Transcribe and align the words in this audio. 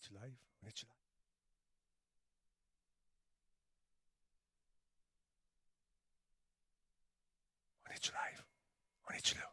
est-tu 0.00 0.14
live? 0.14 0.36
On 0.62 0.68
est-tu 0.68 0.86
live? 0.86 0.94
On 7.86 7.90
est-tu 7.92 8.12
live? 8.12 8.44
On 9.08 9.12
est-tu 9.12 9.34
là? 9.36 9.52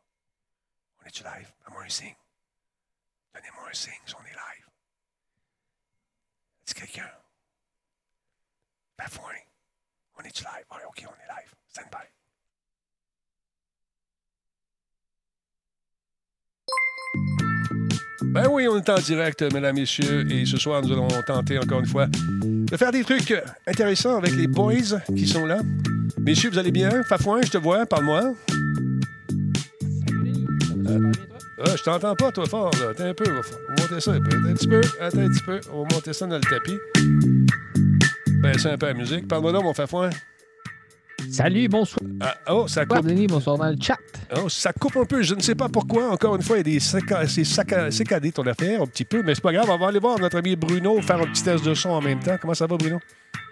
On 1.01 1.05
est-tu 1.05 1.23
live? 1.23 1.53
Donne-moi 1.63 1.83
un 1.83 1.89
signe. 1.89 2.15
Donnez-moi 3.33 3.69
un 3.69 3.73
signe 3.73 4.01
si 4.05 4.15
on 4.15 4.25
est 4.25 4.33
live. 4.33 4.69
Est-ce 6.65 6.75
quelqu'un? 6.75 7.11
Bafouin. 8.97 9.35
On 10.15 10.21
est-tu 10.21 10.43
live? 10.43 10.65
Ouais, 10.71 10.83
OK, 10.85 11.05
on 11.07 11.15
est 11.15 11.27
live. 11.27 11.53
Stand 11.67 11.89
by. 11.91 12.07
Ben 18.33 18.47
oui, 18.51 18.67
on 18.67 18.77
est 18.77 18.89
en 18.89 18.99
direct, 18.99 19.41
mesdames, 19.53 19.75
messieurs, 19.75 20.29
et 20.31 20.45
ce 20.45 20.57
soir, 20.57 20.81
nous 20.81 20.91
allons 20.91 21.07
tenter 21.25 21.57
encore 21.57 21.79
une 21.79 21.87
fois 21.87 22.07
de 22.07 22.77
faire 22.77 22.91
des 22.91 23.03
trucs 23.03 23.33
intéressants 23.65 24.17
avec 24.17 24.35
les 24.35 24.47
boys 24.47 24.99
qui 25.15 25.27
sont 25.27 25.45
là. 25.45 25.59
Messieurs, 26.19 26.49
vous 26.49 26.57
allez 26.59 26.71
bien? 26.71 27.03
Fafouin, 27.03 27.41
je 27.41 27.51
te 27.51 27.57
vois, 27.57 27.85
parle-moi. 27.85 28.33
Euh, 31.59 31.75
je 31.75 31.83
t'entends 31.83 32.15
pas, 32.15 32.31
toi, 32.31 32.45
fort, 32.45 32.71
là. 32.79 32.89
Attends 32.91 33.05
un 33.05 33.13
peu, 33.13 33.25
on 33.27 33.41
va 33.41 33.81
monter 33.81 33.99
ça 33.99 34.11
un 34.11 34.19
peu. 34.19 34.37
Attends 34.37 34.49
un 34.49 34.53
petit 34.53 34.67
peu, 34.67 34.81
attends 35.01 35.19
un 35.19 35.29
petit 35.29 35.43
peu. 35.43 35.59
On 35.73 35.83
va 35.83 35.95
monter 35.95 36.13
ça 36.13 36.27
dans 36.27 36.35
le 36.35 36.41
tapis. 36.41 36.77
Baisser 38.41 38.67
un 38.67 38.77
peu 38.77 38.85
la 38.87 38.93
musique. 38.93 39.27
Parle-moi 39.27 39.51
donc, 39.53 39.63
mon 39.63 39.73
Fafouin. 39.73 40.09
Salut, 41.31 41.67
bonsoir. 41.67 41.99
Ah, 42.21 42.35
oh, 42.49 42.67
ça 42.67 42.85
coupe. 42.85 43.05
Denis, 43.05 43.27
bonsoir 43.27 43.57
dans 43.57 43.69
le 43.69 43.75
chat. 43.81 43.97
Oh, 44.35 44.49
ça 44.49 44.73
coupe 44.73 44.95
un 44.97 45.05
peu. 45.05 45.21
Je 45.21 45.35
ne 45.35 45.41
sais 45.41 45.55
pas 45.55 45.69
pourquoi. 45.69 46.09
Encore 46.11 46.35
une 46.35 46.41
fois, 46.41 46.57
il 46.57 46.59
y 46.59 46.61
a 46.61 46.63
des 46.75 46.79
saca- 46.79 47.27
c'est 47.27 47.43
saca- 47.43 47.91
saccadé 47.91 48.31
ton 48.31 48.43
affaire 48.47 48.81
un 48.81 48.87
petit 48.87 49.05
peu, 49.05 49.21
mais 49.23 49.35
c'est 49.35 49.41
pas 49.43 49.51
grave. 49.53 49.67
On 49.69 49.77
va 49.77 49.87
aller 49.87 49.99
voir 49.99 50.19
notre 50.19 50.37
ami 50.37 50.55
Bruno 50.55 51.01
faire 51.01 51.17
un 51.21 51.25
petit 51.27 51.43
test 51.43 51.63
de 51.65 51.73
son 51.73 51.89
en 51.89 52.01
même 52.01 52.19
temps. 52.19 52.37
Comment 52.41 52.53
ça 52.53 52.67
va, 52.67 52.77
Bruno? 52.77 52.99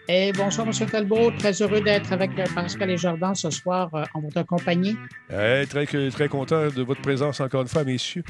Et 0.07 0.31
bonsoir, 0.33 0.67
M. 0.67 0.73
Talbot. 0.87 1.31
Très 1.31 1.51
heureux 1.61 1.81
d'être 1.81 2.13
avec 2.13 2.37
euh, 2.37 2.43
Pascal 2.53 2.91
et 2.91 2.97
Jordan 2.97 3.33
ce 3.33 3.49
soir 3.49 3.89
euh, 3.95 4.03
en 4.13 4.21
votre 4.21 4.43
compagnie. 4.43 4.95
Eh, 5.31 5.63
très, 5.67 5.85
très 6.11 6.27
content 6.27 6.67
de 6.67 6.83
votre 6.83 7.01
présence 7.01 7.39
encore 7.39 7.63
une 7.63 7.67
fois, 7.67 7.83
messieurs. 7.83 8.23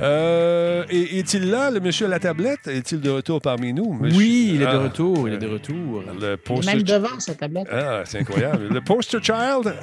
Euh, 0.00 0.84
est-il 0.88 1.50
là, 1.50 1.70
le 1.70 1.80
monsieur 1.80 2.06
à 2.06 2.08
la 2.08 2.18
tablette? 2.18 2.66
Est-il 2.66 3.00
de 3.00 3.10
retour 3.10 3.42
parmi 3.42 3.74
nous? 3.74 3.92
monsieur? 3.92 4.18
Oui, 4.18 4.52
il 4.54 4.62
est 4.62 4.66
de 4.66 4.70
Ah, 4.70 4.78
retour, 4.78 5.28
il 5.28 5.34
est 5.34 5.38
de 5.38 5.48
retour. 5.48 6.02
Le 6.18 6.36
poster... 6.36 6.74
même 6.74 6.82
devant 6.82 7.20
cette 7.20 7.38
tablette. 7.38 7.68
Ah, 7.70 8.02
c'est 8.06 8.20
incroyable. 8.20 8.68
le 8.72 8.80
poster 8.80 9.22
child? 9.22 9.74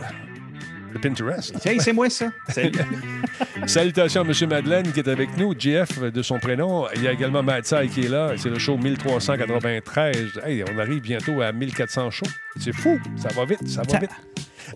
De 0.94 0.98
Pinterest. 0.98 1.54
Tiens, 1.60 1.78
c'est 1.80 1.94
moi 1.94 2.10
ça. 2.10 2.32
Salut. 2.50 2.72
Salutations 3.66 4.22
à 4.22 4.26
M. 4.26 4.50
Madeleine 4.50 4.92
qui 4.92 5.00
est 5.00 5.08
avec 5.08 5.38
nous, 5.38 5.54
JF 5.58 6.02
de 6.12 6.22
son 6.22 6.40
prénom. 6.40 6.88
Il 6.96 7.04
y 7.04 7.08
a 7.08 7.12
également 7.12 7.44
Matsai 7.44 7.88
qui 7.88 8.06
est 8.06 8.10
là. 8.10 8.34
C'est 8.38 8.50
le 8.50 8.60
show 8.60 8.78
1393. 8.78 10.42
Hey, 10.46 10.64
on 10.74 10.78
arrive 10.80 11.02
bientôt 11.02 11.42
à 11.42 11.52
1400 11.52 12.12
shows. 12.12 12.26
C'est 12.60 12.74
fou. 12.74 13.00
Ça 13.18 13.30
va 13.36 13.46
vite, 13.46 13.68
ça 13.68 13.82
va 13.84 14.00
vite. 14.00 14.12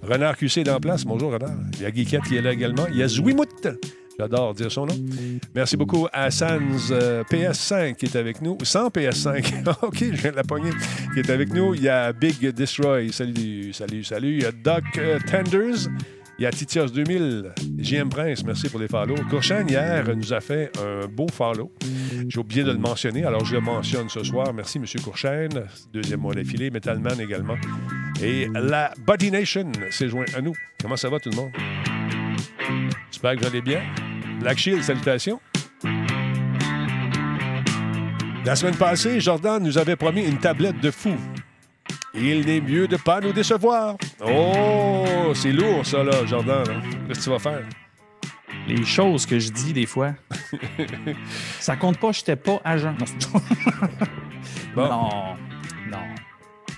Renard 0.02 0.38
QC 0.38 0.61
est 0.61 0.69
en 0.69 0.80
place. 0.80 1.06
Bonjour, 1.06 1.31
Renard. 1.31 1.56
Il 1.73 1.81
y 1.81 1.86
a 1.86 1.91
Guiquette 1.91 2.23
qui 2.23 2.38
est 2.38 2.41
là 2.41 2.52
également. 2.52 2.86
Il 2.89 2.97
y 2.97 3.03
a 3.03 3.08
Zwimout. 3.08 3.67
J'adore 4.17 4.53
dire 4.53 4.72
son 4.72 4.86
nom. 4.86 4.95
Merci 5.56 5.78
beaucoup 5.78 6.08
à 6.14 6.30
Sans 6.30 6.58
euh, 6.92 7.23
PS5 7.23 7.95
qui 7.95 8.06
est 8.06 8.16
avec 8.16 8.42
nous. 8.42 8.58
Sans 8.64 8.88
PS5. 8.89 9.69
OK, 9.81 9.97
je 10.00 10.22
viens 10.22 10.31
de 10.31 10.36
la 10.36 10.44
pogner. 10.44 10.72
Qui 11.14 11.19
est 11.19 11.30
avec 11.30 11.53
nous. 11.53 11.73
Il 11.73 11.81
y 11.81 11.89
a 11.89 12.13
Big 12.13 12.46
Destroy. 12.50 13.12
Salut, 13.12 13.73
salut, 13.73 14.03
salut. 14.03 14.38
Il 14.38 14.44
y 14.44 14.46
a 14.46 14.52
Doc 14.52 14.84
euh, 14.97 15.19
Tenders. 15.29 15.90
Il 16.40 16.44
y 16.44 16.46
a 16.46 16.52
Titios 16.52 16.88
2000. 16.88 17.53
JM 17.78 18.09
Prince, 18.09 18.44
merci 18.44 18.68
pour 18.68 18.79
les 18.79 18.88
follow. 18.88 19.16
Courchaine, 19.29 19.69
hier, 19.69 20.03
nous 20.16 20.34
a 20.34 20.41
fait 20.41 20.72
un 20.79 21.07
beau 21.07 21.28
follow. 21.31 21.72
J'ai 22.28 22.40
oublié 22.40 22.63
de 22.63 22.72
le 22.72 22.79
mentionner, 22.79 23.23
alors 23.23 23.46
je 23.46 23.53
le 23.53 23.62
mentionne 23.62 24.09
ce 24.09 24.23
soir. 24.23 24.52
Merci, 24.53 24.79
M. 24.79 24.85
Courchaine. 25.03 25.63
Deuxième 25.94 26.22
mois 26.22 26.34
d'affilée. 26.34 26.72
Metalman 26.72 27.19
également. 27.19 27.56
Et 28.22 28.47
la 28.53 28.94
Body 29.06 29.29
Nation 29.31 29.72
s'est 29.91 30.09
joint 30.09 30.25
à 30.35 30.41
nous. 30.41 30.53
Comment 30.81 30.97
ça 30.97 31.09
va, 31.09 31.19
tout 31.19 31.29
le 31.29 31.35
monde? 31.35 32.22
J'espère 33.12 33.35
que 33.35 33.40
vous 33.41 33.47
allez 33.47 33.62
bien. 33.62 33.81
Black 34.40 34.57
Shield, 34.57 34.84
salutations. 34.84 35.40
La 38.46 38.56
semaine 38.56 38.75
passée, 38.75 39.19
Jordan 39.22 39.63
nous 39.63 39.78
avait 39.78 39.96
promis 39.96 40.24
une 40.25 40.38
tablette 40.38 40.79
de 40.79 40.91
fou. 40.91 41.16
Il 42.13 42.46
n'est 42.46 42.62
mieux 42.62 42.88
de 42.88 42.97
pas 42.97 43.22
nous 43.22 43.31
décevoir. 43.34 43.96
Oh, 44.25 45.31
c'est 45.34 45.52
lourd, 45.52 45.85
ça, 45.85 46.03
là, 46.03 46.25
Jordan. 46.25 46.63
là. 46.68 46.73
Qu'est-ce 47.07 47.19
que 47.19 47.23
tu 47.23 47.29
vas 47.29 47.40
faire? 47.40 47.62
Les 48.68 48.84
choses 48.85 49.25
que 49.25 49.40
je 49.40 49.50
dis 49.50 49.73
des 49.73 49.85
fois, 49.85 50.13
ça 51.59 51.75
compte 51.75 51.97
pas, 51.97 52.12
j'étais 52.12 52.35
pas 52.35 52.62
agent. 52.63 52.96
Non, 53.00 53.41
Bon. 54.75 54.88
non. 54.90 55.09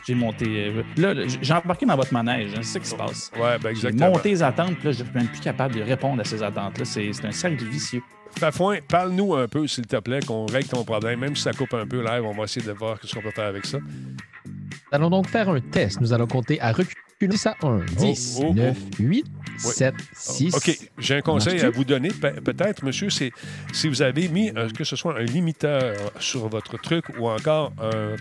J'ai 0.08 0.16
monté. 0.16 0.46
euh, 0.48 0.84
Là, 0.98 1.14
j'ai 1.42 1.54
embarqué 1.54 1.86
dans 1.86 1.96
votre 1.96 2.14
manège. 2.14 2.52
hein, 2.54 2.60
c'est 2.62 2.74
ça 2.74 2.80
qui 2.80 2.86
se 2.88 2.96
passe. 2.96 3.32
Ouais, 3.36 3.58
ben 3.58 3.62
J'ai 3.64 3.88
exactement. 3.88 4.10
monté 4.12 4.30
les 4.30 4.44
attentes, 4.44 4.76
puis 4.76 4.86
là, 4.86 4.92
je 4.92 5.04
suis 5.04 5.14
même 5.14 5.28
plus 5.28 5.40
capable 5.40 5.76
de 5.76 5.82
répondre 5.82 6.22
à 6.22 6.24
ces 6.24 6.42
attentes-là. 6.44 6.86
C'est 6.86 7.12
c'est 7.14 7.26
un 7.26 7.32
cercle 7.32 7.64
vicieux. 7.66 8.02
Fafouin, 8.38 8.78
parle-nous 8.88 9.34
un 9.36 9.48
peu, 9.48 9.66
s'il 9.66 9.88
te 9.88 9.96
plaît, 9.98 10.20
qu'on 10.20 10.46
règle 10.46 10.68
ton 10.68 10.84
problème. 10.84 11.20
Même 11.22 11.36
si 11.36 11.44
ça 11.44 11.54
coupe 11.54 11.74
un 11.74 11.88
peu 11.88 12.04
live, 12.04 12.24
on 12.26 12.34
va 12.34 12.44
essayer 12.44 12.66
de 12.66 12.72
voir 12.74 12.98
ce 13.02 13.14
qu'on 13.16 13.22
peut 13.22 13.32
faire 13.32 13.46
avec 13.48 13.66
ça. 13.66 13.78
Nous 13.80 14.52
allons 14.92 15.10
donc 15.10 15.28
faire 15.30 15.50
un 15.50 15.60
test. 15.60 16.00
Nous 16.02 16.14
allons 16.14 16.28
compter 16.28 16.60
à 16.62 16.72
reculer 16.72 17.02
10 17.28 17.46
à 17.48 17.56
1, 17.64 17.80
10, 17.98 18.40
oh, 18.42 18.46
oh. 18.50 18.54
9, 18.54 18.78
8, 19.00 19.26
7, 19.58 19.96
6. 20.14 20.56
OK, 20.56 20.78
j'ai 20.98 21.16
un 21.16 21.22
conseil 21.22 21.62
à 21.62 21.70
vous 21.70 21.84
donner. 21.86 22.10
Pe- 22.10 22.42
Peut-être, 22.42 22.84
monsieur, 22.84 23.10
c'est 23.10 23.32
si 23.74 23.88
vous 23.88 24.02
avez 24.02 24.28
mis, 24.28 24.52
euh, 24.56 24.70
que 24.70 24.84
ce 24.84 24.96
soit 24.96 25.18
un 25.18 25.24
limiteur 25.24 25.96
sur 26.20 26.48
votre 26.50 26.78
truc 26.78 27.06
ou 27.20 27.28
encore 27.30 27.72
un, 27.82 28.16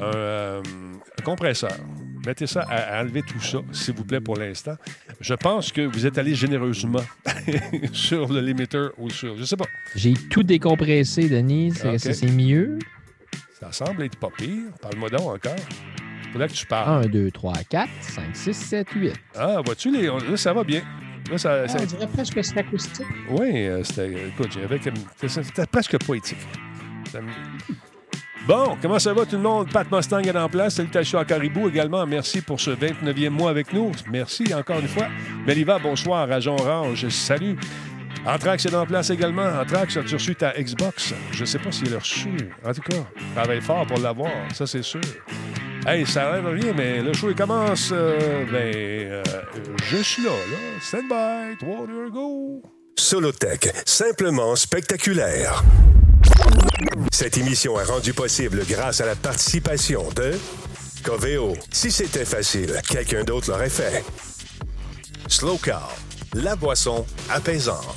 un, 0.00 0.02
euh, 0.02 0.62
un 1.18 1.22
compresseur. 1.22 1.72
Mettez 2.26 2.46
ça 2.46 2.60
à, 2.68 2.98
à 2.98 3.02
enlever 3.02 3.22
tout 3.22 3.40
ça, 3.40 3.58
s'il 3.72 3.94
vous 3.94 4.04
plaît, 4.04 4.20
pour 4.20 4.36
l'instant. 4.36 4.76
Je 5.20 5.34
pense 5.34 5.72
que 5.72 5.80
vous 5.80 6.06
êtes 6.06 6.18
allé 6.18 6.34
généreusement 6.34 7.00
sur 7.92 8.28
le 8.32 8.40
limiteur 8.40 8.92
ou 8.98 9.08
sur. 9.10 9.36
Je 9.38 9.44
sais 9.44 9.56
pas. 9.56 9.66
J'ai 9.96 10.12
tout 10.30 10.42
décompressé, 10.42 11.28
Denis. 11.28 11.72
C'est- 11.74 12.12
c'est 12.12 12.26
mieux? 12.30 12.78
Ça 13.58 13.72
semble 13.72 14.04
être 14.04 14.16
pas 14.16 14.28
pire. 14.36 14.70
Parle-moi 14.80 15.10
donc 15.10 15.20
encore. 15.22 15.56
Faudrait 16.32 16.48
que 16.48 16.52
tu 16.52 16.66
parles. 16.66 17.04
1, 17.06 17.08
2, 17.08 17.30
3, 17.30 17.52
4, 17.68 17.88
5, 18.00 18.24
6, 18.34 18.54
7, 18.54 18.88
8. 18.94 19.12
Ah, 19.36 19.60
vois-tu, 19.64 19.90
les... 19.90 20.06
là, 20.06 20.36
ça 20.36 20.52
va 20.52 20.62
bien. 20.64 20.82
Là, 21.30 21.38
ça, 21.38 21.62
Ah, 21.64 21.68
ça- 21.68 21.78
on 21.80 21.84
dirait 21.84 22.06
presque 22.06 22.34
que 22.34 22.42
c'est 22.42 22.58
acoustique. 22.58 23.06
Oui, 23.30 23.66
euh, 23.66 23.82
c'était. 23.84 24.28
Écoute, 24.28 24.50
j'avais. 24.52 24.80
C'était 25.28 25.66
presque 25.66 25.98
poétique. 26.04 26.38
Ça 27.10 27.18
Bon, 28.46 28.76
comment 28.80 28.98
ça 28.98 29.12
va 29.12 29.26
tout 29.26 29.36
le 29.36 29.42
monde? 29.42 29.70
Pat 29.70 29.86
Mustang 29.92 30.20
est 30.22 30.36
en 30.36 30.48
place. 30.48 30.76
Salutations 30.76 31.18
à 31.18 31.24
Caribou 31.24 31.68
également. 31.68 32.04
Merci 32.06 32.40
pour 32.40 32.58
ce 32.58 32.70
29e 32.70 33.28
mois 33.28 33.50
avec 33.50 33.72
nous. 33.72 33.92
Merci 34.10 34.52
encore 34.54 34.80
une 34.80 34.88
fois. 34.88 35.06
Meliva, 35.46 35.78
bonsoir. 35.78 36.30
Agent 36.30 36.56
Orange, 36.58 37.06
salut. 37.08 37.56
Anthrax 38.26 38.64
est 38.66 38.74
en 38.74 38.86
place 38.86 39.10
également. 39.10 39.46
Anthrax, 39.60 39.96
as-tu 39.96 40.14
reçu 40.14 40.34
ta 40.34 40.52
Xbox? 40.54 41.14
Je 41.32 41.40
ne 41.42 41.46
sais 41.46 41.58
pas 41.58 41.70
s'il 41.70 41.90
l'a 41.90 41.98
reçu. 41.98 42.28
En 42.64 42.72
tout 42.72 42.80
cas, 42.82 42.96
travaille 43.34 43.60
fort 43.60 43.86
pour 43.86 43.98
l'avoir, 43.98 44.30
ça 44.54 44.66
c'est 44.66 44.82
sûr. 44.82 45.00
Hey, 45.86 46.06
ça 46.06 46.22
n'arrive 46.22 46.62
rien, 46.62 46.72
mais 46.76 47.00
le 47.00 47.12
show 47.12 47.30
il 47.30 47.36
commence. 47.36 47.90
euh, 47.92 48.44
ben, 48.50 48.74
euh, 48.74 49.22
je 49.84 49.96
suis 49.98 50.22
là, 50.22 50.30
là. 50.30 50.80
Stand 50.80 51.08
by. 51.08 51.56
3, 51.58 51.86
2, 51.86 52.10
go. 52.10 52.62
Solotech, 52.98 53.72
simplement 53.86 54.54
spectaculaire. 54.56 55.64
Cette 57.12 57.38
émission 57.38 57.80
est 57.80 57.84
rendue 57.84 58.12
possible 58.12 58.62
grâce 58.68 59.00
à 59.00 59.06
la 59.06 59.16
participation 59.16 60.08
de 60.14 60.32
Coveo. 61.02 61.54
Si 61.72 61.90
c'était 61.90 62.24
facile, 62.26 62.80
quelqu'un 62.88 63.24
d'autre 63.24 63.50
l'aurait 63.50 63.70
fait. 63.70 64.04
Slow 65.28 65.58
Car, 65.58 65.94
la 66.34 66.56
boisson 66.56 67.06
apaisante. 67.30 67.96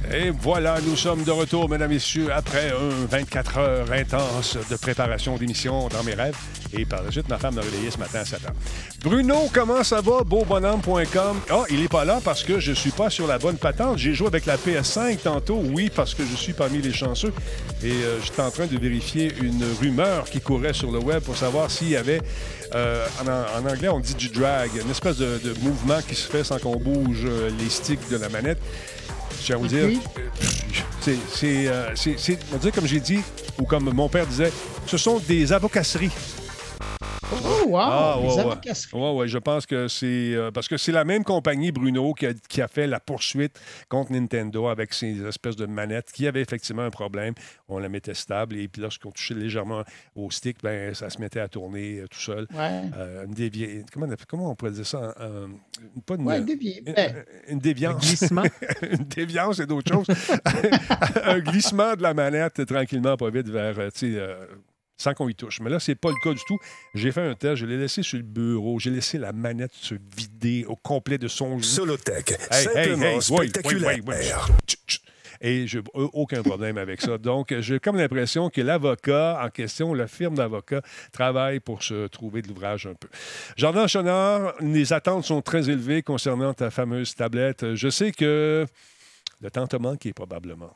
Et 0.13 0.29
voilà, 0.29 0.77
nous 0.85 0.97
sommes 0.97 1.23
de 1.23 1.31
retour, 1.31 1.69
mesdames 1.69 1.91
et 1.91 1.95
messieurs, 1.95 2.27
après 2.33 2.71
un 2.71 3.05
24 3.09 3.57
heures 3.57 3.91
intense 3.93 4.57
de 4.69 4.75
préparation 4.75 5.37
d'émission 5.37 5.87
dans 5.87 6.03
mes 6.03 6.13
rêves. 6.13 6.35
Et 6.73 6.85
par 6.85 7.03
la 7.03 7.11
suite, 7.11 7.29
ma 7.29 7.37
femme 7.37 7.55
m'a 7.55 7.61
réveillé 7.61 7.91
ce 7.91 7.97
matin 7.97 8.19
à 8.19 8.25
7 8.25 8.45
heures. 8.45 8.53
Bruno, 9.03 9.49
comment 9.53 9.83
ça 9.83 10.01
va? 10.01 10.23
Beaubonhomme.com. 10.25 11.39
Ah, 11.49 11.63
il 11.69 11.81
est 11.81 11.87
pas 11.89 12.03
là 12.03 12.19
parce 12.23 12.43
que 12.43 12.59
je 12.59 12.73
suis 12.73 12.91
pas 12.91 13.09
sur 13.09 13.25
la 13.25 13.37
bonne 13.37 13.57
patente. 13.57 13.99
J'ai 13.99 14.13
joué 14.13 14.27
avec 14.27 14.45
la 14.45 14.57
PS5 14.57 15.17
tantôt, 15.17 15.61
oui, 15.73 15.89
parce 15.93 16.13
que 16.13 16.23
je 16.25 16.35
suis 16.35 16.53
parmi 16.53 16.81
les 16.81 16.93
chanceux. 16.93 17.33
Et 17.81 17.91
euh, 17.91 18.19
j'étais 18.21 18.41
en 18.41 18.51
train 18.51 18.67
de 18.67 18.77
vérifier 18.77 19.33
une 19.41 19.63
rumeur 19.79 20.25
qui 20.25 20.41
courait 20.41 20.73
sur 20.73 20.91
le 20.91 20.99
web 20.99 21.23
pour 21.23 21.37
savoir 21.37 21.71
s'il 21.71 21.89
y 21.89 21.95
avait, 21.95 22.21
euh, 22.75 23.05
en, 23.25 23.65
anglais, 23.65 23.89
on 23.89 23.99
dit 23.99 24.15
du 24.15 24.29
drag, 24.29 24.71
une 24.75 24.91
espèce 24.91 25.17
de, 25.17 25.39
de 25.43 25.53
mouvement 25.61 25.99
qui 26.05 26.15
se 26.15 26.29
fait 26.29 26.43
sans 26.43 26.59
qu'on 26.59 26.75
bouge 26.75 27.23
euh, 27.25 27.49
les 27.59 27.69
sticks 27.69 28.09
de 28.09 28.17
la 28.17 28.27
manette. 28.27 28.59
Je 29.41 29.45
tiens 29.47 29.55
à 29.55 29.59
vous 29.59 29.67
dire, 29.67 29.89
c'est, 31.01 31.17
c'est, 31.33 31.67
euh, 31.67 31.91
c'est- 31.95 32.15
c'est- 32.17 32.39
on 32.51 32.53
va 32.53 32.57
dire 32.59 32.71
comme 32.71 32.85
j'ai 32.87 32.99
dit, 32.99 33.19
ou 33.59 33.63
comme 33.65 33.91
mon 33.91 34.07
père 34.07 34.27
disait, 34.27 34.51
ce 34.85 34.97
sont 34.97 35.19
des 35.27 35.51
avocasseries. 35.51 36.11
Oh, 37.33 37.63
wow! 37.67 37.77
Ah, 37.79 38.17
les 38.21 38.93
ouais, 39.15 39.27
je 39.27 39.37
pense 39.37 39.65
que 39.65 39.87
c'est. 39.87 40.33
euh, 40.35 40.51
parce 40.51 40.67
que 40.67 40.75
c'est 40.75 40.91
la 40.91 41.05
même 41.05 41.23
compagnie, 41.23 41.71
Bruno, 41.71 42.13
qui 42.13 42.25
a, 42.25 42.33
qui 42.49 42.61
a 42.61 42.67
fait 42.67 42.87
la 42.87 42.99
poursuite 42.99 43.57
contre 43.87 44.11
Nintendo 44.11 44.67
avec 44.67 44.93
ces 44.93 45.23
espèces 45.25 45.55
de 45.55 45.65
manettes 45.65 46.11
qui 46.11 46.27
avaient 46.27 46.41
effectivement 46.41 46.81
un 46.81 46.89
problème. 46.89 47.33
On 47.69 47.79
la 47.79 47.87
mettait 47.87 48.13
stable 48.15 48.57
et 48.57 48.67
puis 48.67 48.81
lorsqu'on 48.81 49.11
touchait 49.11 49.33
légèrement 49.33 49.83
au 50.15 50.29
stick, 50.29 50.57
ben, 50.61 50.93
ça 50.93 51.09
se 51.09 51.19
mettait 51.21 51.39
à 51.39 51.47
tourner 51.47 51.99
euh, 51.99 52.07
tout 52.07 52.19
seul. 52.19 52.47
Euh, 52.53 53.25
une 53.25 53.33
dévi- 53.33 53.85
comment, 53.93 54.07
on 54.07 54.11
appelle- 54.11 54.25
comment 54.27 54.51
on 54.51 54.55
pourrait 54.55 54.71
dire 54.71 54.85
ça? 54.87 55.15
Euh, 55.21 55.47
pas 56.05 56.15
une, 56.15 56.23
Ouais, 56.27 56.41
dévié. 56.41 56.83
une, 56.85 56.93
Ben, 56.93 57.15
une 57.47 57.59
déviance. 57.59 58.01
Glissement. 58.05 58.43
une 58.81 59.05
déviance, 59.05 59.57
c'est 59.57 59.67
d'autres 59.67 59.91
choses. 59.93 60.07
un 61.23 61.39
glissement 61.39 61.95
de 61.95 62.03
la 62.03 62.13
manette 62.13 62.65
tranquillement, 62.65 63.15
pas 63.15 63.29
vite, 63.29 63.47
vers, 63.47 63.79
sans 65.01 65.13
qu'on 65.13 65.27
y 65.27 65.35
touche. 65.35 65.59
Mais 65.61 65.69
là, 65.69 65.79
c'est 65.79 65.95
pas 65.95 66.09
le 66.09 66.15
cas 66.23 66.33
du 66.33 66.43
tout. 66.47 66.57
J'ai 66.93 67.11
fait 67.11 67.21
un 67.21 67.33
test, 67.33 67.55
je 67.55 67.65
l'ai 67.65 67.77
laissé 67.77 68.03
sur 68.03 68.17
le 68.17 68.23
bureau, 68.23 68.79
j'ai 68.79 68.91
laissé 68.91 69.17
la 69.17 69.33
manette 69.33 69.73
se 69.73 69.95
vider 70.15 70.65
au 70.67 70.75
complet 70.75 71.17
de 71.17 71.27
son 71.27 71.57
jus. 71.57 71.63
Solotech, 71.65 72.31
Hey, 72.31 72.37
hey, 72.51 72.63
simplement 72.63 73.05
hey, 73.05 73.15
oui, 73.15 73.21
spectaculaire. 73.21 73.99
oui. 74.07 74.15
Et 75.43 75.65
j'ai 75.65 75.81
aucun 75.95 76.43
problème 76.43 76.77
avec 76.77 77.01
ça. 77.01 77.17
Donc, 77.17 77.51
j'ai 77.61 77.79
comme 77.79 77.97
l'impression 77.97 78.51
que 78.51 78.61
l'avocat 78.61 79.41
en 79.43 79.49
question, 79.49 79.95
la 79.95 80.07
firme 80.07 80.35
d'avocats, 80.35 80.83
travaille 81.11 81.59
pour 81.59 81.81
se 81.81 82.05
trouver 82.07 82.43
de 82.43 82.47
l'ouvrage 82.47 82.85
un 82.85 82.93
peu. 82.93 83.07
Jordan 83.57 83.87
Chenard, 83.87 84.53
les 84.61 84.93
attentes 84.93 85.25
sont 85.25 85.41
très 85.41 85.67
élevées 85.67 86.03
concernant 86.03 86.53
ta 86.53 86.69
fameuse 86.69 87.15
tablette. 87.15 87.73
Je 87.73 87.89
sais 87.89 88.11
que 88.11 88.67
le 89.41 89.49
temps 89.49 89.65
te 89.65 89.77
manqué, 89.77 90.13
probablement. 90.13 90.75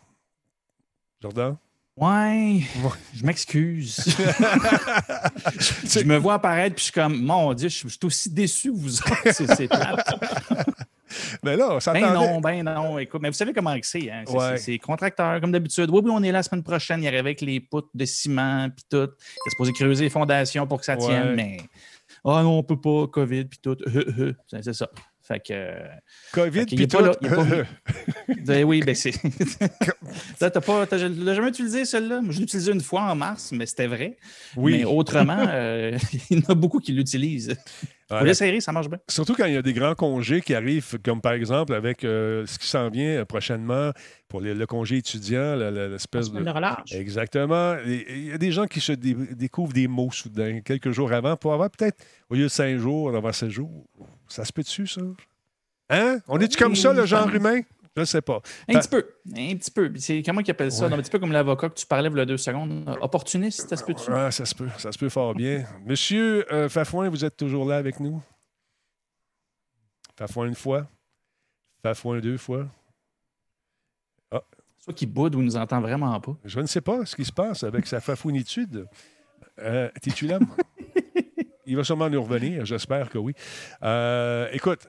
Jordan? 1.21 1.57
Ouais, 1.97 2.59
je 3.13 3.23
m'excuse. 3.23 3.95
je 5.57 6.03
me 6.03 6.17
vois 6.17 6.33
apparaître, 6.33 6.75
puis 6.75 6.81
je 6.81 6.91
suis 6.91 6.93
comme, 6.93 7.21
mon 7.21 7.53
Dieu, 7.53 7.69
je 7.69 7.87
suis 7.87 7.97
aussi 8.03 8.29
déçu 8.29 8.69
que 8.73 8.77
vous 8.77 8.97
autres. 8.99 9.31
C'est 9.31 9.67
plate. 9.69 10.13
Mais 11.41 11.55
là, 11.57 11.79
ça 11.79 11.93
Ben 11.93 12.13
non, 12.13 12.41
ben 12.41 12.63
non. 12.63 12.99
Écoute, 12.99 13.21
mais 13.21 13.29
vous 13.29 13.35
savez 13.35 13.53
comment 13.53 13.73
c'est. 13.81 14.11
Hein? 14.11 14.23
C'est- 14.57 14.71
Ouais. 14.73 14.77
contracteur, 14.79 15.39
comme 15.39 15.53
d'habitude. 15.53 15.89
Oui, 15.89 16.01
oui, 16.03 16.11
on 16.13 16.21
est 16.21 16.33
là 16.33 16.39
la 16.39 16.43
semaine 16.43 16.63
prochaine. 16.63 17.01
Il 17.01 17.07
arrive 17.07 17.19
avec 17.19 17.39
les 17.39 17.61
poutres 17.61 17.87
de 17.93 18.03
ciment, 18.03 18.69
puis 18.69 18.83
tout. 18.89 18.97
Il 18.97 19.47
est 19.47 19.49
supposé 19.51 19.71
creuser 19.71 20.03
les 20.03 20.09
fondations 20.09 20.67
pour 20.67 20.79
que 20.79 20.85
ça 20.85 20.97
tienne, 20.97 21.33
mais. 21.35 21.57
Ah 22.25 22.41
non, 22.43 22.57
on 22.57 22.63
peut 22.63 22.79
pas, 22.79 23.07
COVID, 23.07 23.45
puis 23.45 23.59
tout. 23.61 23.77
C'est 24.47 24.73
ça. 24.73 24.89
Fait 25.27 25.39
que. 25.39 25.71
COVID, 26.33 26.65
puis 26.65 26.83
est 26.83 26.91
pas 26.91 27.01
là, 27.01 27.11
il 27.19 27.27
est 27.27 27.29
tout. 27.31 27.35
pas 27.35 27.45
Ben 28.45 28.63
oui, 28.63 28.81
ben 28.85 28.93
c'est. 28.93 29.11
T'as 30.39 30.49
pas. 30.51 30.85
t'as- 30.85 30.97
Je 30.97 31.07
l'ai 31.07 31.33
jamais 31.35 31.49
utilisé, 31.49 31.83
celle-là. 31.85 32.21
Moi, 32.21 32.31
Je 32.31 32.37
l'ai 32.37 32.43
utilisé 32.43 32.71
une 32.71 32.81
fois 32.81 33.01
en 33.03 33.15
mars, 33.15 33.51
mais 33.51 33.65
c'était 33.65 33.87
vrai. 33.87 34.17
oui. 34.55 34.77
Mais 34.79 34.85
autrement, 34.85 35.45
euh, 35.49 35.97
il 36.29 36.39
y 36.39 36.45
en 36.45 36.51
a 36.51 36.55
beaucoup 36.55 36.79
qui 36.79 36.91
l'utilisent. 36.91 37.55
Vous 38.11 38.23
l'essayerez, 38.23 38.61
ça 38.61 38.71
marche 38.71 38.87
bien. 38.87 38.99
Surtout 39.09 39.33
quand 39.33 39.45
il 39.45 39.55
y 39.55 39.57
a 39.57 39.63
des 39.63 39.73
grands 39.73 39.95
congés 39.95 40.39
qui 40.41 40.53
arrivent, 40.53 40.99
comme 41.03 41.21
par 41.21 41.33
exemple 41.33 41.73
avec 41.73 42.03
euh, 42.03 42.45
ce 42.45 42.59
qui 42.59 42.67
s'en 42.67 42.89
vient 42.91 43.21
euh, 43.21 43.25
prochainement 43.25 43.89
pour 44.27 44.41
les- 44.41 44.53
le 44.53 44.67
congé 44.67 44.97
étudiant, 44.97 45.55
l'espèce 45.55 46.31
de. 46.31 46.37
relâche. 46.47 46.91
Exactement. 46.91 47.75
Il 47.83 48.27
y 48.27 48.31
a 48.31 48.37
des 48.37 48.51
gens 48.51 48.67
qui 48.67 48.79
se 48.79 48.91
dé- 48.91 49.15
découvrent 49.31 49.73
des 49.73 49.87
mots 49.87 50.11
soudain, 50.11 50.59
quelques 50.63 50.91
jours 50.91 51.11
avant, 51.13 51.35
pour 51.35 51.51
avoir 51.53 51.71
peut-être, 51.71 51.97
au 52.29 52.35
lieu 52.35 52.43
de 52.43 52.47
cinq 52.47 52.77
jours, 52.77 53.07
en 53.07 53.15
avoir 53.15 53.33
sept 53.33 53.49
jours. 53.49 53.87
Ça 54.35 54.43
se 54.43 54.51
peut 54.51 54.63
dessus, 54.63 54.85
ça? 54.85 54.99
Hein? 55.89 56.19
On 56.27 56.37
est-tu 56.41 56.57
comme 56.57 56.75
ça, 56.75 56.91
le 56.91 57.05
genre 57.05 57.29
humain? 57.33 57.61
Je 57.95 58.01
ne 58.01 58.05
sais 58.05 58.21
pas. 58.21 58.41
Un 58.67 58.73
Ta- 58.73 58.79
petit 58.81 58.89
peu. 58.89 59.07
Un 59.33 59.55
petit 59.55 59.71
peu. 59.71 59.93
C'est 59.95 60.21
comment 60.23 60.41
ils 60.41 60.51
appellent 60.51 60.73
ça? 60.73 60.87
Ouais. 60.87 60.93
Un 60.93 60.97
petit 60.97 61.09
peu 61.09 61.19
comme 61.19 61.31
l'avocat 61.31 61.69
que 61.69 61.75
tu 61.75 61.85
parlais 61.85 62.09
il 62.09 62.17
y 62.17 62.19
a 62.19 62.25
deux 62.25 62.35
secondes. 62.35 62.83
Opportuniste, 62.99 63.69
ça 63.69 63.77
se 63.77 63.83
peut-tu? 63.85 64.11
Ah, 64.11 64.29
ça 64.31 64.45
se 64.45 64.53
peut, 64.53 64.67
ça 64.77 64.91
se 64.91 64.97
peut 64.97 65.07
fort 65.07 65.33
bien. 65.33 65.65
Monsieur 65.85 66.45
euh, 66.53 66.67
Fafouin, 66.67 67.07
vous 67.07 67.23
êtes 67.23 67.37
toujours 67.37 67.65
là 67.65 67.77
avec 67.77 68.01
nous? 68.01 68.21
Fafouin 70.17 70.47
une 70.47 70.55
fois? 70.55 70.85
Fafouin 71.81 72.19
deux 72.19 72.37
fois? 72.37 72.67
Soit 74.79 74.93
qui 74.93 75.05
boude 75.05 75.33
ou 75.35 75.39
il 75.39 75.45
nous 75.45 75.55
entend 75.55 75.79
vraiment 75.79 76.19
pas. 76.19 76.35
Je 76.43 76.59
ne 76.59 76.65
sais 76.67 76.81
pas 76.81 77.05
ce 77.05 77.15
qui 77.15 77.23
se 77.23 77.31
passe 77.31 77.63
avec 77.63 77.87
sa 77.87 78.01
fafouinitude. 78.01 78.85
Euh, 79.59 79.89
T'es-tu 80.01 80.27
là? 80.27 80.39
Il 81.65 81.75
va 81.77 81.83
sûrement 81.83 82.09
nous 82.09 82.21
revenir, 82.21 82.65
j'espère 82.65 83.09
que 83.09 83.17
oui. 83.17 83.33
Euh, 83.83 84.47
écoute, 84.51 84.87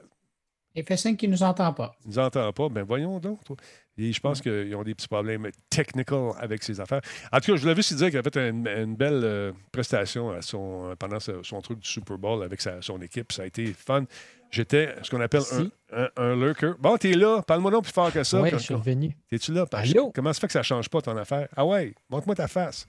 Il 0.75 0.83
fait 0.83 0.97
signe 0.97 1.15
qu'il 1.15 1.29
ne 1.29 1.35
nous 1.35 1.43
entend 1.43 1.73
pas. 1.73 1.95
il 2.05 2.09
ne 2.09 2.13
nous 2.13 2.19
entend 2.19 2.51
pas. 2.53 2.69
Ben 2.69 2.83
voyons 2.83 3.19
donc. 3.19 3.43
toi. 3.43 3.55
Et 3.99 4.13
je 4.13 4.19
pense 4.19 4.41
qu'ils 4.41 4.75
ont 4.75 4.83
des 4.83 4.93
petits 4.93 5.07
problèmes 5.07 5.49
technical 5.71 6.29
avec 6.39 6.61
ces 6.61 6.79
affaires. 6.79 7.01
En 7.31 7.39
tout 7.39 7.51
cas, 7.51 7.55
je 7.55 7.61
voulais 7.63 7.75
juste 7.75 7.95
dire 7.95 8.09
qu'il 8.11 8.19
a 8.19 8.21
fait 8.21 8.35
une, 8.37 8.67
une 8.67 8.95
belle 8.95 9.21
euh, 9.23 9.51
prestation 9.71 10.29
à 10.29 10.43
son, 10.43 10.93
pendant 10.99 11.17
son 11.19 11.61
truc 11.61 11.79
du 11.79 11.89
Super 11.89 12.15
Bowl 12.19 12.43
avec 12.43 12.61
sa- 12.61 12.79
son 12.83 13.01
équipe. 13.01 13.31
Ça 13.31 13.41
a 13.41 13.45
été 13.47 13.65
fun. 13.73 14.03
J'étais 14.51 14.93
ce 15.01 15.09
qu'on 15.09 15.19
appelle 15.19 15.41
un, 15.41 15.43
Si. 15.43 15.71
un, 15.93 16.09
un 16.15 16.35
lurker. 16.35 16.73
Bon, 16.79 16.95
t'es 16.97 17.13
là. 17.13 17.41
Parle-moi 17.41 17.71
donc 17.71 17.85
plus 17.85 17.91
fort 17.91 18.13
que 18.13 18.23
ça. 18.23 18.39
Oui, 18.39 18.49
je 18.51 18.57
suis 18.57 18.75
revenu. 18.75 19.17
T'es-tu 19.31 19.51
là? 19.51 19.65
Allô? 19.73 20.11
Comment 20.13 20.31
ça 20.31 20.41
fait 20.41 20.47
que 20.47 20.53
ça 20.53 20.61
change 20.63 20.89
pas 20.89 21.01
ton 21.01 21.17
affaire? 21.17 21.47
Ah 21.57 21.65
ouais, 21.65 21.95
montre-moi 22.09 22.35
ta 22.35 22.47
face. 22.47 22.87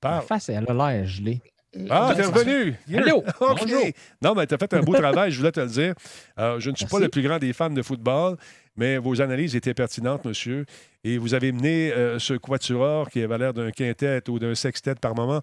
Parle. 0.00 0.24
face, 0.24 0.48
elle 0.48 0.64
a 0.68 0.72
l'air 0.92 1.04
gelée. 1.06 1.40
Ah, 1.90 2.12
t'es 2.14 2.22
revenu! 2.22 2.74
Yeah. 2.88 3.02
Bonjour. 3.40 3.84
Non, 4.22 4.34
mais 4.34 4.46
t'as 4.46 4.58
fait 4.58 4.74
un 4.74 4.80
beau 4.80 4.94
travail, 4.98 5.30
je 5.30 5.38
voulais 5.38 5.52
te 5.52 5.60
le 5.60 5.66
dire. 5.66 5.94
Euh, 6.38 6.60
je 6.60 6.70
ne 6.70 6.76
suis 6.76 6.86
pas 6.86 6.98
le 6.98 7.08
plus 7.08 7.22
grand 7.22 7.38
des 7.38 7.52
fans 7.52 7.70
de 7.70 7.82
football, 7.82 8.36
mais 8.76 8.98
vos 8.98 9.20
analyses 9.20 9.56
étaient 9.56 9.74
pertinentes, 9.74 10.24
monsieur. 10.24 10.66
Et 11.02 11.18
vous 11.18 11.34
avez 11.34 11.52
mené 11.52 11.92
euh, 11.92 12.18
ce 12.18 12.34
quatuor 12.34 13.10
qui 13.10 13.22
avait 13.22 13.38
l'air 13.38 13.52
d'un 13.52 13.70
quintet 13.70 14.28
ou 14.28 14.38
d'un 14.38 14.54
sextet 14.54 14.94
par 14.94 15.14
moment 15.14 15.40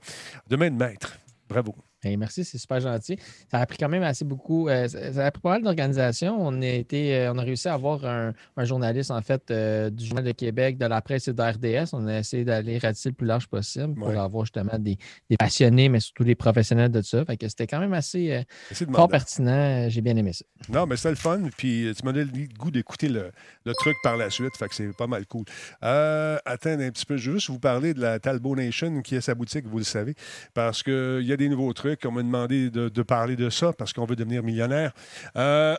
de 0.48 0.56
main 0.56 0.70
de 0.70 0.76
maître. 0.76 1.18
Bravo. 1.48 1.76
Hey, 2.04 2.18
merci, 2.18 2.44
c'est 2.44 2.58
super 2.58 2.80
gentil. 2.80 3.18
Ça 3.52 3.60
a 3.60 3.66
pris 3.68 3.78
quand 3.78 3.88
même 3.90 4.02
assez 4.02 4.26
beaucoup. 4.26 4.70
euh, 4.70 4.88
ça, 4.88 5.14
ça 5.14 5.26
a 5.28 5.32
pris 5.32 5.42
pas 5.42 5.50
mal 5.52 5.62
d'organisation. 5.62 6.36
On, 6.40 6.60
a 6.62 6.66
été, 6.66 7.16
euh, 7.16 7.32
on 7.34 7.38
a 7.38 7.44
réussi 7.44 7.68
à 7.68 7.74
avoir 7.76 8.04
un, 8.06 8.34
un 8.58 8.66
journaliste, 8.66 9.12
en 9.12 9.22
fait, 9.22 9.52
euh, 9.52 9.92
du 9.92 10.06
Journal 10.06 10.24
de 10.26 10.32
Québec, 10.32 10.80
de 10.80 10.86
la 10.88 11.00
presse 11.02 11.28
et 11.28 11.34
de 11.34 11.42
RDS. 11.42 11.90
On 11.94 12.08
a 12.08 12.18
essayé 12.20 12.44
d'aller 12.44 12.80
ratisser 12.80 13.10
le 13.10 13.16
plus 13.16 13.28
large 13.28 13.48
possible 13.48 13.94
pour 13.94 14.08
Ouais. 14.08 14.18
avoir 14.18 14.46
justement 14.46 14.80
des, 14.80 14.98
des 15.30 15.38
passionnés, 15.38 15.90
mais 15.90 16.00
surtout 16.00 16.24
des 16.24 16.34
professionnels 16.34 16.92
de 16.92 17.04
ça. 17.04 17.24
Fait 17.24 17.38
que 17.38 17.48
c'était 17.48 17.68
quand 17.68 17.80
même 17.80 17.94
assez 17.94 18.44
fort 18.92 19.08
pertinent. 19.08 19.88
J'ai 19.90 20.02
bien 20.02 20.16
aimé 20.16 20.34
ça. 20.34 20.44
Non, 20.70 20.88
mais 20.88 20.96
c'était 20.96 21.10
le 21.12 21.16
fun. 21.18 21.40
Puis 21.56 21.92
tu 21.96 22.04
m'as 22.04 22.14
donné 22.14 22.32
le 22.34 22.58
goût 22.58 22.72
d'écouter 22.72 23.10
le, 23.10 23.32
le 23.66 23.74
truc 23.74 23.96
par 24.02 24.18
la 24.18 24.32
suite. 24.32 24.58
Fait 24.58 24.68
que 24.68 24.74
c'est 24.74 24.96
pas 24.98 25.06
mal 25.08 25.28
cool. 25.28 25.46
Attends 25.82 26.72
un 26.72 26.90
petit 26.92 27.06
peu. 27.06 27.18
Je 27.18 27.30
veux 27.32 27.38
juste 27.38 27.50
vous 27.50 27.60
parler 27.60 27.94
de 27.94 28.02
la 28.02 28.20
Talbot 28.20 28.56
Nation 28.56 29.02
qui 29.02 29.16
est 29.16 29.22
sa 29.22 29.36
boutique, 29.36 29.68
vous 29.68 29.78
le 29.78 29.84
savez. 29.84 30.16
Parce 30.54 30.82
qu'il 30.84 31.22
y 31.24 31.32
a 31.34 31.38
des 31.38 31.50
nouveaux 31.50 31.74
trucs. 31.74 31.91
On 32.06 32.12
m'a 32.12 32.24
demandé 32.24 32.70
de, 32.70 33.02
parler 33.04 33.36
de 33.36 33.50
ça 33.50 33.74
parce 33.74 33.94
qu'on 33.94 34.06
veut 34.06 34.16
devenir 34.16 34.44
millionnaire. 34.44 34.94
Euh, 35.36 35.76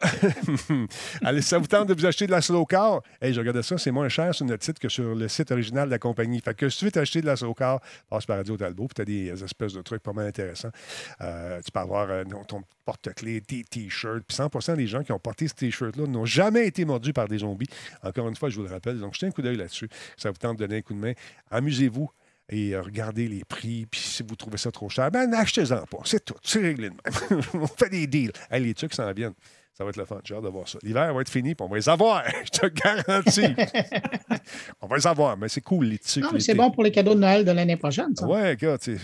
Allez, 1.22 1.42
ça 1.42 1.58
vous 1.58 1.66
tente 1.66 1.88
de 1.88 1.94
vous 1.94 2.06
acheter 2.06 2.26
de 2.26 2.30
la 2.30 2.40
slow 2.40 2.64
car? 2.66 3.02
Hey, 3.20 3.32
je 3.32 3.40
regardais 3.40 3.62
ça, 3.62 3.78
c'est 3.78 3.90
moins 3.90 4.08
cher 4.08 4.34
sur 4.34 4.46
notre 4.46 4.64
site 4.64 4.78
que 4.78 4.88
sur 4.88 5.14
le 5.14 5.28
site 5.28 5.50
original 5.50 5.86
de 5.86 5.90
la 5.90 5.98
compagnie. 5.98 6.40
Fait 6.40 6.54
que 6.54 6.68
si 6.68 6.78
tu 6.78 6.84
veux 6.86 6.90
t'acheter 6.90 7.20
de 7.20 7.26
la 7.26 7.36
slow 7.36 7.54
car, 7.54 7.80
passe 8.08 8.26
par 8.26 8.36
Radio 8.36 8.56
Talbot, 8.56 8.88
puis 8.88 8.94
tu 8.94 9.02
as 9.02 9.04
des 9.04 9.44
espèces 9.44 9.72
de 9.72 9.82
trucs 9.82 10.02
pas 10.02 10.12
mal 10.12 10.26
intéressants. 10.26 10.70
Euh, 11.20 11.60
tu 11.64 11.70
peux 11.70 11.80
avoir 11.80 12.08
euh, 12.10 12.24
ton- 12.24 12.44
ton 12.44 12.62
porte-clés, 12.84 13.40
tes 13.40 13.62
t-shirts. 13.64 14.24
Puis 14.26 14.36
100% 14.36 14.76
des 14.76 14.86
gens 14.86 15.02
qui 15.02 15.12
ont 15.12 15.18
porté 15.18 15.48
ce 15.48 15.54
t-shirt-là 15.54 16.06
n'ont 16.06 16.24
jamais 16.24 16.66
été 16.66 16.84
mordus 16.84 17.12
par 17.12 17.28
des 17.28 17.38
zombies. 17.38 17.68
Encore 18.02 18.28
une 18.28 18.36
fois, 18.36 18.48
je 18.50 18.56
vous 18.56 18.64
le 18.66 18.70
rappelle. 18.70 18.98
Donc, 18.98 19.14
jetez 19.14 19.26
un 19.26 19.30
coup 19.30 19.42
d'œil 19.42 19.56
là-dessus. 19.56 19.88
Ça 20.16 20.30
vous 20.30 20.36
tente 20.38 20.58
de 20.58 20.64
donner 20.66 20.78
un 20.78 20.82
coup 20.82 20.94
de 20.94 20.98
main. 20.98 21.12
Amusez-vous 21.50 22.10
et 22.52 22.74
euh, 22.74 22.82
regardez 22.82 23.28
les 23.28 23.44
prix. 23.44 23.86
Puis 23.90 24.00
si 24.00 24.22
vous 24.22 24.36
trouvez 24.36 24.58
ça 24.58 24.70
trop 24.70 24.88
cher, 24.88 25.10
ben 25.10 25.32
achetez-en 25.32 25.86
pas. 25.86 25.98
C'est 26.04 26.24
tout. 26.24 26.34
C'est 26.42 26.60
réglé 26.60 26.90
de 26.90 26.94
même. 26.94 27.42
on 27.54 27.66
fait 27.66 27.88
des 27.88 28.06
deals. 28.06 28.32
Hey, 28.50 28.62
les 28.62 28.74
trucs 28.74 28.94
s'en 28.94 29.10
viennent. 29.12 29.34
Ça 29.74 29.84
va 29.84 29.90
être 29.90 29.96
le 29.96 30.04
fun. 30.04 30.20
J'ai 30.22 30.34
hâte 30.34 30.42
de 30.44 30.48
voir 30.48 30.68
ça. 30.68 30.78
L'hiver 30.82 31.14
va 31.14 31.20
être 31.22 31.30
fini, 31.30 31.54
puis 31.54 31.64
on 31.64 31.68
va 31.70 31.76
les 31.76 31.88
avoir. 31.88 32.22
Je 32.44 32.50
te 32.60 32.66
garantis. 32.66 33.54
on 34.82 34.86
va 34.86 34.96
les 34.96 35.06
avoir, 35.06 35.36
mais 35.38 35.48
c'est 35.48 35.60
cool, 35.62 35.86
les 35.86 36.00
mais 36.32 36.40
c'est 36.40 36.54
bon 36.54 36.70
pour 36.70 36.82
les 36.82 36.90
cadeaux 36.90 37.14
de 37.14 37.20
Noël 37.20 37.44
de 37.44 37.50
l'année 37.52 37.76
prochaine, 37.76 38.14
ça. 38.14 38.26
Oui, 38.26 38.38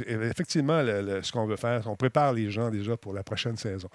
effectivement, 0.09 0.83
le- 0.83 1.01
le- 1.03 1.23
ce 1.23 1.33
qu'on 1.33 1.47
veut 1.47 1.57
faire, 1.57 1.83
on 1.87 1.97
prépare 1.97 2.33
les 2.35 2.51
gens 2.51 2.71
déjà 2.71 2.97
pour 2.97 3.13
la 3.15 3.23
prochaine 3.23 3.57
saison. 3.57 3.89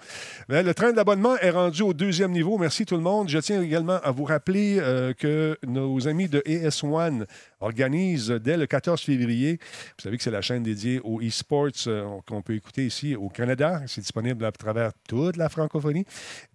Mais 0.48 0.62
le 0.64 0.74
train 0.74 0.92
d'abonnement 0.92 1.36
est 1.38 1.50
rendu 1.50 1.82
au 1.82 1.92
deuxième 1.94 2.32
niveau. 2.32 2.58
Merci 2.58 2.84
tout 2.86 2.96
le 2.96 3.02
monde. 3.02 3.28
Je 3.28 3.38
tiens 3.38 3.62
également 3.62 4.00
à 4.02 4.10
vous 4.10 4.24
rappeler 4.24 4.78
euh, 4.80 5.12
que 5.12 5.56
nos 5.66 6.08
amis 6.08 6.28
de 6.28 6.40
ES1 6.40 7.24
organisent 7.60 8.30
dès 8.30 8.56
le 8.56 8.66
14 8.66 9.00
février, 9.00 9.58
vous 9.96 10.02
savez 10.02 10.16
que 10.16 10.22
c'est 10.22 10.30
la 10.30 10.42
chaîne 10.42 10.62
dédiée 10.62 11.00
aux 11.04 11.20
e-sports 11.20 11.68
euh, 11.86 12.04
qu'on 12.28 12.42
peut 12.42 12.54
écouter 12.54 12.84
ici 12.86 13.14
au 13.16 13.28
Canada. 13.28 13.80
C'est 13.86 14.00
disponible 14.00 14.44
à 14.44 14.52
travers 14.52 14.90
toute 15.08 15.36
la 15.36 15.48
francophonie. 15.48 16.04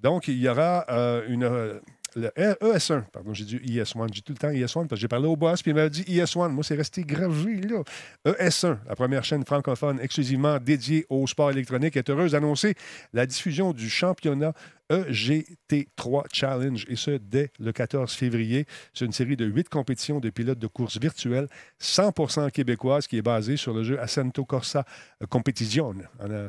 Donc, 0.03 0.08
il 0.27 0.39
y 0.39 0.49
aura 0.49 0.85
euh, 0.89 1.23
une, 1.27 1.43
euh, 1.43 1.79
le 2.15 2.29
ES1, 2.29 3.03
pardon, 3.11 3.33
j'ai 3.33 3.45
dit 3.45 3.57
ES1, 3.57 4.13
j'ai 4.13 4.21
tout 4.21 4.33
le 4.33 4.37
temps 4.37 4.49
ES1 4.49 4.87
parce 4.87 4.89
que 4.89 4.95
j'ai 4.97 5.07
parlé 5.07 5.27
au 5.27 5.35
boss, 5.35 5.61
puis 5.61 5.71
il 5.71 5.75
m'a 5.75 5.89
dit 5.89 6.03
ES1. 6.03 6.49
Moi, 6.49 6.63
c'est 6.63 6.75
resté 6.75 7.03
gravé, 7.03 7.61
là. 7.61 7.83
ES1, 8.25 8.77
la 8.87 8.95
première 8.95 9.23
chaîne 9.23 9.45
francophone 9.45 9.99
exclusivement 10.01 10.57
dédiée 10.59 11.05
au 11.09 11.27
sport 11.27 11.51
électronique, 11.51 11.97
est 11.97 12.09
heureuse 12.09 12.31
d'annoncer 12.31 12.75
la 13.13 13.25
diffusion 13.25 13.73
du 13.73 13.89
championnat 13.89 14.53
EGT3 14.89 16.23
Challenge, 16.33 16.85
et 16.89 16.95
ce, 16.95 17.11
dès 17.11 17.51
le 17.59 17.71
14 17.71 18.11
février. 18.11 18.65
C'est 18.93 19.05
une 19.05 19.11
série 19.11 19.37
de 19.37 19.45
huit 19.45 19.69
compétitions 19.69 20.19
de 20.19 20.31
pilotes 20.31 20.57
de 20.57 20.67
course 20.67 20.99
virtuelles 20.99 21.47
100% 21.79 22.49
québécoises 22.49 23.05
qui 23.05 23.17
est 23.17 23.21
basée 23.21 23.55
sur 23.55 23.73
le 23.73 23.83
jeu 23.83 23.99
Ascento 23.99 24.45
Corsa 24.45 24.85
Competition. 25.29 25.93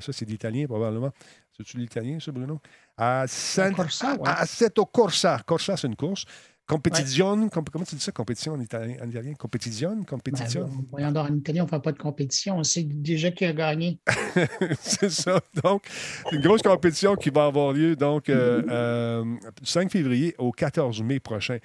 Ça, 0.01 0.13
c'est 0.13 0.27
l'italien, 0.27 0.67
probablement. 0.67 1.13
C'est-tu 1.61 1.77
l'italien, 1.77 2.19
ça, 2.21 2.33
Bruno? 2.33 2.59
Ascento 2.97 3.77
Corsa, 3.77 4.15
ouais. 4.15 4.29
Assetto 4.29 4.87
Corsa. 4.87 5.41
Corsa, 5.47 5.77
c'est 5.77 5.87
une 5.87 5.97
course. 5.97 6.25
Competition, 6.67 7.49
com- 7.49 7.65
comment 7.71 7.85
tu 7.85 7.97
dis 7.97 8.01
ça, 8.01 8.13
compétition 8.13 8.53
en 8.53 8.61
italien? 8.61 8.95
En 9.03 9.09
italien? 9.09 9.35
Competition? 9.35 10.05
Competition? 10.05 10.67
Ben, 10.67 10.85
voyons 10.91 11.11
donc, 11.11 11.29
en 11.29 11.35
Italie, 11.35 11.61
on 11.61 11.65
ne 11.65 11.69
fait 11.69 11.81
pas 11.81 11.91
de 11.91 11.99
compétition. 11.99 12.59
On 12.59 12.63
sait 12.63 12.85
déjà 12.85 13.33
qui 13.33 13.45
a 13.45 13.53
gagné. 13.53 13.99
c'est 14.81 15.11
ça. 15.11 15.41
Donc, 15.65 15.83
c'est 15.89 16.37
une 16.37 16.43
grosse 16.43 16.63
compétition 16.63 17.17
qui 17.17 17.31
va 17.31 17.47
avoir 17.47 17.73
lieu 17.73 17.97
donc 17.97 18.29
euh, 18.29 18.63
euh, 18.71 19.25
du 19.61 19.67
5 19.69 19.91
février 19.91 20.35
au 20.39 20.53
14 20.53 21.03
mai 21.03 21.19
prochain. 21.19 21.59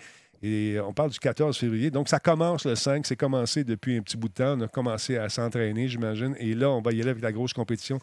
Et 0.47 0.79
on 0.79 0.93
parle 0.93 1.09
du 1.09 1.17
14 1.17 1.57
février. 1.57 1.89
Donc, 1.89 2.07
ça 2.07 2.19
commence 2.19 2.65
le 2.67 2.75
5. 2.75 3.07
C'est 3.07 3.15
commencé 3.15 3.63
depuis 3.63 3.97
un 3.97 4.01
petit 4.03 4.15
bout 4.15 4.27
de 4.29 4.33
temps. 4.35 4.55
On 4.55 4.61
a 4.61 4.67
commencé 4.67 5.17
à 5.17 5.27
s'entraîner, 5.27 5.87
j'imagine. 5.87 6.35
Et 6.39 6.53
là, 6.53 6.69
on 6.69 6.81
va 6.81 6.91
y 6.91 7.01
aller 7.01 7.09
avec 7.09 7.23
la 7.23 7.31
grosse 7.31 7.51
compétition 7.51 7.97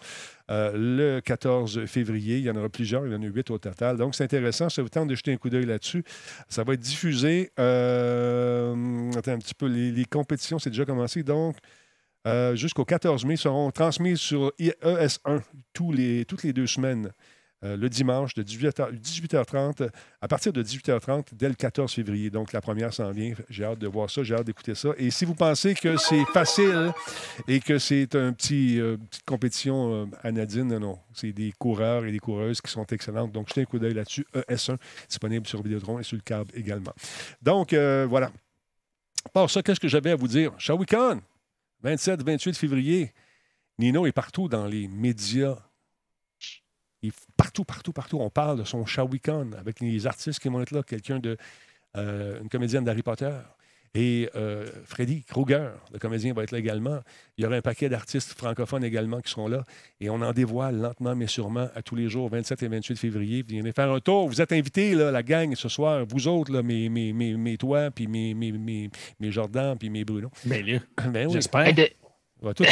euh, 0.50 0.72
le 0.74 1.20
14 1.20 1.86
février. 1.86 2.38
Il 2.38 2.42
y 2.44 2.50
en 2.50 2.56
aura 2.56 2.68
plusieurs. 2.68 3.06
Il 3.06 3.12
y 3.12 3.14
en 3.14 3.22
a 3.22 3.26
huit 3.26 3.48
au 3.50 3.58
total. 3.58 3.96
Donc, 3.96 4.16
c'est 4.16 4.24
intéressant. 4.24 4.68
Ça 4.68 4.82
vous 4.82 4.88
tente 4.88 5.06
de 5.06 5.14
jeter 5.14 5.32
un 5.32 5.36
coup 5.36 5.50
d'œil 5.50 5.66
là-dessus. 5.66 6.02
Ça 6.48 6.64
va 6.64 6.74
être 6.74 6.80
diffusé. 6.80 7.52
euh, 7.60 9.12
attends 9.16 9.32
un 9.32 9.38
petit 9.38 9.54
peu. 9.54 9.66
Les, 9.66 10.04
compétitions, 10.04 10.58
c'est 10.58 10.70
déjà 10.70 10.84
commencé. 10.84 11.22
Donc, 11.22 11.56
euh, 12.26 12.56
jusqu'au 12.56 12.84
14 12.84 13.24
mai 13.24 13.36
seront 13.36 13.70
transmises 13.70 14.18
sur 14.18 14.52
I- 14.58 14.72
ES1 14.82 15.42
tous 15.72 15.92
les, 15.92 16.24
toutes 16.24 16.42
les 16.42 16.52
deux 16.52 16.66
semaines. 16.66 17.12
Euh, 17.64 17.76
le 17.76 17.88
dimanche 17.88 18.34
de 18.34 18.42
18h, 18.42 18.92
18h30, 18.98 19.88
à 20.20 20.28
partir 20.28 20.52
de 20.52 20.62
18h30 20.62 21.28
dès 21.34 21.48
le 21.48 21.54
14 21.54 21.92
février. 21.92 22.30
Donc, 22.30 22.52
la 22.52 22.60
première 22.60 22.92
s'en 22.92 23.10
vient. 23.10 23.34
J'ai 23.48 23.64
hâte 23.64 23.78
de 23.78 23.86
voir 23.86 24.10
ça, 24.10 24.22
j'ai 24.22 24.34
hâte 24.34 24.46
d'écouter 24.46 24.74
ça. 24.74 24.90
Et 24.98 25.10
si 25.10 25.24
vous 25.24 25.34
pensez 25.34 25.74
que 25.74 25.96
c'est 25.96 26.24
facile 26.32 26.92
et 27.48 27.60
que 27.60 27.78
c'est 27.78 28.14
un 28.14 28.32
petit 28.32 28.80
euh, 28.80 28.96
petite 28.96 29.24
compétition 29.24 30.08
euh, 30.24 30.62
non, 30.64 30.80
non. 30.80 30.98
C'est 31.14 31.32
des 31.32 31.52
coureurs 31.58 32.04
et 32.04 32.12
des 32.12 32.18
coureuses 32.18 32.60
qui 32.60 32.70
sont 32.70 32.86
excellentes. 32.86 33.32
Donc, 33.32 33.48
jetez 33.48 33.62
un 33.62 33.64
coup 33.64 33.78
d'œil 33.78 33.94
là-dessus. 33.94 34.26
ES1, 34.34 34.76
disponible 35.08 35.46
sur 35.46 35.62
Vidéotron 35.62 35.98
et 35.98 36.02
sur 36.02 36.16
le 36.16 36.22
câble 36.22 36.50
également. 36.54 36.92
Donc, 37.40 37.72
euh, 37.72 38.06
voilà. 38.08 38.30
Par 39.32 39.48
ça, 39.50 39.62
qu'est-ce 39.62 39.80
que 39.80 39.88
j'avais 39.88 40.10
à 40.10 40.16
vous 40.16 40.28
dire? 40.28 40.52
Shawicon, 40.58 41.20
27-28 41.84 42.54
février. 42.54 43.12
Nino 43.78 44.06
est 44.06 44.12
partout 44.12 44.48
dans 44.48 44.66
les 44.66 44.88
médias. 44.88 45.58
Il 47.02 47.12
partout, 47.36 47.64
partout, 47.64 47.92
partout. 47.92 48.18
On 48.20 48.30
parle 48.30 48.58
de 48.58 48.64
son 48.64 48.86
Shawicon 48.86 49.50
avec 49.58 49.80
les 49.80 50.06
artistes 50.06 50.38
qui 50.40 50.48
vont 50.48 50.60
être 50.60 50.70
là. 50.70 50.82
Quelqu'un 50.82 51.18
de. 51.18 51.36
euh, 51.96 52.40
une 52.40 52.48
comédienne 52.48 52.84
d'Harry 52.84 53.02
Potter. 53.02 53.30
Et 53.94 54.30
euh, 54.36 54.66
Freddy 54.86 55.22
Krueger, 55.22 55.72
le 55.92 55.98
comédien, 55.98 56.32
va 56.32 56.44
être 56.44 56.50
là 56.52 56.58
également. 56.58 57.00
Il 57.36 57.44
y 57.44 57.46
aura 57.46 57.56
un 57.56 57.60
paquet 57.60 57.90
d'artistes 57.90 58.32
francophones 58.38 58.84
également 58.84 59.20
qui 59.20 59.30
seront 59.30 59.48
là. 59.48 59.64
Et 60.00 60.08
on 60.08 60.14
en 60.22 60.32
dévoile 60.32 60.76
lentement, 60.80 61.14
mais 61.14 61.26
sûrement, 61.26 61.68
à 61.74 61.82
tous 61.82 61.94
les 61.94 62.08
jours, 62.08 62.30
27 62.30 62.62
et 62.62 62.68
28 62.68 62.96
février. 62.96 63.44
Venez 63.46 63.72
faire 63.72 63.90
un 63.92 64.00
tour. 64.00 64.28
Vous 64.28 64.40
êtes 64.40 64.52
invités, 64.52 64.94
là, 64.94 65.10
la 65.10 65.22
gang, 65.22 65.54
ce 65.54 65.68
soir. 65.68 66.06
Vous 66.08 66.26
autres, 66.26 66.50
là, 66.54 66.62
mes, 66.62 66.88
mes, 66.88 67.12
mes, 67.12 67.34
mes 67.34 67.58
toi, 67.58 67.90
puis 67.90 68.06
mes, 68.06 68.32
mes, 68.32 68.52
mes, 68.52 68.88
mes 69.20 69.30
Jordan, 69.30 69.76
puis 69.76 69.90
mes 69.90 70.06
Bruno. 70.06 70.30
Ben 70.46 70.64
là, 70.64 70.78
Ben 71.10 71.26
oui. 71.26 71.34
j'espère. 71.34 71.66
Ouais, 72.42 72.54
tout, 72.54 72.64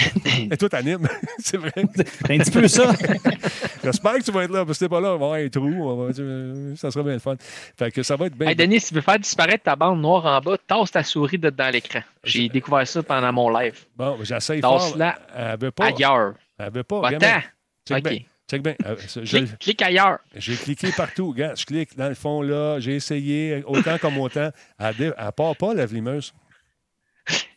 et 0.50 0.56
tout 0.56 0.68
anime, 0.72 1.06
c'est 1.38 1.56
vrai. 1.56 1.70
C'est 1.94 2.30
un 2.32 2.38
petit 2.38 2.50
peu 2.50 2.66
ça. 2.66 2.92
J'espère 3.84 4.14
que 4.14 4.22
tu 4.22 4.32
vas 4.32 4.42
être 4.44 4.50
là, 4.50 4.64
parce 4.64 4.78
que 4.78 4.84
t'es 4.84 4.88
pas 4.88 5.00
là, 5.00 5.08
on 5.14 5.18
va 5.18 5.26
avoir 5.26 5.34
un 5.34 5.48
trou. 5.48 5.88
on 5.90 6.06
va- 6.06 6.12
tu- 6.12 6.76
ça 6.76 6.90
sera 6.90 7.04
bien 7.04 7.12
le 7.14 7.18
fun. 7.20 7.36
Fait 7.78 7.90
que 7.92 8.02
ça 8.02 8.16
va 8.16 8.26
être 8.26 8.36
bien. 8.36 8.48
Hey, 8.48 8.56
Denis, 8.56 8.80
si 8.80 8.88
tu 8.88 8.94
veux 8.94 9.00
faire 9.00 9.18
disparaître 9.18 9.64
ta 9.64 9.76
bande 9.76 10.00
noire 10.00 10.26
en 10.26 10.40
bas, 10.40 10.56
tasse 10.66 10.90
ta 10.90 11.04
souris 11.04 11.38
de 11.38 11.50
dans 11.50 11.72
l'écran. 11.72 12.00
J'ai 12.24 12.48
découvert 12.48 12.86
ça 12.86 13.02
pendant 13.02 13.32
mon 13.32 13.48
live. 13.56 13.78
Bon, 13.96 14.18
j'essaye 14.22 14.60
fort. 14.60 14.80
Tasse-la 14.80 15.18
Elle 15.36 15.58
veut 15.60 15.70
pas. 15.70 15.86
ailleurs. 15.86 16.34
Elle 16.58 16.72
veut 16.72 16.82
pas. 16.84 17.00
Va-t'en. 17.02 17.40
check 17.88 17.98
OK. 17.98 18.10
bien. 18.10 18.18
Check 18.50 18.62
bien. 18.64 18.74
Euh, 18.84 18.96
je- 18.98 19.24
je- 19.24 19.36
Clique, 19.38 19.58
clique 19.60 19.82
ailleurs. 19.82 20.18
J'ai 20.34 20.56
cliqué 20.56 20.90
partout. 20.96 21.28
Regarde, 21.30 21.56
je 21.56 21.64
clique 21.64 21.96
dans 21.96 22.08
le 22.08 22.16
fond 22.16 22.42
là. 22.42 22.80
J'ai 22.80 22.96
essayé 22.96 23.62
autant 23.66 23.96
comme 23.98 24.18
autant. 24.18 24.50
Elle, 24.80 24.94
elle 25.16 25.32
part 25.36 25.54
pas, 25.56 25.72
la 25.74 25.86
vlimeuse. 25.86 26.34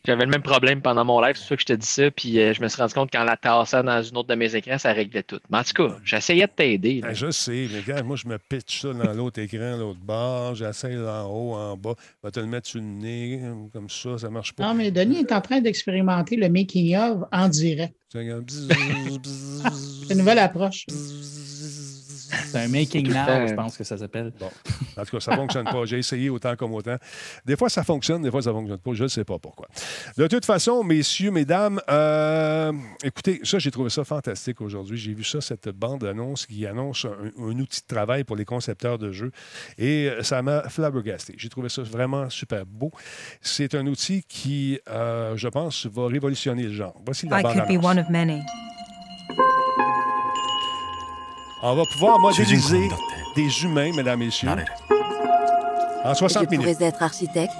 J'avais 0.05 0.25
le 0.25 0.31
même 0.31 0.41
problème 0.41 0.81
pendant 0.81 1.05
mon 1.05 1.21
live, 1.21 1.35
c'est 1.35 1.43
pour 1.43 1.47
ça 1.47 1.55
que 1.55 1.61
je 1.61 1.65
te 1.65 1.73
dis 1.73 1.87
ça. 1.87 2.11
Puis 2.11 2.37
euh, 2.37 2.53
je 2.53 2.61
me 2.61 2.67
suis 2.67 2.81
rendu 2.81 2.93
compte 2.93 3.09
qu'en 3.09 3.23
la 3.23 3.37
tassant 3.37 3.83
dans 3.85 4.03
une 4.03 4.17
autre 4.17 4.27
de 4.27 4.35
mes 4.35 4.53
écrans, 4.53 4.77
ça 4.77 4.91
réglait 4.91 5.23
tout. 5.23 5.39
Mais 5.49 5.59
en 5.59 5.63
tout 5.63 5.71
cas, 5.73 5.95
j'essayais 6.03 6.45
de 6.45 6.51
t'aider. 6.51 6.99
Ben, 7.01 7.13
je 7.13 7.31
sais, 7.31 7.69
mais 7.71 7.79
regarde, 7.79 8.05
moi, 8.05 8.17
je 8.17 8.27
me 8.27 8.37
pitch 8.37 8.81
ça 8.81 8.91
dans 8.91 9.13
l'autre 9.13 9.39
écran, 9.39 9.77
l'autre 9.77 10.01
bord. 10.01 10.55
J'essaye 10.55 10.97
en 10.97 11.25
haut, 11.27 11.53
en 11.53 11.77
bas. 11.77 11.95
Je 12.21 12.27
vais 12.27 12.31
te 12.31 12.39
le 12.41 12.47
mettre 12.47 12.67
sur 12.67 12.81
le 12.81 12.85
nez, 12.85 13.41
comme 13.71 13.89
ça, 13.89 14.17
ça 14.17 14.29
marche 14.29 14.51
pas. 14.51 14.67
Non, 14.67 14.73
mais 14.73 14.91
Denis 14.91 15.19
est 15.19 15.31
en 15.31 15.39
train 15.39 15.61
d'expérimenter 15.61 16.35
le 16.35 16.49
making-of 16.49 17.23
en 17.31 17.47
direct. 17.47 17.95
C'est 18.11 18.19
une 20.11 20.17
nouvelle 20.17 20.39
approche. 20.39 20.85
C'est 22.45 22.59
un 22.59 22.67
making 22.67 23.07
now, 23.07 23.47
je 23.47 23.53
pense 23.53 23.77
que 23.77 23.83
ça 23.83 23.97
s'appelle. 23.97 24.31
Bon, 24.39 24.49
en 24.97 25.05
tout 25.05 25.11
cas, 25.11 25.19
ça 25.19 25.31
ne 25.31 25.37
fonctionne 25.37 25.65
pas. 25.65 25.85
J'ai 25.85 25.99
essayé 25.99 26.29
autant 26.29 26.55
comme 26.55 26.73
autant. 26.73 26.97
Des 27.45 27.55
fois, 27.55 27.69
ça 27.69 27.83
fonctionne, 27.83 28.21
des 28.21 28.31
fois, 28.31 28.41
ça 28.41 28.51
ne 28.51 28.55
fonctionne 28.55 28.79
pas. 28.79 28.93
Je 28.93 29.03
ne 29.03 29.07
sais 29.07 29.23
pas 29.23 29.39
pourquoi. 29.39 29.67
De 30.17 30.27
toute 30.27 30.45
façon, 30.45 30.83
messieurs, 30.83 31.31
mesdames, 31.31 31.79
euh, 31.89 32.71
écoutez, 33.03 33.39
ça, 33.43 33.59
j'ai 33.59 33.71
trouvé 33.71 33.89
ça 33.89 34.03
fantastique 34.03 34.61
aujourd'hui. 34.61 34.97
J'ai 34.97 35.13
vu 35.13 35.23
ça, 35.23 35.41
cette 35.41 35.69
bande-annonce 35.69 36.45
qui 36.45 36.65
annonce 36.65 37.05
un, 37.05 37.43
un 37.43 37.59
outil 37.59 37.81
de 37.81 37.87
travail 37.87 38.23
pour 38.23 38.35
les 38.35 38.45
concepteurs 38.45 38.97
de 38.97 39.11
jeux. 39.11 39.31
Et 39.77 40.09
euh, 40.09 40.23
ça 40.23 40.41
m'a 40.41 40.69
flabbergasté. 40.69 41.35
J'ai 41.37 41.49
trouvé 41.49 41.69
ça 41.69 41.81
vraiment 41.81 42.29
super 42.29 42.65
beau. 42.65 42.91
C'est 43.41 43.75
un 43.75 43.85
outil 43.87 44.23
qui, 44.27 44.79
euh, 44.89 45.35
je 45.37 45.47
pense, 45.47 45.85
va 45.85 46.07
révolutionner 46.07 46.63
le 46.63 46.73
genre. 46.73 46.95
Voici 47.05 47.27
la 47.27 47.41
I 47.41 47.43
could 47.43 47.67
be 47.67 47.83
one 47.83 47.99
of 47.99 48.09
many. 48.09 48.41
On 51.65 51.75
va 51.75 51.85
pouvoir 51.85 52.19
modéliser 52.19 52.89
des 53.37 53.63
humains, 53.63 53.93
mesdames, 53.93 54.19
messieurs, 54.19 54.49
en 56.03 56.13
60 56.13 56.43
Je 56.43 56.49
minutes. 56.49 56.73
pourrais 56.73 56.87
être 56.87 57.01
architecte, 57.01 57.53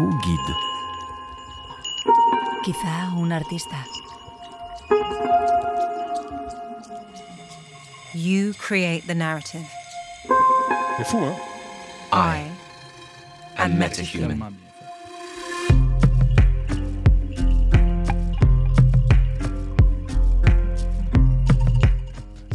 Ou 0.00 0.10
guide. 0.20 0.54
Quizá 2.62 3.10
un 3.16 3.30
artista. 3.32 3.76
You 8.14 8.52
create 8.56 9.06
the 9.08 9.14
narrative. 9.14 9.66
C'est 10.96 11.04
fou, 11.06 11.18
hein? 11.24 11.34
I 12.12 12.44
am 13.56 13.72
am 13.72 13.78
metahuman. 13.78 14.63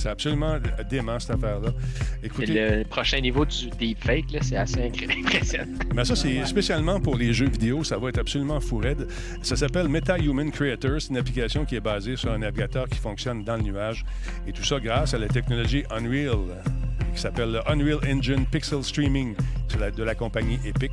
C'est 0.10 0.28
absolument 0.28 0.58
dément, 0.90 1.20
cette 1.20 1.36
affaire-là. 1.36 1.70
Écoutez, 2.24 2.78
le 2.80 2.84
prochain 2.84 3.20
niveau 3.20 3.46
du 3.46 3.70
deepfake, 3.80 4.32
là, 4.32 4.40
c'est 4.42 4.58
assez 4.58 4.82
impressionnant. 5.26 5.78
mais 5.94 6.04
ça, 6.04 6.16
c'est 6.16 6.44
spécialement 6.46 7.00
pour 7.00 7.16
les 7.16 7.32
jeux 7.32 7.48
vidéo. 7.50 7.84
Ça 7.84 7.98
va 7.98 8.10
être 8.10 8.18
absolument 8.18 8.60
fou 8.60 8.78
raide. 8.78 9.08
Ça 9.44 9.56
s'appelle 9.56 9.88
MetaHuman 9.88 10.52
Creator. 10.52 11.00
C'est 11.00 11.10
une 11.10 11.18
application 11.18 11.64
qui 11.66 11.76
est 11.76 11.80
basée 11.80 12.16
sur 12.16 12.32
un 12.32 12.40
navigateur 12.40 12.90
qui 12.90 12.98
fonctionne 12.98 13.44
dans 13.44 13.56
le 13.56 13.62
nuage. 13.64 14.04
Et 14.48 14.52
tout 14.52 14.64
ça 14.64 14.80
grâce 14.80 15.14
à 15.14 15.20
la 15.20 15.28
technologie 15.28 15.84
Unreal, 15.92 16.40
qui 17.14 17.22
s'appelle 17.22 17.52
le 17.52 17.60
Unreal 17.70 18.00
Engine 18.12 18.46
Pixel 18.46 18.84
Streaming 18.84 19.36
la- 19.80 19.92
de 19.92 20.04
la 20.04 20.16
compagnie 20.16 20.60
Epic. 20.66 20.92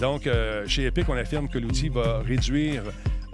Donc, 0.00 0.26
euh, 0.26 0.64
chez 0.66 0.86
Epic, 0.86 1.08
on 1.08 1.14
affirme 1.16 1.48
que 1.48 1.58
l'outil 1.58 1.88
va 1.90 2.20
réduire 2.26 2.82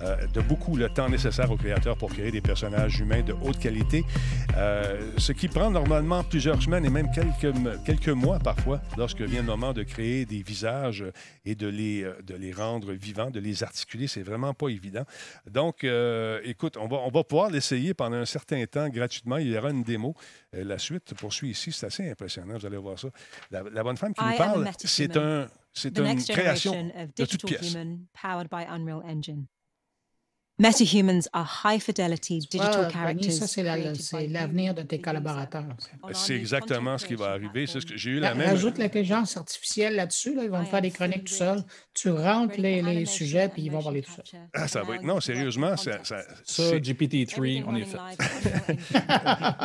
euh, 0.03 0.27
de 0.33 0.41
beaucoup 0.41 0.77
le 0.77 0.89
temps 0.89 1.09
nécessaire 1.09 1.51
aux 1.51 1.57
créateurs 1.57 1.97
pour 1.97 2.11
créer 2.11 2.31
des 2.31 2.41
personnages 2.41 3.01
humains 3.01 3.23
de 3.23 3.35
haute 3.43 3.59
qualité, 3.59 4.05
euh, 4.57 5.13
ce 5.19 5.33
qui 5.33 5.49
prend 5.49 5.71
normalement 5.71 6.25
plusieurs 6.25 6.61
semaines 6.63 6.85
et 6.85 6.91
même 6.91 7.11
quelques, 7.13 7.55
quelques 7.85 8.09
mois 8.09 8.39
parfois 8.39 8.81
lorsque 8.97 9.21
vient 9.21 9.41
le 9.43 9.47
moment 9.47 9.73
de 9.73 9.83
créer 9.83 10.25
des 10.27 10.43
visages 10.43 11.05
et 11.45 11.55
de 11.55 11.67
les, 11.67 12.03
euh, 12.05 12.15
de 12.23 12.35
les 12.35 12.53
rendre 12.53 12.93
vivants, 12.93 13.31
de 13.31 13.41
les 13.41 13.63
articuler. 13.63 14.07
C'est 14.07 14.23
vraiment 14.23 14.55
pas 14.55 14.69
évident. 14.69 15.05
Donc, 15.51 15.85
euh, 15.85 16.41
écoute, 16.45 16.77
on 16.77 16.89
va, 16.89 16.99
on 16.99 17.11
va 17.11 17.25
pouvoir 17.25 17.51
l'essayer 17.51 17.95
pendant 17.95 18.17
un 18.17 18.25
certain 18.25 18.65
temps 18.67 18.89
gratuitement. 18.89 19.37
Il 19.37 19.49
y 19.49 19.57
aura 19.57 19.71
une 19.71 19.83
démo. 19.83 20.15
La 20.53 20.79
suite 20.79 21.15
poursuit 21.15 21.51
ici. 21.51 21.73
C'est 21.73 21.87
assez 21.87 22.11
impressionnant. 22.11 22.59
Vous 22.59 22.67
allez 22.67 22.77
voir 22.77 22.99
ça. 22.99 23.09
La, 23.51 23.63
la 23.63 23.83
bonne 23.83 23.97
femme 23.97 24.15
qui 24.15 24.25
nous 24.25 24.37
parle, 24.37 24.69
c'est 24.79 25.17
un, 25.17 25.49
c'est 25.73 25.97
une 25.99 26.23
création 26.25 26.73
de 26.73 27.25
toutes 27.25 27.47
digital 27.47 27.51
pièces. 27.51 27.75
human 27.75 27.99
powered 28.13 28.49
by 28.51 28.65
Unreal 28.69 29.03
Engine. 29.05 29.47
Metahumans 30.61 31.27
are 31.33 31.47
high 31.65 31.81
fidelity 31.81 32.39
digital 32.41 32.91
characters. 32.93 33.33
ça, 33.33 33.47
c'est 33.47 33.63
l'avenir 34.29 34.75
de 34.75 34.83
tes 34.83 34.97
and 34.99 35.01
collaborateurs. 35.03 35.65
C'est 36.13 36.37
exactement 36.37 36.99
ce 36.99 37.07
qui 37.07 37.15
va 37.15 37.31
arriver. 37.31 37.67
C'est 37.67 37.81
ce 37.81 37.87
que 37.87 37.97
j'ai 37.97 38.11
eu 38.11 38.21
la 38.21 38.35
même. 38.35 38.51
Rajoute 38.51 38.77
l'intelligence 38.77 39.37
artificielle 39.39 39.97
là-dessus, 39.97 40.35
là, 40.35 40.45
ils 40.45 40.51
vont 40.51 40.63
te 40.63 40.69
faire 40.69 40.83
des 40.83 40.91
chroniques 40.91 41.25
tout 41.25 41.33
seuls. 41.35 41.63
Tu 41.95 42.11
rentres 42.11 42.59
les, 42.59 42.83
les 42.83 43.07
sujets, 43.07 43.49
puis 43.49 43.63
ils 43.63 43.71
vont 43.73 43.83
parler 43.83 44.03
tout 44.03 44.13
seuls. 44.13 44.41
Ah, 44.55 44.69
ça 44.69 44.83
va 44.83 44.97
être- 44.97 45.03
non, 45.03 45.19
sérieusement, 45.21 45.77
ça- 45.79 46.05
ça- 46.05 46.21
Ça, 46.45 46.71
C'est- 46.71 46.81
GPT-3, 46.81 47.65
on 47.67 47.75
est 47.77 47.85
fait. 47.85 47.99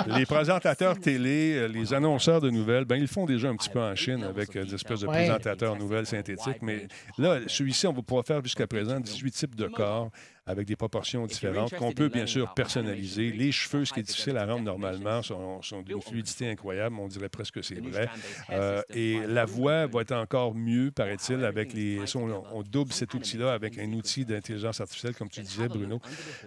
Les 0.18 0.26
présentateurs 0.26 0.98
télé, 1.00 1.56
euh, 1.56 1.68
les 1.68 1.94
annonceurs 1.94 2.40
de 2.40 2.50
nouvelles, 2.50 2.86
ben, 2.86 2.96
ils 2.96 3.02
le 3.02 3.08
font 3.08 3.26
déjà 3.26 3.50
un 3.50 3.56
petit 3.56 3.70
peu 3.70 3.82
en 3.82 3.96
Chine 3.96 4.24
avec 4.24 4.56
euh, 4.56 4.64
des 4.66 4.76
espèces 4.76 5.02
de 5.02 5.08
Ouais. 5.08 5.26
présentateurs 5.26 5.76
nouvelles 5.78 6.06
synthétiques. 6.06 6.62
Mais 6.62 6.88
là, 7.18 7.40
celui-ci, 7.48 7.88
on 7.88 7.94
va 7.94 8.02
pouvoir 8.02 8.26
faire 8.26 8.42
jusqu'à 8.44 8.68
présent 8.68 9.00
18 9.00 9.32
types 9.32 9.56
de 9.56 9.68
corps 9.68 10.10
avec 10.46 10.68
des 10.68 10.76
proportions 10.76 11.26
différentes 11.26 11.76
qu'on 11.76 11.92
peut 11.92 12.10
bien 12.10 12.26
sûr 12.26 12.54
personnaliser. 12.54 13.32
Les 13.32 13.52
cheveux, 13.52 13.86
ce 13.86 13.94
qui 13.94 14.02
est 14.02 14.04
difficile 14.04 14.38
à 14.38 14.46
rendre 14.46 14.64
normalement, 14.64 15.22
sont, 15.22 15.62
sont 15.62 15.82
d'une 15.82 16.02
fluidité 16.02 16.50
incroyable. 16.50 16.98
On 17.00 17.08
dirait 17.08 17.30
presque 17.30 17.56
que 17.56 17.62
c'est 17.62 17.80
vrai. 17.80 18.10
Euh, 18.50 18.82
et 18.94 19.20
la 19.28 19.46
voix 19.46 19.88
va 19.88 20.02
être 20.02 20.12
encore 20.12 20.54
mieux, 20.54 20.92
paraît-il, 20.92 21.44
avec 21.46 21.74
les. 21.74 22.00
on, 22.16 22.44
on 22.54 22.64
double 22.64 22.94
cet 22.94 23.14
outil-là 23.14 23.54
avec 23.54 23.78
un 23.78 23.92
outil 23.94 24.26
d'intelligence 24.26 24.82
artificielle, 24.82 25.16
comme 25.16 25.30
tu 25.30 25.42
disais, 25.42 25.68
Bruno. 25.68 26.00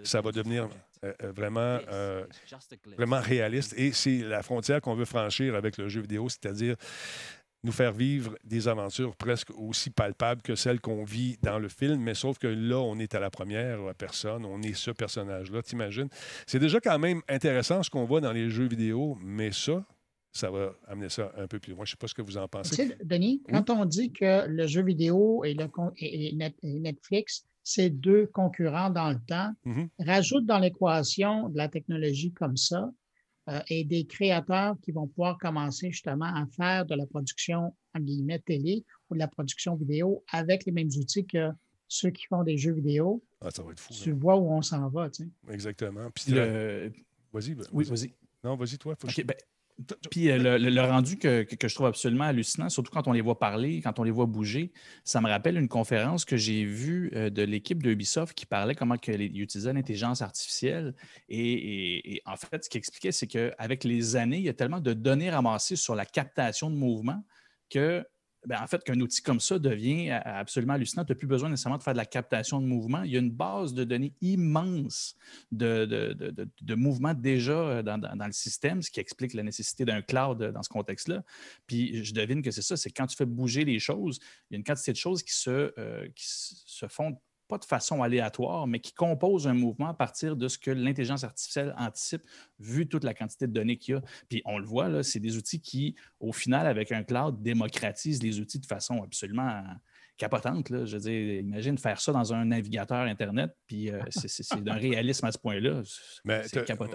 Ça 0.03 0.21
va 0.21 0.31
devenir 0.31 0.69
euh, 1.05 1.13
euh, 1.23 1.31
vraiment, 1.31 1.79
euh, 1.89 2.25
vraiment 2.97 3.21
réaliste. 3.21 3.73
Et 3.77 3.93
c'est 3.93 4.17
la 4.17 4.43
frontière 4.43 4.81
qu'on 4.81 4.95
veut 4.95 5.05
franchir 5.05 5.55
avec 5.55 5.77
le 5.77 5.87
jeu 5.87 6.01
vidéo, 6.01 6.27
c'est-à-dire 6.27 6.75
nous 7.63 7.71
faire 7.71 7.91
vivre 7.91 8.37
des 8.43 8.67
aventures 8.67 9.15
presque 9.17 9.49
aussi 9.51 9.89
palpables 9.89 10.41
que 10.41 10.55
celles 10.55 10.79
qu'on 10.79 11.03
vit 11.03 11.37
dans 11.41 11.59
le 11.59 11.67
film, 11.67 11.99
mais 11.99 12.13
sauf 12.13 12.37
que 12.37 12.47
là, 12.47 12.79
on 12.79 12.97
est 12.99 13.15
à 13.15 13.19
la 13.19 13.29
première 13.29 13.93
personne, 13.97 14.45
on 14.45 14.61
est 14.61 14.73
ce 14.73 14.91
personnage-là, 14.91 15.61
t'imagines? 15.61 16.07
C'est 16.47 16.59
déjà 16.59 16.79
quand 16.79 16.97
même 16.99 17.21
intéressant 17.27 17.83
ce 17.83 17.89
qu'on 17.89 18.05
voit 18.05 18.21
dans 18.21 18.31
les 18.31 18.49
jeux 18.49 18.67
vidéo, 18.67 19.17
mais 19.21 19.51
ça, 19.51 19.83
ça 20.31 20.49
va 20.49 20.73
amener 20.87 21.09
ça 21.09 21.33
un 21.37 21.47
peu 21.47 21.59
plus 21.59 21.73
loin. 21.73 21.83
Je 21.85 21.91
ne 21.91 21.95
sais 21.95 21.97
pas 21.97 22.07
ce 22.07 22.13
que 22.13 22.21
vous 22.21 22.37
en 22.37 22.43
Tu 22.43 22.49
pensez. 22.49 22.75
sais, 22.75 22.97
Denis, 23.03 23.41
Oui? 23.47 23.53
quand 23.53 23.69
on 23.71 23.83
dit 23.85 24.11
que 24.13 24.47
le 24.47 24.65
jeu 24.67 24.83
vidéo 24.83 25.43
et, 25.43 25.53
le 25.53 25.67
et- 25.97 26.35
et 26.63 26.79
Netflix, 26.79 27.43
c'est 27.63 27.89
deux 27.89 28.27
concurrents 28.27 28.89
dans 28.89 29.09
le 29.09 29.19
temps, 29.27 29.51
Mhm. 29.65 29.89
rajoute 29.99 30.45
dans 30.45 30.59
l'équation 30.59 31.49
de 31.49 31.57
la 31.57 31.67
technologie 31.67 32.31
comme 32.31 32.55
ça 32.57 32.89
euh, 33.49 33.59
et 33.69 33.83
des 33.83 34.05
créateurs 34.05 34.75
qui 34.81 34.91
vont 34.91 35.07
pouvoir 35.07 35.37
commencer 35.37 35.91
justement 35.91 36.25
à 36.33 36.45
faire 36.55 36.85
de 36.85 36.95
la 36.95 37.05
production, 37.05 37.75
en 37.95 37.99
guillemets, 37.99 38.39
télé 38.39 38.85
ou 39.09 39.15
de 39.15 39.19
la 39.19 39.27
production 39.27 39.75
vidéo 39.75 40.23
avec 40.31 40.65
les 40.65 40.71
mêmes 40.71 40.89
outils 40.97 41.25
que 41.25 41.49
ceux 41.87 42.11
qui 42.11 42.25
font 42.27 42.43
des 42.43 42.57
jeux 42.57 42.73
vidéo. 42.73 43.23
Ah, 43.41 43.49
ça 43.51 43.63
va 43.63 43.71
être 43.71 43.79
fou. 43.79 43.93
Tu 43.93 44.11
là. 44.11 44.15
vois 44.19 44.35
où 44.37 44.51
on 44.51 44.61
s'en 44.61 44.87
va, 44.89 45.09
tu 45.09 45.23
sais. 45.23 45.29
Exactement. 45.53 46.09
Puis 46.11 46.31
Le- 46.31 46.91
vas-y. 47.33 47.53
vas- 47.53 47.63
Oui, 47.73 47.85
vas-y. 47.85 48.13
Non, 48.43 48.55
vas-y, 48.55 48.77
toi. 48.77 48.95
faut 48.99 49.07
je- 49.09 49.21
ben, 49.23 49.35
Puis 50.11 50.29
euh, 50.29 50.57
le, 50.57 50.81
rendu 50.81 51.17
que, 51.17 51.45
je 51.49 51.75
trouve 51.75 51.87
absolument 51.87 52.25
hallucinant, 52.25 52.69
surtout 52.69 52.91
quand 52.91 53.07
on 53.07 53.13
les 53.13 53.21
voit 53.21 53.39
parler, 53.39 53.81
quand 53.81 53.97
on 53.99 54.03
les 54.03 54.11
voit 54.11 54.25
bouger, 54.25 54.73
ça 55.03 55.21
me 55.21 55.29
rappelle 55.29 55.57
une 55.57 55.69
conférence 55.69 56.25
que 56.25 56.35
j'ai 56.35 56.65
vue 56.65 57.11
euh, 57.15 57.29
de 57.29 57.43
l'équipe 57.43 57.81
de 57.81 57.91
Ubisoft 57.91 58.33
qui 58.33 58.45
parlait 58.45 58.75
comment 58.75 58.95
ils 59.07 59.41
utilisaient 59.41 59.73
l'intelligence 59.73 60.21
artificielle. 60.21 60.95
Et, 61.29 62.21
en 62.25 62.35
fait, 62.35 62.65
ce 62.65 62.69
qu'il 62.69 62.79
expliquait, 62.79 63.11
c'est 63.11 63.27
qu'avec 63.27 63.83
les 63.83 64.15
années, 64.15 64.37
il 64.37 64.43
y 64.43 64.49
a 64.49 64.53
tellement 64.53 64.81
de 64.81 64.93
données 64.93 65.29
ramassées 65.29 65.75
sur 65.75 65.95
la 65.95 66.05
captation 66.05 66.69
de 66.69 66.75
mouvement 66.75 67.23
que 67.69 68.05
ben, 68.45 68.61
en 68.61 68.67
fait, 68.67 68.83
qu'un 68.83 68.99
outil 68.99 69.21
comme 69.21 69.39
ça 69.39 69.59
devient 69.59 70.11
a- 70.11 70.37
absolument 70.37 70.73
hallucinant. 70.73 71.03
Tu 71.03 71.11
n'as 71.11 71.17
plus 71.17 71.27
besoin 71.27 71.49
nécessairement 71.49 71.77
de 71.77 71.83
faire 71.83 71.93
de 71.93 71.97
la 71.97 72.05
captation 72.05 72.61
de 72.61 72.65
mouvement. 72.65 73.03
Il 73.03 73.11
y 73.11 73.17
a 73.17 73.19
une 73.19 73.31
base 73.31 73.73
de 73.73 73.83
données 73.83 74.13
immense 74.21 75.15
de, 75.51 75.85
de, 75.85 76.75
mouvements 76.75 77.13
déjà 77.13 77.53
euh, 77.53 77.83
dans, 77.83 78.25
le 78.25 78.31
système, 78.31 78.81
ce 78.81 78.91
qui 78.91 78.99
explique 78.99 79.33
la 79.33 79.43
nécessité 79.43 79.83
d'un 79.83 80.01
cloud 80.01 80.41
euh, 80.41 80.51
dans 80.51 80.63
ce 80.63 80.69
contexte-là. 80.69 81.23
Puis 81.67 82.03
je 82.03 82.13
devine 82.13 82.41
que 82.41 82.51
c'est 82.51 82.61
ça, 82.61 82.77
c'est 82.77 82.91
quand 82.91 83.07
tu 83.07 83.17
fais 83.17 83.25
bouger 83.25 83.65
les 83.65 83.79
choses, 83.79 84.19
il 84.49 84.53
y 84.53 84.55
a 84.55 84.57
une 84.57 84.63
quantité 84.63 84.91
de 84.91 84.97
choses 84.97 85.21
qui 85.21 85.33
se, 85.33 85.73
euh, 85.77 86.07
qui 86.15 86.25
se 86.25 86.87
font 86.87 87.19
pas 87.49 87.57
de 87.57 87.65
façon 87.65 88.01
aléatoire, 88.03 88.67
mais 88.67 88.79
qui 88.79 88.93
composent 88.93 89.47
un 89.47 89.53
mouvement 89.53 89.89
à 89.89 89.93
partir 89.93 90.37
de 90.37 90.47
ce 90.47 90.57
que 90.57 90.71
l'intelligence 90.71 91.23
artificielle 91.23 91.73
anticipe, 91.77 92.21
vu 92.59 92.87
toute 92.87 93.03
la 93.03 93.13
quantité 93.13 93.47
de 93.47 93.51
données 93.51 93.75
qu'il 93.77 93.95
y 93.95 93.97
a. 93.97 94.01
Puis 94.29 94.41
on 94.45 94.59
le 94.59 94.65
voit, 94.65 94.87
là, 94.87 95.03
c'est 95.03 95.19
des 95.19 95.35
outils 95.35 95.59
qui, 95.59 95.95
au 96.19 96.31
final, 96.31 96.67
avec 96.67 96.91
un 96.91 97.03
cloud, 97.03 97.41
démocratisent 97.41 98.21
les 98.23 98.39
outils 98.39 98.59
de 98.59 98.67
façon 98.67 99.03
absolument 99.03 99.63
capotante. 100.15 100.69
Là. 100.69 100.85
Je 100.85 100.97
veux 100.97 101.01
dire, 101.01 101.39
imagine 101.39 101.77
faire 101.77 101.99
ça 101.99 102.11
dans 102.11 102.33
un 102.33 102.45
navigateur 102.45 102.99
Internet, 102.99 103.51
puis 103.65 103.89
euh, 103.89 103.99
c'est- 104.11 104.61
d'un 104.61 104.73
réalisme 104.75 105.25
à 105.25 105.31
ce 105.31 105.37
point-là. 105.39 105.81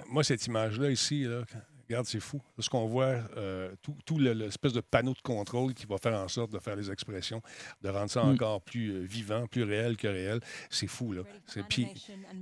Moi, 0.09 0.23
cette 0.23 0.47
image-là 0.47 0.90
ici, 0.90 1.25
là, 1.25 1.43
regarde, 1.88 2.07
c'est 2.07 2.20
fou. 2.20 2.40
Ce 2.59 2.68
qu'on 2.68 2.87
voit, 2.87 3.16
euh, 3.37 3.70
tout, 3.83 3.97
tout 4.07 4.18
le- 4.18 4.33
l'espèce 4.33 4.73
de 4.73 4.81
panneau 4.81 5.12
de 5.12 5.20
contrôle 5.23 5.75
qui 5.75 5.87
va 5.87 5.99
faire 5.99 6.14
en 6.14 6.29
sorte 6.29 6.53
de 6.53 6.59
faire 6.59 6.77
les 6.77 6.90
expressions, 6.90 7.42
de 7.83 7.88
rendre 7.88 8.11
ça 8.11 8.23
Mm. 8.25 8.31
encore 8.35 8.61
plus 8.62 8.90
euh, 8.92 9.01
vivant, 9.01 9.47
plus 9.47 9.62
réel 9.64 9.97
que 9.97 10.09
réel, 10.09 10.40
c'est 10.70 10.87
fou. 10.87 11.12
Là. 11.12 11.23
Puis, 11.68 11.87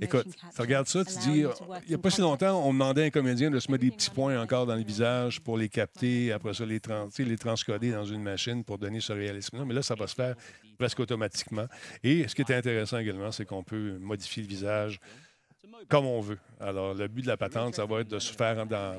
écoute, 0.01 0.27
tu 0.55 0.61
regardes 0.61 0.87
ça, 0.87 1.03
tu 1.05 1.17
dis, 1.19 1.43
euh, 1.43 1.49
il 1.83 1.89
n'y 1.89 1.95
a 1.95 1.97
pas 1.97 2.09
si 2.09 2.21
longtemps, 2.21 2.65
on 2.67 2.73
demandait 2.73 3.03
à 3.03 3.05
un 3.05 3.09
comédien 3.09 3.49
de 3.51 3.59
se 3.59 3.71
mettre 3.71 3.83
des 3.83 3.91
petits 3.91 4.09
points 4.09 4.39
encore 4.41 4.65
dans 4.65 4.75
le 4.75 4.83
visage 4.83 5.39
pour 5.41 5.57
les 5.57 5.69
capter, 5.69 6.31
après 6.31 6.53
ça, 6.53 6.65
les, 6.65 6.79
trans- 6.79 7.07
tu 7.07 7.15
sais, 7.15 7.23
les 7.25 7.37
transcoder 7.37 7.91
dans 7.91 8.05
une 8.05 8.21
machine 8.23 8.63
pour 8.63 8.77
donner 8.77 8.99
ce 8.99 9.13
réalisme-là. 9.13 9.65
Mais 9.65 9.73
là, 9.73 9.81
ça 9.83 9.95
va 9.95 10.07
se 10.07 10.15
faire 10.15 10.35
presque 10.77 10.99
automatiquement. 10.99 11.65
Et 12.03 12.27
ce 12.27 12.33
qui 12.35 12.41
est 12.41 12.51
intéressant 12.51 12.97
également, 12.97 13.31
c'est 13.31 13.45
qu'on 13.45 13.63
peut 13.63 13.97
modifier 13.99 14.41
le 14.43 14.49
visage 14.49 14.99
comme 15.89 16.05
on 16.05 16.21
veut. 16.21 16.39
Alors, 16.59 16.93
le 16.93 17.07
but 17.07 17.23
de 17.23 17.27
la 17.27 17.37
patente, 17.37 17.75
ça 17.75 17.85
va 17.85 18.01
être 18.01 18.07
de 18.07 18.19
se 18.19 18.33
faire 18.33 18.55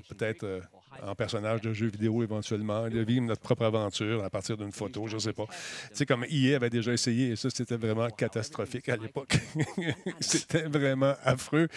peut-être 0.08 0.44
euh, 0.44 0.60
en 1.02 1.14
personnage 1.14 1.60
de 1.60 1.72
jeu 1.72 1.86
vidéo 1.86 2.22
éventuellement, 2.22 2.88
de 2.88 3.00
vivre 3.00 3.24
notre 3.26 3.40
propre 3.40 3.64
aventure 3.64 4.24
à 4.24 4.30
partir 4.30 4.56
d'une 4.56 4.72
photo, 4.72 5.06
je 5.06 5.14
ne 5.14 5.20
sais 5.20 5.32
pas. 5.32 5.46
Tu 5.46 5.96
sais, 5.96 6.06
comme 6.06 6.24
EA 6.28 6.56
avait 6.56 6.70
déjà 6.70 6.92
essayé, 6.92 7.30
et 7.30 7.36
ça, 7.36 7.48
c'était 7.50 7.76
vraiment 7.76 8.08
catastrophique 8.10 8.88
à 8.88 8.96
l'époque. 8.96 9.36
c'était 10.20 10.62
vraiment 10.62 11.14
affreux. 11.22 11.68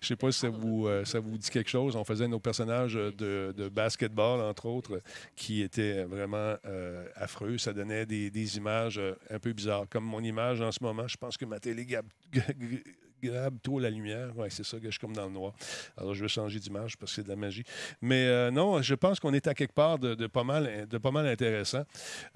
Je 0.00 0.04
ne 0.04 0.08
sais 0.08 0.16
pas 0.16 0.32
si 0.32 0.40
ça 0.40 0.48
vous, 0.48 0.86
euh, 0.86 1.04
ça 1.04 1.20
vous 1.20 1.38
dit 1.38 1.50
quelque 1.50 1.70
chose. 1.70 1.96
On 1.96 2.04
faisait 2.04 2.28
nos 2.28 2.40
personnages 2.40 2.94
de, 2.94 3.54
de 3.56 3.68
basketball, 3.68 4.40
entre 4.40 4.66
autres, 4.66 5.00
qui 5.34 5.62
étaient 5.62 6.04
vraiment 6.04 6.54
euh, 6.66 7.06
affreux. 7.14 7.58
Ça 7.58 7.72
donnait 7.72 8.06
des, 8.06 8.30
des 8.30 8.56
images 8.56 9.00
un 9.30 9.38
peu 9.38 9.52
bizarres. 9.52 9.86
Comme 9.88 10.04
mon 10.04 10.20
image 10.20 10.60
en 10.60 10.72
ce 10.72 10.82
moment, 10.82 11.08
je 11.08 11.16
pense 11.16 11.36
que 11.36 11.44
ma 11.44 11.60
télé 11.60 11.86
grabe 13.28 13.58
la 13.80 13.90
lumière. 13.90 14.32
Oui, 14.36 14.48
c'est 14.50 14.64
ça 14.64 14.78
que 14.78 14.86
je 14.86 14.90
suis 14.92 15.00
comme 15.00 15.14
dans 15.14 15.26
le 15.26 15.32
noir. 15.32 15.52
Alors, 15.96 16.14
je 16.14 16.22
vais 16.22 16.28
changer 16.28 16.58
d'image 16.58 16.96
parce 16.96 17.12
que 17.12 17.16
c'est 17.16 17.22
de 17.24 17.28
la 17.28 17.36
magie. 17.36 17.64
Mais 18.00 18.26
euh, 18.26 18.50
non, 18.50 18.80
je 18.82 18.94
pense 18.94 19.20
qu'on 19.20 19.32
est 19.34 19.46
à 19.46 19.54
quelque 19.54 19.72
part 19.74 19.98
de, 19.98 20.26
pas, 20.26 20.44
mal, 20.44 20.86
de 20.88 20.98
pas 20.98 21.10
mal 21.10 21.26
intéressant. 21.26 21.84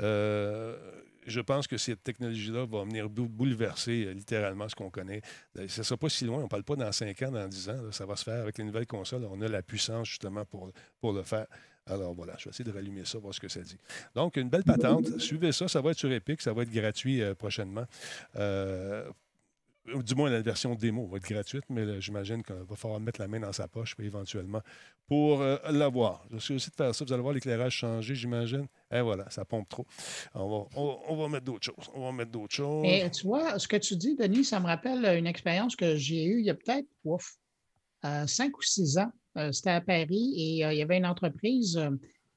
Euh, 0.03 0.77
je 1.27 1.41
pense 1.41 1.67
que 1.67 1.77
cette 1.77 2.03
technologie-là 2.03 2.65
va 2.67 2.83
venir 2.85 3.09
bou- 3.09 3.29
bouleverser 3.29 4.07
euh, 4.07 4.13
littéralement 4.15 4.69
ce 4.69 4.75
qu'on 4.75 4.91
connaît. 4.91 5.21
Ça 5.55 5.63
ne 5.63 5.85
sera 5.85 5.97
pas 5.99 6.09
si 6.09 6.25
loin. 6.25 6.39
On 6.39 6.43
ne 6.45 6.49
parle 6.49 6.65
pas 6.65 6.77
dans 6.77 6.91
5 6.91 7.23
ans, 7.23 7.31
dans 7.31 7.47
10 7.47 7.69
ans. 7.69 7.93
ça 7.93 8.07
va 8.07 8.17
se 8.17 8.25
faire 8.25 8.41
avec 8.43 8.59
les 8.59 8.65
nouvelles 8.65 8.87
consoles. 8.87 9.25
On 9.31 9.41
a 9.43 9.49
la 9.49 9.63
puissance 9.63 10.09
justement 10.09 10.45
pour, 10.45 10.71
pour 11.01 11.13
le 11.13 11.23
faire. 11.23 11.47
Alors 11.87 12.15
voilà, 12.15 12.35
je 12.39 12.45
vais 12.45 12.51
essayer 12.51 12.65
de 12.65 12.73
rallumer 12.73 13.05
ça, 13.05 13.19
voir 13.19 13.35
ce 13.35 13.41
que 13.41 13.49
ça 13.49 13.61
dit. 13.61 13.77
Donc, 14.15 14.37
une 14.37 14.49
belle 14.49 14.65
patente. 14.65 15.19
Suivez 15.19 15.53
ça. 15.53 15.67
Ça 15.69 15.81
va 15.81 15.91
être 15.91 15.99
sur 15.99 16.11
Epic. 16.13 16.41
Ça 16.41 16.53
va 16.53 16.63
être 16.63 16.71
gratuit 16.71 17.21
prochainement. 17.39 17.85
Du 19.95 20.15
moins, 20.15 20.31
la 20.31 20.41
version 20.43 20.75
démo 20.75 21.07
va 21.07 21.17
être 21.19 21.29
gratuite, 21.29 21.65
mais 21.69 22.01
j'imagine 22.01 22.43
qu'il 22.43 22.55
va 22.55 22.77
falloir 22.77 23.01
mettre 23.01 23.21
la 23.21 23.29
main 23.29 23.41
dans 23.41 23.53
sa 23.53 23.69
poche 23.69 23.97
éventuellement 23.99 24.63
pour 25.07 25.43
euh, 25.43 25.57
l'avoir. 25.71 26.25
Je 26.31 26.39
suis 26.39 26.55
aussi 26.55 26.71
de 26.71 26.75
faire 26.75 26.95
ça. 26.95 27.05
Vous 27.05 27.13
allez 27.13 27.23
voir 27.23 27.35
l'éclairage 27.35 27.75
changer, 27.75 28.15
j'imagine. 28.15 28.67
Et 28.93 29.01
voilà, 29.01 29.29
ça 29.31 29.45
pompe 29.45 29.69
trop. 29.69 29.87
On 30.35 30.49
va, 30.49 30.67
on, 30.77 31.17
va 31.17 31.29
mettre 31.29 31.45
d'autres 31.45 31.65
choses. 31.65 31.91
On 31.95 32.05
va 32.05 32.13
mettre 32.13 32.31
d'autres 32.31 32.55
choses. 32.55 32.85
Et 32.87 33.11
tu 33.11 33.27
vois, 33.27 33.59
ce 33.59 33.67
que 33.67 33.77
tu 33.77 33.97
dis, 33.97 34.17
Denis, 34.17 34.45
ça 34.45 34.61
me 34.61 34.67
rappelle 34.67 35.05
une 35.19 35.27
expérience 35.27 35.77
que 35.77 35.97
j'ai 35.97 36.25
eue 36.25 36.41
il 36.41 36.47
y 36.47 36.51
a 36.51 36.55
peut-être 36.55 36.89
ouf, 37.05 37.37
euh, 38.05 38.27
cinq 38.27 38.57
ou 38.57 38.63
six 38.63 38.99
ans. 38.99 39.11
Euh, 39.37 39.53
C'était 39.53 39.71
à 39.71 39.81
Paris 39.81 40.35
et 40.37 40.65
euh, 40.65 40.73
il 40.73 40.79
y 40.79 40.83
avait 40.83 40.99
une 40.99 41.07
entreprise 41.07 41.81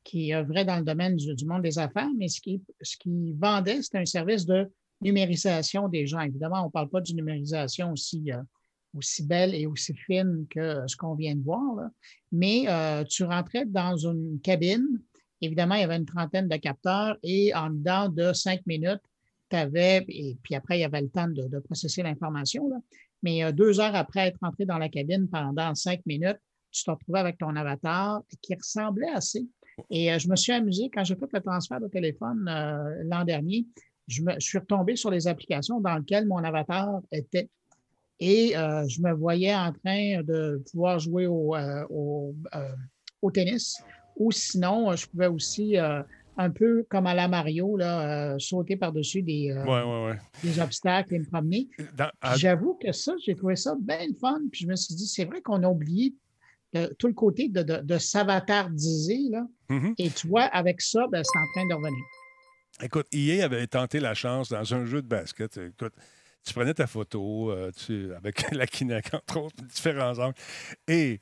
qui 0.04 0.34
œuvrait 0.34 0.66
dans 0.66 0.78
le 0.78 0.84
domaine 0.84 1.16
du, 1.16 1.34
du 1.34 1.46
monde 1.46 1.62
des 1.62 1.80
affaires, 1.80 2.10
mais 2.18 2.28
ce 2.28 2.42
qui, 2.42 2.62
ce 2.82 2.98
qui 2.98 3.34
vendait, 3.34 3.82
c'était 3.82 4.00
un 4.00 4.06
service 4.06 4.46
de 4.46 4.70
numérisation 5.04 5.88
des 5.90 6.08
gens. 6.08 6.22
Évidemment, 6.22 6.62
on 6.64 6.66
ne 6.68 6.72
parle 6.72 6.90
pas 6.90 7.02
d'une 7.02 7.18
numérisation 7.18 7.92
aussi, 7.92 8.32
euh, 8.32 8.42
aussi 8.96 9.26
belle 9.26 9.54
et 9.54 9.66
aussi 9.66 9.94
fine 9.94 10.46
que 10.50 10.84
ce 10.88 10.96
qu'on 10.96 11.16
vient 11.16 11.36
de 11.36 11.44
voir, 11.44 11.90
mais 12.32 12.66
euh, 12.68 13.04
tu 13.04 13.24
rentrais 13.24 13.66
dans 13.66 13.96
une 13.98 14.40
cabine. 14.42 15.00
Évidemment, 15.42 15.76
il 15.76 15.82
y 15.82 15.84
avait 15.84 15.98
une 15.98 16.06
trentaine 16.06 16.48
de 16.48 16.56
capteurs 16.58 17.18
et 17.22 17.54
en 17.54 17.70
dedans 17.70 18.08
de 18.10 18.34
cinq 18.34 18.66
minutes, 18.66 19.02
tu 19.50 19.56
avais, 19.56 20.06
et 20.08 20.38
puis 20.42 20.56
après, 20.56 20.78
il 20.78 20.82
y 20.82 20.86
avait 20.86 21.02
le 21.02 21.10
temps 21.10 21.28
de, 21.28 21.48
de 21.48 21.60
processer 21.60 22.02
l'information, 22.02 22.70
mais 23.22 23.44
euh, 23.44 23.52
deux 23.52 23.80
heures 23.80 23.96
après 23.96 24.28
être 24.28 24.40
entré 24.42 24.66
dans 24.66 24.78
la 24.78 24.90
cabine 24.90 25.28
pendant 25.28 25.76
cinq 25.76 26.02
minutes, 26.06 26.40
tu 26.72 26.84
te 26.84 26.90
retrouvais 26.90 27.20
avec 27.20 27.38
ton 27.38 27.56
avatar 27.56 28.24
qui 28.42 28.56
ressemblait 28.56 29.12
assez. 29.14 29.46
Et 29.90 30.18
je 30.18 30.28
me 30.28 30.36
suis 30.36 30.52
amusé 30.52 30.90
quand 30.92 31.04
j'ai 31.04 31.16
fait 31.16 31.28
le 31.32 31.42
transfert 31.42 31.80
de 31.80 31.88
téléphone 31.88 32.46
l'an 33.06 33.24
dernier. 33.24 33.66
Je, 34.08 34.22
me, 34.22 34.34
je 34.34 34.40
suis 34.46 34.58
retombé 34.58 34.96
sur 34.96 35.10
les 35.12 35.28
applications 35.28 35.80
dans 35.80 35.98
lesquelles 35.98 36.28
mon 36.28 36.38
avatar 36.44 37.02
était. 37.12 37.50
Et 38.20 38.56
euh, 38.56 38.88
je 38.88 39.02
me 39.02 39.12
voyais 39.14 39.56
en 39.56 39.72
train 39.74 40.22
de 40.24 40.62
pouvoir 40.72 41.00
jouer 41.00 41.26
au, 41.28 41.56
euh, 41.56 41.84
au, 41.90 42.36
euh, 42.56 42.70
au 43.22 43.32
tennis. 43.32 43.82
Ou 44.18 44.32
sinon, 44.32 44.96
je 44.96 45.08
pouvais 45.08 45.28
aussi, 45.28 45.76
un 45.78 46.50
peu 46.52 46.86
comme 46.90 47.08
à 47.08 47.14
la 47.14 47.28
Mario, 47.28 47.76
là, 47.78 48.34
euh, 48.34 48.40
sauter 48.40 48.76
par-dessus 48.76 49.22
des, 49.24 49.52
euh, 49.52 49.64
Ouais, 49.66 49.84
ouais, 49.84 50.12
ouais. 50.12 50.20
des 50.44 50.60
obstacles 50.60 51.16
et 51.16 51.20
me 51.20 51.26
promener. 51.26 51.68
À- 52.22 52.36
J'avoue 52.36 52.76
que 52.82 52.92
ça, 52.92 53.14
j'ai 53.26 53.36
trouvé 53.36 53.56
ça 53.56 53.76
bien 53.80 54.08
fun. 54.20 54.40
Puis 54.52 54.62
je 54.64 54.68
me 54.68 54.76
suis 54.76 54.96
dit, 54.96 55.08
c'est 55.08 55.26
vrai 55.26 55.42
qu'on 55.42 55.62
a 55.64 55.68
oublié 55.68 56.14
le- 56.74 56.94
tout 56.98 57.08
le 57.08 57.14
côté 57.14 57.50
de, 57.50 57.62
de, 57.64 57.78
de 57.78 57.98
s'avatardiser. 57.98 59.30
Là. 59.32 59.46
Mhm. 59.70 59.96
Et 59.98 60.10
tu 60.10 60.28
vois, 60.28 60.44
avec 60.44 60.82
ça, 60.82 61.08
ben, 61.12 61.24
c'est 61.24 61.40
en 61.40 61.48
train 61.54 61.68
de 61.68 61.74
revenir. 61.76 62.04
Écoute, 62.82 63.08
EA 63.14 63.46
avait 63.46 63.68
tenté 63.68 64.00
la 64.00 64.14
chance 64.14 64.50
dans 64.50 64.74
un 64.74 64.86
jeu 64.86 65.02
de 65.02 65.08
basket. 65.08 65.58
Écoute, 65.58 65.94
tu 66.46 66.54
prenais 66.54 66.74
ta 66.74 66.88
photo 66.88 67.52
euh, 67.52 67.72
avec 68.18 68.52
la 68.52 68.68
Kinect, 68.68 69.14
entre 69.14 69.38
autres, 69.38 69.64
différents 69.64 70.18
angles. 70.20 70.36
Et 70.88 71.20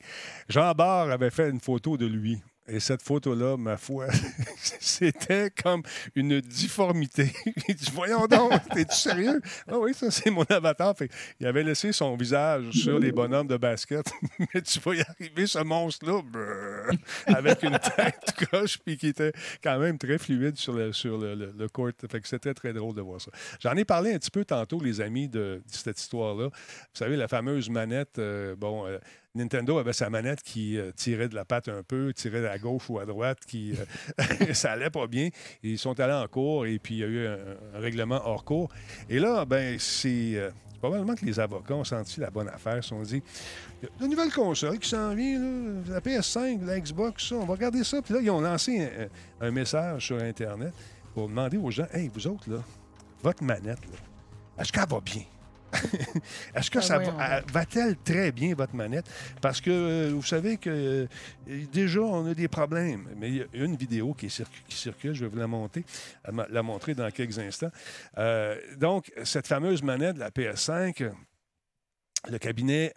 Jean 0.50 0.72
Barre 0.74 1.12
avait 1.12 1.30
fait 1.30 1.50
une 1.50 1.60
photo 1.60 1.98
de 1.98 2.06
lui. 2.06 2.42
Et 2.72 2.80
cette 2.80 3.02
photo-là, 3.02 3.58
ma 3.58 3.76
foi, 3.76 4.08
c'était 4.80 5.50
comme 5.50 5.84
une 6.16 6.40
difformité. 6.40 7.30
Voyons 7.94 8.28
donc, 8.28 8.54
t'es-tu 8.70 8.96
sérieux? 8.96 9.42
Ah 9.68 9.78
oui, 9.78 9.94
ça, 9.94 10.10
c'est 10.10 10.30
mon 10.30 10.44
avatar. 10.44 10.98
Fait, 10.98 11.12
il 11.42 11.48
avait 11.48 11.64
laissé 11.64 11.92
son 11.92 12.16
visage 12.16 12.72
sur 12.72 12.98
les 12.98 13.12
bonhommes 13.12 13.48
de 13.48 13.58
basket. 13.58 14.10
Mais 14.40 14.62
tu 14.62 14.80
vas 14.80 14.96
y 14.96 15.02
arriver, 15.02 15.48
ce 15.48 15.60
monstre-là, 15.60 16.22
avec 17.26 17.64
une 17.64 17.78
tête 17.78 18.34
croche, 18.38 18.78
puis 18.78 18.96
qui 18.96 19.08
était 19.08 19.34
quand 19.62 19.78
même 19.78 19.98
très 19.98 20.18
fluide 20.18 20.56
sur 20.56 20.72
le, 20.72 20.94
sur 20.94 21.18
le, 21.18 21.68
court. 21.68 21.90
Fait 22.10 22.22
que 22.22 22.28
c'était 22.28 22.54
très 22.54 22.72
drôle 22.72 22.96
de 22.96 23.02
voir 23.02 23.20
ça. 23.20 23.32
J'en 23.60 23.76
ai 23.76 23.84
parlé 23.84 24.14
un 24.14 24.18
petit 24.18 24.32
peu 24.32 24.46
tantôt, 24.46 24.80
les 24.80 25.02
amis, 25.02 25.28
de, 25.28 25.62
de 25.62 25.64
cette 25.68 26.00
histoire-là. 26.00 26.46
Vous 26.46 26.52
savez, 26.94 27.18
la 27.18 27.28
fameuse 27.28 27.70
manette, 27.70 28.18
euh, 28.18 28.56
bon, 28.56 28.88
euh, 28.88 28.98
Nintendo 29.34 29.78
avait 29.78 29.94
sa 29.94 30.10
manette 30.10 30.42
qui 30.44 30.78
euh, 30.78 30.92
tirait 30.92 31.30
de 31.30 31.36
la 31.36 31.46
patte 31.46 31.70
un 31.70 31.84
peu, 31.84 32.14
tirait 32.14 32.46
à 32.48 32.58
gauche 32.58 32.90
ou 32.90 33.00
à 33.00 33.06
droite, 33.06 33.40
qui 33.48 33.74
euh, 34.20 34.54
ça 34.54 34.74
allait 34.74 34.90
pas 34.90 35.08
bien. 35.08 35.30
Ils 35.64 35.80
sont 35.80 35.98
allés 36.00 36.14
en 36.14 36.28
cours 36.28 36.66
et 36.66 36.80
puis 36.80 36.96
il 36.96 37.00
y 37.00 37.04
a 37.04 37.08
eu 37.08 37.28
un, 37.28 37.80
règlement 37.80 38.22
hors 38.26 38.44
cours. 38.44 38.70
Et 39.10 39.20
là, 39.20 39.46
ben 39.46 39.80
c'est 39.80 40.36
euh, 40.36 40.52
probablement 40.80 41.16
que 41.16 41.24
les 41.26 41.40
avocats 41.40 41.76
ont 41.76 41.86
senti 41.86 42.20
la 42.20 42.30
bonne 42.30 42.50
affaire, 42.50 42.78
ils 42.78 42.84
se 42.84 42.90
sont 42.90 43.02
dit 43.04 43.24
il 43.82 43.86
y 43.86 44.04
a 44.04 44.06
de 44.06 44.12
nouvelles 44.12 44.34
consoles 44.34 44.80
qui 44.80 44.90
s'en 44.90 45.16
viennent, 45.16 45.86
là, 45.88 45.94
la 45.94 46.00
PS5, 46.02 46.66
la 46.66 46.80
Xbox, 46.80 47.30
ça, 47.30 47.36
on 47.36 47.46
va 47.46 47.54
regarder 47.54 47.86
ça. 47.86 48.02
Puis 48.02 48.14
là, 48.14 48.20
ils 48.22 48.30
ont 48.30 48.42
lancé 48.42 48.90
un, 49.40 49.52
message 49.52 50.08
sur 50.08 50.18
Internet 50.22 50.74
pour 51.14 51.30
demander 51.30 51.58
aux 51.58 51.72
gens 51.72 51.88
Hey, 51.94 52.12
vous 52.14 52.28
autres, 52.28 52.52
là, 52.52 52.62
votre 53.24 53.44
manette, 53.44 53.80
est-ce 54.60 54.74
qu'elle 54.74 54.90
va 54.90 55.00
bien? 55.00 55.24
Est-ce 56.56 56.70
que 56.70 56.80
Ah, 56.80 56.82
ça 56.82 56.98
va, 57.00 57.42
va-t-elle 57.52 57.98
très 57.98 58.32
bien, 58.32 58.54
votre 58.56 58.76
manette? 58.76 59.06
Parce 59.42 59.62
que 59.62 59.72
euh, 59.72 60.12
vous 60.14 60.24
savez 60.24 60.58
que 60.58 61.08
euh, 61.50 61.66
déjà, 61.72 62.02
on 62.02 62.26
a 62.26 62.34
des 62.34 62.48
problèmes. 62.48 63.08
Mais 63.18 63.30
il 63.30 63.36
y 63.38 63.42
a 63.42 63.46
une 63.54 63.76
vidéo 63.76 64.14
qui, 64.14 64.30
circule, 64.30 64.64
qui 64.68 64.78
circule, 64.78 65.14
je 65.14 65.26
vais 65.26 65.32
vous 65.32 65.38
la 65.38 65.48
monter, 65.48 65.86
la 66.50 66.64
montrer 66.64 66.94
dans 66.94 67.10
quelques 67.12 67.40
instants. 67.40 67.72
Euh, 68.18 68.60
donc, 68.78 69.12
cette 69.24 69.48
fameuse 69.48 69.84
manette 69.84 70.18
la 70.18 70.30
PS5, 70.30 71.04
euh, 71.04 71.12
le 72.30 72.38
cabinet 72.38 72.94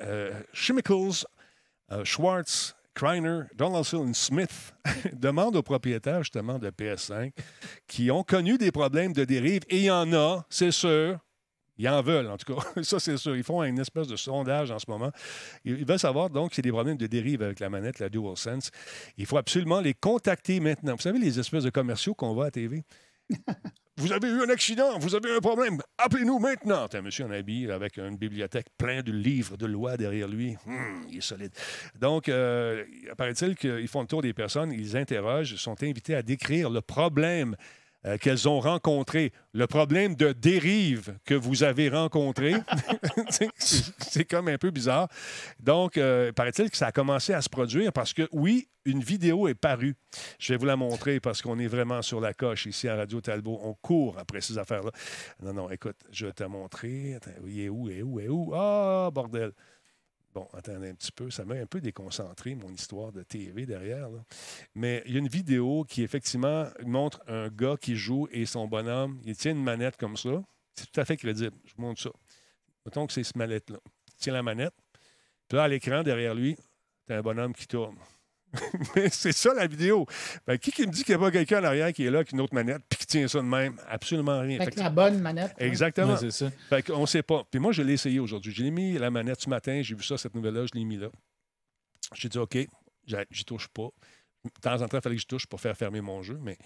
Chemicals, 0.53 1.25
Schwartz, 2.03 2.75
Kreiner, 2.95 3.43
Donaldson 3.57 4.13
Smith 4.15 4.75
demande 5.13 5.57
aux 5.57 5.63
propriétaires 5.63 6.23
justement 6.23 6.59
de 6.59 6.71
PS5 6.71 7.33
qui 7.89 8.11
ont 8.11 8.23
connu 8.23 8.57
des 8.59 8.71
problèmes 8.71 9.13
de 9.13 9.25
dérive, 9.25 9.63
et 9.69 9.79
il 9.79 9.85
y 9.85 9.91
en 9.91 10.13
a, 10.13 10.45
c'est 10.49 10.71
sûr. 10.71 11.19
Ils 11.77 11.89
en 11.89 12.03
veulent, 12.03 12.29
en 12.29 12.37
tout 12.37 12.55
cas. 12.55 12.63
Ça, 12.83 13.01
c'est 13.01 13.17
sûr. 13.17 13.37
Ils 13.37 13.43
font 13.43 13.63
une 13.63 13.79
espèce 13.79 14.07
de 14.07 14.17
sondage 14.17 14.71
en 14.71 14.79
ce 14.79 14.87
moment. 14.89 15.11
Ils 15.65 15.85
veulent 15.85 15.99
savoir, 15.99 16.31
donc, 16.31 16.55
s'il 16.55 16.65
y 16.65 16.69
a 16.69 16.71
des 16.71 16.73
problèmes 16.73 16.97
de 16.97 17.07
dérive 17.07 17.43
avec 17.43 17.61
la 17.61 17.69
manette, 17.69 17.99
la 17.99 18.09
DualSense. 18.09 18.71
Il 19.17 19.27
faut 19.27 19.39
absolument 19.39 19.81
les 19.81 19.95
contacter 19.95 20.61
maintenant. 20.61 20.95
Vous 20.95 21.03
savez, 21.03 21.19
les 21.19 21.39
espèces 21.39 21.65
de 21.65 21.71
commerciaux 21.71 22.15
qu'on 22.15 22.35
voit 22.35 22.47
à 22.47 22.51
TV? 22.51 22.85
Vous 23.97 24.13
avez 24.13 24.27
eu 24.27 24.43
un 24.43 24.49
accident, 24.49 24.99
vous 24.99 25.15
avez 25.15 25.31
un 25.31 25.39
problème, 25.39 25.81
appelez-nous 25.99 26.41
maintenant. 26.41 26.89
T'as 26.89 26.99
un 26.99 27.03
monsieur 27.03 27.27
en 27.27 27.31
habit 27.31 27.71
avec 27.71 27.97
une 27.97 28.17
bibliothèque 28.17 28.67
pleine 28.77 29.03
de 29.03 29.13
livres 29.13 29.57
de 29.57 29.67
loi 29.67 29.97
derrière 29.97 30.27
lui. 30.27 30.57
Hum, 30.67 31.07
il 31.09 31.19
est 31.19 31.21
solide. 31.21 31.53
Donc, 32.01 32.29
euh, 32.29 32.85
apparaît-il 33.13 33.55
qu'ils 33.55 33.87
font 33.87 34.01
le 34.01 34.09
tour 34.09 34.21
des 34.21 34.35
personnes, 34.35 34.73
ils 34.73 34.97
interrogent, 34.97 35.55
sont 35.55 35.81
invités 35.81 36.17
à 36.17 36.23
décrire 36.23 36.71
le 36.71 36.81
problème 36.81 37.55
euh, 38.07 38.19
qu'elles 38.19 38.49
ont 38.49 38.61
rencontré, 38.61 39.33
le 39.53 39.67
problème 39.67 40.15
de 40.15 40.33
dérive 40.33 41.17
que 41.25 41.35
vous 41.35 41.63
avez 41.63 41.89
rencontré. 41.89 42.55
c'est 43.59 44.25
comme 44.25 44.49
un 44.49 44.59
peu 44.59 44.71
bizarre. 44.71 45.09
Donc, 45.61 45.97
euh, 45.97 46.33
paraît-il 46.33 46.71
que 46.71 46.77
ça 46.77 46.89
a 46.89 46.93
commencé 46.93 47.33
à 47.33 47.41
se 47.41 47.49
produire 47.49 47.93
parce 47.93 48.13
que, 48.13 48.29
oui, 48.33 48.69
une 48.85 49.03
vidéo 49.03 49.49
est 49.49 49.55
parue. 49.55 49.97
Je 50.39 50.53
vais 50.53 50.59
vous 50.59 50.67
la 50.67 50.77
montrer 50.77 51.19
parce 51.21 51.41
qu'on 51.41 51.59
est 51.59 51.67
vraiment 51.67 52.03
sur 52.03 52.21
la 52.21 52.35
coche 52.35 52.67
ici 52.67 52.89
à 52.89 52.97
Radio 52.97 53.21
Talbot. 53.21 53.59
On 53.63 53.75
court 53.75 54.17
après 54.19 54.41
ces 54.41 54.59
affaires-là. 54.59 54.91
Non, 55.43 55.55
non, 55.55 55.71
écoute, 55.71 55.97
je 56.13 56.27
vais 56.27 56.33
te 56.33 56.45
montrer. 56.45 57.19
Il 57.47 57.61
est 57.61 57.69
où, 57.69 57.89
il 57.89 57.99
est 57.99 58.03
où, 58.03 58.21
il 58.21 58.27
est 58.27 58.29
où? 58.29 58.53
Ah, 58.55 59.11
bordel! 59.13 59.53
Bon, 60.35 60.49
attendez 60.53 60.89
un 60.89 60.95
petit 60.95 61.13
peu. 61.13 61.31
Ça 61.31 61.45
m'a 61.45 61.55
un 61.55 61.67
peu 61.67 61.81
déconcentré, 61.81 62.57
mon 62.57 62.71
histoire 62.71 63.13
de 63.13 63.23
TV 63.23 63.67
derrière. 63.67 64.11
là. 64.11 64.25
Mais 64.75 65.03
il 65.07 65.13
y 65.13 65.17
a 65.17 65.21
une 65.21 65.29
vidéo 65.29 65.85
qui, 65.89 66.03
effectivement, 66.03 66.67
montre 66.85 67.23
un 67.29 67.49
gars 67.49 67.77
qui 67.81 67.95
joue 67.95 68.27
et 68.33 68.45
son 68.45 68.67
bonhomme, 68.67 69.21
il 69.25 69.37
tient 69.37 69.53
une 69.53 69.63
manette 69.63 69.97
comme 69.97 70.17
ça. 70.17 70.43
C'est 70.75 70.91
tout 70.91 71.01
à 71.01 71.05
fait 71.05 71.17
crédible. 71.17 71.57
Je 71.65 71.75
vous 71.77 71.83
montre 71.83 72.03
ça. 72.03 72.11
Mettons 72.85 73.07
que 73.07 73.13
c'est 73.13 73.23
ce 73.23 73.39
manette-là. 73.39 73.79
Il 74.09 74.15
tient 74.17 74.33
la 74.33 74.43
manette. 74.43 74.75
Puis 75.49 75.57
là, 75.57 75.65
à 75.65 75.69
l'écran, 75.69 76.03
derrière 76.03 76.35
lui, 76.35 76.57
t'as 77.07 77.19
un 77.19 77.23
bonhomme 77.23 77.55
qui 77.55 77.69
tourne. 77.69 77.97
Mais 78.97 79.09
c'est 79.11 79.33
ça 79.33 79.53
la 79.55 79.67
vidéo. 79.67 80.07
Ben, 80.47 80.59
qui, 80.59 80.71
qui 80.73 80.87
me 80.87 80.93
dit 80.93 81.05
qu'il 81.05 81.17
n'y 81.17 81.23
a 81.23 81.25
pas 81.27 81.31
quelqu'un 81.31 81.61
en 81.61 81.65
arrière 81.65 81.93
qui 81.93 82.05
est 82.05 82.11
là, 82.11 82.25
qui 82.25 82.35
a 82.35 82.37
une 82.37 82.41
autre 82.43 82.55
manette, 82.55 82.83
puis 82.89 82.99
qui 83.01 83.07
tient 83.07 83.27
ça 83.29 83.39
de 83.39 83.45
même? 83.47 83.77
Absolument 83.89 84.41
rien. 84.41 84.57
Fait 84.59 84.63
Avec 84.63 84.75
que- 84.75 84.81
la 84.81 84.91
bonne 84.91 85.21
manette. 85.21 85.51
hein? 85.53 85.65
Exactement. 85.67 86.13
Ouais, 86.15 86.19
c'est 86.21 86.31
ça. 86.31 86.51
Fait 86.69 86.83
qu'on 86.83 87.07
sait 87.07 87.23
pas. 87.23 87.45
Puis 87.51 87.61
moi, 87.61 87.73
je 87.73 87.83
l'ai 87.83 87.95
essayé 87.95 88.21
aujourd'hui. 88.21 88.53
J'ai 88.55 88.71
mis 88.71 88.95
la 88.99 89.11
manette 89.11 89.41
ce 89.41 89.49
matin, 89.51 89.81
j'ai 89.83 89.95
vu 89.95 90.03
ça, 90.03 90.17
cette 90.19 90.35
nouvelle-là, 90.35 90.67
je 90.67 90.79
l'ai 90.79 90.85
mis 90.85 90.97
là. 90.97 91.09
J'ai 92.15 92.29
dit, 92.29 92.39
OK, 92.39 92.57
j'y 93.31 93.45
touche 93.45 93.69
pas. 93.69 93.89
De 94.45 94.51
temps 94.61 94.81
en 94.83 94.89
temps, 94.89 94.99
il 94.99 95.03
fallait 95.03 95.17
que 95.17 95.23
je 95.23 95.27
touche 95.27 95.47
pour 95.47 95.61
faire 95.61 95.77
fermer 95.77 96.01
mon 96.03 96.23
jeu, 96.23 96.39
mais 96.43 96.59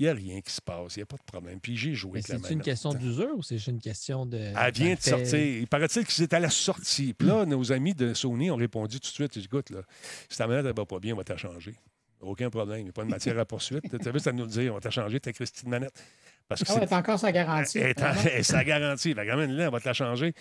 il 0.00 0.04
n'y 0.04 0.08
a 0.08 0.14
rien 0.14 0.40
qui 0.40 0.50
se 0.50 0.62
passe, 0.62 0.96
il 0.96 1.00
n'y 1.00 1.02
a 1.02 1.06
pas 1.06 1.18
de 1.18 1.22
problème. 1.24 1.60
Puis 1.60 1.76
j'ai 1.76 1.92
joué 1.92 2.20
la 2.20 2.26
c'est 2.26 2.32
manette. 2.32 2.50
une 2.50 2.62
question 2.62 2.94
d'usure 2.94 3.36
ou 3.36 3.42
c'est 3.42 3.56
juste 3.58 3.68
une 3.68 3.80
question 3.82 4.24
de. 4.24 4.38
Elle 4.38 4.72
vient 4.72 4.94
de 4.94 5.00
sortir. 5.00 5.38
Il 5.38 5.66
paraît-il 5.66 6.06
que 6.06 6.12
c'est 6.12 6.32
à 6.32 6.40
la 6.40 6.48
sortie. 6.48 7.12
Puis 7.12 7.28
là, 7.28 7.44
nos 7.44 7.70
amis 7.70 7.94
de 7.94 8.14
Sony 8.14 8.50
ont 8.50 8.56
répondu 8.56 8.98
tout 8.98 9.08
de 9.10 9.12
suite. 9.14 9.36
Écoute, 9.36 9.68
là, 9.68 9.80
si 10.30 10.38
ta 10.38 10.46
manette 10.46 10.64
ne 10.64 10.72
va 10.72 10.86
pas 10.86 10.98
bien, 10.98 11.12
on 11.12 11.18
va 11.18 11.24
t'en 11.24 11.36
changer. 11.36 11.74
Aucun 12.20 12.48
problème. 12.48 12.78
Il 12.80 12.84
n'y 12.84 12.88
a 12.88 12.92
pas 12.92 13.04
de 13.04 13.10
matière 13.10 13.38
à 13.38 13.44
poursuite. 13.44 13.82
Tu 13.90 14.08
as 14.08 14.10
vu, 14.10 14.18
ça 14.20 14.32
nous 14.32 14.44
le 14.44 14.50
dire. 14.50 14.72
On 14.72 14.76
va 14.76 14.80
t'en 14.80 14.90
changer 14.90 15.20
ta 15.20 15.32
Christine 15.34 15.68
manette. 15.68 15.92
Parce 16.48 16.64
que 16.64 16.72
Ah 16.74 16.86
t'as 16.86 16.98
encore 16.98 17.18
sa 17.18 17.30
garantie. 17.30 17.78
elle 17.78 17.90
est 17.90 18.02
en- 18.02 18.12
vraiment. 18.12 18.30
elle- 18.34 18.44
ça 18.44 18.64
garantit. 18.64 19.14
Fait 19.14 19.24
que, 19.26 19.30
ramène 19.30 19.52
là, 19.52 19.68
on 19.68 19.70
va 19.70 19.80
te 19.80 19.86
la 19.86 19.92
changer. 19.92 20.32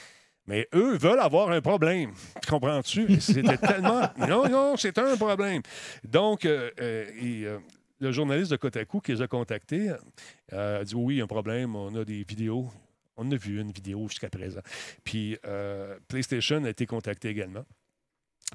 Mais 0.47 0.67
eux 0.73 0.97
veulent 0.97 1.19
avoir 1.19 1.51
un 1.51 1.61
problème. 1.61 2.11
Tu 2.41 2.49
Comprends-tu? 2.49 3.19
C'était 3.21 3.57
tellement. 3.57 4.09
Non, 4.17 4.47
non, 4.49 4.75
c'est 4.77 4.97
un 4.97 5.15
problème. 5.17 5.61
Donc, 6.03 6.45
euh, 6.45 6.71
euh, 6.79 7.05
et, 7.21 7.45
euh, 7.45 7.59
le 7.99 8.11
journaliste 8.11 8.51
de 8.51 8.57
Kotaku 8.57 9.01
qui 9.01 9.11
les 9.11 9.21
a 9.21 9.27
contactés 9.27 9.91
euh, 10.53 10.81
a 10.81 10.83
dit 10.83 10.95
oui, 10.95 11.15
il 11.15 11.17
y 11.17 11.21
a 11.21 11.25
un 11.25 11.27
problème, 11.27 11.75
on 11.75 11.93
a 11.95 12.05
des 12.05 12.23
vidéos. 12.23 12.69
On 13.17 13.29
a 13.31 13.35
vu 13.35 13.59
une 13.59 13.71
vidéo 13.71 14.07
jusqu'à 14.07 14.29
présent. 14.29 14.61
Puis 15.03 15.37
euh, 15.45 15.97
PlayStation 16.07 16.63
a 16.63 16.69
été 16.69 16.85
contacté 16.85 17.27
également. 17.27 17.65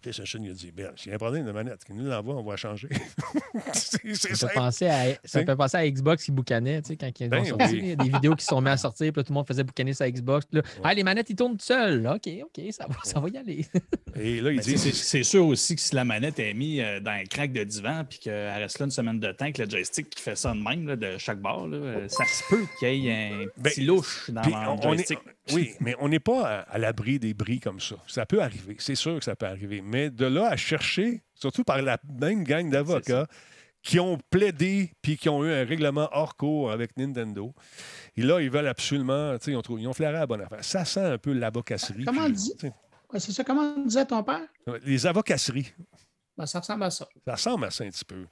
PlayStation 0.01 0.41
il 0.43 0.51
a 0.51 0.55
dit 0.55 0.73
Bien, 0.73 0.91
s'il 0.97 1.09
y 1.09 1.13
a 1.13 1.15
un 1.15 1.19
problème 1.19 1.47
de 1.47 1.53
manette, 1.53 1.85
qu'il 1.85 1.97
nous 1.97 2.05
l'envoie, 2.07 2.35
on 2.37 2.43
va 2.43 2.57
changer. 2.57 2.89
c'est 3.73 3.99
c'est 4.15 4.15
Ça, 4.15 4.29
fait 4.29 4.37
simple. 4.37 4.55
penser 4.55 4.87
à, 4.87 5.05
ça 5.25 5.39
Hein? 5.41 5.45
fait 5.47 5.57
penser 5.57 5.77
à 5.77 5.91
Xbox 5.91 6.25
qui 6.25 6.31
boucanait, 6.33 6.83
tu 6.83 6.89
sais, 6.89 6.97
quand 6.97 7.11
ils 7.21 7.29
Ben 7.29 7.41
ont 7.41 7.45
sorti, 7.45 7.65
oui. 7.73 7.79
il 7.83 7.89
y 7.89 7.93
a 7.93 7.97
des 7.97 8.09
vidéos 8.11 8.35
qui 8.35 8.45
sont 8.45 8.61
mises 8.61 8.71
à 8.73 8.77
sortir, 8.77 9.13
puis 9.13 9.21
là, 9.21 9.25
tout 9.25 9.33
le 9.33 9.35
monde 9.35 9.47
faisait 9.49 9.65
boucaner 9.65 9.93
sa 9.95 10.11
Xbox. 10.11 10.47
puis 10.47 10.61
là, 10.61 10.67
Ah, 10.83 10.95
les 10.95 11.03
manettes, 11.03 11.31
ils 11.31 11.37
tournent 11.37 11.57
tout 11.57 11.65
seuls. 11.65 12.07
OK, 12.07 12.29
OK, 12.43 12.65
ça 12.73 12.87
va, 12.89 12.97
ça 13.05 13.21
va 13.21 13.29
y 13.29 13.37
aller. 13.37 13.67
Et 14.17 14.41
là, 14.41 14.51
il 14.53 14.57
Mais 14.57 14.63
dit 14.63 14.79
c'est- 14.79 15.23
sûr 15.25 15.47
aussi 15.47 15.75
que 15.75 15.81
si 15.81 15.95
la 15.95 16.05
manette 16.05 16.39
est 16.39 16.55
mise 16.55 16.81
euh, 16.85 17.01
dans 17.01 17.11
un 17.13 17.25
crack 17.25 17.53
de 17.53 17.65
divan 17.65 18.05
puis 18.09 18.19
qu'elle 18.19 18.51
reste 18.63 18.79
là 18.79 18.85
une 18.87 18.91
semaine 18.91 19.19
de 19.19 19.33
temps, 19.33 19.51
que 19.51 19.63
le 19.63 19.69
joystick 19.71 20.11
qui 20.11 20.23
fait 20.23 20.37
ça 20.37 20.53
de 20.53 20.59
même 20.61 20.87
là, 20.87 20.97
de 20.97 21.19
chaque 21.19 21.41
bord, 21.41 21.67
là, 21.67 21.77
euh, 21.79 22.09
ça 22.09 22.25
se 22.25 22.43
peut 22.49 22.65
qu'il 22.79 22.95
y 23.05 23.09
ait 23.09 23.13
un 23.33 23.39
Ben, 23.57 23.71
petit 23.71 23.85
louche 23.85 24.31
dans 24.31 24.43
Puis 24.43 24.53
le 24.53 24.57
est- 24.79 24.83
joystick. 24.83 25.19
oui, 25.53 25.73
mais 25.81 25.95
on 26.01 26.09
n'est 26.09 26.21
pas 26.21 26.47
à, 26.47 26.61
à 26.75 26.79
l'abri 26.79 27.19
des 27.19 27.35
bris 27.35 27.59
comme 27.61 27.81
ça. 27.81 27.97
Ça 28.07 28.25
peut 28.27 28.43
arriver. 28.43 28.77
C'est 28.79 28.95
sûr 28.95 29.19
que 29.19 29.25
ça 29.25 29.35
peut 29.35 29.47
arriver. 29.47 29.81
Mais 29.85 30.11
de 30.11 30.25
là 30.27 30.49
à 30.49 30.57
chercher, 30.57 31.23
surtout 31.35 31.63
par 31.65 31.81
la 31.83 31.99
même 32.21 32.43
gang 32.45 32.69
d'avocats 32.71 33.27
qui 33.83 34.01
ont 34.01 34.19
plaidé 34.31 34.91
puis 35.03 35.19
qui 35.19 35.29
ont 35.29 35.45
eu 35.45 35.53
un 35.53 35.65
règlement 35.65 36.09
hors 36.13 36.37
cours 36.37 36.71
avec 36.73 36.97
Nintendo, 36.97 37.53
et 38.17 38.23
là, 38.23 38.41
ils 38.41 38.51
veulent 38.51 38.67
absolument, 38.69 39.37
tu 39.39 39.45
sais, 39.45 39.51
ils 39.53 39.57
ont, 39.57 39.63
trouvé- 39.63 39.83
ils 39.83 39.89
ont 39.89 39.93
flairé 39.93 40.15
la 40.15 40.27
bonne 40.27 40.41
affaire. 40.41 40.65
Ça 40.65 40.85
sent 40.87 41.01
un 41.05 41.19
peu 41.19 41.33
l'avocasserie. 41.33 42.05
Comment 42.05 42.29
dit- 42.31 42.55
c'est 43.19 43.31
ça, 43.33 43.45
comment 43.45 43.79
disait 43.85 44.07
ton 44.07 44.23
père? 44.25 44.41
Les 44.85 45.07
avocasseries. 45.07 45.73
Ben, 46.37 46.47
ça 46.47 46.59
ressemble 46.61 46.83
à 46.85 46.91
ça. 46.91 47.07
Ça 47.27 47.33
ressemble 47.35 47.65
à 47.67 47.71
ça 47.71 47.85
un 47.85 47.91
petit 47.91 48.05
peu. 48.05 48.27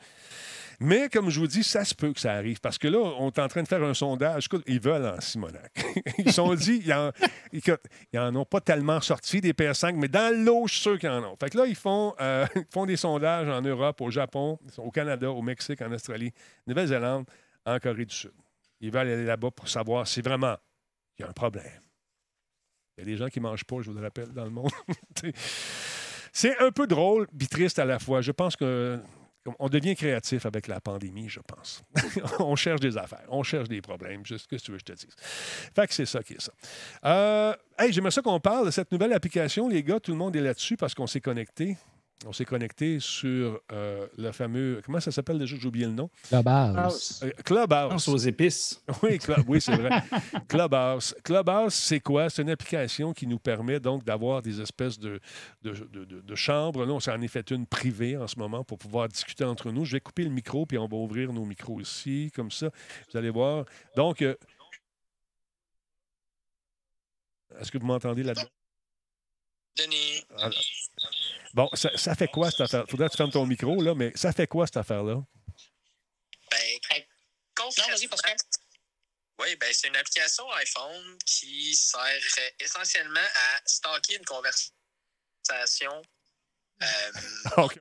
Mais 0.82 1.08
comme 1.08 1.30
je 1.30 1.38
vous 1.38 1.46
dis, 1.46 1.62
ça 1.62 1.84
se 1.84 1.94
peut 1.94 2.12
que 2.12 2.18
ça 2.18 2.32
arrive 2.32 2.60
parce 2.60 2.76
que 2.76 2.88
là, 2.88 2.98
on 2.98 3.28
est 3.28 3.38
en 3.38 3.46
train 3.46 3.62
de 3.62 3.68
faire 3.68 3.84
un 3.84 3.94
sondage. 3.94 4.48
Ils 4.66 4.80
veulent 4.80 5.06
en 5.06 5.20
Simonac. 5.20 5.72
ils 6.18 6.32
sont 6.32 6.52
dit, 6.54 6.82
ils 6.84 6.92
en, 6.92 7.12
écoute, 7.52 7.80
ils 8.12 8.18
ont 8.18 8.44
pas 8.44 8.60
tellement 8.60 9.00
sorti 9.00 9.40
des 9.40 9.52
PS5, 9.52 9.94
mais 9.94 10.08
dans 10.08 10.34
l'eau, 10.44 10.66
je 10.66 10.72
suis 10.72 10.82
sûr 10.82 10.98
qu'ils 10.98 11.08
en 11.08 11.22
ont. 11.22 11.36
Fait 11.38 11.50
que 11.50 11.58
là, 11.58 11.66
ils 11.66 11.76
font, 11.76 12.16
euh, 12.20 12.46
ils 12.56 12.66
font 12.72 12.84
des 12.84 12.96
sondages 12.96 13.48
en 13.48 13.62
Europe, 13.62 14.00
au 14.00 14.10
Japon, 14.10 14.58
au 14.76 14.90
Canada, 14.90 15.30
au 15.30 15.40
Mexique, 15.40 15.80
en 15.82 15.92
Australie, 15.92 16.32
Nouvelle-Zélande, 16.66 17.26
en 17.64 17.78
Corée 17.78 18.04
du 18.04 18.14
Sud. 18.14 18.32
Ils 18.80 18.90
veulent 18.90 19.08
aller 19.08 19.24
là-bas 19.24 19.52
pour 19.52 19.68
savoir 19.68 20.08
si 20.08 20.20
vraiment 20.20 20.56
il 21.16 21.22
y 21.22 21.24
a 21.24 21.28
un 21.28 21.32
problème. 21.32 21.80
Il 22.96 23.02
y 23.02 23.02
a 23.02 23.06
des 23.06 23.16
gens 23.16 23.28
qui 23.28 23.38
ne 23.38 23.44
mangent 23.44 23.64
pas, 23.64 23.76
je 23.82 23.90
vous 23.90 23.96
le 23.96 24.02
rappelle, 24.02 24.32
dans 24.32 24.44
le 24.44 24.50
monde. 24.50 24.70
C'est 26.32 26.58
un 26.58 26.72
peu 26.72 26.88
drôle, 26.88 27.28
puis 27.38 27.46
triste 27.46 27.78
à 27.78 27.84
la 27.84 28.00
fois. 28.00 28.20
Je 28.20 28.32
pense 28.32 28.56
que 28.56 28.98
on 29.58 29.68
devient 29.68 29.96
créatif 29.96 30.46
avec 30.46 30.66
la 30.66 30.80
pandémie, 30.80 31.28
je 31.28 31.40
pense. 31.40 31.82
on 32.38 32.56
cherche 32.56 32.80
des 32.80 32.96
affaires, 32.96 33.24
on 33.28 33.42
cherche 33.42 33.68
des 33.68 33.80
problèmes, 33.80 34.24
juste 34.24 34.44
ce 34.44 34.48
que 34.48 34.62
tu 34.62 34.70
veux 34.70 34.78
que 34.78 34.84
je 34.86 34.92
te 34.92 34.98
dise. 34.98 35.14
Fait 35.74 35.86
que 35.86 35.94
c'est 35.94 36.06
ça 36.06 36.22
qui 36.22 36.34
est 36.34 36.40
ça. 36.40 36.52
Euh, 37.04 37.54
hey, 37.78 37.92
j'aimerais 37.92 38.10
ça 38.10 38.22
qu'on 38.22 38.40
parle 38.40 38.66
de 38.66 38.70
cette 38.70 38.92
nouvelle 38.92 39.12
application, 39.12 39.68
les 39.68 39.82
gars. 39.82 40.00
Tout 40.00 40.12
le 40.12 40.18
monde 40.18 40.36
est 40.36 40.40
là-dessus 40.40 40.76
parce 40.76 40.94
qu'on 40.94 41.06
s'est 41.06 41.20
connecté. 41.20 41.76
On 42.24 42.32
s'est 42.32 42.44
connecté 42.44 43.00
sur 43.00 43.60
euh, 43.72 44.06
le 44.16 44.30
fameux. 44.30 44.80
Comment 44.86 45.00
ça 45.00 45.10
s'appelle 45.10 45.38
déjà? 45.38 45.56
J'ai 45.56 45.66
oublié 45.66 45.86
le 45.86 45.92
nom. 45.92 46.08
Clubhouse. 46.28 47.20
Euh, 47.24 47.30
Clubhouse. 47.44 47.90
Pense 47.90 48.08
aux 48.08 48.16
épices. 48.16 48.80
Oui, 49.48 49.60
c'est 49.60 49.74
vrai. 49.76 50.02
Clubhouse. 50.48 51.14
Clubhouse, 51.24 51.74
c'est 51.74 51.98
quoi? 52.00 52.30
C'est 52.30 52.42
une 52.42 52.50
application 52.50 53.12
qui 53.12 53.26
nous 53.26 53.38
permet 53.40 53.80
donc 53.80 54.04
d'avoir 54.04 54.40
des 54.40 54.60
espèces 54.60 54.98
de, 55.00 55.20
de, 55.62 55.72
de- 55.72 56.04
de- 56.04 56.20
de 56.20 56.34
chambres. 56.36 56.84
Là, 56.84 56.92
on 56.92 57.00
s'en 57.00 57.20
est 57.20 57.28
fait 57.28 57.50
une 57.50 57.66
privée 57.66 58.16
en 58.16 58.28
ce 58.28 58.38
moment 58.38 58.62
pour 58.62 58.78
pouvoir 58.78 59.08
discuter 59.08 59.44
entre 59.44 59.72
nous. 59.72 59.84
Je 59.84 59.92
vais 59.96 60.00
couper 60.00 60.22
le 60.22 60.30
micro, 60.30 60.64
puis 60.64 60.78
on 60.78 60.86
va 60.86 60.96
ouvrir 60.96 61.32
nos 61.32 61.44
micros 61.44 61.80
ici, 61.80 62.30
comme 62.36 62.50
ça. 62.52 62.70
Vous 63.10 63.18
allez 63.18 63.30
voir. 63.30 63.64
Donc, 63.96 64.22
euh, 64.22 64.36
est-ce 67.60 67.70
que 67.70 67.78
vous 67.78 67.86
m'entendez 67.86 68.22
là-dedans? 68.22 68.48
Denis, 69.76 70.22
Ah, 70.38 70.50
Bon, 71.54 71.68
ça, 71.74 71.90
ça 71.96 72.14
fait 72.14 72.28
quoi 72.28 72.50
cette 72.50 72.62
affaire? 72.62 72.84
Faudrait 72.88 73.08
que 73.08 73.12
tu 73.12 73.18
fermes 73.18 73.30
ton 73.30 73.46
micro, 73.46 73.80
là, 73.82 73.94
mais 73.94 74.12
ça 74.14 74.32
fait 74.32 74.46
quoi 74.46 74.66
cette 74.66 74.78
affaire-là? 74.78 75.22
ben, 76.50 77.04
Non, 77.58 78.08
concrètement, 78.10 78.36
oui, 79.40 79.56
ben, 79.56 79.72
c'est 79.72 79.88
une 79.88 79.96
application 79.96 80.50
iPhone 80.52 81.18
qui 81.26 81.74
sert 81.74 82.20
essentiellement 82.60 83.20
à 83.20 83.60
stocker 83.66 84.16
une 84.16 84.24
conversation. 84.24 84.72
Euh, 86.82 87.12
OK. 87.56 87.80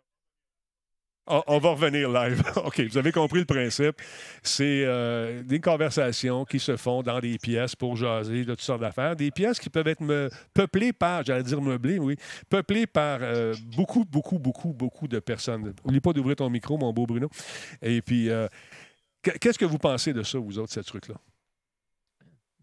On, 1.27 1.43
on 1.47 1.59
va 1.59 1.69
revenir 1.69 2.09
live. 2.09 2.41
OK, 2.65 2.81
vous 2.81 2.97
avez 2.97 3.11
compris 3.11 3.39
le 3.39 3.45
principe. 3.45 4.01
C'est 4.41 4.83
euh, 4.85 5.43
des 5.43 5.59
conversations 5.59 6.45
qui 6.45 6.59
se 6.59 6.75
font 6.77 7.03
dans 7.03 7.19
des 7.19 7.37
pièces 7.37 7.75
pour 7.75 7.95
jaser 7.95 8.43
de 8.43 8.51
toutes 8.51 8.61
sortes 8.61 8.81
d'affaires. 8.81 9.15
Des 9.15 9.29
pièces 9.31 9.59
qui 9.59 9.69
peuvent 9.69 9.87
être 9.87 10.01
peuplées 10.53 10.93
par, 10.93 11.23
j'allais 11.23 11.43
dire 11.43 11.61
meublées, 11.61 11.99
oui, 11.99 12.15
peuplées 12.49 12.87
par 12.87 13.19
euh, 13.21 13.53
beaucoup, 13.75 14.03
beaucoup, 14.03 14.39
beaucoup, 14.39 14.73
beaucoup 14.73 15.07
de 15.07 15.19
personnes. 15.19 15.73
N'oublie 15.85 16.01
pas 16.01 16.11
d'ouvrir 16.11 16.35
ton 16.35 16.49
micro, 16.49 16.77
mon 16.77 16.91
beau 16.91 17.05
Bruno. 17.05 17.29
Et 17.83 18.01
puis, 18.01 18.29
euh, 18.29 18.47
qu- 19.21 19.37
qu'est-ce 19.39 19.59
que 19.59 19.65
vous 19.65 19.77
pensez 19.77 20.13
de 20.13 20.23
ça, 20.23 20.39
vous 20.39 20.57
autres, 20.57 20.73
ce 20.73 20.79
truc-là? 20.79 21.15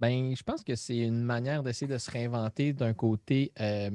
Ben, 0.00 0.34
je 0.36 0.42
pense 0.42 0.62
que 0.62 0.74
c'est 0.74 0.98
une 0.98 1.22
manière 1.22 1.62
d'essayer 1.62 1.90
de 1.92 1.98
se 1.98 2.10
réinventer 2.10 2.72
d'un 2.72 2.94
côté 2.94 3.52
euh, 3.60 3.90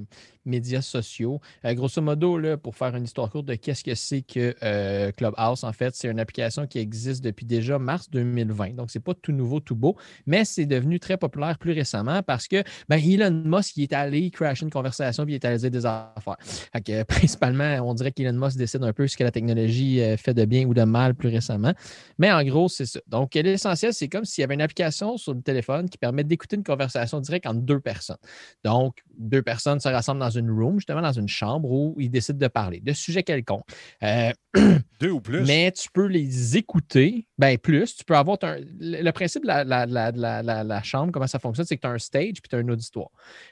médias 0.46 0.82
sociaux. 0.82 1.40
Euh, 1.64 1.74
grosso 1.74 2.02
modo, 2.02 2.38
là, 2.38 2.58
pour 2.58 2.76
faire 2.76 2.96
une 2.96 3.06
histoire 3.06 3.30
courte 3.30 3.46
de 3.46 3.56
qu'est-ce 3.56 3.84
que 3.84 3.96
c'est 3.96 4.22
que 4.22 4.54
euh, 4.64 5.12
Clubhouse, 5.12 5.64
en 5.64 5.72
fait, 5.72 5.96
c'est 5.96 6.10
une 6.10 6.20
application 6.20 6.68
qui 6.68 6.80
existe 6.80 7.24
depuis 7.24 7.46
déjà 7.46 7.80
mars 7.80 8.10
2020. 8.10 8.76
Donc, 8.76 8.92
c'est 8.92 9.00
pas 9.00 9.14
tout 9.14 9.32
nouveau, 9.32 9.62
tout 9.62 9.76
beau, 9.76 9.96
mais 10.26 10.44
c'est 10.44 10.66
devenu 10.66 11.00
très 11.00 11.18
populaire 11.18 11.58
plus 11.58 11.72
récemment 11.72 12.22
parce 12.22 12.48
que 12.48 12.64
ben, 12.90 12.98
Elon 12.98 13.44
Musk 13.46 13.78
est 13.78 13.94
allé 13.94 14.30
crasher 14.30 14.66
une 14.66 14.72
conversation 14.72 15.24
puis 15.24 15.34
il 15.34 15.36
est 15.36 15.46
allé 15.46 15.70
des 15.70 15.86
affaires. 15.86 16.38
Principalement, 17.08 17.78
on 17.90 17.94
dirait 17.94 18.12
qu'Elon 18.12 18.34
Musk 18.34 18.58
décide 18.58 18.84
un 18.84 18.94
peu 18.94 19.08
ce 19.08 19.16
que 19.16 19.24
la 19.24 19.32
technologie 19.32 20.02
fait 20.18 20.34
de 20.34 20.44
bien 20.46 20.66
ou 20.66 20.74
de 20.74 20.84
mal 20.84 21.16
plus 21.16 21.30
récemment. 21.30 21.74
Mais 22.18 22.32
en 22.32 22.44
gros, 22.44 22.68
c'est 22.68 22.86
ça. 22.86 23.00
Donc, 23.08 23.36
l'essentiel, 23.36 23.94
c'est 23.94 24.10
comme 24.10 24.26
s'il 24.26 24.42
y 24.42 24.46
avait 24.46 24.56
une 24.56 24.62
application 24.62 25.18
sur 25.18 25.34
le 25.34 25.42
téléphone 25.42 25.88
qui 25.94 26.00
permet 26.00 26.24
d'écouter 26.24 26.56
une 26.56 26.64
conversation 26.64 27.20
directe 27.20 27.46
entre 27.46 27.62
deux 27.62 27.80
personnes. 27.80 28.18
Donc, 28.64 29.04
deux 29.18 29.42
personnes 29.42 29.80
se 29.80 29.88
rassemblent 29.88 30.20
dans 30.20 30.30
une 30.30 30.50
room, 30.52 30.80
justement 30.80 31.02
dans 31.02 31.12
une 31.12 31.28
chambre 31.28 31.70
où 31.72 31.96
ils 32.00 32.10
décident 32.10 32.38
de 32.40 32.48
parler 32.48 32.80
de 32.82 32.94
sujets 32.94 33.24
quelconques. 33.24 33.66
Euh, 34.04 34.32
Deux 35.00 35.10
ou 35.10 35.20
plus? 35.20 35.42
mais 35.46 35.72
tu 35.72 35.90
peux 35.92 36.06
les 36.06 36.58
écouter. 36.58 37.28
Ben 37.40 37.58
plus, 37.58 37.96
tu 37.96 38.06
peux 38.06 38.16
avoir 38.16 38.38
ton- 38.38 38.56
le 38.80 39.12
principe 39.12 39.42
de 39.44 39.48
la, 39.48 39.64
la- 39.64 39.86
la- 39.88 40.64
la- 40.64 40.84
chambre, 40.84 41.12
comment 41.12 41.28
ça 41.28 41.40
fonctionne, 41.40 41.66
c'est 41.66 41.76
que 41.76 41.82
tu 41.82 41.88
as 41.88 41.92
un 41.92 41.98
stage 41.98 42.34
puis 42.34 42.50
tu 42.50 42.56
as 42.56 42.60
un 42.60 42.68
auditoire. 42.70 43.10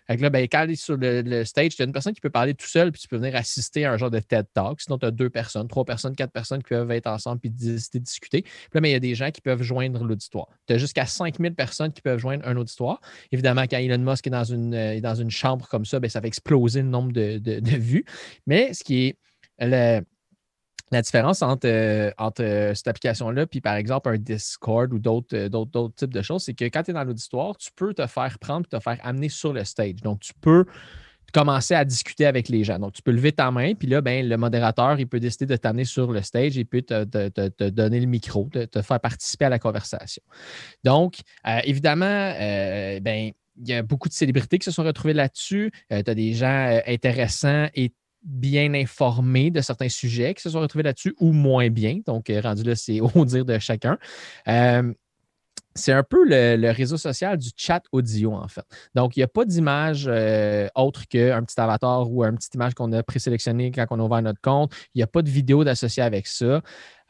Fait 0.08 0.18
que 0.18 0.22
là, 0.22 0.30
ben, 0.30 0.44
quand 0.44 0.66
tu 0.68 0.74
es 0.74 0.76
sur 0.76 0.98
le, 0.98 1.22
le 1.22 1.44
stage, 1.46 1.76
tu 1.76 1.82
as 1.82 1.86
une 1.86 1.92
personne 1.92 2.14
qui 2.14 2.22
peut 2.22 2.30
parler 2.30 2.54
tout 2.54 2.68
seul 2.68 2.92
puis 2.92 3.02
tu 3.02 3.08
peux 3.08 3.18
venir 3.18 3.36
assister 3.36 3.86
à 3.86 3.94
un 3.94 3.98
genre 3.98 4.12
de 4.12 4.20
TED 4.20 4.46
Talk. 4.54 4.80
Sinon, 4.82 4.98
tu 5.00 5.06
as 5.08 5.12
deux 5.12 5.30
personnes, 5.30 5.68
trois 5.68 5.86
personnes, 5.86 6.16
quatre 6.16 6.32
personnes 6.32 6.62
qui 6.62 6.70
peuvent 6.70 6.92
être 6.92 7.08
ensemble 7.08 7.40
puis 7.40 7.50
décider 7.50 8.00
de 8.00 8.04
discuter. 8.04 8.42
Puis 8.44 8.52
là, 8.76 8.82
ben, 8.82 8.90
il 8.90 8.94
y 8.94 8.96
a 8.96 9.00
des 9.00 9.16
gens 9.16 9.32
qui 9.32 9.42
peuvent 9.42 9.64
joindre 9.64 10.04
l'auditoire. 10.04 10.48
Tu 10.68 10.74
as 10.74 10.78
jusqu'à 10.78 11.06
5000 11.06 11.56
personnes 11.56 11.92
qui 11.92 12.02
peuvent 12.02 12.20
joindre 12.20 12.48
un 12.48 12.56
auditoire. 12.58 13.02
Évidemment, 13.32 13.64
quand 13.64 13.78
Elon 13.78 13.98
Musk 13.98 14.28
est 14.28 14.32
dans 14.32 14.44
une, 14.44 14.74
euh, 14.76 14.94
est 14.94 15.02
dans 15.02 15.16
une 15.16 15.32
chambre 15.32 15.51
comme 15.58 15.86
ça, 15.86 16.00
ben, 16.00 16.10
ça 16.10 16.22
fait 16.22 16.28
exploser 16.28 16.82
le 16.82 16.88
nombre 16.90 17.12
de, 17.12 17.38
de- 17.38 17.60
vues. 17.78 18.06
Mais 18.48 18.74
ce 18.74 18.84
qui 18.84 19.08
est 19.08 19.18
la 20.92 21.02
différence 21.02 21.42
entre, 21.42 21.68
euh, 21.68 22.12
entre 22.18 22.44
euh, 22.44 22.74
cette 22.74 22.88
application-là 22.88 23.48
puis 23.48 23.62
par 23.62 23.76
exemple 23.76 24.10
un 24.10 24.18
Discord 24.18 24.94
ou 24.94 25.00
d'autres 25.00 25.36
euh, 25.36 25.50
d'autres- 25.50 25.94
types 25.96 26.14
de 26.14 26.22
choses, 26.22 26.44
c'est 26.44 26.54
que 26.54 26.66
quand 26.66 26.84
tu 26.84 26.92
es 26.92 26.94
dans 26.94 27.04
l'auditoire, 27.04 27.56
tu 27.58 27.70
peux 27.76 27.94
te 27.94 28.06
faire 28.08 28.38
prendre 28.40 28.66
et 28.66 28.78
te 28.78 28.82
faire 28.82 28.98
amener 29.04 29.30
sur 29.30 29.54
le 29.54 29.64
stage. 29.64 30.02
Donc, 30.04 30.20
tu 30.20 30.34
peux 30.42 30.66
commencer 31.34 31.74
à 31.74 31.86
discuter 31.86 32.26
avec 32.26 32.50
les 32.50 32.66
gens. 32.66 32.78
Donc, 32.78 32.92
tu 32.92 33.02
peux 33.02 33.12
lever 33.12 33.32
ta 33.32 33.50
main, 33.52 33.74
puis 33.74 33.88
là, 33.88 34.02
ben, 34.02 34.28
le 34.28 34.36
modérateur, 34.36 35.00
il 35.00 35.08
peut 35.08 35.22
décider 35.22 35.46
de 35.46 35.56
t'amener 35.56 35.86
sur 35.86 36.12
le 36.12 36.22
stage 36.22 36.58
et 36.58 36.66
peut 36.66 36.82
te, 36.82 37.06
te- 37.06 37.48
te- 37.48 37.70
donner 37.70 38.02
le 38.02 38.06
micro, 38.06 38.50
te, 38.52 38.66
te 38.66 38.82
faire 38.82 39.00
participer 39.00 39.46
à 39.46 39.50
la 39.50 39.60
conversation. 39.60 40.22
Donc, 40.84 41.20
évidemment, 41.64 42.34
ben, 43.02 43.32
il 43.62 43.70
y 43.70 43.74
a 43.74 43.84
beaucoup 43.84 44.10
de 44.10 44.14
célébrités 44.14 44.58
qui 44.60 44.66
se 44.66 44.72
sont 44.72 44.84
retrouvées 44.84 45.14
là-dessus. 45.14 45.72
tu 45.90 45.96
as 45.96 46.04
des 46.04 46.34
gens 46.34 46.68
euh, 46.68 46.80
intéressants 46.88 47.68
et 47.76 47.94
bien 48.24 48.74
informés 48.74 49.50
de 49.50 49.62
certains 49.62 49.90
sujets 49.90 50.34
qui 50.34 50.42
se 50.42 50.50
sont 50.52 50.60
retrouvés 50.60 50.84
là-dessus 50.84 51.16
ou 51.20 51.32
moins 51.32 51.70
bien. 51.70 52.00
Donc, 52.06 52.30
euh, 52.30 52.42
rendu 52.42 52.64
là, 52.64 52.76
c'est 52.76 53.00
au 53.16 53.26
dire 53.26 53.46
de 53.46 53.58
chacun. 53.60 53.98
Euh, 54.48 54.94
c'est 55.74 55.94
un 55.94 56.04
peu 56.04 56.26
le, 56.26 56.72
réseau 56.72 56.98
social 56.98 57.38
du 57.38 57.50
chat 57.56 57.82
audio, 57.92 58.34
en 58.34 58.48
fait. 58.48 58.66
Donc, 58.94 59.16
il 59.16 59.20
n'y 59.20 59.24
a 59.24 59.28
pas 59.28 59.46
d'image 59.46 60.06
euh, 60.08 60.68
autre 60.76 61.08
qu'un 61.08 61.44
petit 61.44 61.60
avatar 61.60 62.12
ou 62.12 62.24
une 62.26 62.36
petite 62.36 62.56
image 62.56 62.74
qu'on 62.74 62.92
a 62.92 63.04
présélectionnée 63.04 63.72
quand 63.72 63.86
on 63.90 64.00
a 64.00 64.04
ouvert 64.04 64.22
notre 64.22 64.42
compte. 64.42 64.74
Il 64.94 65.00
n'y 65.00 65.04
a 65.04 65.08
pas 65.08 65.22
de 65.22 65.30
vidéo 65.30 65.64
d'associé 65.64 66.04
avec 66.04 66.28
ça. 66.28 66.62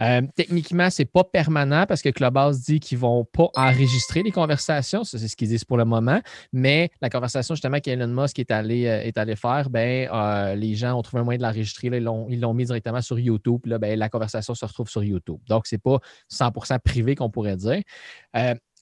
Euh, 0.01 0.21
techniquement, 0.35 0.89
ce 0.89 1.01
n'est 1.01 1.05
pas 1.05 1.23
permanent 1.23 1.85
parce 1.87 2.01
que 2.01 2.09
Clubhouse 2.09 2.61
dit 2.61 2.79
qu'ils 2.79 2.97
ne 2.97 3.01
vont 3.01 3.25
pas 3.25 3.49
enregistrer 3.55 4.23
les 4.23 4.31
conversations. 4.31 5.03
Ça, 5.03 5.17
c'est 5.17 5.27
ce 5.27 5.35
qu'ils 5.35 5.49
disent 5.49 5.63
pour 5.63 5.77
le 5.77 5.85
moment. 5.85 6.21
Mais 6.51 6.89
la 7.01 7.09
conversation, 7.09 7.55
justement, 7.55 7.79
qu'Elon 7.79 8.07
Musk 8.07 8.39
est 8.39 8.51
allé, 8.51 8.87
euh, 8.87 9.01
est 9.01 9.17
allé 9.17 9.35
faire, 9.35 9.69
ben, 9.69 10.09
euh, 10.11 10.55
les 10.55 10.75
gens 10.75 10.97
ont 10.97 11.01
trouvé 11.01 11.21
un 11.21 11.23
moyen 11.23 11.37
de 11.37 11.43
l'enregistrer. 11.43 11.87
Ils 11.87 12.03
l'ont, 12.03 12.53
mis 12.53 12.65
directement 12.65 13.01
sur 13.01 13.19
YouTube. 13.19 13.61
Là, 13.65 13.77
ben, 13.77 13.97
la 13.97 14.09
conversation 14.09 14.55
se 14.55 14.65
retrouve 14.65 14.89
sur 14.89 15.03
YouTube. 15.03 15.39
Donc, 15.47 15.67
ce 15.67 15.75
n'est 15.75 15.79
pas 15.79 15.99
100% 16.29 16.79
privé 16.79 17.15
qu'on 17.15 17.29
pourrait 17.29 17.57
dire. 17.57 17.81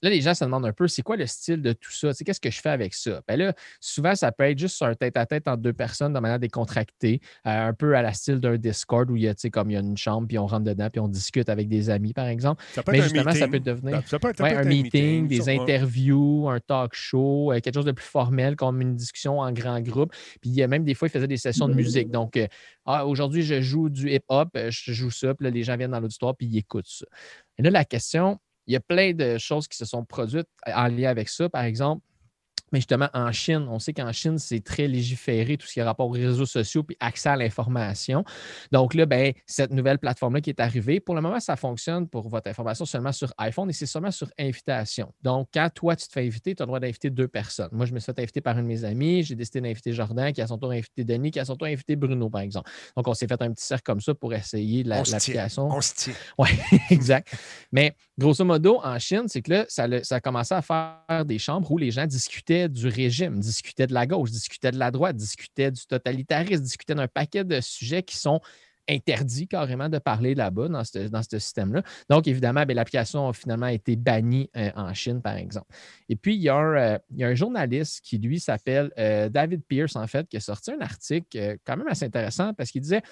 Là, 0.02 0.10
les 0.10 0.20
gens 0.20 0.34
se 0.34 0.44
demandent 0.44 0.66
un 0.66 0.72
peu, 0.72 0.88
c'est 0.88 1.02
quoi 1.02 1.16
le 1.16 1.26
style 1.26 1.60
de 1.60 1.72
tout 1.72 1.92
ça? 1.92 2.12
Qu'est-ce 2.12 2.40
que 2.40 2.50
je 2.50 2.60
fais 2.60 2.70
avec 2.70 2.94
ça? 2.94 3.22
Ben 3.28 3.36
là, 3.36 3.54
souvent, 3.80 4.14
ça 4.14 4.32
peut 4.32 4.44
être 4.44 4.58
juste 4.58 4.76
sur 4.76 4.86
un 4.86 4.94
tête-à-tête 4.94 5.46
entre 5.48 5.62
deux 5.62 5.72
personnes 5.72 6.12
de 6.12 6.18
manière 6.20 6.38
décontractée, 6.38 7.20
euh, 7.46 7.68
un 7.68 7.74
peu 7.74 7.96
à 7.96 8.02
la 8.02 8.12
style 8.12 8.40
d'un 8.40 8.56
Discord 8.56 9.10
où 9.10 9.16
il 9.16 9.22
y 9.22 9.28
a, 9.28 9.34
tu 9.34 9.42
sais, 9.42 9.50
comme 9.50 9.70
il 9.70 9.74
y 9.74 9.76
a 9.76 9.80
une 9.80 9.96
chambre, 9.96 10.26
puis 10.26 10.38
on 10.38 10.46
rentre 10.46 10.64
dedans, 10.64 10.88
puis 10.90 11.00
on 11.00 11.08
discute 11.08 11.48
avec 11.48 11.68
des 11.68 11.90
amis, 11.90 12.12
par 12.12 12.26
exemple. 12.26 12.62
Ça 12.72 12.82
peut 12.82 12.92
Mais 12.92 12.98
être 12.98 13.04
un 13.04 13.08
justement, 13.08 13.32
ça 13.32 13.48
peut 13.48 13.60
devenir 13.60 14.02
Ça 14.06 14.18
peut 14.18 14.30
être, 14.30 14.38
ça 14.38 14.44
Ouais, 14.44 14.54
peut 14.54 14.60
un 14.60 14.64
meeting, 14.64 15.28
des 15.28 15.48
interviews, 15.48 16.48
un 16.48 16.60
talk 16.60 16.94
show, 16.94 17.52
euh, 17.52 17.60
quelque 17.60 17.74
chose 17.74 17.84
de 17.84 17.92
plus 17.92 18.06
formel 18.06 18.56
comme 18.56 18.80
une 18.80 18.96
discussion 18.96 19.40
en 19.40 19.52
grand 19.52 19.80
groupe. 19.80 20.12
Puis 20.40 20.50
il 20.50 20.54
y 20.54 20.62
a 20.62 20.68
même 20.68 20.84
des 20.84 20.94
fois, 20.94 21.08
ils 21.08 21.10
faisaient 21.10 21.26
des 21.26 21.36
sessions 21.36 21.68
de 21.68 21.74
musique. 21.74 22.10
Donc, 22.10 22.36
euh, 22.36 22.46
ah, 22.86 23.06
aujourd'hui, 23.06 23.42
je 23.42 23.60
joue 23.60 23.88
du 23.88 24.10
hip-hop, 24.10 24.48
euh, 24.56 24.70
je 24.70 24.92
joue 24.92 25.10
ça, 25.10 25.34
puis 25.34 25.44
là, 25.44 25.50
les 25.50 25.62
gens 25.62 25.76
viennent 25.76 25.90
dans 25.90 26.00
l'auditoire, 26.00 26.34
puis 26.36 26.46
ils 26.46 26.58
écoutent 26.58 26.88
ça. 26.88 27.06
Et 27.58 27.62
là, 27.62 27.70
la 27.70 27.84
question, 27.84 28.38
il 28.70 28.74
y 28.74 28.76
a 28.76 28.80
plein 28.80 29.12
de 29.12 29.36
choses 29.36 29.66
qui 29.66 29.76
se 29.76 29.84
sont 29.84 30.04
produites 30.04 30.46
en 30.64 30.86
lien 30.86 31.10
avec 31.10 31.28
ça. 31.28 31.48
Par 31.48 31.64
exemple, 31.64 32.04
Mais 32.72 32.78
justement, 32.78 33.08
en 33.14 33.30
Chine, 33.32 33.66
on 33.68 33.78
sait 33.78 33.92
qu'en 33.92 34.12
Chine, 34.12 34.38
c'est 34.38 34.60
très 34.60 34.86
légiféré, 34.86 35.56
tout 35.56 35.66
ce 35.66 35.72
qui 35.74 35.80
a 35.80 35.84
rapport 35.84 36.06
aux 36.08 36.12
réseaux 36.12 36.46
sociaux 36.46 36.82
puis 36.82 36.96
accès 37.00 37.28
à 37.28 37.36
l'information. 37.36 38.24
Donc 38.72 38.94
là, 38.94 39.06
ben, 39.06 39.32
cette 39.46 39.72
nouvelle 39.72 39.98
plateforme-là 39.98 40.40
qui 40.40 40.50
est 40.50 40.60
arrivée, 40.60 41.00
pour 41.00 41.14
le 41.14 41.20
moment, 41.20 41.40
ça 41.40 41.56
fonctionne 41.56 42.08
pour 42.08 42.28
votre 42.28 42.48
information 42.48 42.84
seulement 42.84 43.12
sur 43.12 43.32
iPhone 43.38 43.70
et 43.70 43.72
c'est 43.72 43.86
seulement 43.86 44.10
sur 44.10 44.28
invitation. 44.38 45.12
Donc, 45.22 45.48
quand 45.52 45.68
toi, 45.74 45.96
tu 45.96 46.06
te 46.06 46.12
fais 46.12 46.26
inviter, 46.26 46.54
tu 46.54 46.62
as 46.62 46.64
le 46.64 46.68
droit 46.68 46.80
d'inviter 46.80 47.10
deux 47.10 47.28
personnes. 47.28 47.68
Moi, 47.72 47.86
je 47.86 47.92
me 47.92 47.98
suis 47.98 48.12
fait 48.12 48.20
inviter 48.20 48.40
par 48.40 48.56
une 48.58 48.64
de 48.64 48.68
mes 48.68 48.84
amies. 48.84 49.22
J'ai 49.22 49.34
décidé 49.34 49.60
d'inviter 49.60 49.92
Jordan, 49.92 50.32
qui 50.32 50.40
a 50.42 50.46
son 50.46 50.58
tour 50.58 50.70
invité 50.72 51.04
Denis, 51.04 51.30
qui 51.30 51.40
a 51.40 51.44
son 51.44 51.56
tour 51.56 51.68
invité 51.68 51.96
Bruno, 51.96 52.28
par 52.30 52.40
exemple. 52.42 52.70
Donc, 52.96 53.06
on 53.08 53.14
s'est 53.14 53.26
fait 53.26 53.40
un 53.42 53.52
petit 53.52 53.64
cercle 53.64 53.84
comme 53.84 54.00
ça 54.00 54.14
pour 54.14 54.32
essayer 54.34 54.82
la- 54.84 55.00
On 55.00 55.04
se 55.04 55.10
tient. 55.10 55.18
l'application. 55.18 55.68
On 55.70 55.80
se 55.80 55.94
tient. 55.94 56.14
Oui, 56.38 56.48
exact. 56.90 57.28
Mais 57.72 57.94
grosso 58.18 58.44
modo, 58.44 58.80
en 58.82 58.98
Chine, 58.98 59.24
c'est 59.26 59.42
que 59.42 59.50
là, 59.52 59.64
ça, 59.68 59.86
ça 60.02 60.16
a 60.16 60.20
commencé 60.20 60.54
à 60.54 60.62
faire 60.62 61.24
des 61.24 61.38
chambres 61.38 61.70
où 61.70 61.78
les 61.78 61.90
gens 61.90 62.06
discutaient 62.06 62.49
du 62.50 62.88
régime, 62.88 63.38
discutaient 63.38 63.86
de 63.86 63.94
la 63.94 64.06
gauche, 64.06 64.30
discutaient 64.30 64.72
de 64.72 64.78
la 64.78 64.90
droite, 64.90 65.16
discutaient 65.16 65.70
du 65.70 65.86
totalitarisme, 65.86 66.62
discutaient 66.62 66.94
d'un 66.94 67.08
paquet 67.08 67.44
de 67.44 67.60
sujets 67.60 68.02
qui 68.02 68.16
sont 68.16 68.40
interdits 68.88 69.46
carrément 69.46 69.88
de 69.88 69.98
parler 69.98 70.34
là-bas 70.34 70.68
dans 70.68 70.84
ce, 70.84 71.08
dans 71.08 71.22
ce 71.22 71.38
système-là. 71.38 71.82
Donc, 72.08 72.26
évidemment, 72.26 72.64
ben, 72.66 72.74
l'application 72.74 73.28
a 73.28 73.32
finalement 73.32 73.68
été 73.68 73.96
bannie 73.96 74.50
euh, 74.56 74.70
en 74.74 74.92
Chine, 74.94 75.22
par 75.22 75.36
exemple. 75.36 75.68
Et 76.08 76.16
puis, 76.16 76.34
il 76.34 76.42
y 76.42 76.48
a 76.48 76.56
un, 76.56 76.76
euh, 76.76 76.98
il 77.10 77.18
y 77.18 77.24
a 77.24 77.28
un 77.28 77.34
journaliste 77.34 78.00
qui, 78.02 78.18
lui, 78.18 78.40
s'appelle 78.40 78.90
euh, 78.98 79.28
David 79.28 79.62
Pierce, 79.64 79.96
en 79.96 80.06
fait, 80.06 80.26
qui 80.28 80.36
a 80.36 80.40
sorti 80.40 80.72
un 80.72 80.80
article 80.80 81.58
quand 81.64 81.76
même 81.76 81.88
assez 81.88 82.04
intéressant 82.04 82.52
parce 82.54 82.70
qu'il 82.70 82.82
disait 82.82 83.02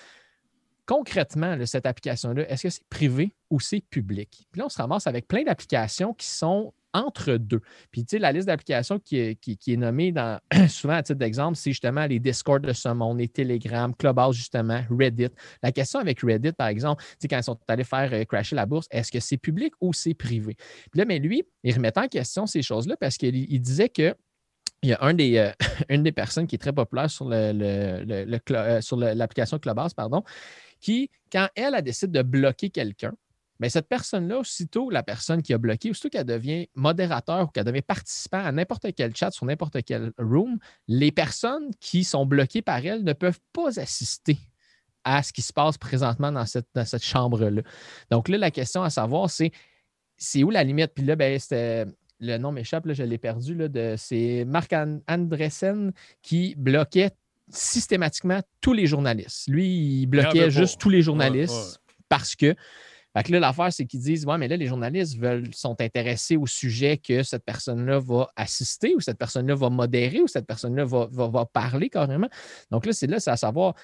concrètement, 0.84 1.54
cette 1.66 1.84
application-là, 1.84 2.50
est-ce 2.50 2.62
que 2.62 2.70
c'est 2.70 2.88
privé 2.88 3.34
ou 3.50 3.60
c'est 3.60 3.82
public? 3.90 4.48
Puis 4.50 4.58
là, 4.58 4.66
on 4.66 4.68
se 4.70 4.78
ramasse 4.78 5.06
avec 5.06 5.28
plein 5.28 5.44
d'applications 5.44 6.14
qui 6.14 6.26
sont 6.26 6.72
entre 6.94 7.34
deux. 7.34 7.60
Puis, 7.90 8.04
tu 8.04 8.16
sais, 8.16 8.18
la 8.18 8.32
liste 8.32 8.46
d'applications 8.46 8.98
qui, 8.98 9.18
est- 9.18 9.76
nommée 9.76 10.12
dans, 10.12 10.40
souvent 10.68 10.94
à 10.94 11.02
titre 11.02 11.18
d'exemple, 11.18 11.56
c'est 11.56 11.70
justement 11.70 12.06
les 12.06 12.18
Discord 12.18 12.64
de 12.64 12.72
ce 12.72 12.88
monde, 12.88 13.18
les 13.18 13.28
Telegram, 13.28 13.94
Clubhouse, 13.94 14.36
justement, 14.36 14.82
Reddit. 14.90 15.28
La 15.62 15.72
question 15.72 16.00
avec 16.00 16.20
Reddit, 16.20 16.52
par 16.52 16.68
exemple, 16.68 17.02
tu 17.04 17.16
sais, 17.20 17.28
quand 17.28 17.38
ils 17.38 17.44
sont 17.44 17.58
allés 17.68 17.84
faire 17.84 18.10
euh, 18.12 18.24
crasher 18.24 18.56
la 18.56 18.66
bourse, 18.66 18.86
est-ce 18.90 19.12
que 19.12 19.20
c'est 19.20 19.36
public 19.36 19.72
ou 19.80 19.92
c'est 19.92 20.14
privé? 20.14 20.54
Puis 20.90 20.98
là, 20.98 21.04
mais 21.04 21.18
lui, 21.18 21.42
il 21.62 21.74
remettait 21.74 22.00
en 22.00 22.08
question 22.08 22.46
ces 22.46 22.62
choses-là 22.62 22.96
parce 22.98 23.16
qu'il 23.16 23.36
il 23.36 23.60
disait 23.60 23.88
que 23.88 24.14
il 24.82 24.90
y 24.90 24.92
a 24.92 24.98
un 25.02 25.14
des, 25.14 25.38
euh, 25.38 25.50
une 25.88 26.02
des 26.02 26.12
personnes 26.12 26.46
qui 26.46 26.54
est 26.54 26.58
très 26.58 26.72
populaire 26.72 27.10
sur 27.10 27.28
euh, 27.32 28.80
sur 28.80 28.96
l'application 28.96 29.58
Clubhouse, 29.58 29.94
pardon, 29.94 30.22
qui, 30.80 31.10
quand 31.32 31.48
elle, 31.54 31.74
elle 31.76 31.82
décide 31.82 32.12
de 32.12 32.22
bloquer 32.22 32.70
quelqu'un, 32.70 33.12
bien, 33.60 33.68
cette 33.68 33.88
personne-là, 33.88 34.38
aussitôt 34.38 34.90
la 34.90 35.02
personne 35.02 35.42
qui 35.42 35.52
a 35.52 35.58
bloqué, 35.58 35.90
aussitôt 35.90 36.08
qu'elle 36.08 36.24
devient 36.24 36.68
modérateur 36.74 37.44
ou 37.44 37.46
qu'elle 37.48 37.64
devient 37.64 37.82
participant 37.82 38.44
à 38.44 38.52
n'importe 38.52 38.86
quel 38.94 39.16
chat 39.16 39.30
sur 39.30 39.46
n'importe 39.46 39.82
quel 39.84 40.12
room, 40.18 40.58
les 40.86 41.10
personnes 41.10 41.70
qui 41.80 42.04
sont 42.04 42.24
bloquées 42.24 42.62
par 42.62 42.84
elle 42.84 43.02
ne 43.02 43.12
peuvent 43.12 43.40
pas 43.52 43.80
assister 43.80 44.38
à 45.04 45.22
ce 45.22 45.32
qui 45.32 45.42
se 45.42 45.52
passe 45.52 45.78
présentement 45.78 46.30
dans 46.30 46.46
cette, 46.46 46.68
dans 46.74 46.84
cette 46.84 47.04
chambre-là. 47.04 47.62
Donc 48.10 48.28
là, 48.28 48.38
la 48.38 48.50
question 48.50 48.82
à 48.82 48.90
savoir, 48.90 49.30
c'est 49.30 49.52
c'est 50.16 50.42
où 50.42 50.50
la 50.50 50.64
limite? 50.64 50.92
Puis 50.94 51.04
là, 51.04 51.16
ben, 51.16 51.38
c'était. 51.38 51.86
Le 52.20 52.36
nom 52.36 52.50
m'échappe, 52.50 52.84
je 52.92 53.04
l'ai 53.04 53.18
perdu. 53.18 53.54
Là, 53.54 53.68
de, 53.68 53.94
c'est 53.96 54.44
Marc 54.44 54.72
An- 54.72 55.00
Andressen 55.08 55.92
qui 56.20 56.56
bloquait 56.56 57.12
systématiquement 57.48 58.40
tous 58.60 58.72
les 58.72 58.86
journalistes. 58.86 59.46
Lui, 59.46 60.00
il 60.02 60.06
bloquait 60.06 60.50
juste 60.50 60.80
tous 60.80 60.90
les 60.90 60.98
Ouais, 60.98 61.02
journalistes 61.02 61.80
parce 62.08 62.34
que. 62.34 62.56
Fait 63.18 63.24
que 63.24 63.32
là, 63.32 63.40
l'affaire, 63.40 63.72
c'est 63.72 63.84
qu'ils 63.84 63.98
disent 64.00 64.24
Ouais, 64.26 64.38
mais 64.38 64.46
là, 64.46 64.56
les 64.56 64.66
journalistes 64.66 65.18
veulent, 65.18 65.52
sont 65.52 65.80
intéressés 65.80 66.36
au 66.36 66.46
sujet 66.46 66.98
que 66.98 67.24
cette 67.24 67.44
personne-là 67.44 67.98
va 67.98 68.30
assister 68.36 68.94
ou 68.94 69.00
cette 69.00 69.18
personne-là 69.18 69.56
va 69.56 69.70
modérer 69.70 70.20
ou 70.20 70.28
cette 70.28 70.46
personne-là 70.46 70.84
va, 70.84 71.08
va- 71.10 71.26
va 71.26 71.44
parler 71.44 71.90
carrément. 71.90 72.28
Donc 72.70 72.86
là, 72.86 72.92
c'est 72.92 73.08
là, 73.08 73.18
c'est 73.18 73.32
à 73.32 73.36
savoir 73.36 73.74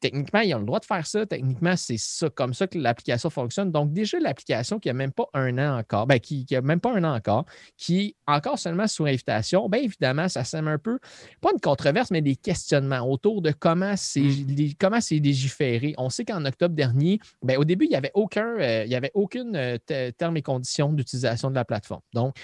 techniquement, 0.00 0.40
ils 0.40 0.54
ont 0.54 0.58
le 0.60 0.64
droit 0.64 0.80
de 0.80 0.84
faire 0.84 1.06
ça. 1.06 1.26
Techniquement, 1.26 1.76
c'est 1.76 1.98
ça, 1.98 2.28
comme 2.30 2.54
ça 2.54 2.66
que 2.66 2.78
l'application 2.78 3.30
fonctionne. 3.30 3.70
Donc, 3.70 3.92
déjà, 3.92 4.18
l'application 4.18 4.78
qui 4.78 4.88
n'a 4.88 4.94
même 4.94 5.12
pas 5.12 5.26
un 5.34 5.56
an 5.58 5.78
encore, 5.78 6.06
ben, 6.06 6.18
qui 6.18 6.46
n'a 6.50 6.60
même 6.62 6.80
pas 6.80 6.92
un 6.94 7.04
an 7.04 7.14
encore, 7.14 7.44
qui 7.76 8.00
est 8.00 8.14
encore 8.26 8.58
seulement 8.58 8.86
sous 8.86 9.04
invitation, 9.06 9.68
bien 9.68 9.80
évidemment, 9.82 10.28
ça 10.28 10.44
sème 10.44 10.68
un 10.68 10.78
peu, 10.78 10.98
pas 11.40 11.50
une 11.52 11.60
controverse, 11.60 12.10
mais 12.10 12.22
des 12.22 12.36
questionnements 12.36 13.00
autour 13.08 13.42
de 13.42 13.52
comment 13.52 13.94
c'est 13.96 14.20
les- 14.20 14.74
comment 14.78 15.00
c'est 15.00 15.18
légiféré. 15.18 15.94
On 15.98 16.08
sait 16.10 16.24
qu'en 16.24 16.44
octobre 16.44 16.74
dernier, 16.74 17.20
ben, 17.42 17.56
au 17.58 17.64
début, 17.64 17.84
il 17.86 17.90
n'y 17.90 17.96
avait 17.96 18.12
aucun, 18.14 18.56
euh, 18.58 18.84
il 18.86 18.90
y 18.90 18.94
avait 18.94 19.10
aucune 19.14 19.54
euh, 19.56 19.76
te- 19.84 20.10
termes 20.10 20.36
et 20.36 20.42
conditions 20.42 20.92
d'utilisation 20.92 21.50
de 21.50 21.54
la 21.54 21.64
plateforme. 21.64 22.02
Donc, 22.14 22.34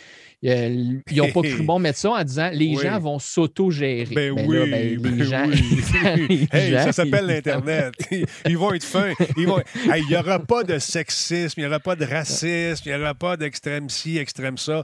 euh, 0.45 0.69
ils 1.11 1.17
n'ont 1.17 1.33
pas 1.33 1.43
cru 1.43 1.63
bon 1.63 1.79
mettre 1.79 1.99
ça 1.99 2.11
en 2.11 2.25
disant 2.25 2.51
les 2.53 2.77
Oui. 2.77 2.83
gens 2.83 2.99
vont 2.99 3.19
s'auto-gérer. 3.19 4.15
Ben 4.15 4.35
Ben 4.35 4.47
oui, 4.47 4.57
là, 4.59 4.67
ben, 4.67 4.89
les 4.89 4.97
ben 4.99 5.23
gens- 5.23 5.47
oui. 5.49 6.27
les 6.29 6.49
Hey, 6.53 6.71
gens, 6.73 6.83
ça 6.85 6.93
s'appelle 6.93 7.27
ils- 8.11 8.21
l'Internet. 8.21 8.37
Ils 8.47 8.59
vont 8.59 8.73
être 8.73 8.85
fins. 8.85 9.13
Ils 9.37 9.47
vont... 9.47 9.59
Hey, 9.91 10.03
Il 10.03 10.09
n'y 10.09 10.17
aura 10.17 10.39
pas 10.39 10.65
de 10.65 10.79
sexisme, 10.79 11.61
il 11.61 11.63
n'y 11.63 11.67
aura 11.69 11.81
pas 11.81 11.97
de 11.97 12.05
racisme, 12.05 12.83
il 12.87 12.95
n'y 12.97 13.01
aura 13.03 13.15
pas 13.15 13.37
d'extrême 13.37 13.89
ci, 13.89 14.19
extrême 14.19 14.59
ça. 14.59 14.83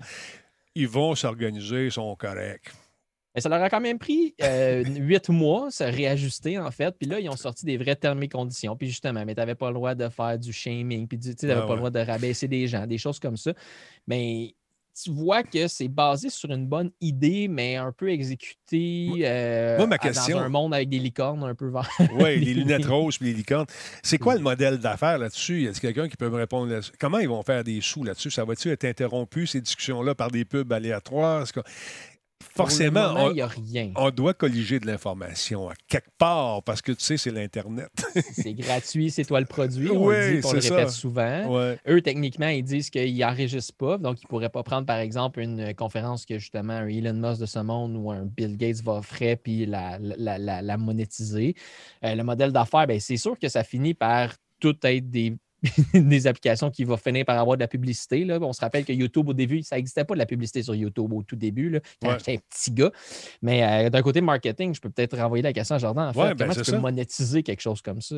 Ils 0.75 0.89
vont 0.89 1.15
s'organiser, 1.15 1.87
ils 1.87 1.93
sont 1.93 2.15
corrects. 2.17 2.73
Mais 3.35 3.41
ça 3.41 3.49
leur 3.49 3.63
a 3.63 3.71
quand 3.71 3.81
même 3.81 3.99
pris 3.99 4.35
euh, 4.43 4.85
huit 4.85 5.31
mois 5.31 5.71
se 5.71 5.85
réajuster, 5.85 6.59
en 6.59 6.71
fait. 6.71 6.95
Puis 6.99 7.09
là, 7.09 7.19
ils 7.19 7.31
ont 7.31 7.37
sorti 7.37 7.65
des 7.65 7.79
vrais 7.79 7.97
termes 7.97 8.23
et 8.23 8.29
conditions. 8.29 8.77
Puis 8.77 8.89
justement, 8.89 9.25
mais 9.25 9.35
tu 9.35 9.41
n'avais 9.41 9.55
pas 9.55 9.69
le 9.69 9.75
droit 9.75 9.95
de 9.95 10.09
faire 10.11 10.39
du 10.39 10.53
shaming. 10.53 11.09
Puis 11.09 11.19
tu 11.19 11.47
n'avais 11.47 11.61
Ah 11.63 11.67
pas 11.67 11.73
le 11.73 11.79
droit 11.79 11.91
de 11.91 12.01
rabaisser 12.01 12.47
des 12.47 12.67
gens, 12.67 12.87
des 12.87 12.99
choses 12.99 13.19
comme 13.19 13.39
ça. 13.39 13.53
Mais 14.07 14.55
tu 15.01 15.11
vois 15.11 15.43
que 15.43 15.69
c'est 15.69 15.89
basé 15.89 16.29
sur 16.31 16.51
une 16.51 16.67
bonne 16.67 16.91
idée, 17.01 17.49
mais 17.49 17.77
un 17.77 17.93
peu 17.93 18.11
exécutée 18.11 19.09
euh, 19.23 19.77
Moi, 19.79 19.87
ma 19.87 19.95
à- 19.97 19.99
question- 19.99 20.39
dans 20.39 20.45
un 20.45 20.49
monde 20.49 20.75
avec 20.75 20.89
des 20.89 20.99
licornes 20.99 21.43
un 21.45 21.55
peu 21.55 21.71
vert. 21.71 21.89
Oui, 22.19 22.39
les 22.45 22.55
lunettes 22.55 22.87
roses 22.87 23.19
puis 23.19 23.29
les 23.29 23.35
licornes. 23.35 23.67
C'est 24.03 24.19
quoi 24.19 24.35
le 24.35 24.41
modèle 24.41 24.79
d'affaires 24.79 25.19
là-dessus? 25.19 25.63
Y 25.63 25.69
a 25.69 25.73
quelqu'un 25.73 26.09
qui 26.09 26.17
peut 26.17 26.29
me 26.31 26.37
répondre 26.37 26.71
là-dessus? 26.71 26.93
Comment 26.99 27.19
ils 27.19 27.29
vont 27.29 27.43
faire 27.43 27.65
des 27.65 27.81
sous 27.81 28.05
là-dessus? 28.05 28.31
Ça 28.31 28.45
va-tu 28.45 28.71
être 28.71 28.85
interrompu, 28.85 29.47
ces 29.47 29.61
discussions-là, 29.61 30.15
par 30.15 30.31
des 30.31 30.45
pubs 30.45 30.73
aléatoires? 30.73 31.47
Forcément, 32.55 33.09
moment, 33.09 33.25
on- 33.27 33.31
il 33.31 33.35
n'y 33.35 33.41
a 33.41 33.47
rien. 33.47 33.93
on 33.97 34.11
doit 34.11 34.35
colliger 34.35 34.79
de 34.81 34.87
l'information 34.87 35.69
à 35.69 35.75
quelque 35.89 36.11
part 36.19 36.63
parce 36.63 36.83
que 36.83 36.93
tu 36.93 37.03
sais, 37.05 37.17
c'est 37.17 37.31
l'Internet. 37.31 37.89
C'est 38.33 38.55
gratuit, 38.55 39.11
c'est 39.11 39.25
toi 39.25 39.41
le 39.41 39.47
produit. 39.47 39.91
On 39.91 40.07
Oui, 40.07 40.15
le 40.17 40.41
dit, 40.41 40.47
on 40.47 40.53
le 40.53 40.61
ça. 40.61 40.75
répète 40.77 40.91
souvent. 40.91 41.47
ouais. 41.55 41.79
Eux, 41.89 42.01
techniquement, 42.03 42.49
ils 42.49 42.63
disent 42.63 42.91
qu'ils 42.91 43.17
n'enregistrent 43.19 43.75
pas, 43.77 43.99
donc 43.99 44.21
ils 44.21 44.27
ne 44.27 44.29
pourraient 44.29 44.49
pas 44.51 44.63
prendre, 44.63 44.87
par 44.87 44.99
exemple, 44.99 45.41
une 45.41 45.75
conférence 45.75 46.27
que 46.27 46.39
justement 46.39 46.73
un 46.75 46.87
Elon 46.89 47.15
Musk 47.15 47.41
de 47.41 47.47
ce 47.47 47.59
monde 47.61 47.97
ou 47.97 48.11
un 48.11 48.25
Bill 48.25 48.57
Gates 48.57 48.83
va 48.83 48.95
offrir 48.95 49.37
puis 49.43 49.67
la, 49.67 49.99
la, 50.01 50.39
la- 50.39 50.63
la 50.63 50.77
monétiser. 50.77 51.55
Euh, 52.05 52.15
le 52.15 52.23
modèle 52.25 52.53
d'affaires, 52.53 52.87
ben, 52.87 52.99
c'est 53.01 53.17
sûr 53.17 53.39
que 53.39 53.49
ça 53.49 53.65
finit 53.65 53.95
par 53.95 54.35
tout 54.61 54.77
être 54.85 55.09
des, 55.11 55.37
des 55.95 56.27
applications 56.27 56.71
qui 56.71 56.85
vont 56.85 56.97
finir 56.97 57.25
par 57.25 57.39
avoir 57.39 57.57
de 57.57 57.63
la 57.63 57.69
publicité. 57.69 58.25
Là. 58.25 58.39
On 58.41 58.53
se 58.53 58.61
rappelle 58.61 58.85
que 58.85 58.93
YouTube, 58.93 59.29
au 59.29 59.33
début, 59.35 59.63
ça 59.63 59.77
n'existait 59.77 60.05
pas 60.05 60.15
de 60.15 60.19
la 60.19 60.27
publicité 60.27 60.63
sur 60.63 60.75
YouTube 60.75 61.13
au 61.13 61.23
tout 61.23 61.37
début, 61.37 61.71
là, 61.71 61.81
quand 62.01 62.09
Ouais. 62.09 62.19
j'étais 62.19 62.35
un 62.37 62.41
petit 62.51 62.71
gars. 62.73 62.91
Mais 63.43 63.87
euh, 63.87 63.91
d'un 63.91 64.03
côté 64.03 64.21
marketing, 64.21 64.75
je 64.75 64.81
peux 64.81 64.91
peut-être 64.91 65.17
renvoyer 65.17 65.43
la 65.43 65.53
question 65.53 65.77
à 65.77 65.79
Jordan. 65.79 66.09
En 66.09 66.13
fait, 66.13 66.19
Ouais, 66.21 66.29
ben, 66.35 66.37
comment 66.39 66.53
c'est 66.53 66.63
tu 66.63 66.71
peux 66.73 66.77
ça. 66.77 66.81
monétiser 66.81 67.43
quelque 67.43 67.61
chose 67.61 67.81
comme 67.83 68.01
ça? 68.01 68.17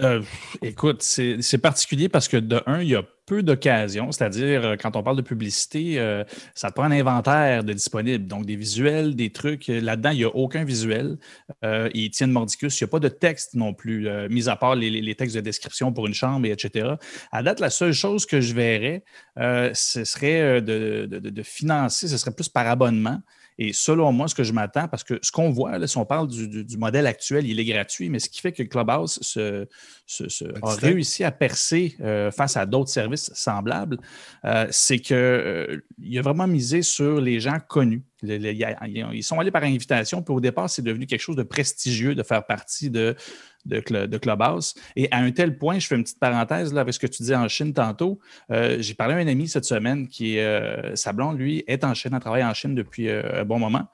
Euh, 0.00 0.22
écoute, 0.60 1.02
c'est 1.02 1.58
particulier 1.58 2.08
parce 2.08 2.26
que 2.26 2.36
de 2.36 2.60
un, 2.66 2.80
il 2.80 2.88
y 2.88 2.96
a 2.96 3.04
peu 3.26 3.42
d'occasions, 3.42 4.10
c'est-à-dire 4.10 4.64
euh, 4.64 4.76
quand 4.76 4.96
on 4.96 5.02
parle 5.04 5.16
de 5.16 5.22
publicité, 5.22 6.00
euh, 6.00 6.24
ça 6.54 6.72
prend 6.72 6.82
un 6.84 6.90
inventaire 6.90 7.62
de 7.62 7.72
disponible, 7.72 8.26
donc 8.26 8.44
des 8.44 8.56
visuels, 8.56 9.14
des 9.14 9.30
trucs. 9.30 9.68
Là-dedans, 9.68 10.10
il 10.10 10.18
n'y 10.18 10.24
a 10.24 10.34
aucun 10.34 10.64
visuel. 10.64 11.16
Ils 11.62 12.10
tiennent 12.10 12.32
mordicus, 12.32 12.78
il 12.80 12.84
n'y 12.84 12.88
a 12.88 12.90
pas 12.90 12.98
de 12.98 13.08
texte 13.08 13.54
non 13.54 13.72
plus, 13.72 14.08
mis 14.28 14.48
à 14.48 14.56
part 14.56 14.74
les, 14.74 15.14
textes 15.14 15.36
de 15.36 15.40
description 15.40 15.92
pour 15.92 16.06
une 16.06 16.14
chambre, 16.14 16.46
et 16.46 16.50
etc. 16.50 16.94
À 17.30 17.42
date, 17.42 17.60
la 17.60 17.70
seule 17.70 17.92
chose 17.92 18.26
que 18.26 18.40
je 18.40 18.54
verrais, 18.54 19.04
ce 19.36 20.04
serait 20.04 20.60
de 20.60 21.42
financer, 21.42 22.08
ce 22.08 22.18
serait 22.18 22.34
plus 22.34 22.48
par 22.48 22.66
abonnement. 22.66 23.20
Et 23.58 23.72
selon 23.72 24.10
moi, 24.12 24.26
ce 24.26 24.34
que 24.34 24.42
je 24.42 24.52
m'attends, 24.52 24.88
parce 24.88 25.04
que 25.04 25.18
ce 25.22 25.30
qu'on 25.30 25.50
voit, 25.50 25.78
là, 25.78 25.86
si 25.86 25.96
on 25.96 26.04
parle 26.04 26.26
du, 26.28 26.48
du- 26.48 26.64
du 26.64 26.76
modèle 26.76 27.06
actuel, 27.06 27.46
il 27.46 27.60
est 27.60 27.64
gratuit, 27.64 28.08
mais 28.10 28.18
ce 28.18 28.28
qui 28.28 28.40
fait 28.40 28.50
que 28.52 28.64
Clubhouse 28.64 29.18
se, 29.22 29.66
se- 30.06 30.28
se- 30.28 30.44
a 30.44 30.74
réussi 30.86 31.22
à 31.22 31.30
percer 31.30 31.96
euh, 32.00 32.30
face 32.32 32.56
à 32.56 32.66
d'autres 32.66 32.90
services 32.90 33.30
semblables, 33.32 33.98
euh, 34.44 34.66
c'est 34.70 34.98
qu'il 34.98 35.14
a 35.16 36.22
vraiment 36.22 36.46
misé 36.48 36.82
sur 36.82 37.20
les 37.20 37.38
gens 37.38 37.58
connus. 37.68 38.02
Ils 38.22 39.22
sont 39.22 39.38
allés 39.38 39.50
par 39.50 39.62
invitation, 39.64 40.22
puis 40.22 40.34
au 40.34 40.40
départ, 40.40 40.68
c'est 40.70 40.82
devenu 40.82 41.06
quelque 41.06 41.20
chose 41.20 41.36
de 41.36 41.42
prestigieux 41.42 42.14
de 42.14 42.22
faire 42.22 42.44
partie 42.46 42.90
de, 42.90 43.14
de, 43.64 43.80
Cl- 43.80 44.06
de 44.06 44.18
Clubhouse. 44.18 44.74
Et 44.96 45.08
à 45.10 45.18
un 45.18 45.30
tel 45.30 45.58
point, 45.58 45.78
je 45.78 45.86
fais 45.86 45.96
une 45.96 46.02
petite 46.04 46.20
parenthèse 46.20 46.72
là, 46.72 46.82
avec 46.82 46.94
ce 46.94 46.98
que 46.98 47.06
tu 47.06 47.22
disais 47.22 47.36
en 47.36 47.48
Chine 47.48 47.72
tantôt. 47.72 48.18
Euh, 48.50 48.76
J'ai 48.80 48.94
parlé 48.94 49.14
à 49.14 49.18
un 49.18 49.26
ami 49.26 49.48
cette 49.48 49.64
semaine 49.64 50.08
qui 50.08 50.36
est 50.36 50.44
euh, 50.44 50.94
sa 50.96 51.12
blonde, 51.12 51.38
lui, 51.38 51.64
est 51.66 51.84
en 51.84 51.94
Chine, 51.94 52.12
elle 52.14 52.20
travaille 52.20 52.44
en 52.44 52.54
Chine 52.54 52.74
depuis 52.74 53.08
euh, 53.08 53.42
un 53.42 53.44
bon 53.44 53.58
moment. 53.58 53.86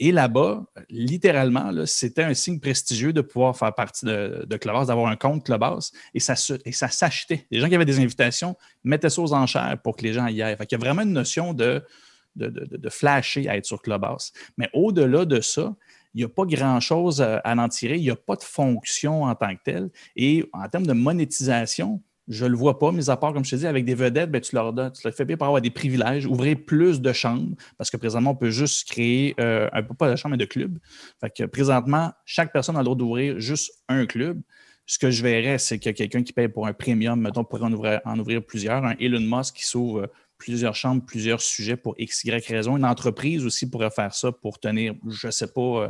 Et 0.00 0.10
là-bas, 0.10 0.64
littéralement, 0.90 1.70
c'était 1.86 2.24
un 2.24 2.34
signe 2.34 2.58
prestigieux 2.58 3.12
de 3.12 3.20
pouvoir 3.20 3.56
faire 3.56 3.72
partie 3.72 4.04
de, 4.04 4.56
Clubhouse, 4.56 4.88
d'avoir 4.88 5.06
un 5.06 5.14
compte 5.14 5.44
Clubhouse. 5.44 5.92
Et 6.14 6.18
ça, 6.20 6.34
ça 6.34 6.88
s'achetait. 6.88 7.46
Les 7.52 7.60
gens 7.60 7.68
qui 7.68 7.76
avaient 7.76 7.84
des 7.84 8.00
invitations 8.00 8.56
mettaient 8.82 9.08
ça 9.08 9.22
aux 9.22 9.32
enchères 9.32 9.78
pour 9.84 9.96
que 9.96 10.02
les 10.02 10.12
gens 10.12 10.26
y 10.26 10.42
aillent. 10.42 10.56
Fait 10.56 10.66
qu'il 10.66 10.76
y 10.76 10.80
a 10.80 10.84
vraiment 10.84 11.02
une 11.02 11.12
notion 11.12 11.54
de, 11.54 11.80
de- 12.34 12.48
de 12.48 12.88
flasher 12.88 13.48
à 13.48 13.56
être 13.56 13.66
sur 13.66 13.80
Clubhouse. 13.80 14.32
Mais 14.58 14.68
au-delà 14.72 15.24
de 15.26 15.40
ça, 15.40 15.76
il 16.14 16.18
n'y 16.18 16.24
a 16.24 16.28
pas 16.28 16.44
grand-chose 16.44 17.20
à, 17.20 17.42
en 17.44 17.68
tirer. 17.68 17.96
Il 17.96 18.02
n'y 18.02 18.10
a 18.10 18.16
pas 18.16 18.36
de 18.36 18.42
fonction 18.42 19.24
en 19.24 19.34
tant 19.34 19.54
que 19.54 19.62
telle. 19.64 19.90
Et 20.16 20.48
en 20.52 20.68
termes 20.68 20.86
de 20.86 20.92
monétisation, 20.92 22.00
je 22.28 22.44
ne 22.44 22.50
le 22.50 22.56
vois 22.56 22.78
pas, 22.78 22.90
mis 22.90 23.10
à 23.10 23.16
part, 23.16 23.32
comme 23.32 23.44
je 23.44 23.50
te 23.50 23.56
dis, 23.56 23.66
avec 23.66 23.84
des 23.84 23.94
vedettes, 23.94 24.30
ben, 24.30 24.40
tu 24.40 24.54
leur 24.54 24.72
donnes, 24.72 24.92
tu 24.92 25.02
leur 25.04 25.14
fais 25.14 25.26
payer 25.26 25.36
pour 25.36 25.46
avoir 25.46 25.60
des 25.60 25.70
privilèges, 25.70 26.26
ouvrir 26.26 26.56
plus 26.64 27.00
de 27.00 27.12
chambres, 27.12 27.54
parce 27.76 27.90
que 27.90 27.96
présentement, 27.96 28.30
on 28.30 28.36
peut 28.36 28.50
juste 28.50 28.88
créer 28.88 29.34
euh, 29.40 29.68
un 29.72 29.82
peu 29.82 29.94
pas 29.94 30.10
de 30.10 30.16
chambre, 30.16 30.32
mais 30.32 30.38
de 30.38 30.48
club. 30.48 30.78
Fait 31.20 31.30
que 31.30 31.44
présentement, 31.44 32.12
chaque 32.24 32.52
personne 32.52 32.76
a 32.76 32.78
le 32.78 32.84
droit 32.84 32.96
d'ouvrir 32.96 33.40
juste 33.40 33.72
un 33.88 34.06
club. 34.06 34.40
Ce 34.86 34.98
que 34.98 35.10
je 35.10 35.22
verrais, 35.22 35.58
c'est 35.58 35.78
que 35.78 35.90
quelqu'un 35.90 36.22
qui 36.22 36.32
paye 36.32 36.48
pour 36.48 36.66
un 36.66 36.72
premium, 36.72 37.20
mettons, 37.20 37.44
pourrait 37.44 37.64
en 37.64 37.72
ouvrir, 37.72 38.00
en 38.04 38.18
ouvrir 38.18 38.42
plusieurs. 38.44 38.84
Un 38.84 38.94
Elon 39.00 39.20
Musk 39.20 39.56
qui 39.56 39.64
s'ouvre 39.64 40.08
plusieurs 40.44 40.74
chambres, 40.74 41.02
plusieurs 41.06 41.40
sujets 41.40 41.76
pour 41.76 41.94
X, 41.98 42.22
Y 42.24 42.46
raison. 42.46 42.76
Une 42.76 42.84
entreprise 42.84 43.44
aussi 43.46 43.68
pourrait 43.70 43.90
faire 43.90 44.14
ça 44.14 44.30
pour 44.30 44.58
tenir, 44.58 44.94
je 45.08 45.28
ne 45.28 45.32
sais 45.32 45.46
pas, 45.46 45.60
euh, 45.60 45.88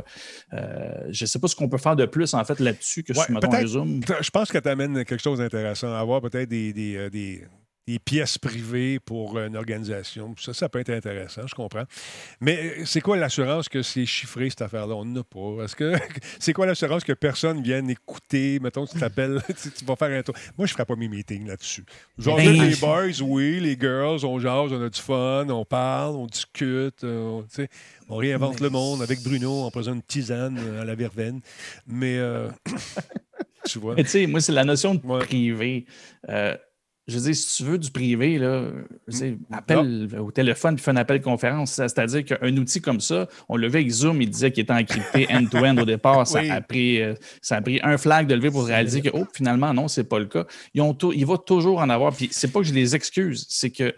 euh, 0.53 1.07
je 1.09 1.25
sais 1.25 1.39
pas 1.39 1.47
ce 1.47 1.55
qu'on 1.55 1.67
peut 1.67 1.77
faire 1.77 1.95
de 1.97 2.05
plus, 2.05 2.33
en 2.33 2.43
fait, 2.45 2.59
là-dessus 2.59 3.03
que 3.03 3.13
Ouais, 3.13 3.23
sur, 3.25 3.33
mettons, 3.33 3.47
un 3.47 3.51
peut-être- 3.51 3.67
Zoom. 3.67 4.01
Je 4.21 4.29
pense 4.29 4.51
que 4.51 4.57
tu 4.57 4.69
amènes 4.69 5.03
quelque 5.03 5.21
chose 5.21 5.39
d'intéressant. 5.39 5.93
Avoir 5.93 6.21
peut-être 6.21 6.47
des, 6.49 6.71
des, 6.71 6.95
euh, 6.95 7.09
des- 7.09 7.43
des 7.87 7.99
pièces 7.99 8.37
privées 8.39 8.99
pour 8.99 9.37
une 9.37 9.55
organisation. 9.55 10.33
Ça, 10.39 10.53
ça 10.53 10.69
peut 10.69 10.79
être 10.79 10.89
intéressant, 10.89 11.45
je 11.45 11.53
comprends. 11.53 11.83
Mais 12.41 12.57
euh, 12.79 12.85
c'est 12.85 13.01
quoi 13.01 13.15
l'assurance 13.15 13.69
que 13.69 13.83
c'est 13.83 14.07
chiffré, 14.07 14.49
cette 14.49 14.63
affaire-là? 14.63 14.95
On 14.95 15.05
n'en 15.05 15.21
a 15.21 15.23
pas. 15.23 15.63
Est-ce 15.63 15.75
que 15.75 15.93
c'est 16.39 16.51
quoi 16.53 16.65
l'assurance 16.65 17.03
que 17.03 17.13
personne 17.13 17.61
vienne 17.61 17.89
écouter? 17.89 18.59
Mettons, 18.59 18.87
tu 18.87 18.97
t'appelles, 18.99 19.39
tu, 19.61 19.71
tu 19.71 19.85
vas 19.85 19.95
faire 19.95 20.17
un 20.17 20.23
tour. 20.23 20.33
Moi, 20.57 20.65
je 20.65 20.71
ne 20.73 20.75
ferai 20.75 20.85
pas 20.85 20.95
mes 20.95 21.07
meetings 21.07 21.47
là-dessus. 21.47 21.85
Genre, 22.17 22.37
Ben, 22.37 22.51
les 22.53 22.71
je- 22.71 22.81
boys, 22.81 23.21
oui, 23.21 23.59
les 23.59 23.77
girls, 23.79 24.25
on 24.25 24.39
jase, 24.39 24.71
on 24.73 24.83
a 24.83 24.89
du 24.89 24.99
fun, 25.01 25.47
on 25.49 25.65
parle, 25.65 26.15
on 26.15 26.25
discute, 26.25 27.03
euh, 27.03 27.19
on, 27.19 27.45
on 28.09 28.15
réinvente 28.17 28.61
le 28.61 28.69
monde 28.71 29.03
avec 29.03 29.21
Bruno 29.21 29.61
en 29.63 29.69
faisant 29.69 29.93
une 29.93 30.01
tisane 30.01 30.57
euh, 30.59 30.81
à 30.81 30.85
la 30.85 30.95
verveine. 30.95 31.39
Mais, 31.85 32.17
euh, 32.17 32.49
tu 33.67 33.79
vois. 33.79 33.95
Mais 33.95 34.03
tu 34.03 34.09
sais, 34.09 34.27
moi, 34.27 34.41
c'est 34.41 34.51
la 34.53 34.63
notion 34.63 34.95
de 34.95 35.05
Ouais. 35.05 35.19
privé. 35.19 35.85
Euh, 36.29 36.55
je 37.07 37.17
veux 37.17 37.23
dire, 37.25 37.35
si 37.35 37.57
tu 37.57 37.63
veux 37.69 37.77
du 37.77 37.91
privé, 37.91 38.39
là, 38.39 38.63
je 39.07 39.17
veux 39.17 39.25
dire, 39.27 39.37
appelle 39.51 40.09
au 40.19 40.31
téléphone 40.31 40.75
puis 40.75 40.83
fais 40.83 40.91
un 40.91 40.95
appel 40.95 41.21
conférence. 41.21 41.73
C'est-à-dire 41.73 42.25
qu'un 42.25 42.57
outil 42.57 42.81
comme 42.81 42.99
ça, 42.99 43.27
on 43.47 43.57
le 43.57 43.67
vu 43.67 43.75
avec 43.75 43.91
Zoom, 43.91 44.21
il 44.23 44.29
disait 44.29 44.51
qu'il 44.51 44.63
était 44.63 44.73
encrypté 44.73 45.27
end-to-end 45.31 45.77
au 45.77 45.85
départ. 45.85 46.25
Ça, 46.25 46.39
a 46.49 46.61
pris, 46.61 47.01
euh, 47.01 47.13
ça 47.41 47.57
a 47.57 47.61
pris 47.61 47.79
un 47.83 47.97
flag 47.97 48.25
de 48.25 48.33
lever 48.33 48.49
pour 48.49 48.65
réaliser 48.65 49.01
que, 49.01 49.09
oh, 49.13 49.25
finalement, 49.33 49.71
non, 49.71 49.87
c'est 49.87 50.05
pas 50.05 50.17
le 50.17 50.25
cas. 50.25 50.45
Ils 50.73 50.81
ont 50.81 50.97
il 51.13 51.25
va 51.27 51.37
toujours 51.37 51.79
en 51.79 51.89
avoir. 51.89 52.11
Puis 52.15 52.29
c'est 52.31 52.51
pas 52.51 52.59
que 52.59 52.65
je 52.65 52.73
les 52.73 52.95
excuse, 52.95 53.45
c'est 53.49 53.69
que 53.69 53.93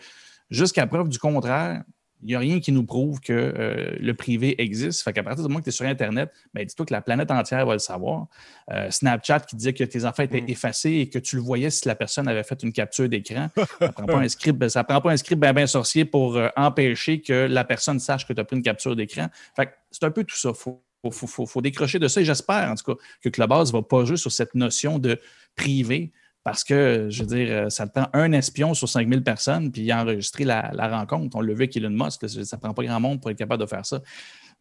jusqu'à 0.49 0.85
preuve 0.85 1.07
du 1.07 1.17
contraire, 1.17 1.83
il 2.23 2.27
n'y 2.29 2.35
a 2.35 2.39
rien 2.39 2.59
qui 2.59 2.71
nous 2.71 2.83
prouve 2.83 3.19
que 3.19 3.31
euh, 3.33 3.95
le 3.99 4.13
privé 4.13 4.61
existe. 4.61 5.03
Fait 5.03 5.13
qu'à 5.13 5.23
partir 5.23 5.43
du 5.43 5.49
moment 5.49 5.59
que 5.59 5.65
tu 5.65 5.69
es 5.69 5.73
sur 5.73 5.85
Internet, 5.85 6.31
ben, 6.53 6.65
dis-toi 6.65 6.85
que 6.85 6.93
la 6.93 7.01
planète 7.01 7.29
entière 7.31 7.65
va 7.65 7.73
le 7.73 7.79
savoir. 7.79 8.27
Euh, 8.71 8.89
Snapchat 8.89 9.41
qui 9.41 9.55
disait 9.55 9.73
que 9.73 9.83
tes 9.83 10.03
enfants 10.05 10.23
étaient 10.23 10.41
Mm. 10.41 10.49
effacés 10.49 10.91
et 10.93 11.09
que 11.09 11.19
tu 11.19 11.35
le 11.35 11.41
voyais 11.43 11.69
si 11.69 11.87
la 11.87 11.95
personne 11.95 12.27
avait 12.27 12.43
fait 12.43 12.61
une 12.63 12.73
capture 12.73 13.07
d'écran. 13.07 13.49
Ça 13.79 13.89
prend 13.91 14.05
pas 14.05 14.17
un 14.19 14.27
script, 14.29 14.57
ben, 14.57 14.69
ça 14.69 14.83
prend 14.83 14.99
pas 15.01 15.11
un 15.11 15.17
script 15.17 15.39
bien 15.41 15.53
ben 15.53 15.67
sorcier 15.67 16.05
pour 16.05 16.37
euh, 16.37 16.49
empêcher 16.57 17.21
que 17.21 17.47
la 17.47 17.63
personne 17.63 17.99
sache 17.99 18.25
que 18.27 18.33
tu 18.33 18.41
as 18.41 18.43
pris 18.45 18.55
une 18.57 18.63
capture 18.63 18.95
d'écran. 18.95 19.27
Fait 19.55 19.67
que 19.67 19.71
c'est 19.91 20.03
un 20.03 20.11
peu 20.11 20.23
tout 20.23 20.35
ça. 20.37 20.53
Faut, 20.53 20.81
faut, 21.03 21.11
faut- 21.11 21.27
faut- 21.27 21.45
faut 21.45 21.61
décrocher 21.61 21.99
de 21.99 22.07
ça 22.07 22.21
et 22.21 22.25
j'espère 22.25 22.71
en 22.71 22.75
tout 22.75 22.95
cas 22.95 22.99
que 23.21 23.29
Clubhouse 23.29 23.71
va 23.71 23.81
pas 23.83 24.03
jouer 24.05 24.17
sur 24.17 24.31
cette 24.31 24.55
notion 24.55 24.97
de 24.99 25.19
privé 25.55 26.11
parce 26.47 26.63
que, 26.63 27.07
je 27.09 27.23
veux 27.23 27.27
dire, 27.27 27.47
euh, 27.51 27.69
ça 27.69 27.87
prend 27.87 28.07
un 28.13 28.31
espion 28.31 28.73
sur 28.73 28.87
5000 28.87 29.21
personnes 29.21 29.69
puis 29.69 29.91
enregistrer 29.91 30.45
la, 30.45 30.71
la 30.73 30.87
rencontre. 30.87 31.35
On 31.35 31.41
l'a 31.41 31.49
vu 31.53 31.63
avec 31.63 31.75
Elon 31.75 31.89
Musk, 31.89 32.25
ça 32.25 32.39
ne 32.39 32.61
prend 32.61 32.73
pas 32.73 32.83
grand 32.85 33.01
monde 33.01 33.19
pour 33.19 33.29
être 33.29 33.37
capable 33.37 33.61
de 33.61 33.67
faire 33.67 33.85
ça. 33.85 33.99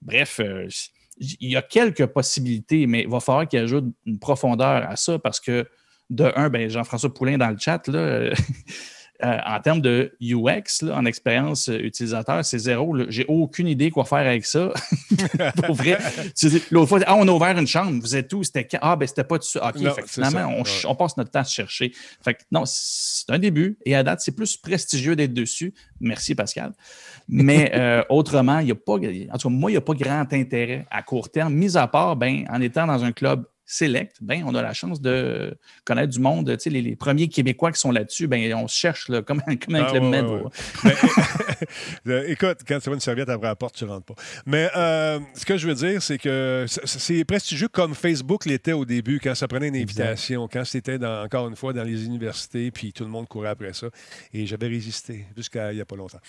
Bref, 0.02 0.40
euh, 0.40 0.66
il 1.20 1.48
y 1.48 1.54
a 1.54 1.62
quelques 1.62 2.06
possibilités, 2.06 2.88
mais 2.88 3.02
il 3.02 3.08
va 3.08 3.20
falloir 3.20 3.46
qu'il 3.46 3.60
ajoute 3.60 3.84
une 4.04 4.18
profondeur 4.18 4.84
à 4.90 4.96
ça 4.96 5.20
parce 5.20 5.38
que, 5.38 5.64
de 6.10 6.32
un, 6.34 6.48
ben, 6.48 6.68
Jean-François 6.68 7.14
Poulain 7.14 7.38
dans 7.38 7.50
le 7.50 7.56
chat, 7.56 7.86
là, 7.86 8.30
euh, 9.24 9.38
en 9.46 9.60
termes 9.60 9.80
de 9.80 10.12
UX, 10.20 10.82
là, 10.82 10.96
en 10.96 11.04
expérience 11.04 11.68
euh, 11.68 11.78
utilisateur, 11.78 12.44
c'est 12.44 12.58
zéro. 12.58 12.94
J'ai 13.08 13.24
aucune 13.28 13.68
idée 13.68 13.90
quoi 13.90 14.04
faire 14.04 14.18
avec 14.18 14.44
ça. 14.44 14.72
Pour 15.64 15.74
vrai. 15.74 15.98
L'autre 16.70 16.88
fois, 16.88 17.00
ah, 17.06 17.14
on 17.16 17.26
a 17.26 17.30
ouvert 17.30 17.56
une 17.56 17.66
chambre, 17.66 18.00
vous 18.00 18.16
êtes 18.16 18.32
où? 18.32 18.42
C'était? 18.42 18.68
Ah, 18.80 18.96
ben, 18.96 19.06
c'était 19.06 19.24
pas 19.24 19.38
dessus. 19.38 19.58
OK, 19.58 19.76
Non, 19.76 19.94
fait 19.94 20.06
finalement, 20.06 20.62
on 20.86 20.94
passe 20.94 21.16
notre 21.16 21.30
temps 21.30 21.40
à 21.40 21.44
se 21.44 21.54
chercher. 21.54 21.92
Fait 22.22 22.34
que 22.34 22.42
non, 22.50 22.64
c'est 22.66 23.30
un 23.30 23.38
début. 23.38 23.78
Et 23.84 23.94
à 23.94 24.02
date, 24.02 24.20
c'est 24.20 24.34
plus 24.34 24.56
prestigieux 24.56 25.16
d'être 25.16 25.34
dessus. 25.34 25.74
Merci, 26.00 26.34
Pascal. 26.34 26.72
Mais 27.28 27.72
euh, 27.74 28.02
autrement, 28.08 28.58
il 28.58 28.66
n'y 28.66 28.72
a 28.72 28.74
pas, 28.74 28.94
en 28.94 29.38
tout 29.38 29.48
cas, 29.48 29.54
moi, 29.54 29.70
il 29.70 29.74
n'y 29.74 29.78
a 29.78 29.82
pas 29.82 29.94
grand 29.94 30.32
intérêt 30.32 30.86
à 30.90 31.02
court 31.02 31.30
terme, 31.30 31.54
mis 31.54 31.76
à 31.76 31.86
part, 31.86 32.16
ben, 32.16 32.44
en 32.50 32.60
étant 32.60 32.86
dans 32.86 33.04
un 33.04 33.12
club 33.12 33.44
select, 33.66 34.16
ben, 34.20 34.44
on 34.46 34.54
a 34.54 34.62
la 34.62 34.72
chance 34.72 35.00
de 35.00 35.56
connaître 35.84 36.12
du 36.12 36.20
monde. 36.20 36.46
Tu 36.56 36.62
sais, 36.64 36.70
les, 36.70 36.82
les 36.82 36.94
premiers 36.96 37.28
Québécois 37.28 37.72
qui 37.72 37.80
sont 37.80 37.90
là-dessus, 37.90 38.28
ben, 38.28 38.54
on 38.54 38.68
se 38.68 38.76
cherche 38.78 39.08
là, 39.08 39.22
comme, 39.22 39.42
comme 39.64 39.74
un 39.74 39.84
Ah, 39.84 39.90
club 39.90 40.02
ouais, 40.04 40.08
med. 40.10 40.24
ouais, 40.24 40.38
va. 40.38 40.44
ouais. 40.44 40.94
Mais, 42.04 42.12
euh, 42.12 42.28
écoute, 42.28 42.58
quand 42.66 42.78
tu 42.78 42.84
vois 42.84 42.94
une 42.94 43.00
serviette 43.00 43.28
après 43.28 43.48
la 43.48 43.56
porte, 43.56 43.74
tu 43.74 43.84
rentres 43.84 44.06
pas. 44.06 44.14
Mais 44.46 44.70
euh, 44.76 45.18
ce 45.34 45.44
que 45.44 45.56
je 45.56 45.66
veux 45.68 45.74
dire, 45.74 46.02
c'est 46.02 46.18
que 46.18 46.64
c'est- 46.68 47.24
prestigieux 47.24 47.68
comme 47.68 47.94
Facebook 47.94 48.46
l'était 48.46 48.72
au 48.72 48.84
début, 48.84 49.18
quand 49.20 49.34
ça 49.34 49.48
prenait 49.48 49.68
une 49.68 49.76
invitation, 49.76 50.48
quand 50.50 50.64
c'était 50.64 50.98
dans- 50.98 51.24
encore 51.24 51.48
une 51.48 51.56
fois 51.56 51.72
dans 51.72 51.82
les 51.82 52.04
universités, 52.04 52.70
puis 52.70 52.92
tout 52.92 53.02
le 53.04 53.10
monde 53.10 53.26
courait 53.26 53.48
après 53.48 53.72
ça. 53.72 53.88
Et 54.32 54.46
j'avais 54.46 54.68
résisté 54.68 55.26
jusqu'à 55.36 55.72
il 55.72 55.76
n'y 55.76 55.80
a 55.80 55.84
pas 55.84 55.96
longtemps. 55.96 56.20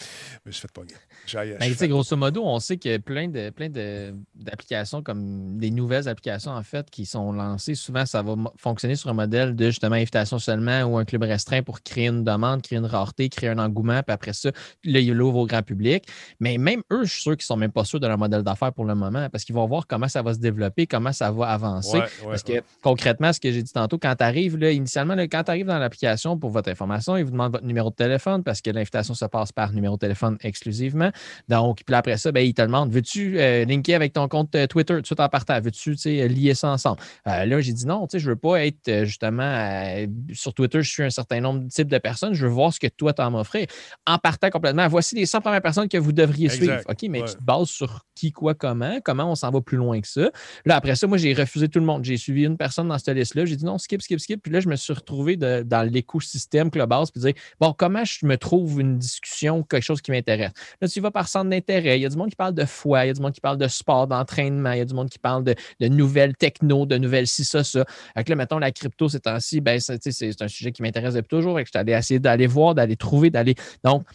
Je 0.45 0.49
me 0.49 0.51
suis 0.51 0.61
fait 0.61 0.71
pogner. 0.71 0.93
J'ai- 1.27 1.55
Ben, 1.59 1.73
sais, 1.75 1.87
grosso 1.87 2.15
modo, 2.15 2.43
on 2.43 2.59
sait 2.59 2.77
qu'il 2.77 2.91
y 2.91 2.93
a 2.95 2.99
plein 2.99 3.27
de 3.27 3.49
plein 3.51 3.69
de- 3.69 4.13
d'applications 4.35 5.03
comme 5.03 5.57
des 5.59 5.69
nouvelles 5.71 6.07
applications 6.07 6.51
en 6.51 6.63
fait 6.63 6.89
qui 6.89 7.05
sont 7.05 7.26
lancées. 7.33 7.75
Souvent, 7.75 8.05
ça 8.05 8.21
va 8.21 8.35
fonctionner 8.57 8.95
sur 8.95 9.09
un 9.09 9.13
modèle 9.13 9.55
de 9.55 9.65
justement 9.65 9.95
invitation 9.95 10.39
seulement 10.39 10.83
ou 10.83 10.97
un 10.97 11.05
club 11.05 11.23
restreint 11.23 11.63
pour 11.63 11.81
créer 11.81 12.07
une 12.07 12.23
demande, 12.23 12.61
créer 12.61 12.79
une 12.79 12.85
rareté, 12.85 13.29
créer 13.29 13.49
un 13.49 13.59
engouement, 13.59 14.01
puis 14.03 14.13
après 14.13 14.33
ça, 14.33 14.51
là, 14.83 14.99
il 14.99 15.13
l'ouvre 15.13 15.39
au 15.39 15.45
grand 15.45 15.63
public. 15.63 16.07
Mais 16.39 16.57
même 16.57 16.81
eux, 16.91 17.03
je 17.03 17.11
suis 17.11 17.21
sûr 17.21 17.31
qu'ils 17.31 17.43
ne 17.43 17.47
sont 17.47 17.57
même 17.57 17.71
pas 17.71 17.83
sûrs 17.83 17.99
de 17.99 18.07
leur 18.07 18.17
modèle 18.17 18.43
d'affaires 18.43 18.73
pour 18.73 18.85
le 18.85 18.95
moment 18.95 19.27
parce 19.29 19.43
qu'ils 19.43 19.55
vont 19.55 19.65
voir 19.65 19.87
comment 19.87 20.07
ça 20.07 20.21
va 20.21 20.33
se 20.33 20.39
développer, 20.39 20.87
comment 20.87 21.11
ça 21.11 21.31
va 21.31 21.47
avancer. 21.47 21.97
Ouais, 21.97 22.03
ouais, 22.03 22.29
parce 22.29 22.43
que 22.43 22.53
ouais. 22.53 22.63
concrètement, 22.81 23.33
ce 23.33 23.39
que 23.39 23.51
j'ai 23.51 23.63
dit 23.63 23.71
tantôt, 23.71 23.97
quand 23.97 24.15
tu 24.15 24.23
arrives, 24.23 24.57
là, 24.57 24.71
initialement, 24.71 25.15
là, 25.15 25.27
quand 25.27 25.43
tu 25.43 25.51
arrives 25.51 25.65
dans 25.65 25.79
l'application 25.79 26.37
pour 26.37 26.49
votre 26.49 26.69
information, 26.69 27.17
ils 27.17 27.23
vous 27.23 27.31
demandent 27.31 27.53
votre 27.53 27.65
numéro 27.65 27.89
de 27.89 27.95
téléphone 27.95 28.43
parce 28.43 28.61
que 28.61 28.69
l'invitation 28.69 29.13
se 29.13 29.25
passe 29.25 29.51
par 29.51 29.73
numéro 29.73 29.95
de 29.95 29.99
téléphone 29.99 30.37
exclusivement. 30.41 31.11
Donc, 31.47 31.81
puis 31.85 31.95
après 31.95 32.17
ça, 32.17 32.31
ben, 32.31 32.41
ils 32.41 32.53
te 32.53 32.61
demandent 32.61 32.91
veux-tu 32.91 33.39
euh, 33.39 33.65
linker 33.65 33.95
avec 33.95 34.13
ton 34.13 34.27
compte 34.27 34.53
euh, 34.55 34.67
Twitter 34.67 34.95
tout 34.95 35.01
de 35.01 35.05
suite 35.05 35.19
en 35.19 35.29
partant? 35.29 35.59
Veux-tu 35.59 35.95
lier 36.27 36.53
ça 36.53 36.69
ensemble? 36.69 36.99
Euh, 37.27 37.45
Là, 37.45 37.61
j'ai 37.61 37.73
dit 37.73 37.85
non, 37.85 38.07
tu 38.07 38.13
sais, 38.17 38.19
je 38.19 38.29
veux 38.29 38.35
pas 38.35 38.65
être 38.65 38.87
euh, 38.89 39.05
justement 39.05 39.43
euh, 39.43 40.07
sur 40.33 40.53
Twitter, 40.53 40.81
je 40.81 40.89
suis 40.91 41.03
un 41.03 41.09
certain 41.09 41.39
nombre 41.41 41.61
de 41.61 41.69
types 41.69 41.87
de 41.87 41.97
personnes, 41.97 42.33
je 42.33 42.45
veux 42.45 42.51
voir 42.51 42.73
ce 42.73 42.79
que 42.79 42.87
toi 42.87 43.13
à 43.17 43.29
m'offrir. 43.29 43.67
En 44.05 44.17
partant 44.17 44.49
complètement, 44.49 44.87
voici 44.87 45.15
les 45.15 45.25
100 45.25 45.41
premières 45.41 45.61
personnes 45.61 45.87
que 45.89 45.97
vous 45.97 46.11
devriez 46.11 46.45
Exact. 46.45 46.57
suivre. 46.57 46.81
OK, 46.89 46.97
mais 47.09 47.21
Ouais. 47.21 47.27
tu 47.27 47.35
te 47.35 47.43
bases 47.43 47.69
sur 47.69 48.01
qui, 48.15 48.31
quoi, 48.31 48.53
comment, 48.53 48.99
comment 49.03 49.31
on 49.31 49.35
s'en 49.35 49.49
va 49.51 49.61
plus 49.61 49.77
loin 49.77 49.99
que 50.01 50.07
ça. 50.07 50.29
Là, 50.65 50.75
après 50.75 50.95
ça, 50.95 51.07
moi, 51.07 51.17
j'ai 51.17 51.33
refusé 51.33 51.67
tout 51.69 51.79
le 51.79 51.85
monde. 51.85 52.03
J'ai 52.03 52.17
suivi 52.17 52.45
une 52.45 52.57
personne 52.57 52.87
dans 52.87 52.97
cette 52.97 53.15
liste-là. 53.15 53.45
J'ai 53.45 53.55
dit 53.55 53.65
non, 53.65 53.77
skip, 53.77 54.01
skip, 54.01 54.19
skip. 54.19 54.41
Puis 54.41 54.51
là, 54.51 54.59
je 54.59 54.67
me 54.69 54.75
suis 54.75 54.93
retrouvé 54.93 55.37
de- 55.37 55.63
dans 55.65 55.83
l'écosystème 55.87 56.71
Clubhouse 56.71 57.11
puis 57.11 57.21
dire 57.21 57.33
bon, 57.59 57.73
comment 57.77 58.03
je 58.05 58.25
me 58.25 58.37
trouve 58.37 58.79
une 58.81 58.97
discussion, 58.97 59.63
quelque 59.63 59.83
chose 59.83 60.01
qui 60.01 60.11
m'intéresse? 60.11 60.51
Là, 60.81 60.87
tu 60.87 60.99
vas 60.99 61.11
par 61.11 61.27
centre 61.27 61.49
d'intérêt. 61.49 61.99
Il 61.99 62.01
y 62.01 62.05
a 62.05 62.09
du 62.09 62.17
monde 62.17 62.29
qui 62.29 62.35
parle 62.35 62.53
de 62.53 62.65
foi, 62.65 63.05
il 63.05 63.07
y 63.07 63.11
a 63.11 63.13
du 63.13 63.21
monde 63.21 63.33
qui 63.33 63.41
parle 63.41 63.57
de 63.57 63.67
sport, 63.67 64.07
d'entraînement, 64.07 64.71
il 64.71 64.79
y 64.79 64.81
a 64.81 64.85
du 64.85 64.93
monde 64.93 65.09
qui 65.09 65.19
parle 65.19 65.43
de, 65.43 65.55
de 65.79 65.87
nouvelles 65.87 66.35
techno, 66.35 66.85
de 66.85 66.97
nouvelles 66.97 67.06
ci, 67.25 67.45
ça, 67.45 67.63
ça. 67.63 67.85
Fait 68.15 68.23
que 68.23 68.29
là, 68.29 68.35
mettons, 68.35 68.59
la 68.59 68.71
crypto 68.71 69.09
ces 69.09 69.19
temps-ci, 69.19 69.61
ben, 69.61 69.79
c'est 69.79 70.41
un 70.41 70.47
sujet 70.47 70.71
qui 70.71 70.81
m'intéresse 70.81 71.13
depuis 71.13 71.29
toujours. 71.29 71.57
Fait 71.57 71.63
que 71.63 71.67
je 71.67 71.71
suis 71.71 71.79
allé 71.79 71.93
essayer 71.93 72.19
d'aller 72.19 72.47
voir, 72.47 72.75
d'aller 72.75 72.95
trouver, 72.95 73.29
d'aller. 73.29 73.55
Donc, 73.83 74.05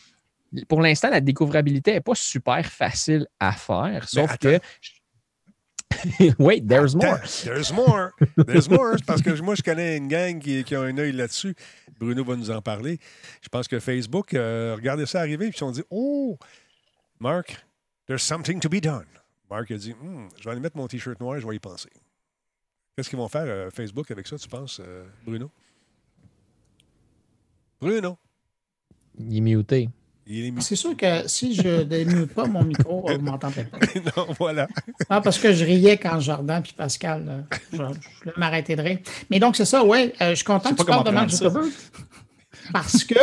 pour 0.69 0.81
l'instant, 0.83 1.11
la 1.11 1.21
découvrabilité 1.21 1.93
n'est 1.93 2.01
pas 2.01 2.15
super 2.15 2.65
facile 2.67 3.27
à 3.41 3.53
faire, 3.53 4.09
sauf 4.09 4.31
attends. 4.31 4.59
que. 4.59 4.61
Wait, 6.39 6.67
there's 6.67 6.95
more. 6.95 7.21
There's 7.45 7.73
more. 7.73 8.13
There's 8.47 8.69
more. 8.69 8.97
Parce 9.07 9.23
que 9.23 9.41
moi, 9.41 9.55
je 9.55 9.63
connais 9.63 9.97
une 9.99 10.09
gang 10.09 10.39
qui, 10.39 10.65
qui 10.65 10.75
a 10.75 10.81
un 10.81 10.97
œil 10.99 11.13
là-dessus. 11.13 11.55
Bruno 11.99 12.25
va 12.25 12.37
nous 12.37 12.51
en 12.51 12.61
parler. 12.61 12.99
Je 13.43 13.49
pense 13.49 13.69
que 13.69 13.79
Facebook, 13.79 14.35
euh, 14.35 14.75
regardez 14.75 15.07
ça 15.07 15.21
arriver, 15.21 15.49
puis 15.49 15.51
ils 15.51 15.53
se 15.53 15.59
sont 15.61 15.71
dit 15.71 15.83
Oh, 15.91 16.39
Mark, 17.21 17.65
there's 18.07 18.23
something 18.23 18.59
to 18.61 18.69
be 18.69 18.81
done. 18.81 19.07
Mark 19.51 19.71
a 19.71 19.77
dit 19.77 19.93
Hmm, 19.93 20.29
Je 20.39 20.45
vais 20.45 20.51
aller 20.51 20.61
mettre 20.61 20.77
mon 20.77 20.89
T-shirt 20.89 21.21
noir, 21.21 21.39
je 21.39 21.47
vais 21.47 21.57
y 21.57 21.61
penser. 21.61 21.91
Qu'est-ce 22.97 23.09
qu'ils 23.09 23.19
vont 23.19 23.29
faire, 23.29 23.45
euh, 23.47 23.71
Facebook, 23.71 24.11
avec 24.11 24.27
ça, 24.27 24.37
tu 24.37 24.49
penses, 24.49 24.81
euh, 24.85 25.05
Bruno? 25.25 25.51
Bruno 27.81 28.19
Il 29.19 29.37
est 29.37 29.41
muté. 29.41 29.89
Il 30.27 30.47
est 30.47 30.51
mis. 30.51 30.63
C'est 30.63 30.77
sûr 30.77 30.97
que 30.97 31.27
si 31.27 31.55
je 31.55 31.69
ne 31.69 31.83
démute 31.85 32.33
pas 32.33 32.47
mon 32.47 32.63
micro, 32.63 33.01
vous 33.07 33.13
ne 33.15 33.19
m'entendrez 33.19 33.65
pas. 33.65 33.79
non, 34.17 34.27
voilà. 34.39 34.69
Ah, 35.09 35.21
parce 35.21 35.39
que 35.39 35.53
je 35.53 35.65
riais 35.65 35.97
quand 35.97 36.21
Jordan 36.21 36.63
puis 36.63 36.75
Pascal, 36.75 37.27
euh, 37.29 37.57
je, 37.73 37.77
je 37.79 38.25
vais 38.31 38.33
m'arrêter 38.37 38.77
de 38.77 38.83
rire. 38.83 38.99
Mais 39.31 39.41
donc, 39.41 39.57
c'est 39.57 39.65
ça, 39.65 39.85
ouais. 39.85 40.13
euh, 40.21 40.31
je 40.31 40.35
suis 40.37 40.45
content 40.45 40.71
que 40.71 40.81
tu 40.81 40.85
parles 40.85 41.05
de 41.05 41.11
Mark. 41.11 41.31
Zuckerberg. 41.31 41.71
Parce 42.73 43.05
que 43.05 43.15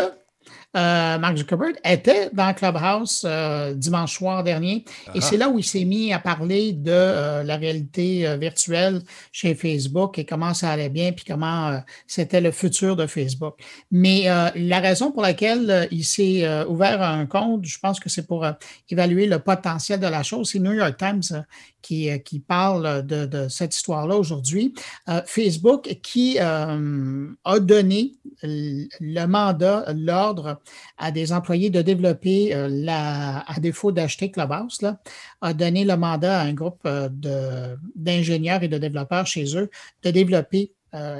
euh, 0.77 1.17
Mark 1.17 1.35
Zuckerberg 1.35 1.77
était 1.83 2.29
dans 2.31 2.53
Clubhouse 2.53 3.23
euh, 3.25 3.73
dimanche 3.73 4.13
soir 4.13 4.43
dernier. 4.43 4.85
Et 5.15 5.21
c'est 5.21 5.37
là 5.37 5.49
où 5.49 5.57
il 5.57 5.63
s'est 5.63 5.83
mis 5.83 6.13
à 6.13 6.19
parler 6.19 6.73
de 6.73 6.91
euh, 6.91 7.43
la 7.43 7.57
réalité 7.57 8.37
virtuelle 8.37 9.01
chez 9.31 9.55
Facebook 9.55 10.19
et 10.19 10.25
comment 10.25 10.53
ça 10.53 10.69
allait 10.69 10.89
bien, 10.89 11.11
puis 11.11 11.25
comment 11.25 11.81
c'était 12.05 12.41
le 12.41 12.51
futur 12.51 12.95
de 12.95 13.07
Facebook. 13.07 13.55
Mais 13.89 14.25
la 14.55 14.79
raison 14.79 15.11
pour 15.11 15.23
laquelle 15.23 15.87
il 15.91 16.03
s'est 16.03 16.47
ouvert 16.65 17.01
un 17.01 17.25
compte, 17.25 17.65
je 17.65 17.79
pense 17.79 17.99
que 17.99 18.09
c'est 18.09 18.27
pour 18.27 18.45
évaluer 18.89 19.25
le 19.25 19.39
potentiel 19.39 19.99
de 19.99 20.07
la 20.07 20.23
chose. 20.23 20.49
C'est 20.51 20.59
New 20.59 20.73
York 20.73 20.97
Times 20.97 21.43
qui, 21.81 22.09
euh, 22.09 22.17
qui 22.17 22.39
parle 22.39 23.05
de, 23.05 23.47
cette 23.49 23.75
histoire-là 23.75 24.15
aujourd'hui. 24.15 24.73
Euh, 25.07 25.21
Facebook 25.25 25.99
qui 26.01 26.37
euh, 26.39 27.27
a 27.43 27.59
donné 27.59 28.13
le 28.43 29.25
mandat, 29.25 29.85
l'ordre 29.95 30.59
à 30.97 31.11
des 31.11 31.31
employés 31.33 31.69
de 31.69 31.81
développer, 31.81 32.53
la, 32.69 33.39
à 33.39 33.59
défaut 33.59 33.91
d'acheter 33.91 34.31
Clubhouse, 34.31 34.79
a 35.41 35.53
donné 35.53 35.83
le 35.83 35.97
mandat 35.97 36.41
à 36.41 36.43
un 36.43 36.53
groupe 36.53 36.87
d'ingénieurs 37.95 38.63
et 38.63 38.67
de 38.67 38.77
développeurs 38.77 39.27
chez 39.27 39.57
eux 39.57 39.69
de 40.03 40.11
développer 40.11 40.71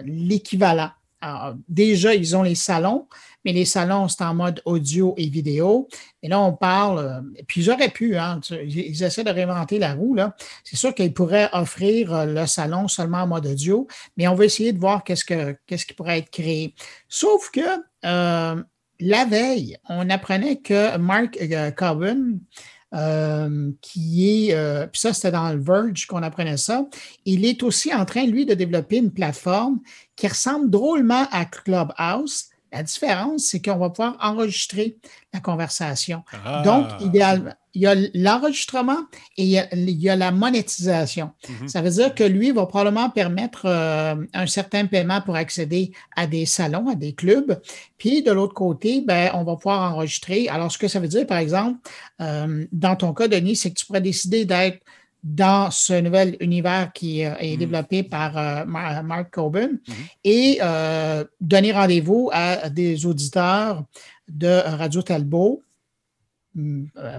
l'équivalent. 0.05 0.91
Alors, 1.21 1.55
déjà, 1.67 2.15
ils 2.15 2.35
ont 2.37 2.43
les 2.43 2.55
salons, 2.55 3.07
mais 3.45 3.53
les 3.53 3.65
salons, 3.65 4.07
c'est 4.07 4.23
en 4.23 4.33
mode 4.33 4.61
audio 4.65 5.13
et 5.17 5.27
vidéo. 5.27 5.87
Et 6.21 6.27
là, 6.27 6.39
on 6.39 6.53
parle, 6.53 6.99
euh, 6.99 7.41
puis 7.47 7.61
ils 7.61 7.71
auraient 7.71 7.89
pu, 7.89 8.17
hein, 8.17 8.39
ils, 8.51 9.03
essaient 9.03 9.23
de 9.23 9.29
réinventer 9.29 9.79
la 9.79 9.93
roue. 9.93 10.17
C'est 10.63 10.75
sûr 10.75 10.93
qu'ils 10.93 11.13
pourraient 11.13 11.49
offrir 11.53 12.13
euh, 12.13 12.25
le 12.25 12.45
salon 12.45 12.87
seulement 12.87 13.19
en 13.19 13.27
mode 13.27 13.47
audio, 13.47 13.87
mais 14.17 14.27
on 14.27 14.35
va 14.35 14.45
essayer 14.45 14.73
de 14.73 14.79
voir 14.79 15.03
qu'est-ce, 15.03 15.25
que, 15.25 15.57
qu'est-ce 15.65 15.85
qui 15.85 15.93
pourrait 15.93 16.19
être 16.19 16.29
créé. 16.29 16.75
Sauf 17.07 17.49
que 17.51 17.61
euh, 18.05 18.63
la 18.99 19.25
veille, 19.25 19.77
on 19.87 20.09
apprenait 20.09 20.57
que 20.57 20.97
Mark 20.97 21.37
euh, 22.91 23.71
qui 23.81 24.49
est, 24.49 24.87
puis 24.87 24.99
ça 24.99 25.13
c'était 25.13 25.29
dans 25.29 25.53
le 25.53 25.61
Verge 25.61 26.07
qu'on 26.07 26.23
apprenait 26.23 26.57
ça, 26.57 26.87
il 27.23 27.45
est 27.45 27.61
aussi 27.61 27.93
en 27.93 28.03
train, 28.03 28.25
lui, 28.25 28.47
de 28.47 28.55
développer 28.55 28.97
une 28.97 29.11
plateforme 29.11 29.79
qui 30.15 30.27
ressemble 30.27 30.69
drôlement 30.69 31.27
à 31.31 31.45
Clubhouse. 31.45 32.48
La 32.71 32.83
différence, 32.83 33.43
c'est 33.43 33.61
qu'on 33.61 33.77
va 33.77 33.89
pouvoir 33.89 34.17
enregistrer 34.21 34.97
la 35.33 35.39
conversation. 35.39 36.23
Ah. 36.45 36.61
Donc, 36.63 36.87
idéalement, 37.01 37.53
il 37.75 37.83
y 37.83 37.87
a 37.87 37.95
l'enregistrement 38.15 38.97
et 39.37 39.43
il 39.43 39.49
y 39.49 39.59
a, 39.59 39.67
il 39.73 39.89
y 39.89 40.09
a 40.09 40.15
la 40.15 40.31
monétisation. 40.31 41.31
Mhm. 41.47 41.67
Ça 41.67 41.81
veut 41.81 41.91
dire 41.91 42.15
que 42.15 42.23
lui 42.23 42.51
va 42.51 42.65
probablement 42.65 43.09
permettre 43.09 43.65
euh, 43.65 44.15
un 44.33 44.47
certain 44.47 44.85
paiement 44.87 45.21
pour 45.21 45.35
accéder 45.35 45.91
à 46.15 46.25
des 46.25 46.45
salons, 46.45 46.89
à 46.89 46.95
des 46.95 47.13
clubs. 47.13 47.61
Puis 47.97 48.23
de 48.23 48.31
l'autre 48.31 48.55
côté, 48.55 49.01
ben, 49.01 49.31
on 49.33 49.43
va 49.43 49.55
pouvoir 49.55 49.93
enregistrer. 49.93 50.47
Alors, 50.49 50.71
ce 50.71 50.77
que 50.77 50.87
ça 50.87 50.99
veut 50.99 51.07
dire, 51.07 51.27
par 51.27 51.37
exemple, 51.37 51.79
euh, 52.21 52.65
dans 52.71 52.95
ton 52.95 53.13
cas, 53.13 53.27
Denis, 53.27 53.55
c'est 53.55 53.69
que 53.69 53.75
tu 53.75 53.85
pourrais 53.85 54.01
décider 54.01 54.45
d'être 54.45 54.79
dans 55.23 55.69
ce 55.71 55.99
nouvel 55.99 56.37
univers 56.39 56.91
qui 56.93 57.25
euh, 57.25 57.35
est 57.39 57.53
Mhm. 57.53 57.59
développé 57.59 58.03
par 58.03 58.37
euh, 58.37 58.65
Mar- 58.65 59.03
Mark 59.03 59.31
Coben 59.31 59.79
Mhm. 59.87 59.93
et 60.23 60.59
euh, 60.61 61.23
donner 61.41 61.71
rendez-vous 61.71 62.29
à 62.31 62.69
des 62.69 63.05
auditeurs 63.05 63.83
de 64.29 64.47
Radio 64.77 65.01
Talbot 65.01 65.61
mm, 65.61 65.68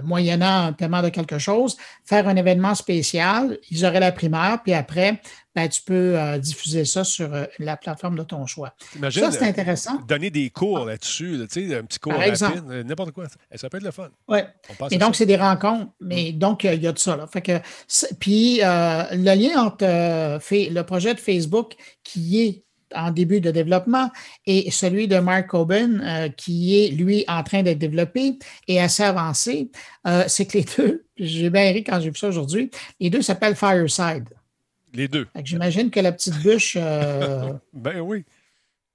moyennant 0.03 0.67
un 0.67 0.73
paiement 0.73 1.01
de 1.01 1.09
quelque 1.09 1.37
chose, 1.39 1.77
faire 2.05 2.27
un 2.27 2.35
événement 2.35 2.75
spécial, 2.75 3.57
ils 3.69 3.85
auraient 3.85 3.99
la 3.99 4.11
primaire, 4.11 4.59
puis 4.63 4.73
après, 4.73 5.21
ben, 5.55 5.67
tu 5.67 5.81
peux 5.81 6.17
euh, 6.17 6.37
diffuser 6.37 6.85
ça 6.85 7.03
sur 7.03 7.33
euh, 7.33 7.43
la 7.59 7.75
plateforme 7.75 8.17
de 8.17 8.23
ton 8.23 8.45
choix. 8.45 8.73
Imagine, 8.95 9.23
Ça, 9.23 9.31
c'est 9.31 9.43
euh, 9.45 9.49
intéressant. 9.49 9.95
donner 10.07 10.29
des 10.29 10.49
cours 10.49 10.85
là-dessus, 10.85 11.35
là, 11.37 11.45
tu 11.47 11.67
sais, 11.67 11.75
un 11.75 11.83
petit 11.83 11.99
cours 11.99 12.13
Par 12.13 12.19
rapide, 12.19 12.33
exemple. 12.33 12.61
euh, 12.69 12.83
n'importe 12.83 13.11
quoi. 13.11 13.25
Eh, 13.51 13.57
Ça 13.57 13.69
peut 13.69 13.77
être 13.77 13.83
le 13.83 13.91
fun. 13.91 14.09
Passe 14.27 14.91
Et 14.91 14.97
donc, 14.97 15.15
c'est 15.15 15.25
des 15.25 15.35
rencontres. 15.35 15.91
Mais 15.99 16.31
donc, 16.31 16.63
euh, 16.63 16.73
il 16.73 16.81
y 16.81 16.87
a 16.87 16.93
de 16.93 16.99
ça. 16.99 17.17
Là. 17.17 17.27
Fait 17.27 17.41
que, 17.41 17.59
puis, 18.19 18.61
euh, 18.63 19.03
le 19.11 19.35
lien 19.35 19.61
entre 19.65 19.83
euh, 19.85 20.39
le 20.49 20.81
projet 20.83 21.13
de 21.13 21.19
Facebook 21.19 21.73
qui 22.03 22.41
est 22.41 22.63
en 22.95 23.11
début 23.11 23.41
de 23.41 23.51
développement 23.51 24.09
et 24.45 24.71
celui 24.71 25.07
de 25.07 25.19
Mark 25.19 25.47
Coben 25.47 26.01
euh, 26.05 26.29
qui 26.29 26.83
est, 26.83 26.89
lui, 26.89 27.25
en 27.27 27.43
train 27.43 27.63
d'être 27.63 27.79
développé 27.79 28.37
et 28.67 28.79
assez 28.79 29.03
avancé, 29.03 29.69
euh, 30.07 30.23
c'est 30.27 30.45
que 30.45 30.57
les 30.57 30.65
deux, 30.77 31.05
j'ai 31.17 31.49
bien 31.49 31.71
ri 31.71 31.83
quand 31.83 31.99
j'ai 31.99 32.09
vu 32.09 32.17
ça 32.17 32.27
aujourd'hui, 32.27 32.71
les 32.99 33.09
deux 33.09 33.21
s'appellent 33.21 33.55
Fireside. 33.55 34.29
Les 34.93 35.07
deux. 35.07 35.27
J'imagine 35.43 35.89
que 35.89 35.99
la 35.99 36.11
petite 36.11 36.37
bûche, 36.41 36.77
euh, 36.79 37.53
Ben 37.73 38.01
oui. 38.01 38.25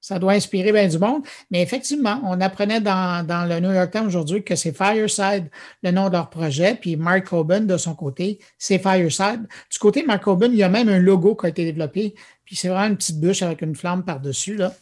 ça 0.00 0.18
doit 0.18 0.32
inspirer 0.32 0.70
bien 0.70 0.86
du 0.88 0.98
monde. 0.98 1.22
Mais 1.50 1.62
effectivement, 1.62 2.20
on 2.24 2.40
apprenait 2.42 2.82
dans, 2.82 3.26
dans 3.26 3.48
le 3.48 3.60
New 3.60 3.72
York 3.72 3.90
Times 3.92 4.06
aujourd'hui 4.06 4.44
que 4.44 4.56
c'est 4.56 4.76
Fireside, 4.76 5.48
le 5.82 5.90
nom 5.92 6.08
de 6.08 6.12
leur 6.12 6.28
projet. 6.28 6.74
Puis 6.74 6.96
Mark 6.96 7.24
Coben, 7.24 7.66
de 7.66 7.78
son 7.78 7.94
côté, 7.94 8.40
c'est 8.58 8.78
Fireside. 8.78 9.46
Du 9.72 9.78
côté 9.78 10.02
de 10.02 10.06
Mark 10.06 10.22
Coben, 10.22 10.52
il 10.52 10.58
y 10.58 10.62
a 10.62 10.68
même 10.68 10.90
un 10.90 10.98
logo 10.98 11.34
qui 11.34 11.46
a 11.46 11.48
été 11.48 11.64
développé. 11.64 12.14
Puis 12.46 12.56
c'est 12.56 12.68
vraiment 12.68 12.86
une 12.86 12.96
petite 12.96 13.20
bûche 13.20 13.42
avec 13.42 13.60
une 13.60 13.74
flamme 13.74 14.04
par-dessus. 14.04 14.56
Là. 14.56 14.72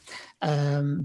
Euh, 0.44 0.98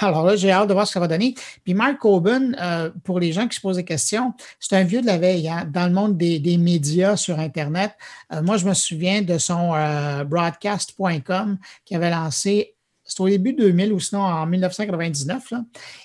alors 0.00 0.24
là, 0.24 0.34
j'ai 0.34 0.50
hâte 0.50 0.68
de 0.68 0.72
voir 0.72 0.86
ce 0.86 0.92
que 0.92 0.94
ça 0.94 1.00
va 1.00 1.08
donner. 1.08 1.34
Puis 1.62 1.74
Mark 1.74 1.98
Coben, 1.98 2.56
euh, 2.60 2.90
pour 3.04 3.20
les 3.20 3.32
gens 3.32 3.46
qui 3.46 3.54
se 3.56 3.60
posent 3.60 3.76
des 3.76 3.84
questions, 3.84 4.32
c'est 4.58 4.74
un 4.74 4.82
vieux 4.82 5.02
de 5.02 5.06
la 5.06 5.18
veille 5.18 5.48
hein, 5.48 5.68
dans 5.70 5.86
le 5.86 5.92
monde 5.92 6.16
des, 6.16 6.40
des 6.40 6.56
médias 6.56 7.16
sur 7.16 7.38
Internet. 7.38 7.92
Euh, 8.32 8.42
moi, 8.42 8.56
je 8.56 8.66
me 8.66 8.74
souviens 8.74 9.22
de 9.22 9.38
son 9.38 9.72
broadcast.com 10.26 11.58
qui 11.84 11.94
avait 11.94 12.10
lancé 12.10 12.73
c'est 13.04 13.20
au 13.20 13.28
début 13.28 13.52
2000 13.52 13.92
ou 13.92 14.00
sinon 14.00 14.22
en 14.22 14.46
1999, 14.46 15.50
là, 15.50 15.64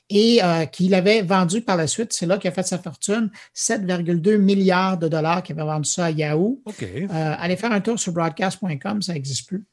et 0.09 0.43
euh, 0.43 0.65
qu'il 0.65 0.93
avait 0.93 1.21
vendu 1.21 1.61
par 1.61 1.77
la 1.77 1.87
suite. 1.87 2.11
C'est 2.13 2.25
là 2.25 2.37
qu'il 2.37 2.49
a 2.49 2.53
fait 2.53 2.67
sa 2.67 2.77
fortune, 2.77 3.31
7,2 3.55 4.37
milliards 4.37 4.97
de 4.97 5.07
dollars 5.07 5.41
qu'il 5.43 5.59
avait 5.59 5.69
vendu 5.69 5.89
ça 5.89 6.05
à 6.05 6.11
Yahoo. 6.11 6.61
OK. 6.65 6.83
Euh, 6.83 7.07
allez 7.11 7.55
faire 7.55 7.71
un 7.71 7.81
tour 7.81 7.97
sur 7.97 8.11
broadcast.com, 8.13 9.01
ça 9.01 9.13
n'existe 9.13 9.47
plus. 9.47 9.63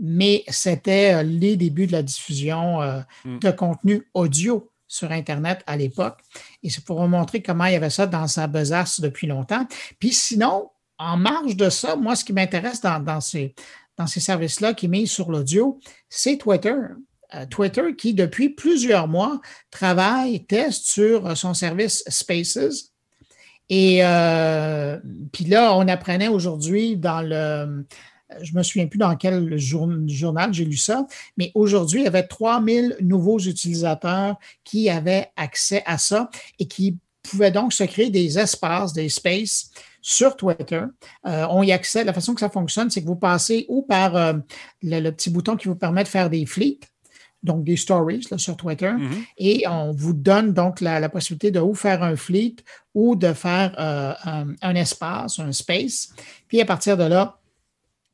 Mais 0.00 0.44
c'était 0.48 1.14
euh, 1.14 1.22
les 1.22 1.56
débuts 1.56 1.86
de 1.86 1.92
la 1.92 2.02
diffusion 2.02 2.80
euh, 2.82 3.00
Mm. 3.24 3.38
de 3.38 3.50
contenu 3.50 4.08
audio 4.14 4.70
sur 4.86 5.12
Internet 5.12 5.62
à 5.66 5.76
l'époque. 5.76 6.18
Et 6.62 6.70
c'est 6.70 6.84
pour 6.84 7.00
vous 7.00 7.08
montrer 7.08 7.42
comment 7.42 7.66
il 7.66 7.72
y 7.72 7.76
avait 7.76 7.90
ça 7.90 8.06
dans 8.06 8.26
sa 8.26 8.46
besace 8.46 9.00
depuis 9.00 9.26
longtemps. 9.26 9.66
Puis 9.98 10.12
sinon, 10.12 10.70
en 10.98 11.16
marge 11.16 11.56
de 11.56 11.68
ça, 11.68 11.96
moi, 11.96 12.16
ce 12.16 12.24
qui 12.24 12.32
m'intéresse 12.32 12.80
dans, 12.80 12.98
dans 12.98 13.20
ces, 13.20 13.54
dans 13.98 14.06
ces 14.06 14.20
services-là 14.20 14.74
qui 14.74 14.88
misent 14.88 15.10
sur 15.10 15.30
l'audio, 15.30 15.78
c'est 16.08 16.38
Twitter. 16.38 16.74
Euh, 17.34 17.44
Twitter 17.44 17.94
qui, 17.96 18.14
depuis 18.14 18.48
plusieurs 18.48 19.06
mois, 19.06 19.40
travaille, 19.70 20.46
teste 20.46 20.86
sur 20.86 21.26
euh, 21.26 21.34
son 21.34 21.52
service 21.52 22.02
Spaces. 22.08 22.92
Et 23.68 23.98
euh, 24.02 24.98
puis 25.30 25.44
là, 25.44 25.74
on 25.76 25.86
apprenait 25.88 26.28
aujourd'hui 26.28 26.96
dans 26.96 27.20
le, 27.20 27.84
je 28.40 28.54
me 28.54 28.62
souviens 28.62 28.86
plus 28.86 28.98
dans 28.98 29.14
quel 29.16 29.58
jour- 29.58 29.90
journal 30.06 30.54
j'ai 30.54 30.64
lu 30.64 30.78
ça, 30.78 31.06
mais 31.36 31.52
aujourd'hui, 31.54 32.00
il 32.00 32.04
y 32.04 32.08
avait 32.08 32.26
3000 32.26 32.96
nouveaux 33.02 33.38
utilisateurs 33.38 34.36
qui 34.64 34.88
avaient 34.88 35.30
accès 35.36 35.82
à 35.84 35.98
ça 35.98 36.30
et 36.58 36.66
qui 36.66 36.96
pouvaient 37.22 37.50
donc 37.50 37.74
se 37.74 37.84
créer 37.84 38.08
des 38.08 38.38
espaces, 38.38 38.94
des 38.94 39.10
spaces 39.10 39.70
sur 40.00 40.36
Twitter. 40.36 40.82
Euh, 41.26 41.46
on 41.50 41.62
y 41.62 41.72
accède. 41.72 42.06
La 42.06 42.12
façon 42.12 42.34
que 42.34 42.40
ça 42.40 42.50
fonctionne, 42.50 42.90
c'est 42.90 43.02
que 43.02 43.06
vous 43.06 43.16
passez 43.16 43.66
ou 43.68 43.82
par 43.82 44.16
euh, 44.16 44.34
le, 44.82 45.00
le 45.00 45.12
petit 45.12 45.30
bouton 45.30 45.56
qui 45.56 45.68
vous 45.68 45.74
permet 45.76 46.02
de 46.04 46.08
faire 46.08 46.30
des 46.30 46.46
fleets, 46.46 46.80
donc 47.42 47.64
des 47.64 47.76
stories 47.76 48.26
là, 48.30 48.38
sur 48.38 48.56
Twitter, 48.56 48.90
Mhm. 48.92 49.24
et 49.38 49.64
on 49.68 49.92
vous 49.92 50.12
donne 50.12 50.52
donc 50.52 50.80
la, 50.80 50.98
la 51.00 51.08
possibilité 51.08 51.50
de 51.50 51.60
ou 51.60 51.74
faire 51.74 52.02
un 52.02 52.16
fleet 52.16 52.56
ou 52.94 53.14
de 53.16 53.32
faire 53.32 53.74
euh, 53.78 54.12
un, 54.24 54.46
un 54.62 54.74
espace, 54.74 55.38
un 55.38 55.52
space. 55.52 56.10
Puis 56.48 56.60
à 56.60 56.64
partir 56.64 56.96
de 56.96 57.04
là, 57.04 57.38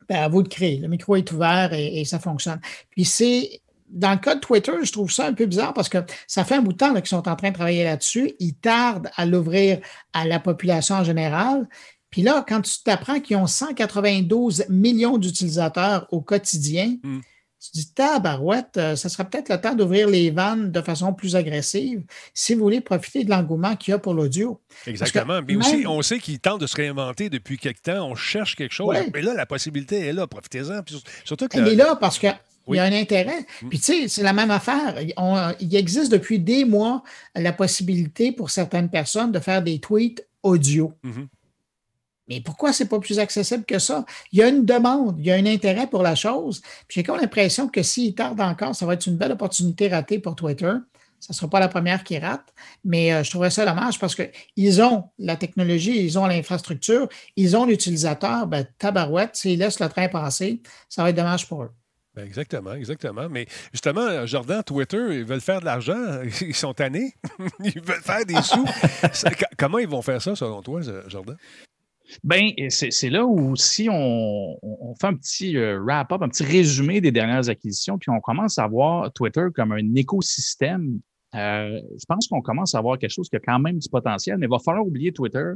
ben, 0.09 0.17
à 0.23 0.29
vous 0.29 0.43
de 0.43 0.49
créer. 0.49 0.77
Le 0.79 0.89
micro 0.89 1.17
est 1.17 1.33
ouvert 1.33 1.73
et, 1.73 2.01
et 2.01 2.05
ça 2.05 2.19
fonctionne. 2.19 2.61
Puis 2.91 3.05
c'est. 3.07 3.61
Dans 3.95 4.11
le 4.13 4.19
cas 4.19 4.35
de 4.35 4.41
Twitter, 4.41 4.73
je 4.83 4.93
trouve 4.93 5.11
ça 5.11 5.27
un 5.27 5.33
peu 5.33 5.47
bizarre 5.47 5.73
parce 5.73 5.89
que 5.89 5.99
ça 6.27 6.45
fait 6.45 6.57
un 6.57 6.61
bout 6.63 6.73
de 6.73 6.79
temps 6.79 6.93
qu'ils 6.95 7.07
sont 7.07 7.29
en 7.29 7.37
train 7.37 7.51
de 7.51 7.55
travailler 7.55 7.85
là-dessus. 7.85 8.33
Ils 8.41 8.55
tardent 8.55 9.09
à 9.17 9.25
l'ouvrir 9.25 9.79
à 10.13 10.27
la 10.27 10.39
population 10.41 10.97
en 10.97 11.05
général. 11.05 11.69
Puis 12.11 12.23
là, 12.23 12.45
quand 12.47 12.61
tu 12.61 12.73
t'apprends 12.85 13.21
qu'ils 13.21 13.37
ont 13.37 13.47
192 13.47 14.65
millions 14.69 15.19
d'utilisateurs 15.19 16.07
au 16.13 16.21
quotidien, 16.21 16.97
Mm. 17.03 17.21
tu 17.61 17.71
te 17.71 17.77
dis, 17.79 17.93
tabarouette, 17.95 18.77
euh, 18.77 18.95
ça 18.97 19.09
serait 19.09 19.25
peut-être 19.25 19.49
le 19.49 19.61
temps 19.61 19.75
d'ouvrir 19.75 20.07
les 20.09 20.31
vannes 20.31 20.71
de 20.71 20.81
façon 20.83 21.13
plus 21.15 21.35
agressive 21.35 22.03
si 22.35 22.55
vous 22.55 22.61
voulez 22.61 22.81
profiter 22.81 23.25
de 23.25 23.31
l'engouement 23.31 23.75
qu'il 23.75 23.93
y 23.93 23.95
a 23.95 23.99
pour 23.99 24.13
l'audio. 24.15 24.61
Exactement. 24.87 25.41
que 25.41 25.47
Mais 25.47 25.57
aussi, 25.57 25.85
on 25.87 26.03
sait 26.03 26.19
qu'ils 26.19 26.41
tentent 26.41 26.61
de 26.61 26.67
se 26.67 26.77
réinventer 26.77 27.31
depuis 27.31 27.57
quelque 27.59 27.81
temps. 27.83 28.07
On 28.09 28.15
cherche 28.15 28.55
quelque 28.55 28.73
chose. 28.75 28.89
Ouais. 28.89 29.09
Mais 29.15 29.23
là, 29.23 29.35
la 29.35 29.47
possibilité 29.47 29.99
est 30.01 30.13
là. 30.13 30.27
Profitez-en. 30.27 30.81
Surtout 31.25 31.49
que 31.49 31.57
Elle 31.57 31.65
le- 31.65 31.73
est 31.73 31.77
là 31.77 31.97
parce 31.97 32.19
qu'il 32.19 32.35
Oui. 32.67 32.77
y 32.79 32.81
a 32.81 32.85
un 32.85 32.93
intérêt. 32.93 33.47
Mm. 33.63 33.69
Puis, 33.69 33.79
tu 33.79 33.85
sais, 33.85 34.09
c'est 34.09 34.23
la 34.23 34.33
même 34.33 34.51
affaire. 34.51 34.95
On- 35.17 35.53
il 35.61 35.75
existe 35.77 36.11
depuis 36.11 36.39
des 36.39 36.65
mois 36.65 37.03
la 37.35 37.53
possibilité 37.53 38.33
pour 38.33 38.51
certaines 38.51 38.89
personnes 38.89 39.33
de 39.33 39.39
faire 39.41 39.63
des 39.63 39.79
tweets 39.81 40.27
audio. 40.43 40.93
Mhm. 41.03 41.29
Mais 42.29 42.41
pourquoi 42.41 42.73
c'est 42.73 42.87
pas 42.89 42.99
plus 43.01 43.19
accessible 43.19 43.65
que 43.67 43.79
ça? 43.79 44.07
Il 44.33 44.39
y 44.39 44.43
a 44.43 44.49
une 44.49 44.65
demande, 44.65 45.17
il 45.19 45.27
y 45.27 45.31
a 45.31 45.35
un 45.35 45.45
intérêt 45.45 45.87
pour 45.87 46.03
la 46.03 46.15
chose. 46.15 46.63
Puis 46.89 47.01
j'ai 47.01 47.03
comme 47.03 47.21
l'impression 47.21 47.69
que 47.69 47.83
s'il 47.83 48.15
tarde 48.15 48.41
encore, 48.41 48.75
ça 48.75 48.87
va 48.87 48.95
être 48.95 49.07
une 49.07 49.17
belle 49.19 49.33
opportunité 49.33 49.89
ratée 49.89 50.19
pour 50.19 50.35
Twitter. 50.35 50.73
ça 51.21 51.33
ne 51.33 51.35
sera 51.37 51.49
pas 51.49 51.61
la 51.61 51.69
première 51.69 52.05
qui 52.05 52.19
rate, 52.19 52.53
mais 52.85 53.11
euh, 53.15 53.23
je 53.23 53.31
trouvais 53.31 53.49
ça 53.49 53.65
dommage 53.65 53.99
parce 53.99 54.15
qu'ils 54.15 54.83
ont 54.83 55.05
la 55.19 55.37
technologie, 55.37 56.05
ils 56.05 56.19
ont 56.19 56.27
l'infrastructure, 56.27 57.09
ils 57.37 57.57
ont 57.57 57.65
l'utilisateur. 57.65 58.47
Ben, 58.47 58.67
tabarouette, 58.79 59.35
s'ils 59.35 59.59
laissent 59.59 59.81
le 59.81 59.89
train 59.89 60.09
passer, 60.09 60.61
ça 60.91 61.03
va 61.03 61.09
être 61.11 61.17
dommage 61.17 61.49
pour 61.49 61.63
eux. 61.63 61.71
Ben, 62.15 62.25
exactement, 62.25 62.75
exactement. 62.75 63.29
Mais 63.29 63.47
justement, 63.73 64.25
Jordan, 64.27 64.63
Twitter, 64.63 65.05
ils 65.11 65.25
veulent 65.25 65.41
faire 65.41 65.61
de 65.61 65.65
l'argent. 65.65 66.23
Ils 66.41 66.55
sont 66.55 66.73
tannés. 66.73 67.13
ils 67.61 67.81
veulent 67.81 68.03
faire 68.03 68.25
des 68.25 68.41
sous. 68.43 68.65
Comment 69.59 69.79
ils 69.79 69.89
vont 69.89 70.03
faire 70.03 70.23
ça, 70.23 70.37
selon 70.37 70.63
toi, 70.63 70.81
Jordan? 71.09 71.37
Ben, 72.23 72.51
c'est 72.69 73.11
là 73.11 73.25
où 73.25 73.57
si 73.57 73.89
on, 73.91 74.59
on 74.63 74.95
fait 74.95 75.07
un 75.07 75.15
petit 75.15 75.57
euh, 75.57 75.81
wrap-up, 75.83 76.23
un 76.23 76.29
petit 76.29 76.45
résumé 76.45 77.01
des 77.01 77.11
dernières 77.11 77.49
acquisitions, 77.49 77.99
puis 77.99 78.11
on 78.11 78.21
commence 78.21 78.59
à 78.59 78.67
voir 78.67 79.11
Twitter 79.13 79.47
comme 79.55 79.73
un 79.73 79.95
écosystème, 79.95 81.01
euh, 81.35 81.81
je 81.99 82.05
pense 82.07 82.29
qu'on 82.29 82.43
commence 82.43 82.75
à 82.75 82.81
voir 82.81 82.99
quelque 82.99 83.11
chose 83.11 83.29
qui 83.29 83.37
a 83.37 83.41
quand 83.41 83.59
même 83.59 83.79
du 83.79 83.89
potentiel, 83.89 84.37
mais 84.39 84.47
il 84.47 84.51
va 84.51 84.59
falloir 84.59 84.87
oublier 84.87 85.13
Twitter 85.13 85.53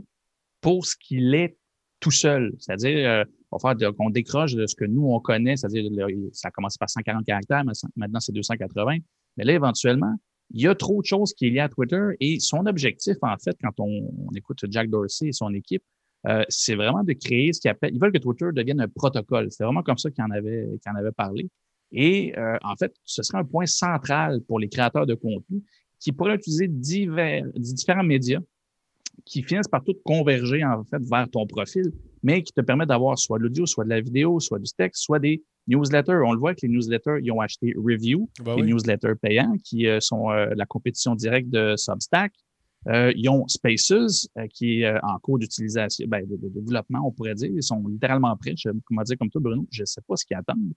pour 0.61 0.87
ce 0.87 0.97
qu'il 0.97 1.35
est 1.35 1.58
tout 2.01 2.11
seul. 2.11 2.55
C'est-à-dire, 2.59 3.25
euh, 3.53 3.93
qu'on 3.93 4.11
décroche 4.11 4.55
de 4.55 4.67
ce 4.67 4.75
que 4.75 4.85
nous, 4.85 5.07
on 5.07 5.21
connaît, 5.21 5.57
c'est-à-dire, 5.57 5.91
ça 6.33 6.49
a 6.49 6.51
commencé 6.51 6.77
par 6.79 6.91
140 6.91 7.25
caractères, 7.25 7.65
maintenant 7.97 8.21
c'est 8.21 8.33
280. 8.33 8.99
Mais 9.37 9.45
là, 9.45 9.55
éventuellement, 9.55 10.15
il 10.51 10.63
y 10.63 10.67
a 10.67 10.75
trop 10.75 11.01
de 11.01 11.07
choses 11.07 11.35
qui 11.35 11.47
est 11.47 11.51
liées 11.51 11.61
à 11.61 11.69
Twitter 11.69 12.03
et 12.21 12.41
son 12.41 12.67
objectif, 12.67 13.17
en 13.23 13.37
fait, 13.37 13.57
quand 13.63 13.79
on 13.81 14.11
écoute 14.35 14.61
Jack 14.71 14.89
Dorsey 14.89 15.29
et 15.29 15.33
son 15.33 15.53
équipe, 15.55 15.83
euh, 16.27 16.45
c'est 16.49 16.75
vraiment 16.75 17.05
de 17.05 17.13
créer 17.13 17.53
ce 17.53 17.61
qu'ils 17.61 17.71
appellent. 17.71 17.95
Ils 17.95 18.01
veulent 18.01 18.13
que 18.13 18.19
Twitter 18.19 18.47
devienne 18.53 18.81
un 18.81 18.89
protocole. 18.89 19.49
C'est 19.51 19.65
vraiment 19.65 19.83
comme 19.83 19.99
ça 19.99 20.11
qu'ils 20.11 20.25
en 20.25 20.31
avaient, 20.31 20.69
en 20.87 20.95
avait 20.97 21.13
parlé. 21.13 21.49
Et 21.93 22.37
euh, 22.37 22.57
en 22.63 22.77
fait, 22.77 22.95
ce 23.05 23.23
serait 23.23 23.39
un 23.39 23.45
point 23.45 23.67
central 23.67 24.41
pour 24.47 24.59
les 24.59 24.69
créateurs 24.69 25.07
de 25.07 25.15
contenu 25.15 25.63
qui 26.01 26.13
pourraient 26.13 26.35
utiliser 26.35 26.69
divers, 26.69 27.45
différents 27.55 28.05
médias 28.05 28.41
qui 29.25 29.43
finissent 29.43 29.69
par 29.69 29.83
tout 29.85 29.95
converger 30.05 30.64
en 30.64 30.85
fait 30.85 31.03
vers 31.03 31.29
ton 31.31 31.47
profil, 31.47 31.93
mais 32.23 32.43
qui 32.43 32.53
te 32.53 32.61
permettent 32.61 32.89
d'avoir 32.89 33.19
soit 33.19 33.39
de 33.39 33.45
l'audio, 33.45 33.66
soit 33.66 33.85
de 33.85 33.91
la 33.91 34.01
vidéo, 34.01 34.41
soit 34.41 34.59
du 34.59 34.71
texte, 34.77 35.03
soit 35.03 35.19
des 35.19 35.43
newsletters. 35.66 36.21
On 36.25 36.33
le 36.33 36.39
voit 36.39 36.55
que 36.55 36.61
les 36.62 36.69
newsletters, 36.69 37.19
ils 37.23 37.31
ont 37.33 37.41
acheté 37.41 37.75
Review, 37.77 38.29
bah 38.45 38.55
les 38.57 38.62
newsletters 38.62 39.14
payants 39.21 39.55
qui 39.64 39.87
euh, 39.87 40.01
sont 40.01 40.29
la 40.31 40.66
compétition 40.66 41.14
directe 41.14 41.51
de 41.51 41.75
Substack. 41.77 42.33
Euh, 42.87 43.12
ils 43.16 43.29
ont 43.29 43.47
Spaces, 43.49 44.29
euh, 44.39 44.47
qui 44.53 44.81
est 44.81 44.87
euh, 44.87 44.99
en 45.03 45.19
cours 45.19 45.39
d'utilisation, 45.39 46.07
ben, 46.09 46.27
de, 46.27 46.37
développement, 46.37 47.07
on 47.07 47.11
pourrait 47.11 47.35
dire. 47.35 47.51
Ils 47.53 47.62
sont 47.62 47.83
littéralement 47.87 48.35
prêts. 48.37 48.55
Je, 48.57 48.71
comment 48.85 49.03
dire 49.03 49.16
comme 49.19 49.31
toi, 49.31 49.41
Bruno, 49.41 49.66
je 49.71 49.83
ne 49.83 49.87
sais 49.87 50.01
pas 50.07 50.16
ce 50.16 50.25
qu'ils 50.25 50.37
attendent. 50.37 50.73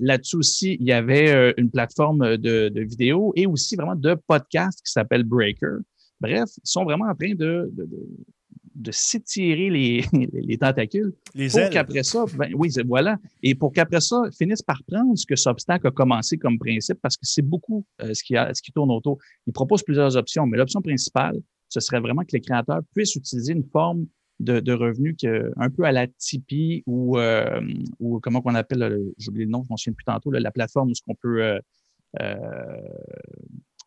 Là-dessus 0.00 0.36
aussi, 0.36 0.76
il 0.80 0.86
y 0.86 0.92
avait 0.92 1.54
une 1.56 1.70
plateforme 1.70 2.36
de, 2.36 2.68
de 2.68 2.80
vidéo 2.80 3.32
et 3.36 3.46
aussi 3.46 3.76
vraiment 3.76 3.94
de 3.94 4.14
podcast 4.26 4.80
qui 4.84 4.90
s'appelle 4.90 5.22
Breaker. 5.22 5.76
Bref, 6.20 6.50
ils 6.56 6.60
sont 6.68 6.84
vraiment 6.84 7.06
en 7.06 7.14
train 7.14 7.34
de, 7.34 7.70
de 8.74 8.92
s'étirer 8.92 9.70
les, 9.70 10.04
les, 10.32 10.58
tentacules. 10.58 11.12
Les 11.34 11.48
pour 11.48 11.70
qu'après 11.70 12.02
ça, 12.02 12.24
ben, 12.36 12.52
oui, 12.54 12.70
voilà. 12.86 13.18
Et 13.42 13.54
pour 13.54 13.72
qu'après 13.72 14.00
ça, 14.00 14.22
finissent 14.36 14.62
par 14.62 14.82
prendre 14.84 15.16
ce 15.16 15.26
que 15.26 15.36
Substack 15.36 15.84
a 15.84 15.90
commencé 15.90 16.36
comme 16.36 16.58
principe, 16.58 16.98
parce 17.00 17.16
que 17.16 17.24
c'est 17.24 17.42
beaucoup 17.42 17.84
euh, 18.02 18.12
ce, 18.14 18.22
qui 18.22 18.36
a, 18.36 18.52
ce 18.52 18.62
qui 18.62 18.72
tourne 18.72 18.90
autour. 18.90 19.18
Il 19.46 19.52
propose 19.52 19.82
plusieurs 19.82 20.16
options, 20.16 20.46
mais 20.46 20.58
l'option 20.58 20.82
principale, 20.82 21.40
ce 21.68 21.80
serait 21.80 22.00
vraiment 22.00 22.22
que 22.22 22.32
les 22.32 22.40
créateurs 22.40 22.80
puissent 22.94 23.16
utiliser 23.16 23.52
une 23.52 23.64
forme 23.64 24.06
de, 24.40 24.58
de 24.58 24.72
revenus 24.72 25.16
que, 25.20 25.52
un 25.56 25.70
peu 25.70 25.84
à 25.84 25.92
la 25.92 26.08
Tipeee 26.08 26.82
ou, 26.86 27.18
euh, 27.18 27.60
ou 28.00 28.18
comment 28.20 28.40
qu'on 28.40 28.54
appelle, 28.56 28.98
j'ai 29.18 29.28
oublié 29.28 29.46
le 29.46 29.52
nom, 29.52 29.62
je 29.62 29.68
m'en 29.70 29.76
souviens 29.76 29.94
plus 29.94 30.04
tantôt, 30.04 30.30
la 30.32 30.50
plateforme 30.50 30.90
où 30.90 30.94
ce 30.94 31.02
qu'on 31.02 31.14
peut 31.14 31.58
euh, 32.20 32.80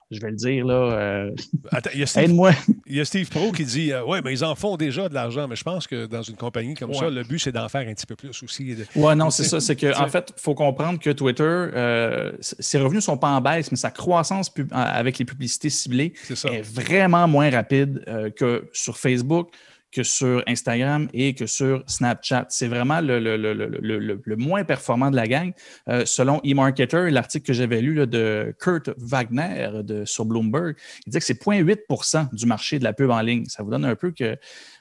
je 0.10 0.22
vais 0.22 0.30
le 0.30 0.38
dire, 0.38 0.66
là. 0.66 0.74
Euh, 0.74 1.36
aide-moi. 2.16 2.52
Il 2.86 2.96
y 2.96 3.02
a 3.02 3.06
Steve 3.06 3.30
Pro 3.30 3.52
qui 3.52 3.66
dit 3.66 3.92
euh, 3.92 4.06
Ouais, 4.06 4.22
mais 4.24 4.32
ils 4.32 4.44
en 4.46 4.56
font 4.56 4.78
déjà 4.78 5.10
de 5.10 5.14
l'argent. 5.14 5.48
Mais 5.48 5.58
je 5.58 5.64
pense 5.64 5.86
que 5.86 6.06
dans 6.06 6.22
une 6.22 6.36
compagnie 6.38 6.76
comme 6.76 6.94
ça, 6.94 7.10
le 7.10 7.24
but, 7.24 7.40
c'est 7.40 7.52
d'en 7.52 7.68
faire 7.68 7.88
un 7.88 7.94
petit 7.94 8.06
peu 8.06 8.16
plus 8.16 8.42
aussi. 8.42 8.76
Oui, 8.96 9.16
non, 9.16 9.30
c'est 9.30 9.44
ça. 9.44 9.60
C'est 9.60 9.76
qu'en 9.76 10.06
en 10.06 10.08
fait, 10.08 10.34
il 10.38 10.42
faut 10.42 10.56
comprendre 10.56 11.00
que 11.00 11.10
Twitter, 11.10 11.44
euh, 11.44 12.32
ses 12.42 12.78
revenus 12.78 12.98
ne 12.98 13.02
sont 13.02 13.18
pas 13.18 13.30
en 13.30 13.42
baisse, 13.42 13.72
mais 13.72 13.78
sa 13.78 13.92
croissance 13.92 14.54
avec 14.72 15.18
les 15.18 15.26
publicités 15.26 15.70
ciblées 15.70 16.14
est, 16.30 16.62
vraiment 16.62 17.28
moins 17.28 17.50
rapide 17.50 18.04
que 18.36 18.70
sur 18.72 18.98
Facebook 18.98 19.50
que 19.98 20.04
sur 20.04 20.44
Instagram 20.46 21.10
et 21.12 21.34
que 21.34 21.48
sur 21.48 21.84
Snapchat. 21.88 22.46
C'est 22.50 22.68
vraiment 22.68 23.02
le, 23.02 23.20
le, 23.20 23.36
le, 23.36 24.22
le, 24.24 24.36
moins 24.36 24.64
performant 24.64 25.10
de 25.10 25.16
la 25.16 25.28
gang. 25.28 25.54
Euh, 25.90 26.06
selon 26.06 26.40
eMarketer, 26.44 27.10
l'article 27.10 27.48
que 27.48 27.54
j'avais 27.54 27.82
lu 27.82 28.06
de 28.06 28.54
Kurt 28.60 28.92
Wagner 28.98 29.82
de, 29.84 30.06
sur 30.06 30.26
Bloomberg, 30.26 30.76
il 31.06 31.10
disait 31.10 31.20
que 31.20 31.26
c'est 31.26 31.42
0,8% 31.42 32.36
du 32.36 32.46
marché 32.46 32.78
de 32.78 32.84
la 32.84 32.94
pub 32.94 33.10
en 33.10 33.22
ligne. 33.22 33.46
Ça 33.46 33.64
vous 33.64 33.72
donne 33.72 33.86
un 33.86 33.96
peu 33.96 34.12
que 34.12 34.38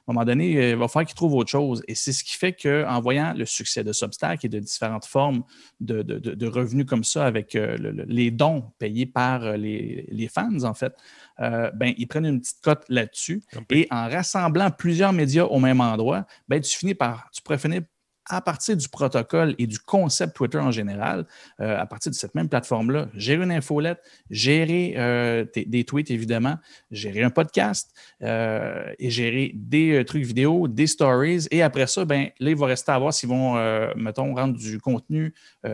un 0.09 0.13
moment 0.13 0.25
donné, 0.25 0.57
euh, 0.57 0.71
il 0.71 0.77
va 0.77 0.87
falloir 0.89 1.07
qu'ils 1.07 1.17
trouvent 1.17 1.35
autre 1.35 1.51
chose. 1.51 1.83
Et 1.89 1.95
c'est 1.95 2.13
ce 2.13 2.23
qui 2.23 2.37
fait 2.37 2.53
qu'en 2.53 3.01
voyant 3.01 3.35
le 3.37 3.45
succès 3.45 3.83
de 3.83 3.93
Substack 3.93 4.45
et 4.45 4.49
de 4.49 4.61
différentes 4.61 5.05
formes 5.05 5.43
de, 5.81 6.03
de, 6.03 6.19
de 6.19 6.47
revenus 6.47 6.87
comme 6.87 7.05
ça, 7.05 7.27
avec 7.27 7.57
euh, 7.57 7.77
les 8.07 8.31
dons 8.31 8.65
payés 8.79 9.07
par 9.07 9.57
les, 9.57 10.07
les 10.11 10.29
fans, 10.29 10.63
en 10.63 10.75
fait, 10.75 10.95
euh, 11.41 11.71
ben, 11.73 11.93
ils 11.99 12.07
prennent 12.07 12.27
une 12.27 12.41
petite 12.41 12.61
cote 12.63 12.85
là-dessus. 12.89 13.43
Et 13.71 13.89
en 13.91 14.09
rassemblant 14.09 14.71
plusieurs 14.71 15.13
médias 15.13 15.45
au 15.45 15.59
même 15.59 15.81
endroit, 15.81 16.27
ben, 16.49 16.61
tu 16.61 16.77
finis 16.77 16.95
par, 16.95 17.29
tu 17.33 17.43
pourrais 17.43 17.59
finir 17.59 17.83
à 18.29 18.41
partir 18.41 18.77
du 18.77 18.89
protocole 18.89 19.55
et 19.59 19.67
du 19.67 19.79
concept 19.79 20.37
Twitter 20.37 20.59
en 20.59 20.71
général, 20.71 21.27
euh, 21.61 21.79
à 21.79 21.87
partir 21.87 22.11
de 22.11 22.17
cette 22.17 22.35
même 22.35 22.49
plateforme-là, 22.49 23.09
gérer 23.15 23.45
une 23.45 23.53
infolette, 23.53 24.01
gérer 24.31 24.95
euh, 24.97 25.45
des 25.55 25.85
tweets 25.85 26.11
évidemment, 26.11 26.57
gérer 26.91 27.23
un 27.23 27.31
podcast 27.31 27.95
euh, 28.23 28.93
et 28.99 29.11
gérer 29.11 29.53
des 29.55 30.05
trucs 30.05 30.25
vidéo, 30.25 30.67
des 30.67 30.87
stories. 30.87 31.47
Et 31.51 31.63
après 31.63 31.87
ça, 31.87 32.05
ben, 32.05 32.29
là, 32.41 32.51
il 32.51 32.57
va 32.57 32.67
rester 32.67 32.93
à 32.93 32.99
voir 32.99 33.15
s'ils 33.15 33.29
vont, 33.29 33.55
mettons, 33.97 34.35
rendre 34.35 34.57
du 34.57 34.81
contenu 34.81 35.33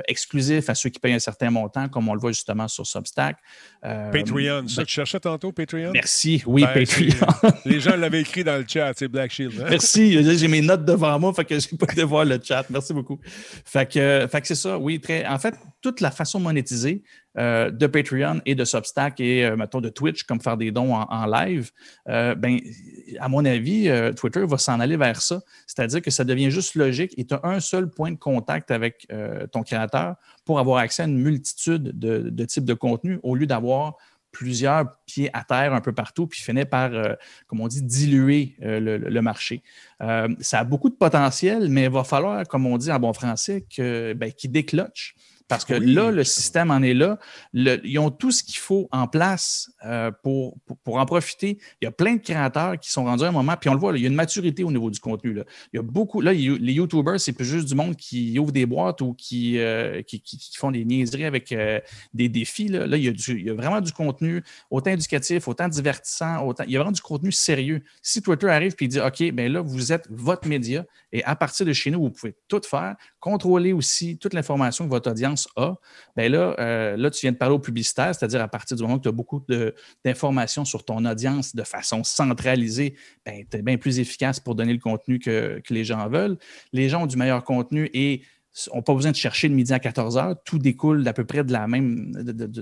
exclusif 0.09 0.69
à 0.69 0.75
ceux 0.75 0.91
qui 0.91 1.01
payent 1.01 1.15
un 1.15 1.19
certain 1.19 1.51
montant, 1.51 1.89
comme 1.89 2.09
on 2.09 2.15
le 2.15 2.21
voit 2.21 2.33
justement 2.33 2.69
sur 2.69 2.87
Substack. 2.87 3.39
Patreon, 3.83 4.69
ça 4.69 4.83
ben, 4.83 4.87
tu 4.87 4.95
cherchais 4.95 5.21
tantôt, 5.21 5.53
Patreon? 5.53 5.93
Merci, 5.93 6.43
oui, 6.47 6.65
ben, 6.65 6.85
Patreon. 6.85 7.53
Les 7.65 7.81
gens 7.81 7.97
l'avaient 7.97 8.21
écrit 8.21 8.45
dans 8.45 8.57
le 8.57 8.65
chat, 8.67 8.93
c'est 8.97 9.09
Black 9.09 9.31
Shield. 9.31 9.61
Hein? 9.61 9.67
Merci, 9.71 10.23
j'ai 10.37 10.49
mes 10.49 10.61
notes 10.61 10.85
devant 10.85 11.19
moi, 11.19 11.33
fait 11.33 11.45
que 11.45 11.59
je 11.59 11.69
n'ai 11.71 11.79
pas 11.79 11.93
de 11.93 12.03
voir 12.03 12.25
le 12.25 12.42
chat. 12.43 12.65
Merci 12.71 12.93
beaucoup. 12.93 13.19
Fait 13.25 13.91
que, 13.91 14.27
c'est 14.45 14.55
ça, 14.55 14.79
oui. 14.79 15.01
Très, 15.01 15.27
en 15.27 15.39
fait, 15.39 15.55
toute 15.81 16.01
la 16.01 16.11
façon 16.11 16.39
de 16.39 16.45
monétiser 16.45 17.03
euh, 17.39 17.71
de 17.71 17.87
Patreon 17.87 18.41
et 18.45 18.55
de 18.55 18.65
Substack 18.65 19.21
et, 19.21 19.45
euh, 19.45 19.57
mettons, 19.57 19.81
de 19.81 19.89
Twitch, 19.89 20.25
comme 20.25 20.41
faire 20.41 20.57
des 20.57 20.71
dons 20.71 20.95
en, 20.95 21.27
live, 21.27 21.71
euh, 22.09 22.35
ben, 22.35 22.59
à 23.19 23.29
mon 23.29 23.45
avis, 23.45 23.91
Twitter 24.17 24.45
va 24.47 24.59
s'en 24.59 24.81
aller 24.81 24.97
vers 24.97 25.21
ça. 25.21 25.41
C'est-à-dire 25.67 26.03
que 26.03 26.11
ça 26.11 26.25
devient 26.25 26.51
juste 26.51 26.75
logique 26.75 27.15
et 27.17 27.25
tu 27.25 27.35
as 27.35 27.41
un 27.45 27.61
seul 27.61 27.89
point 27.89 28.11
de 28.13 28.19
contact 28.19 28.71
avec 28.71 29.07
ton 29.53 29.63
créateur 29.63 30.17
pour 30.45 30.59
avoir 30.59 30.79
accès 30.79 31.03
à 31.03 31.07
une 31.07 31.19
multitude 31.19 31.99
de, 31.99 32.31
de 32.31 32.45
types 32.45 32.65
de 32.65 32.75
contenus 32.75 33.19
au 33.23 33.35
lieu 33.35 33.47
d'avoir 33.47 33.97
plusieurs 34.33 34.97
pieds 35.07 35.31
à 35.33 35.45
terre 35.45 35.75
un 35.75 35.81
peu 35.81 35.93
partout, 35.93 36.27
puis 36.27 36.41
finit 36.41 36.65
par, 36.65 36.93
euh, 36.93 37.15
comme 37.47 37.61
on 37.61 37.69
dit, 37.69 37.83
diluer 37.83 38.57
euh, 38.63 38.99
le, 38.99 39.23
marché. 39.23 39.63
Euh, 40.01 40.29
ça 40.41 40.61
a 40.61 40.65
beaucoup 40.65 40.89
de 40.89 40.95
potentiel, 40.95 41.69
mais 41.69 41.85
il 41.85 41.91
va 41.91 42.03
falloir, 42.03 42.47
comme 42.49 42.67
on 42.67 42.79
dit 42.79 42.91
en 42.91 42.99
bon 42.99 43.13
français, 43.13 43.65
ben, 43.79 44.33
qu'il 44.33 44.51
décloche. 44.51 45.15
Parce 45.53 45.65
que 45.67 45.75
là, 45.75 46.11
le 46.11 46.25
système 46.25 46.71
en 46.71 46.83
est 46.83 46.95
là. 46.95 47.19
ils 47.53 47.99
ont 47.99 48.11
tout 48.11 48.31
ce 48.31 48.43
qu'il 48.43 48.57
faut 48.57 48.89
en 48.91 49.07
place 49.07 49.71
euh, 49.85 50.11
pour, 50.23 50.57
pour, 50.85 50.97
en 50.97 51.05
profiter. 51.05 51.59
Il 51.81 51.85
y 51.85 51.89
a 51.89 51.91
plein 51.91 52.15
de 52.15 52.23
créateurs 52.23 52.79
qui 52.79 52.91
sont 52.91 53.05
rendus 53.05 53.25
à 53.25 53.29
un 53.29 53.33
moment, 53.33 53.55
puis 53.61 53.69
on 53.69 53.75
le 53.75 53.79
voit, 53.79 53.93
il 53.97 54.03
y 54.03 54.05
a 54.05 54.09
une 54.09 54.15
maturité 54.15 54.65
au 54.65 54.71
niveau 54.71 54.91
du 54.91 54.99
contenu. 54.99 55.35
Là. 55.35 55.45
Il 55.73 55.77
y 55.77 55.79
a 55.79 55.83
beaucoup, 55.83 56.21
là, 56.23 56.33
les 56.33 56.73
YouTubers, 56.73 57.21
c'est 57.21 57.33
plus 57.33 57.45
juste 57.45 57.69
du 57.69 57.75
monde 57.75 57.97
qui 57.97 58.39
ouvre 58.39 58.53
des 58.53 58.65
boîtes 58.65 59.03
ou 59.03 59.13
qui, 59.13 59.59
euh, 59.59 60.03
qui, 60.03 60.23
font 60.57 60.71
des 60.71 60.85
niaiseries 60.85 61.25
avec 61.25 61.53
euh, 61.53 61.81
des 62.15 62.29
défis. 62.29 62.69
Là, 62.69 62.87
il, 62.87 63.05
y 63.05 63.09
a 63.09 63.13
il, 63.13 63.47
y 63.47 63.51
a 63.51 63.55
vraiment 63.55 63.81
du 63.81 63.93
contenu, 63.93 64.43
autant 64.71 64.91
éducatif, 64.91 65.49
autant 65.49 65.69
divertissant, 65.69 66.47
autant. 66.47 66.65
Il 66.67 66.73
y 66.73 66.77
a 66.77 66.79
vraiment 66.79 66.93
du 66.93 67.03
contenu 67.03 67.31
sérieux. 67.31 67.83
Si 68.01 68.23
Twitter 68.23 68.49
arrive 68.49 68.75
et 68.81 68.89
dit 68.89 69.01
OK, 69.01 69.23
bien 69.33 69.49
là, 69.49 69.61
vous 69.61 69.93
êtes 69.93 70.07
votre 70.11 70.49
média 70.49 70.85
et 71.13 71.23
à 71.25 71.37
partir 71.37 71.67
de 71.67 71.73
chez 71.73 71.91
nous, 71.91 72.01
vous 72.01 72.11
pouvez 72.11 72.35
tout 72.49 72.61
faire, 72.65 72.97
contrôler 73.21 73.73
aussi 73.73 74.17
toute 74.17 74.35
l'information 74.35 74.85
que 74.87 74.91
votre 74.91 75.11
audience 75.11 75.42
a, 75.57 75.75
bien 76.17 76.29
là, 76.29 76.55
euh, 76.59 76.97
là, 76.97 77.11
tu 77.11 77.21
viens 77.23 77.33
de 77.33 77.37
parler 77.37 77.55
au 77.55 77.59
publicitaire, 77.59 78.15
c'est-à-dire 78.15 78.41
à 78.41 78.49
partir 78.49 78.77
du 78.77 78.83
moment 78.83 78.97
où 78.97 79.01
tu 79.01 79.09
as 79.09 79.13
beaucoup 79.13 79.45
d'informations 80.05 80.65
sur 80.65 80.85
ton 80.85 81.05
audience 81.05 81.55
de 81.55 81.63
façon 81.63 82.05
centralisée, 82.05 82.95
ben, 83.25 83.45
tu 83.51 83.57
es 83.57 83.63
bien 83.63 83.77
plus 83.77 83.99
efficace 83.99 84.41
pour 84.41 84.55
donner 84.55 84.73
le 84.73 84.79
contenu 84.79 85.19
que, 85.19 85.61
que 85.65 85.75
les 85.75 85.85
gens 85.85 86.09
veulent. 86.09 86.37
Les 86.73 86.89
gens 86.89 87.03
ont 87.03 87.07
du 87.07 87.17
meilleur 87.17 87.45
contenu 87.45 87.91
et 87.93 88.23
n'ont 88.75 88.83
pas 88.83 88.95
besoin 88.95 89.11
de 89.11 89.17
chercher 89.17 89.49
le 89.49 89.55
midi 89.55 89.73
à 89.73 89.79
14 89.79 90.17
heures. 90.19 90.37
Tout 90.45 90.59
découle 90.59 91.05
d'à 91.05 91.13
peu 91.13 91.25
près 91.25 91.45
de 91.45 91.53
la 91.53 91.67
même, 91.67 92.13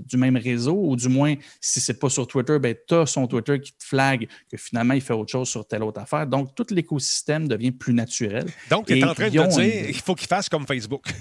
du 0.06 0.16
même 0.16 0.36
réseau, 0.36 0.76
ou 0.76 0.96
du 0.96 1.08
moins, 1.08 1.34
si 1.60 1.80
ce 1.80 1.92
n'est 1.92 1.98
pas 1.98 2.08
sur 2.08 2.26
Twitter, 2.26 2.58
ben, 2.58 2.74
tu 2.86 2.94
as 2.94 3.06
son 3.06 3.26
Twitter 3.26 3.60
qui 3.60 3.72
te 3.72 3.84
flague 3.84 4.28
que 4.50 4.56
finalement, 4.56 4.94
il 4.94 5.00
fait 5.00 5.14
autre 5.14 5.30
chose 5.30 5.48
sur 5.48 5.66
telle 5.66 5.82
autre 5.82 6.00
affaire. 6.00 6.26
Donc, 6.26 6.54
tout 6.54 6.66
l'écosystème 6.70 7.48
devient 7.48 7.72
plus 7.72 7.94
naturel. 7.94 8.46
Donc, 8.70 8.86
tu 8.86 8.98
es 8.98 9.04
en 9.04 9.14
train 9.14 9.28
de 9.28 9.30
dire 9.30 9.86
qu'il 9.86 9.94
faut 9.96 10.14
qu'il 10.14 10.28
fasse 10.28 10.48
comme 10.48 10.66
Facebook. 10.66 11.06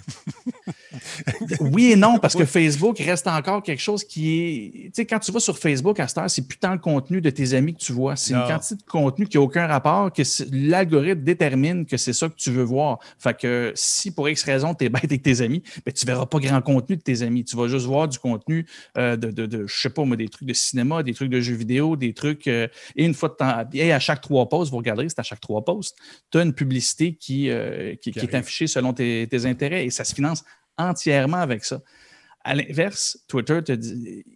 oui 1.60 1.92
et 1.92 1.96
non, 1.96 2.20
parce 2.20 2.36
que 2.36 2.46
Facebook 2.46 2.98
reste 3.00 3.28
encore 3.28 3.62
quelque 3.64 3.82
chose 3.82 4.04
qui 4.04 4.40
est. 4.40 4.72
Tu 4.86 4.92
sais, 4.94 5.06
quand 5.06 5.20
tu 5.20 5.32
vas 5.32 5.40
sur 5.40 5.58
Facebook 5.58 6.00
à 6.00 6.08
cette 6.08 6.18
heure, 6.18 6.30
c'est 6.30 6.48
plus 6.48 6.58
tant 6.58 6.72
le 6.74 6.80
contenu 6.80 7.22
de 7.22 7.30
tes 7.30 7.54
amis 7.54 7.74
que 7.74 7.80
tu 7.80 7.92
vois. 7.94 8.16
C'est 8.16 8.34
une 8.34 8.46
quantité 8.48 8.76
de 8.76 8.84
contenu 8.84 9.28
qui 9.28 9.38
n'a 9.38 9.44
aucun 9.44 9.68
rapport, 9.68 10.12
que 10.12 10.24
l'algorithme 10.52 11.22
détermine 11.22 11.86
que 11.86 11.98
c'est 11.98 12.14
ça 12.14 12.30
que 12.30 12.36
tu 12.36 12.52
veux 12.52 12.64
voir. 12.64 13.00
Fait 13.18 13.38
que 13.38 13.72
si 13.76 14.12
pour 14.12 14.28
X 14.30 14.44
raison 14.44 14.74
tu 14.74 14.86
es 14.86 14.90
bête 14.90 15.06
avec 15.06 15.22
tes 15.22 15.42
amis, 15.42 15.64
ben, 15.86 15.94
tu 15.94 16.06
ne 16.06 16.12
verras 16.12 16.26
pas 16.26 16.40
grand 16.40 16.62
contenu 16.62 16.98
de 16.98 17.02
tes 17.02 17.22
amis. 17.22 17.44
Tu 17.44 17.56
vas 17.56 17.68
juste 17.68 17.86
voir 17.86 18.08
du 18.08 18.20
contenu 18.20 18.66
euh, 18.98 19.16
de, 19.16 19.32
de, 19.32 19.46
de, 19.46 19.68
je 19.68 19.80
sais 19.80 19.90
pas 19.90 20.04
moi, 20.04 20.18
des 20.18 20.30
trucs 20.30 20.48
de 20.48 20.54
cinéma, 20.54 21.04
des 21.04 21.14
trucs 21.14 21.30
de 21.30 21.40
jeux 21.42 21.56
vidéo, 21.56 21.96
des 21.96 22.14
trucs. 22.14 22.48
euh, 22.48 22.68
et 22.96 23.06
une 23.06 23.14
fois 23.14 23.30
de 23.30 23.36
temps, 23.36 23.66
et 23.74 23.92
à 23.92 24.00
chaque 24.00 24.22
trois 24.22 24.48
posts, 24.50 24.72
vous 24.72 24.78
regarderez, 24.78 25.10
c'est 25.10 25.20
à 25.20 25.24
chaque 25.24 25.42
trois 25.42 25.64
posts, 25.64 25.96
tu 26.32 26.38
as 26.38 26.44
une 26.44 26.54
publicité 26.54 27.14
qui, 27.14 27.50
euh, 27.50 27.96
qui, 27.96 28.12
Qui 28.12 28.20
qui 28.20 28.26
est 28.26 28.36
affichée 28.36 28.68
selon 28.68 28.94
tes, 28.94 29.28
tes 29.30 29.46
intérêts 29.46 29.86
et 29.86 29.90
ça 29.90 30.04
se 30.04 30.14
finance 30.14 30.44
entièrement 30.80 31.38
avec 31.38 31.64
ça. 31.64 31.82
À 32.44 32.56
l'inverse, 32.56 33.20
Twitter 33.28 33.60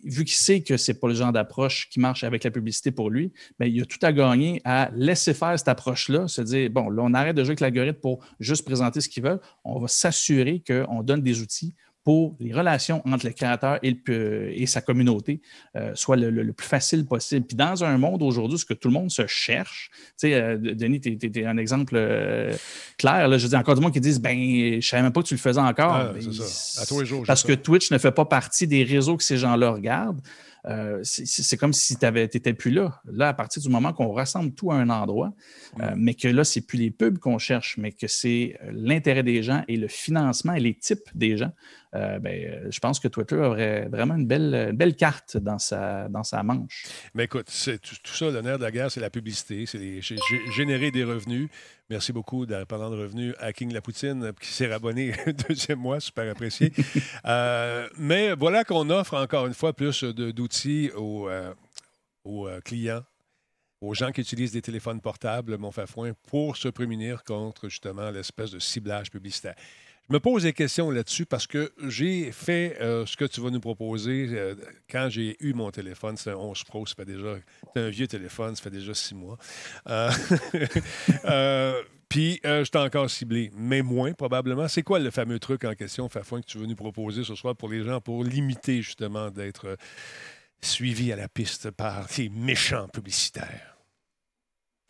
vu 0.03 0.25
qu'il 0.25 0.35
sait 0.35 0.61
que 0.61 0.75
c'est 0.75 0.99
pas 0.99 1.07
le 1.07 1.13
genre 1.13 1.31
d'approche 1.31 1.89
qui 1.89 2.01
marche 2.01 2.25
avec 2.25 2.43
la 2.43 2.51
publicité 2.51 2.91
pour 2.91 3.09
lui, 3.09 3.31
ben, 3.57 3.65
il 3.65 3.81
a 3.81 3.85
tout 3.85 3.97
à 4.01 4.11
gagner 4.11 4.61
à 4.65 4.91
laisser 4.93 5.33
faire 5.33 5.57
cette 5.57 5.69
approche-là, 5.69 6.27
se 6.27 6.41
dire 6.41 6.69
bon, 6.69 6.89
là, 6.89 7.01
on 7.03 7.13
arrête 7.13 7.35
de 7.35 7.43
jouer 7.43 7.51
avec 7.51 7.61
l'algorithme 7.61 7.99
pour 7.99 8.23
juste 8.41 8.65
présenter 8.65 8.99
ce 8.99 9.07
qu'ils 9.07 9.23
veulent. 9.23 9.39
On 9.63 9.79
va 9.79 9.87
s'assurer 9.87 10.61
qu'on 10.67 11.01
donne 11.01 11.21
des 11.21 11.41
outils 11.41 11.73
pour 12.03 12.35
les 12.39 12.53
relations 12.53 13.01
entre 13.07 13.25
le 13.25 13.31
créateur 13.31 13.79
et, 13.81 13.97
le- 14.07 14.51
et 14.53 14.65
sa 14.65 14.81
communauté 14.81 15.41
euh, 15.77 15.91
soient 15.95 16.17
le, 16.17 16.29
le- 16.29 16.43
le 16.43 16.51
plus 16.53 16.67
facile 16.67 17.05
possible. 17.05 17.45
Puis 17.45 17.55
dans 17.55 17.83
un 17.83 17.97
monde 17.97 18.21
aujourd'hui, 18.23 18.57
ce 18.59 18.65
que 18.65 18.73
tout 18.73 18.89
le 18.89 18.93
monde 18.93 19.09
se 19.09 19.25
cherche, 19.27 19.89
tu 19.93 19.99
sais, 20.17 20.33
euh, 20.33 20.57
Denis, 20.57 20.99
tu 20.99 21.17
es, 21.35 21.45
un 21.45 21.57
exemple 21.57 21.93
euh, 21.95 22.53
clair. 22.97 23.27
Là, 23.27 23.37
je 23.37 23.47
dis 23.47 23.55
encore 23.55 23.75
du 23.75 23.81
monde 23.81 23.93
qui 23.93 24.01
disent 24.01 24.19
ben, 24.21 24.37
je 24.37 24.75
ne 24.75 24.81
savais 24.81 25.03
même 25.03 25.13
pas 25.13 25.21
que 25.23 25.27
tu 25.27 25.33
le 25.35 25.39
faisais 25.39 25.61
encore. 25.61 25.93
Ah, 25.93 26.11
Ben, 26.13 26.21
c'est 26.21 26.33
ça. 26.33 26.81
À 26.81 26.85
tous 26.85 26.99
les 26.99 27.05
jours, 27.05 27.23
Parce 27.25 27.41
ça. 27.43 27.47
que 27.47 27.53
Twitch 27.53 27.89
ne 27.91 27.97
fait 27.97 28.11
pas 28.11 28.25
partie 28.25 28.67
des 28.67 28.83
réseaux 28.83 29.15
que 29.17 29.23
ces 29.23 29.37
gens-là 29.37 29.71
regardent. 29.71 30.21
Euh, 30.65 31.01
c'est- 31.03 31.57
comme 31.57 31.73
si 31.73 31.97
tu 31.97 32.05
n'étais 32.05 32.53
plus 32.53 32.71
là. 32.71 33.01
Là, 33.11 33.27
à 33.27 33.33
partir 33.33 33.61
du 33.61 33.67
moment 33.67 33.91
qu'on 33.91 34.13
rassemble 34.13 34.53
tout 34.53 34.71
à 34.71 34.75
un 34.75 34.89
endroit, 34.89 35.33
euh, 35.81 35.91
mais 35.97 36.13
que 36.13 36.29
là, 36.29 36.45
c'est 36.45 36.61
plus 36.61 36.77
les 36.79 36.89
pubs 36.89 37.17
qu'on 37.17 37.37
cherche, 37.37 37.75
mais 37.77 37.91
que 37.91 38.07
c'est 38.07 38.57
euh, 38.63 38.71
l'intérêt 38.73 39.23
des 39.23 39.43
gens 39.43 39.63
et 39.67 39.75
le 39.75 39.89
financement 39.89 40.53
et 40.53 40.61
les 40.61 40.73
types 40.73 41.09
des 41.15 41.35
gens, 41.35 41.51
euh, 41.95 42.19
ben, 42.19 42.33
euh, 42.33 42.71
je 42.71 42.79
pense 42.79 42.99
que 42.99 43.07
Twitter 43.07 43.35
aurait 43.35 43.87
vraiment 43.87 44.15
une 44.15 44.25
belle, 44.25 44.69
une 44.71 44.75
belle 44.77 44.95
carte 44.95 45.37
dans 45.37 45.59
sa, 45.59 46.09
dans 46.09 46.23
sa 46.23 46.41
manche. 46.41 46.85
Mais 47.13 47.25
écoute, 47.25 47.49
c'est 47.49 47.79
tout, 47.79 47.95
tout 48.01 48.13
ça, 48.13 48.31
nerf 48.41 48.57
de 48.57 48.63
la 48.63 48.71
guerre, 48.71 48.91
c'est 48.91 48.99
la 48.99 49.09
publicité, 49.11 49.65
c'est 49.65 49.77
les- 49.77 50.01
générer 50.01 50.89
des 50.91 51.03
revenus. 51.03 51.49
Merci 51.89 52.11
beaucoup, 52.13 52.47
parlant 52.67 52.89
de 52.89 52.97
revenus, 52.97 53.35
à 53.39 53.53
King 53.53 53.71
Lapoutine, 53.73 54.31
qui 54.41 54.47
s'est 54.49 54.71
abonné 54.71 55.13
deuxième 55.47 55.79
mois, 55.79 55.99
super 55.99 56.29
apprécié. 56.29 56.71
Euh, 57.25 57.87
mais 57.97 58.33
voilà 58.33 58.63
qu'on 58.63 58.89
offre 58.89 59.15
encore 59.15 59.45
une 59.47 59.53
fois 59.53 59.73
plus 59.73 60.03
d'outils 60.03 60.91
aux, 60.95 61.29
euh, 61.29 61.53
aux, 62.23 62.49
clients, 62.65 63.03
aux 63.81 63.93
gens 63.93 64.11
qui 64.11 64.21
utilisent 64.21 64.51
des 64.51 64.61
téléphones 64.61 64.99
portables, 64.99 65.57
mon 65.57 65.71
fafouin, 65.71 66.11
pour 66.27 66.57
se 66.57 66.67
prémunir 66.67 67.23
contre 67.23 67.69
justement 67.69 68.09
l'espèce 68.11 68.51
de 68.51 68.59
ciblage 68.59 69.09
publicitaire. 69.09 69.55
Je 70.09 70.13
me 70.13 70.19
pose 70.19 70.43
des 70.43 70.53
questions 70.53 70.91
là-dessus 70.91 71.25
parce 71.25 71.47
que 71.47 71.71
j'ai 71.87 72.31
fait 72.31 72.77
euh, 72.81 73.05
ce 73.05 73.15
que 73.15 73.25
tu 73.25 73.39
vas 73.39 73.49
nous 73.49 73.61
proposer 73.61 74.27
euh, 74.31 74.55
quand 74.89 75.07
j'ai 75.09 75.37
eu 75.39 75.53
mon 75.53 75.71
téléphone. 75.71 76.17
C'est 76.17 76.31
un 76.31 76.35
11 76.35 76.63
Pro, 76.65 76.85
ça 76.85 76.95
fait 76.95 77.05
déjà. 77.05 77.37
C'est 77.73 77.81
un 77.81 77.89
vieux 77.89 78.07
téléphone, 78.07 78.55
ça 78.55 78.63
fait 78.63 78.69
déjà 78.69 78.93
six 78.93 79.15
mois. 79.15 79.37
Euh, 79.87 80.11
Puis, 82.13 82.39
euh, 82.45 82.63
j'étais 82.63 82.77
encore 82.77 83.09
ciblé, 83.09 83.49
mais 83.55 83.81
moins 83.81 84.13
probablement. 84.13 84.67
C'est 84.67 84.83
quoi 84.83 84.99
le 84.99 85.09
fameux 85.09 85.39
truc 85.39 85.63
en 85.65 85.73
question, 85.73 86.07
Fafouin, 86.09 86.41
que 86.41 86.45
tu 86.45 86.59
veux 86.59 86.67
nous 86.67 86.75
proposer 86.75 87.23
ce 87.23 87.33
soir 87.33 87.55
pour 87.55 87.69
les 87.69 87.83
gens, 87.83 88.01
pour 88.01 88.23
limiter 88.23 88.83
justement 88.83 89.31
d'être 89.31 89.77
suivis 90.61 91.11
à 91.11 91.15
la 91.15 91.27
piste 91.27 91.71
par 91.71 92.07
ces 92.11 92.29
méchants 92.29 92.87
publicitaires? 92.87 93.79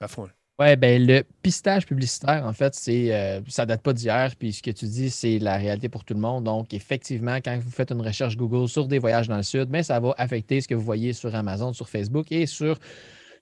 Fafouin. 0.02 0.32
Oui, 0.60 0.76
ben 0.76 1.04
le 1.04 1.24
pistage 1.42 1.88
publicitaire, 1.88 2.46
en 2.46 2.54
fait, 2.54 2.76
c'est 2.76 3.12
euh, 3.12 3.42
ça 3.48 3.66
date 3.66 3.82
pas 3.82 3.92
d'hier, 3.92 4.32
puis 4.38 4.54
ce 4.54 4.62
que 4.62 4.70
tu 4.70 4.86
dis, 4.86 5.10
c'est 5.10 5.40
la 5.40 5.58
réalité 5.58 5.90
pour 5.90 6.06
tout 6.06 6.14
le 6.14 6.20
monde. 6.20 6.44
Donc, 6.44 6.76
effectivement, 6.76 7.38
quand 7.38 7.58
vous 7.58 7.72
faites 7.72 7.92
une 7.92 8.02
recherche 8.02 8.38
Google 8.38 8.70
sur 8.70 8.88
des 8.88 9.00
voyages 9.00 9.28
dans 9.28 9.38
le 9.38 9.44
Sud, 9.44 9.66
ben, 9.70 9.82
ça 9.82 10.00
va 10.00 10.14
affecter 10.16 10.62
ce 10.62 10.68
que 10.68 10.76
vous 10.76 10.84
voyez 10.84 11.14
sur 11.14 11.34
Amazon, 11.34 11.74
sur 11.74 11.90
Facebook 11.90 12.32
et 12.32 12.46
sur 12.46 12.78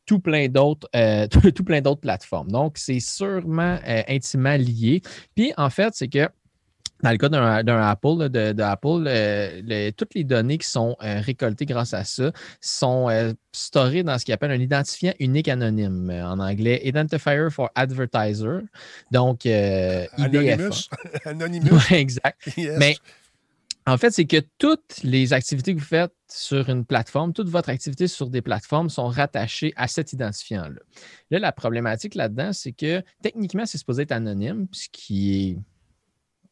tout 0.05 0.20
plein 0.20 0.47
d'autres 0.47 0.88
euh, 0.95 1.28
tout, 1.28 1.51
tout 1.51 1.66
plein 1.66 1.82
d'autres 1.82 1.99
plateformes. 1.99 2.49
Donc, 2.49 2.78
c'est 2.78 3.01
sûrement 3.01 3.78
euh, 3.86 4.03
intimement 4.07 4.55
lié. 4.55 5.01
Puis, 5.36 5.51
en 5.57 5.70
fait, 5.70 5.93
c'est 5.93 6.07
que 6.07 6.30
dans 7.04 7.12
le 7.12 7.18
cas 7.18 7.30
d'un 7.30 7.82
Apple, 7.82 8.18
là, 8.20 8.30
de, 8.30 8.52
de 8.54 8.62
Apple, 8.64 9.06
euh, 9.08 9.62
le- 9.66 9.91
toutes 9.91 10.14
les 10.14 10.24
données 10.24 10.58
qui 10.58 10.70
sont 10.70 10.95
euh, 11.04 11.20
récoltées 11.22 11.66
grâce 11.66 11.93
à 11.93 12.04
ça 12.04 12.32
sont 12.60 13.10
euh, 13.10 13.34
storées 13.52 14.04
dans 14.04 14.18
ce 14.18 14.26
qu'ils 14.26 14.34
appelle 14.34 14.52
un 14.52 14.60
identifiant 14.60 15.14
unique 15.20 15.47
anonyme, 15.47 16.10
en 16.10 16.39
anglais 16.39 16.82
Identifier 16.84 17.47
for 17.49 17.70
Advertiser. 17.76 18.60
Donc, 19.12 19.45
IDFA. 19.45 20.08
Anonymous. 20.18 20.89
Anonymous. 21.26 21.70
Ouais, 21.89 21.99
exact. 21.99 22.39
Yes. 22.58 22.78
Mais 22.78 22.95
en 23.88 23.97
fait, 23.97 24.12
c'est 24.12 24.26
que 24.26 24.38
toutes 24.60 25.02
les 25.04 25.34
activités 25.34 25.74
que 25.74 25.80
vous 25.80 25.86
faites 25.86 26.14
sur 26.30 26.70
une 26.70 26.86
plateforme, 26.86 27.34
toute 27.34 27.49
votre 27.49 27.70
activité 27.70 28.08
sur 28.08 28.30
des 28.30 28.41
plateformes 28.41 28.89
sont 28.89 29.08
rattachées 29.08 29.74
à 29.76 29.88
cet 29.88 30.14
identifiant-là. 30.14 30.80
Là, 31.32 31.39
la 31.39 31.52
problématique 31.52 32.14
là-dedans, 32.14 32.54
c'est 32.54 32.74
que 32.74 33.02
techniquement, 33.24 33.66
c'est 33.66 33.80
supposé 33.80 34.04
être 34.04 34.12
anonyme, 34.12 34.68
ce 34.72 34.88
qui 34.91 35.49
est 35.49 35.58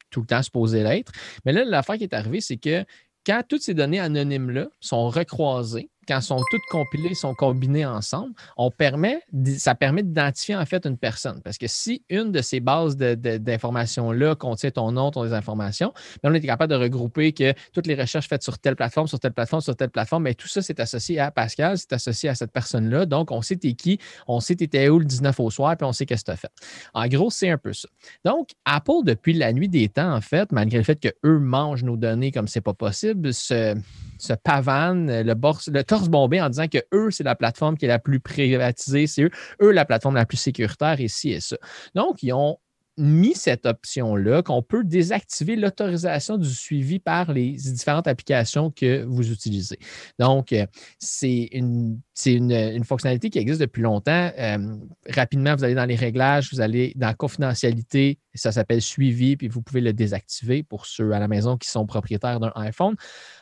tout 0.10 0.22
le 0.22 0.28
temps 0.28 0.42
supposé 0.42 0.84
l'être. 0.84 1.12
Mais 1.46 1.54
là, 1.54 1.64
l'affaire 1.66 1.98
qui 1.98 2.04
est 2.04 2.14
arrivée, 2.14 2.42
c'est 2.42 2.58
que 2.58 2.86
quand 3.26 3.44
toutes 3.48 3.62
ces 3.62 3.74
données 3.74 4.00
anonymes-là 4.00 4.68
sont 4.80 5.10
recroisées, 5.10 5.90
quand 6.10 6.22
sont 6.22 6.42
toutes 6.50 6.66
compilées, 6.70 7.14
sont 7.14 7.36
combinées 7.36 7.86
ensemble, 7.86 8.34
on 8.58 8.72
permet, 8.72 9.22
ça 9.58 9.76
permet 9.76 10.02
d'identifier 10.02 10.56
en 10.56 10.66
fait 10.66 10.86
une 10.86 10.98
personne. 10.98 11.40
Parce 11.44 11.58
que 11.58 11.68
si 11.68 12.04
une 12.10 12.32
de 12.32 12.42
ces 12.42 12.60
bases 12.60 12.98
d'informations-là 12.98 14.36
contient 14.36 14.72
ton 14.72 14.92
nom, 14.92 15.12
ton 15.12 15.30
informations, 15.32 15.94
ben, 16.24 16.32
on 16.32 16.34
est 16.34 16.42
capable 16.42 16.74
de 16.74 16.78
regrouper 16.78 17.32
que 17.32 17.54
toutes 17.74 17.86
les 17.86 17.94
recherches 17.94 18.28
faites 18.28 18.42
sur 18.42 18.58
telle 18.58 18.76
plateforme, 18.76 19.08
sur 19.08 19.20
telle 19.20 19.34
plateforme, 19.34 19.62
sur 19.62 19.76
telle 19.76 19.92
plateforme, 19.92 20.24
mais 20.24 20.34
tout 20.34 20.48
ça, 20.48 20.64
c'est 20.64 20.80
associé 20.80 21.20
à 21.20 21.30
Pascal, 21.30 21.78
c'est 21.78 21.94
associé 21.94 22.30
à 22.30 22.36
cette 22.36 22.52
personne-là. 22.52 23.06
Donc, 23.06 23.32
on 23.32 23.44
sait 23.44 23.56
t'es 23.56 23.74
qui, 23.74 24.00
on 24.28 24.40
sait 24.40 24.56
t'étais 24.56 24.90
où 24.90 24.98
le 24.98 25.06
19 25.06 25.40
au 25.40 25.52
soir, 25.52 25.78
puis 25.78 25.86
on 25.86 25.94
sait 25.94 26.08
qu'est-ce 26.08 26.24
que 26.24 26.32
tu 26.32 26.34
as 26.34 26.38
fait. 26.38 26.52
En 26.96 27.08
gros, 27.08 27.30
c'est 27.30 27.50
un 27.50 27.58
peu 27.58 27.74
ça. 27.74 27.88
Donc, 28.26 28.50
Apple, 28.66 29.04
depuis 29.04 29.34
la 29.34 29.54
nuit 29.54 29.70
des 29.70 29.90
temps, 29.90 30.14
en 30.14 30.22
fait, 30.22 30.52
malgré 30.52 30.80
le 30.80 30.84
fait 30.84 31.00
qu'eux 31.00 31.40
mangent 31.40 31.84
nos 31.84 31.98
données 31.98 32.32
comme 32.32 32.48
c'est 32.48 32.62
pas 32.62 32.74
possible, 32.74 33.34
se, 33.34 33.76
se 34.20 34.34
pavanent 34.34 35.24
le, 35.24 35.34
bors- 35.34 35.62
le 35.68 35.84
torse 35.84 36.10
bombé 36.10 36.42
en 36.42 36.50
disant 36.50 36.68
que 36.68 36.80
eux, 36.94 37.10
c'est 37.12 37.24
la 37.24 37.36
plateforme 37.36 37.78
qui 37.78 37.86
est 37.86 37.90
la 37.90 38.00
plus 38.00 38.20
privatisée, 38.20 39.08
c'est 39.08 39.24
eux, 39.24 39.32
eux, 39.62 39.72
la 39.72 39.86
plateforme 39.86 40.16
la 40.16 40.26
plus 40.26 40.38
sécuritaire, 40.38 41.00
et 41.00 41.08
ci 41.08 41.32
et 41.32 41.40
ça. 41.40 41.58
Donc, 41.96 42.22
ils 42.24 42.34
ont 42.34 42.58
mis 42.98 43.34
cette 43.34 43.66
option-là 43.66 44.44
qu'on 44.44 44.62
peut 44.62 44.84
désactiver 44.84 45.56
l'autorisation 45.56 46.38
du 46.38 46.50
suivi 46.50 47.00
par 47.00 47.32
les 47.32 47.52
différentes 47.54 48.10
applications 48.10 48.72
que 48.72 49.06
vous 49.06 49.32
utilisez. 49.32 49.80
Donc, 50.20 50.52
euh, 50.52 50.66
c'est 51.00 51.48
une, 51.54 52.02
une, 52.26 52.52
une 52.52 52.84
fonctionnalité 52.84 53.30
qui 53.30 53.40
existe 53.40 53.62
depuis 53.62 53.84
longtemps. 53.84 54.32
Euh, 54.38 54.76
rapidement, 55.08 55.56
vous 55.56 55.64
allez 55.64 55.76
dans 55.76 55.86
les 55.86 55.96
réglages, 55.96 56.52
vous 56.52 56.60
allez 56.60 56.92
dans 56.98 57.14
confidentialité, 57.14 58.20
ça 58.34 58.52
s'appelle 58.52 58.82
suivi, 58.82 59.38
puis 59.38 59.48
vous 59.48 59.62
pouvez 59.62 59.80
le 59.80 59.94
désactiver 59.94 60.64
pour 60.64 60.86
ceux 60.86 61.14
à 61.14 61.20
la 61.20 61.30
maison 61.30 61.56
qui 61.56 61.70
sont 61.70 61.86
propriétaires 61.86 62.42
d'un 62.42 62.52
iPhone. 62.56 62.98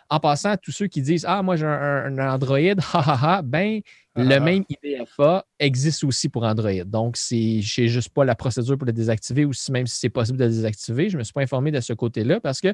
En 0.09 0.19
passant, 0.19 0.55
tous 0.57 0.71
ceux 0.71 0.87
qui 0.87 1.01
disent 1.01 1.25
Ah, 1.27 1.41
moi 1.43 1.55
j'ai 1.57 1.65
un, 1.65 2.17
un 2.17 2.33
Android, 2.33 2.57
ha 2.93 2.99
ha 2.99 3.19
ha, 3.37 3.41
ben, 3.41 3.81
le 4.15 4.35
Ah. 4.35 4.39
même 4.39 4.63
IDFA 4.69 5.45
existe 5.59 6.03
aussi 6.03 6.29
pour 6.29 6.43
Android. 6.43 6.83
Donc, 6.85 7.17
c'est, 7.17 7.61
je 7.61 7.73
sais 7.73 7.87
juste 7.87 8.09
pas 8.09 8.23
la 8.25 8.35
procédure 8.35 8.77
pour 8.77 8.85
le 8.87 8.93
désactiver 8.93 9.45
ou 9.45 9.53
si, 9.53 9.71
même 9.71 9.85
si 9.85 9.99
c'est 9.99 10.09
possible 10.09 10.37
de 10.37 10.45
le 10.45 10.49
désactiver. 10.49 11.09
Je 11.09 11.15
ne 11.15 11.19
me 11.19 11.23
suis 11.23 11.33
pas 11.33 11.41
informé 11.41 11.71
de 11.71 11.79
ce 11.81 11.93
côté-là 11.93 12.39
parce 12.39 12.61
que, 12.61 12.73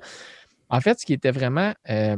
en 0.70 0.80
fait, 0.80 1.00
ce 1.00 1.06
qui 1.06 1.14
était 1.14 1.32
vraiment 1.32 1.74
euh, 1.90 2.16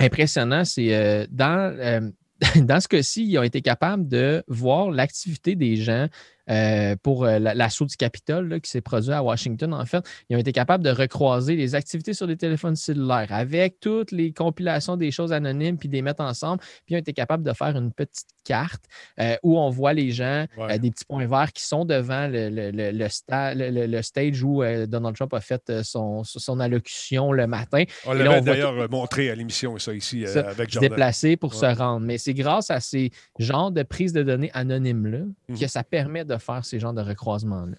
impressionnant, 0.00 0.64
c'est 0.64 0.94
euh, 0.94 1.26
dans, 1.30 1.76
euh, 1.78 2.00
dans 2.56 2.80
ce 2.80 2.88
cas-ci, 2.88 3.24
ils 3.26 3.38
ont 3.38 3.42
été 3.42 3.60
capables 3.62 4.08
de 4.08 4.42
voir 4.48 4.90
l'activité 4.90 5.54
des 5.54 5.76
gens 5.76 6.08
euh, 6.52 6.94
pour 7.02 7.24
euh, 7.24 7.38
la- 7.38 7.54
l'assaut 7.54 7.86
du 7.86 7.96
Capitole 7.96 8.48
là, 8.48 8.60
qui 8.60 8.70
s'est 8.70 8.80
produit 8.82 9.12
à 9.12 9.22
Washington, 9.22 9.72
en 9.74 9.84
fait, 9.86 10.04
ils 10.28 10.36
ont 10.36 10.40
été 10.40 10.52
capables 10.52 10.84
de 10.84 10.90
recroiser 10.90 11.56
les 11.56 11.74
activités 11.74 12.12
sur 12.14 12.26
les 12.26 12.36
téléphones 12.36 12.76
cellulaires 12.76 13.28
avec 13.30 13.80
toutes 13.80 14.12
les 14.12 14.32
compilations 14.32 14.96
des 14.96 15.10
choses 15.10 15.32
anonymes, 15.32 15.78
puis 15.78 15.88
les 15.88 16.02
mettre 16.02 16.22
ensemble. 16.22 16.60
Puis 16.84 16.90
ils 16.90 16.96
ont 16.96 17.00
été 17.00 17.12
capables 17.12 17.42
de 17.42 17.52
faire 17.52 17.76
une 17.76 17.90
petite 17.92 18.26
carte 18.44 18.84
euh, 19.20 19.36
où 19.42 19.58
on 19.58 19.70
voit 19.70 19.92
les 19.94 20.10
gens, 20.10 20.46
Ouais. 20.58 20.74
euh, 20.74 20.78
des 20.78 20.90
petits 20.90 21.04
points 21.04 21.26
verts 21.26 21.52
qui 21.52 21.64
sont 21.64 21.84
devant 21.84 22.28
le, 22.28 22.50
le- 22.50 22.70
le- 22.70 22.90
le 22.90 23.06
sta- 23.06 23.54
le- 23.56 23.70
le- 23.70 23.86
le 23.86 24.02
stage 24.02 24.42
où 24.42 24.62
Donald 24.86 25.16
Trump 25.16 25.32
a 25.34 25.40
fait 25.40 25.82
son, 25.82 26.22
son 26.24 26.60
allocution 26.60 27.32
le 27.32 27.46
matin 27.46 27.84
On 28.06 28.12
l'avait 28.12 28.40
d'ailleurs 28.42 28.90
montré 28.90 29.30
à 29.30 29.34
l'émission, 29.34 29.78
ça, 29.78 29.94
ici, 29.94 30.24
Ça, 30.26 30.40
avec 30.48 30.70
Jordan. 30.70 30.90
déplacer 30.90 31.36
pour 31.36 31.54
se 31.54 31.66
rendre. 31.66 32.04
Mais 32.04 32.18
c'est 32.18 32.34
grâce 32.34 32.70
à 32.70 32.80
ces 32.80 33.10
genres 33.38 33.70
de 33.70 33.82
prises 33.82 34.12
de 34.12 34.22
données 34.22 34.50
anonymes-là 34.54 35.20
Mhm. 35.48 35.58
que 35.58 35.66
ça 35.66 35.82
permet 35.84 36.24
de 36.24 36.36
faire 36.42 36.64
ces 36.64 36.78
genres 36.78 36.94
de 36.94 37.02
recroisements-là. 37.02 37.76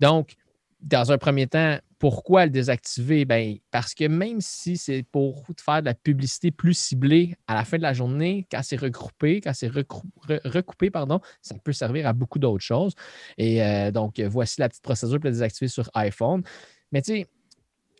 Donc, 0.00 0.34
dans 0.80 1.12
un 1.12 1.18
premier 1.18 1.46
temps, 1.46 1.78
pourquoi 1.98 2.44
le 2.44 2.50
désactiver? 2.50 3.24
Ben, 3.24 3.56
parce 3.70 3.94
que 3.94 4.06
même 4.06 4.40
si 4.40 4.76
c'est 4.76 5.02
pour 5.02 5.46
faire 5.58 5.80
de 5.80 5.86
la 5.86 5.94
publicité 5.94 6.50
plus 6.50 6.74
ciblée 6.74 7.34
à 7.46 7.54
la 7.54 7.64
fin 7.64 7.78
de 7.78 7.82
la 7.82 7.94
journée, 7.94 8.46
quand 8.50 8.60
c'est 8.62 8.76
regroupé, 8.76 9.40
quand 9.40 9.54
c'est 9.54 9.68
recoupé, 9.68 10.90
pardon, 10.90 11.20
ça 11.40 11.54
peut 11.64 11.72
servir 11.72 12.06
à 12.06 12.12
beaucoup 12.12 12.38
d'autres 12.38 12.62
choses. 12.62 12.92
Et 13.38 13.62
euh, 13.62 13.90
donc, 13.90 14.20
voici 14.20 14.60
la 14.60 14.68
petite 14.68 14.82
procédure 14.82 15.18
pour 15.18 15.24
le 15.24 15.32
désactiver 15.32 15.68
sur 15.68 15.88
iPhone. 15.94 16.42
Mais 16.92 17.00
tu 17.00 17.12
sais, 17.12 17.26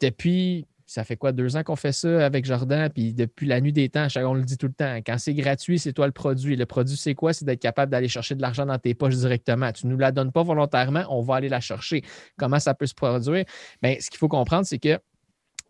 depuis 0.03 0.67
ça 0.95 1.03
fait 1.03 1.17
quoi, 1.17 1.33
deux 1.33 1.57
ans 1.57 1.65
qu'on 1.65 1.75
fait 1.75 1.91
ça 1.91 2.25
avec 2.25 2.45
Jordan, 2.45 2.89
puis 2.89 3.15
depuis 3.15 3.49
la 3.49 3.61
nuit 3.61 3.73
des 3.73 3.89
temps, 3.89 4.07
on 4.17 4.35
le 4.35 4.45
dit 4.45 4.57
tout 4.57 4.69
le 4.69 4.73
temps, 4.73 4.95
quand 5.05 5.19
c'est 5.19 5.35
gratuit, 5.35 5.81
c'est 5.81 5.93
toi 5.93 6.07
le 6.07 6.13
produit. 6.13 6.55
Le 6.55 6.67
produit, 6.67 6.97
c'est 6.97 7.15
quoi? 7.15 7.33
C'est 7.33 7.45
d'être 7.45 7.61
capable 7.61 7.91
d'aller 7.91 8.07
chercher 8.07 8.37
de 8.37 8.43
l'argent 8.43 8.65
dans 8.65 8.79
tes 8.79 8.95
poches 8.95 9.17
directement. 9.17 9.73
Tu 9.73 9.89
ne 9.89 9.93
nous 9.93 9.99
la 9.99 10.13
donnes 10.13 10.31
pas 10.31 10.45
volontairement, 10.45 11.05
on 11.09 11.21
va 11.21 11.35
aller 11.35 11.49
la 11.49 11.61
chercher. 11.61 12.05
Comment 12.39 12.61
ça 12.61 12.75
peut 12.75 12.87
se 12.87 12.95
produire? 12.95 13.45
Bien, 13.83 13.97
ce 13.99 14.09
qu'il 14.09 14.19
faut 14.19 14.29
comprendre, 14.29 14.67
c'est 14.67 14.79
que 14.79 15.01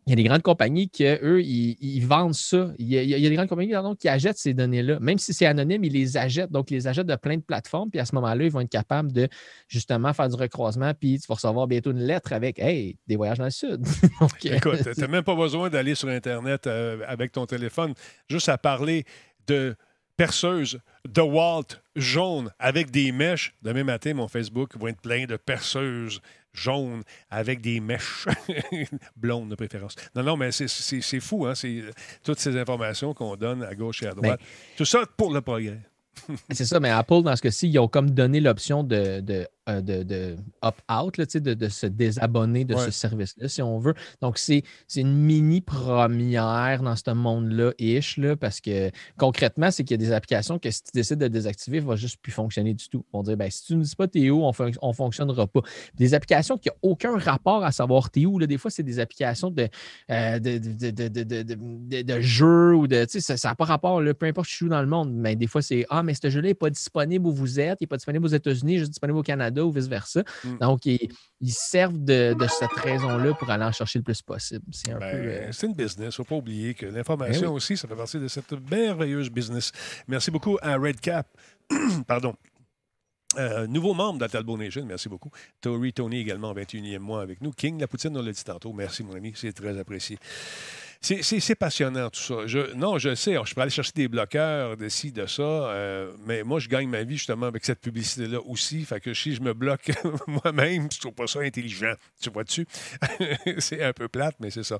il 0.07 0.11
y 0.11 0.13
a 0.13 0.17
des 0.17 0.25
grandes 0.25 0.43
compagnies 0.43 0.89
qui, 0.91 1.05
eux, 1.05 1.43
ils, 1.43 2.07
vendent 2.07 2.35
ça. 2.35 2.73
Il 2.79 2.89
y, 2.89 3.15
a, 3.15 3.29
des 3.29 3.35
grandes 3.35 3.49
compagnies 3.49 3.73
qui 3.99 4.09
achètent 4.09 4.37
ces 4.37 4.53
données-là. 4.53 5.01
Même 5.01 5.19
si 5.19 5.33
c'est 5.33 5.47
anonyme, 5.47 5.83
ils 5.85 5.93
les 5.93 6.17
achètent. 6.19 6.51
Donc, 6.51 6.71
ils 6.71 6.75
les 6.75 6.87
achètent 6.87 7.07
de 7.07 7.17
plein 7.17 7.37
de 7.37 7.43
plateformes. 7.43 7.91
Puis 7.91 8.01
à 8.01 8.05
ce 8.05 8.15
moment-là, 8.17 8.45
ils 8.45 8.51
vont 8.51 8.61
être 8.61 8.71
capables 8.71 9.13
de 9.13 9.29
justement 9.67 10.13
faire 10.13 10.29
du 10.29 10.37
recroisement. 10.37 10.93
Puis 10.93 11.21
tu 11.21 11.27
vas 11.27 11.35
recevoir 11.37 11.67
bientôt 11.67 11.93
une 11.93 12.05
lettre 12.05 12.35
avec 12.35 12.59
Hey, 12.59 12.99
des 13.07 13.17
voyages 13.17 13.39
dans 13.39 13.45
le 13.45 13.51
Sud. 13.51 13.87
Écoute, 14.45 14.81
tu 14.95 15.01
n'as 15.01 15.09
même 15.09 15.25
pas 15.25 15.37
besoin 15.37 15.71
d'aller 15.71 15.95
sur 15.95 16.09
Internet 16.09 16.67
euh, 16.67 17.01
avec 17.07 17.33
ton 17.33 17.47
téléphone, 17.47 17.95
juste 18.29 18.51
à 18.51 18.59
parler 18.59 19.05
de 19.47 19.75
perceuse 20.17 20.81
de 21.09 21.21
Walt 21.23 21.81
jaune 21.97 22.51
avec 22.59 22.91
des 22.91 23.11
mèches. 23.11 23.55
Demain 23.63 23.85
matin, 23.85 24.15
mon 24.15 24.29
Facebook 24.29 24.77
va 24.77 24.91
être 24.91 25.01
plein 25.01 25.25
de 25.25 25.37
perceuses 25.37 26.21
jaune 26.55 27.03
avec 27.29 27.61
des 27.61 27.81
mèches 27.81 28.27
blondes 29.17 29.51
de 29.51 29.55
préférence. 29.57 29.97
Non, 30.15 30.23
non, 30.23 30.37
mais 30.37 30.51
c'est 30.53 31.21
fou, 31.21 31.47
hein? 31.47 31.55
C'est 31.55 31.83
toutes 32.23 32.39
ces 32.39 32.57
informations 32.57 33.13
qu'on 33.13 33.37
donne 33.37 33.63
à 33.63 33.75
gauche 33.75 34.03
et 34.03 34.07
à 34.07 34.13
droite. 34.13 34.41
Ben 34.41 34.47
Tout 34.77 34.85
ça 34.87 35.01
pour 35.17 35.35
le 35.35 35.41
progrès. 35.43 35.81
c'est 36.51 36.65
ça, 36.65 36.81
mais 36.81 36.91
Apple, 36.91 37.23
dans 37.23 37.35
ce 37.37 37.43
cas-ci, 37.43 37.69
ils 37.69 37.79
ont 37.79 37.89
comme 37.89 38.11
donné 38.11 38.41
l'option 38.41 38.85
de, 38.85 39.21
de 39.21 39.47
de, 39.67 40.03
de 40.03 40.37
opt-out, 40.63 41.19
de, 41.19 41.55
de, 41.55 41.69
se 41.69 41.87
désabonner 41.87 42.65
de 42.65 42.77
ce 42.77 42.91
service-là, 42.91 43.49
si 43.49 43.63
on 43.63 43.79
veut. 43.79 43.95
Donc, 44.21 44.39
c'est 44.39 44.63
une 44.97 45.15
mini 45.15 45.61
première 45.61 46.83
dans 46.83 46.97
ce 46.97 47.11
monde-là, 47.11 47.73
ish, 47.79 48.19
là, 48.19 48.37
parce 48.37 48.61
que 48.61 48.91
concrètement, 49.17 49.71
c'est 49.71 49.85
qu'il 49.85 50.01
y 50.01 50.03
a 50.03 50.07
des 50.07 50.13
applications 50.13 50.59
que 50.59 50.71
si 50.71 50.83
tu 50.83 50.91
décides 50.95 51.19
de 51.19 51.29
désactiver, 51.29 51.81
ne 51.81 51.87
va 51.87 51.97
juste 51.97 52.21
plus 52.21 52.33
fonctionner 52.33 52.75
du 52.75 52.89
tout. 52.89 53.05
On 53.13 53.23
dire, 53.23 53.37
ben, 53.37 53.51
si 53.51 53.65
tu 53.65 53.77
ne 53.77 53.83
dis 53.83 53.97
pas 53.97 54.09
t'es 54.09 54.31
où, 54.31 54.45
on 54.45 54.89
ne 54.89 54.93
fonctionnera 54.93 55.47
pas. 55.47 55.61
Des 55.95 56.15
applications 56.15 56.59
qui 56.59 56.69
n'ont 56.69 56.91
aucun 56.91 57.17
rapport 57.19 57.65
à 57.65 57.73
savoir 57.73 58.11
t'es 58.11 58.27
où, 58.27 58.39
là, 58.39 58.47
des 58.47 58.59
fois, 58.59 58.71
c'est 58.71 58.83
des 58.83 59.01
applications 59.01 59.51
de, 59.51 59.69
euh, 60.11 60.39
de, 60.39 62.03
de, 62.03 62.21
jeux 62.21 62.75
ou 62.75 62.87
de. 62.87 63.07
Ça 63.09 63.49
n'a 63.49 63.55
pas 63.55 63.65
rapport, 63.65 64.01
là, 64.01 64.15
peu 64.15 64.27
importe 64.27 64.49
où 64.61 64.69
dans 64.69 64.83
le 64.83 64.89
monde, 64.89 65.13
mais 65.13 65.37
des 65.37 65.47
fois, 65.47 65.63
c'est 65.63 65.87
Ah, 65.91 66.03
mais 66.03 66.15
ce 66.15 66.29
jeu-là 66.29 66.49
n'est 66.49 66.55
pas 66.55 66.71
disponible 66.71 67.27
où 67.27 67.33
vous 67.33 67.61
êtes, 67.61 67.79
il 67.81 67.85
n'est 67.85 67.89
pas 67.89 67.97
disponible 67.97 68.25
aux 68.25 68.29
États-Unis, 68.29 68.79
juste 68.79 68.91
disponible 68.91 69.19
au 69.19 69.23
Canada 69.23 69.54
ou 69.63 69.71
vice-versa. 69.71 70.23
Mm. 70.45 70.59
Donc, 70.59 70.87
ils, 70.87 71.09
servent 71.47 72.03
de, 72.03 72.35
cette 72.49 72.73
raison-là 72.73 73.35
pour 73.35 73.51
aller 73.51 73.65
en 73.65 73.73
chercher 73.73 73.99
le 73.99 74.05
plus 74.05 74.23
possible. 74.23 74.65
C'est 74.73 74.93
un 74.93 74.99
ben, 74.99 75.11
peu. 75.13 75.29
Euh, 75.29 75.53
c'est 75.53 75.67
une 75.67 75.75
business. 75.75 76.05
Il 76.05 76.07
ne 76.07 76.11
faut 76.11 76.25
pas 76.25 76.37
oublier 76.37 76.75
que 76.75 76.87
l'information 76.87 77.49
ben 77.49 77.55
aussi, 77.55 77.77
ça 77.77 77.87
fait 77.89 77.97
partie 77.97 78.19
de 78.19 78.29
cette 78.29 78.53
merveilleuse 78.71 79.31
business. 79.31 79.73
Merci 80.09 80.31
beaucoup 80.31 80.59
à 80.63 80.77
Redcap. 80.77 81.27
Pardon. 82.07 82.35
Euh, 83.37 83.67
nouveau 83.67 83.95
membre 83.95 84.21
de 84.21 84.27
Talbot 84.27 84.57
Nation, 84.57 84.85
merci 84.85 85.09
beaucoup. 85.09 85.31
Tori 85.61 85.93
Tony 85.93 86.19
également, 86.19 86.55
21e 86.55 86.99
mois 86.99 87.23
avec 87.23 87.41
nous. 87.41 87.51
King, 87.51 87.81
la 87.81 87.89
poutine, 87.89 88.17
on 88.17 88.23
l'a 88.23 88.33
dit 88.33 88.45
tantôt. 88.45 88.73
Merci, 88.73 89.03
mon 89.03 89.15
ami, 89.15 89.33
c'est 89.35 89.53
très 89.53 89.79
apprécié. 89.79 90.19
C'est 91.05 91.55
passionnant 91.55 92.09
tout 92.09 92.21
ça. 92.21 92.35
Non, 92.75 92.97
je 92.99 93.15
sais, 93.15 93.37
je 93.45 93.55
peux 93.55 93.61
aller 93.61 93.71
chercher 93.71 93.93
des 93.95 94.09
bloqueurs 94.09 94.79
de 94.79 94.89
ci, 94.89 95.13
de 95.13 95.27
ça, 95.27 95.43
euh, 95.43 96.11
mais 96.27 96.43
moi, 96.43 96.59
je 96.61 96.69
gagne 96.69 96.89
ma 96.89 97.03
vie 97.03 97.19
justement 97.19 97.47
avec 97.47 97.63
cette 97.67 97.81
publicité-là 97.81 98.39
aussi. 98.47 98.87
Fait 98.87 99.01
que 99.01 99.13
si 99.13 99.35
je 99.35 99.43
me 99.43 99.53
bloque 99.53 99.93
moi-même, 100.27 100.89
je 100.91 100.99
trouve 100.99 101.13
pas 101.13 101.27
ça 101.27 101.41
intelligent. 101.41 101.93
Tu 102.23 102.31
vois-tu? 102.31 102.67
c'est 103.59 103.83
un 103.83 103.93
peu 103.93 104.09
plate, 104.09 104.37
mais 104.41 104.51
c'est 104.51 104.63
ça. 104.63 104.79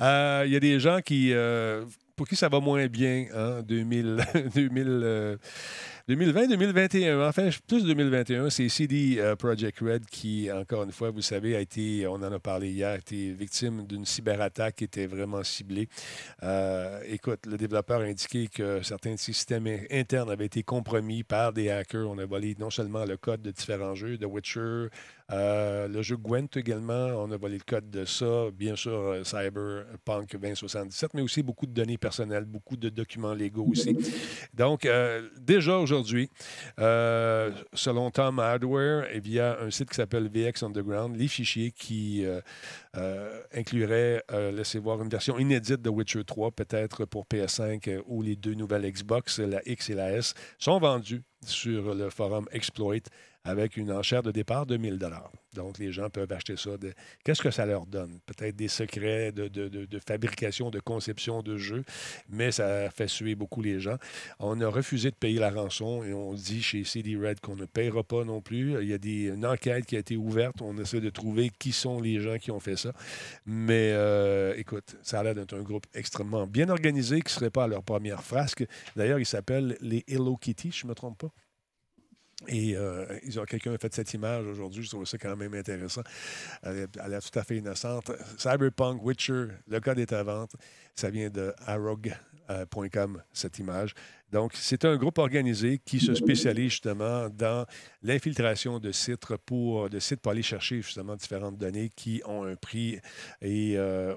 Euh, 0.00 0.44
il 0.46 0.52
y 0.52 0.56
a 0.56 0.60
des 0.60 0.80
gens 0.80 1.02
qui, 1.02 1.34
euh, 1.34 1.84
pour 2.16 2.26
qui 2.26 2.36
ça 2.36 2.48
va 2.48 2.60
moins 2.60 2.86
bien, 2.86 3.26
hein, 3.34 3.60
2000, 3.62 4.24
2000 4.54 5.38
2020-2021, 6.08 7.28
enfin 7.28 7.48
plus 7.66 7.84
2021, 7.84 8.48
c'est 8.48 8.68
CD 8.68 9.16
euh, 9.18 9.34
Project 9.34 9.80
Red 9.80 10.06
qui, 10.06 10.48
encore 10.52 10.84
une 10.84 10.92
fois, 10.92 11.10
vous 11.10 11.20
savez, 11.20 11.56
a 11.56 11.60
été, 11.60 12.06
on 12.06 12.14
en 12.14 12.30
a 12.30 12.38
parlé 12.38 12.70
hier, 12.70 12.90
a 12.90 12.96
été 12.98 13.32
victime 13.32 13.84
d'une 13.84 14.04
cyberattaque 14.04 14.76
qui 14.76 14.84
était 14.84 15.08
vraiment 15.08 15.42
ciblée. 15.42 15.88
Euh, 16.44 17.00
écoute, 17.08 17.44
le 17.46 17.56
développeur 17.56 18.02
a 18.02 18.04
indiqué 18.04 18.46
que 18.46 18.82
certains 18.84 19.16
systèmes 19.16 19.66
internes 19.90 20.30
avaient 20.30 20.46
été 20.46 20.62
compromis 20.62 21.24
par 21.24 21.52
des 21.52 21.70
hackers. 21.70 22.08
On 22.08 22.18
a 22.18 22.24
volé 22.24 22.54
non 22.56 22.70
seulement 22.70 23.04
le 23.04 23.16
code 23.16 23.42
de 23.42 23.50
différents 23.50 23.96
jeux, 23.96 24.16
The 24.16 24.26
Witcher, 24.26 24.86
euh, 25.32 25.88
le 25.88 26.02
jeu 26.02 26.16
Gwent 26.16 26.56
également, 26.56 27.08
on 27.16 27.30
a 27.32 27.36
volé 27.36 27.58
le 27.58 27.64
code 27.64 27.90
de 27.90 28.04
ça. 28.04 28.50
Bien 28.52 28.76
sûr, 28.76 28.92
euh, 28.92 29.24
Cyberpunk 29.24 30.36
2077, 30.36 31.14
mais 31.14 31.22
aussi 31.22 31.42
beaucoup 31.42 31.66
de 31.66 31.72
données 31.72 31.98
personnelles, 31.98 32.44
beaucoup 32.44 32.76
de 32.76 32.88
documents 32.88 33.34
légaux 33.34 33.66
aussi. 33.68 33.96
Donc, 34.54 34.86
euh, 34.86 35.28
déjà 35.40 35.78
aujourd'hui, 35.78 36.30
selon 36.78 38.10
Tom 38.10 38.38
Hardware 38.38 39.10
et 39.12 39.20
via 39.20 39.58
un 39.60 39.70
site 39.70 39.90
qui 39.90 39.96
s'appelle 39.96 40.28
VX 40.28 40.62
Underground, 40.62 41.16
les 41.16 41.28
fichiers 41.28 41.72
qui 41.72 42.24
incluraient, 43.52 44.22
laissez 44.52 44.78
voir, 44.78 45.02
une 45.02 45.08
version 45.08 45.38
inédite 45.38 45.82
de 45.82 45.90
Witcher 45.90 46.24
3, 46.24 46.52
peut-être 46.52 47.04
pour 47.04 47.26
PS5 47.26 48.02
ou 48.06 48.22
les 48.22 48.36
deux 48.36 48.54
nouvelles 48.54 48.90
Xbox, 48.90 49.40
la 49.40 49.60
X 49.66 49.90
et 49.90 49.94
la 49.94 50.12
S, 50.12 50.34
sont 50.58 50.78
vendus 50.78 51.22
sur 51.44 51.94
le 51.94 52.10
forum 52.10 52.46
Exploit 52.52 52.96
avec 53.46 53.76
une 53.76 53.92
enchère 53.92 54.22
de 54.22 54.30
départ 54.30 54.66
de 54.66 54.76
1000 54.76 54.98
Donc, 55.54 55.78
les 55.78 55.92
gens 55.92 56.10
peuvent 56.10 56.30
acheter 56.32 56.56
ça. 56.56 56.70
Qu'est-ce 57.24 57.42
que 57.42 57.50
ça 57.50 57.64
leur 57.64 57.86
donne? 57.86 58.18
Peut-être 58.26 58.56
des 58.56 58.68
secrets 58.68 59.32
de, 59.32 59.98
fabrication, 60.06 60.70
de 60.70 60.80
conception 60.80 61.42
de 61.42 61.56
jeux, 61.56 61.84
mais 62.28 62.50
ça 62.50 62.90
fait 62.90 63.08
suer 63.08 63.34
beaucoup 63.34 63.62
les 63.62 63.80
gens. 63.80 63.96
On 64.40 64.60
a 64.60 64.68
refusé 64.68 65.10
de 65.10 65.16
payer 65.16 65.38
la 65.38 65.50
rançon 65.50 66.02
et 66.04 66.12
on 66.12 66.34
dit 66.34 66.62
chez 66.62 66.84
CD 66.84 67.16
Red 67.16 67.40
qu'on 67.40 67.56
ne 67.56 67.66
payera 67.66 68.02
pas 68.02 68.24
non 68.24 68.40
plus. 68.40 68.80
Il 68.82 68.88
y 68.88 68.94
a 68.94 68.98
des, 68.98 69.28
une 69.28 69.46
enquête 69.46 69.86
qui 69.86 69.96
a 69.96 70.00
été 70.00 70.16
ouverte. 70.16 70.60
On 70.60 70.76
essaie 70.78 71.00
de 71.00 71.10
trouver 71.10 71.50
qui 71.58 71.72
sont 71.72 72.00
les 72.00 72.20
gens 72.20 72.38
qui 72.38 72.50
ont 72.50 72.60
fait 72.60 72.76
ça. 72.76 72.92
Mais 73.46 73.92
euh, 73.92 74.54
écoute, 74.56 74.96
ça 75.02 75.20
a 75.20 75.22
l'air 75.22 75.34
d'être 75.34 75.56
un 75.56 75.62
groupe 75.62 75.86
extrêmement 75.94 76.46
bien 76.46 76.68
organisé 76.68 77.20
qui 77.20 77.32
ne 77.32 77.38
serait 77.38 77.50
pas 77.50 77.64
à 77.64 77.68
leur 77.68 77.82
première 77.82 78.22
frasque. 78.22 78.64
D'ailleurs, 78.96 79.18
ils 79.18 79.26
s'appellent 79.26 79.76
les 79.80 80.04
Hello 80.08 80.36
Kitty, 80.36 80.70
je 80.72 80.84
ne 80.84 80.90
me 80.90 80.94
trompe 80.94 81.18
pas? 81.18 81.32
Et 82.48 82.76
euh, 82.76 83.06
quelqu'un 83.48 83.72
a 83.72 83.78
fait 83.78 83.94
cette 83.94 84.12
image 84.12 84.46
aujourd'hui, 84.46 84.82
je 84.82 84.90
trouve 84.90 85.06
ça 85.06 85.16
quand 85.16 85.34
même 85.36 85.54
intéressant. 85.54 86.02
Elle 86.62 86.78
est, 86.78 86.98
elle 87.02 87.14
est, 87.14 87.30
tout 87.30 87.38
à 87.38 87.42
fait 87.42 87.56
innocente. 87.56 88.10
Cyberpunk, 88.36 89.02
Witcher, 89.02 89.46
le 89.66 89.80
code 89.80 89.98
est 89.98 90.12
à 90.12 90.22
vente. 90.22 90.52
Ça 90.94 91.08
vient 91.08 91.30
de 91.30 91.54
arog.com, 91.66 93.22
cette 93.32 93.58
image. 93.58 93.94
Donc, 94.32 94.52
c'est 94.54 94.84
un 94.84 94.96
groupe 94.96 95.18
organisé 95.18 95.80
qui 95.84 95.98
se 95.98 96.14
spécialise 96.14 96.72
justement 96.72 97.30
dans 97.30 97.64
l'infiltration 98.02 98.80
de 98.80 98.92
sites 98.92 99.24
pour, 99.46 99.88
de 99.88 99.98
sites 99.98 100.20
pour 100.20 100.32
aller 100.32 100.42
chercher 100.42 100.82
justement 100.82 101.16
différentes 101.16 101.56
données 101.56 101.90
qui 101.94 102.20
ont 102.26 102.44
un 102.44 102.56
prix. 102.56 102.98
Et 103.40 103.78
euh, 103.78 104.14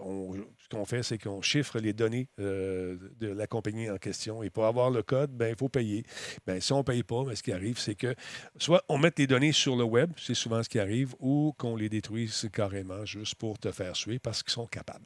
ce 0.69 0.77
qu'on 0.77 0.85
fait, 0.85 1.03
c'est 1.03 1.17
qu'on 1.17 1.41
chiffre 1.41 1.79
les 1.79 1.93
données 1.93 2.27
euh, 2.39 2.97
de 3.19 3.27
la 3.27 3.47
compagnie 3.47 3.89
en 3.89 3.97
question. 3.97 4.43
Et 4.43 4.49
pour 4.49 4.65
avoir 4.65 4.91
le 4.91 5.01
code, 5.01 5.31
ben, 5.31 5.49
il 5.49 5.55
faut 5.55 5.69
payer. 5.69 6.03
Ben, 6.45 6.61
si 6.61 6.73
on 6.73 6.79
ne 6.79 6.83
paye 6.83 7.03
pas, 7.03 7.23
ben, 7.23 7.35
ce 7.35 7.43
qui 7.43 7.51
arrive, 7.51 7.79
c'est 7.79 7.95
que 7.95 8.13
soit 8.57 8.83
on 8.87 8.97
met 8.97 9.11
les 9.17 9.27
données 9.27 9.51
sur 9.51 9.75
le 9.75 9.83
web, 9.83 10.11
c'est 10.17 10.35
souvent 10.35 10.61
ce 10.61 10.69
qui 10.69 10.79
arrive, 10.79 11.15
ou 11.19 11.53
qu'on 11.57 11.75
les 11.75 11.89
détruise 11.89 12.47
carrément 12.53 13.05
juste 13.05 13.35
pour 13.35 13.57
te 13.57 13.71
faire 13.71 13.95
suer 13.95 14.19
parce 14.19 14.43
qu'ils 14.43 14.53
sont 14.53 14.67
capables. 14.67 15.05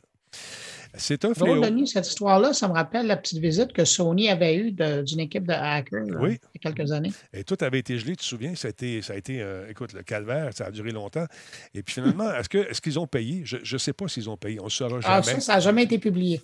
C'est 0.96 1.26
un 1.26 1.34
fléau. 1.34 1.60
Denis, 1.60 1.88
cette 1.88 2.08
histoire-là, 2.08 2.54
ça 2.54 2.68
me 2.68 2.74
rappelle 2.74 3.08
la 3.08 3.18
petite 3.18 3.40
visite 3.40 3.74
que 3.74 3.84
Sony 3.84 4.30
avait 4.30 4.56
eue 4.56 4.72
d'une 4.72 5.20
équipe 5.20 5.48
de 5.48 5.54
hackers 5.54 6.06
il 6.06 6.32
y 6.32 6.68
a 6.68 6.72
quelques 6.72 6.92
années. 6.92 7.12
Et 7.34 7.44
tout 7.44 7.58
avait 7.62 7.80
été 7.80 7.98
gelé, 7.98 8.12
tu 8.12 8.18
te 8.18 8.24
souviens? 8.24 8.54
Ça 8.56 8.68
a 8.68 8.70
été, 8.70 9.02
ça 9.02 9.14
a 9.14 9.16
été 9.16 9.42
euh, 9.42 9.68
écoute, 9.70 9.94
le 9.94 10.04
calvaire, 10.04 10.52
ça 10.54 10.66
a 10.66 10.72
duré 10.72 10.92
longtemps. 10.92 11.26
Et 11.74 11.82
puis 11.82 11.96
finalement, 11.96 12.32
est-ce 12.36 12.48
qu'ils 12.48 12.60
est 12.62 12.80
qu'ils 12.80 13.00
ont 13.00 13.08
payé? 13.08 13.42
Je 13.44 13.74
ne 13.74 13.78
sais 13.80 13.94
pas 13.94 14.08
s'ils 14.08 14.30
ont 14.30 14.38
payé. 14.38 14.60
On 14.60 14.66
ne 14.66 14.70
saura 14.70 15.00
ah, 15.04 15.22
jamais. 15.22 15.38
Ah, 15.38 15.40
ça, 15.40 15.40
ça 15.40 15.54
n'a 15.56 15.60
jamais 15.62 15.84
été 15.84 15.98
publié. 15.98 16.42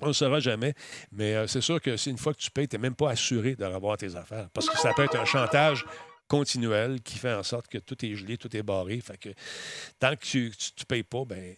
On 0.00 0.08
ne 0.08 0.12
saura 0.12 0.38
jamais. 0.38 0.74
Mais 1.10 1.34
euh, 1.34 1.46
c'est 1.48 1.60
sûr 1.60 1.80
que 1.80 1.96
si 1.96 2.10
une 2.10 2.18
fois 2.18 2.32
que 2.32 2.40
tu 2.40 2.50
payes, 2.50 2.68
tu 2.68 2.76
n'es 2.76 2.82
même 2.82 2.94
pas 2.94 3.10
assuré 3.10 3.56
de 3.56 3.64
revoir 3.64 3.96
tes 3.96 4.14
affaires. 4.14 4.48
Parce 4.52 4.68
que 4.68 4.78
ça 4.78 4.92
peut 4.94 5.02
être 5.02 5.18
un 5.18 5.24
chantage 5.24 5.84
continuel 6.28 7.00
qui 7.02 7.18
fait 7.18 7.32
en 7.32 7.42
sorte 7.42 7.68
que 7.68 7.78
tout 7.78 8.04
est 8.04 8.14
gelé, 8.14 8.36
tout 8.36 8.54
est 8.56 8.62
barré. 8.62 9.00
Fait 9.00 9.18
que 9.18 9.30
tant 9.98 10.14
que 10.14 10.24
tu 10.24 10.52
ne 10.78 10.84
payes 10.84 11.02
pas, 11.02 11.24
ben 11.24 11.56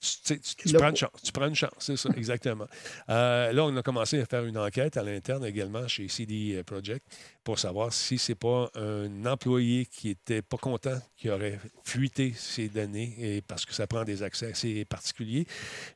Tu, 0.00 0.72
prends 0.74 0.90
une 0.90 0.96
chance. 0.96 1.22
Tu 1.24 1.32
prends 1.32 1.48
une 1.48 1.54
chance, 1.54 1.72
c'est 1.78 1.96
ça, 1.96 2.10
exactement. 2.16 2.66
Euh, 3.08 3.52
là, 3.52 3.64
on 3.64 3.76
a 3.76 3.82
commencé 3.82 4.20
à 4.20 4.26
faire 4.26 4.44
une 4.44 4.58
enquête 4.58 4.96
à 4.96 5.02
l'interne 5.02 5.44
également 5.44 5.88
chez 5.88 6.08
CD 6.08 6.62
Project 6.64 7.04
pour 7.42 7.58
savoir 7.58 7.92
si 7.92 8.18
c'est 8.18 8.34
pas 8.34 8.70
un 8.74 9.24
employé 9.24 9.86
qui 9.86 10.10
était 10.10 10.42
pas 10.42 10.58
content 10.58 10.98
qui 11.16 11.30
aurait 11.30 11.58
fuité 11.84 12.34
ces 12.36 12.68
données 12.68 13.14
et 13.18 13.40
parce 13.40 13.64
que 13.64 13.72
ça 13.72 13.86
prend 13.86 14.04
des 14.04 14.22
accès 14.22 14.50
assez 14.50 14.84
particuliers, 14.84 15.46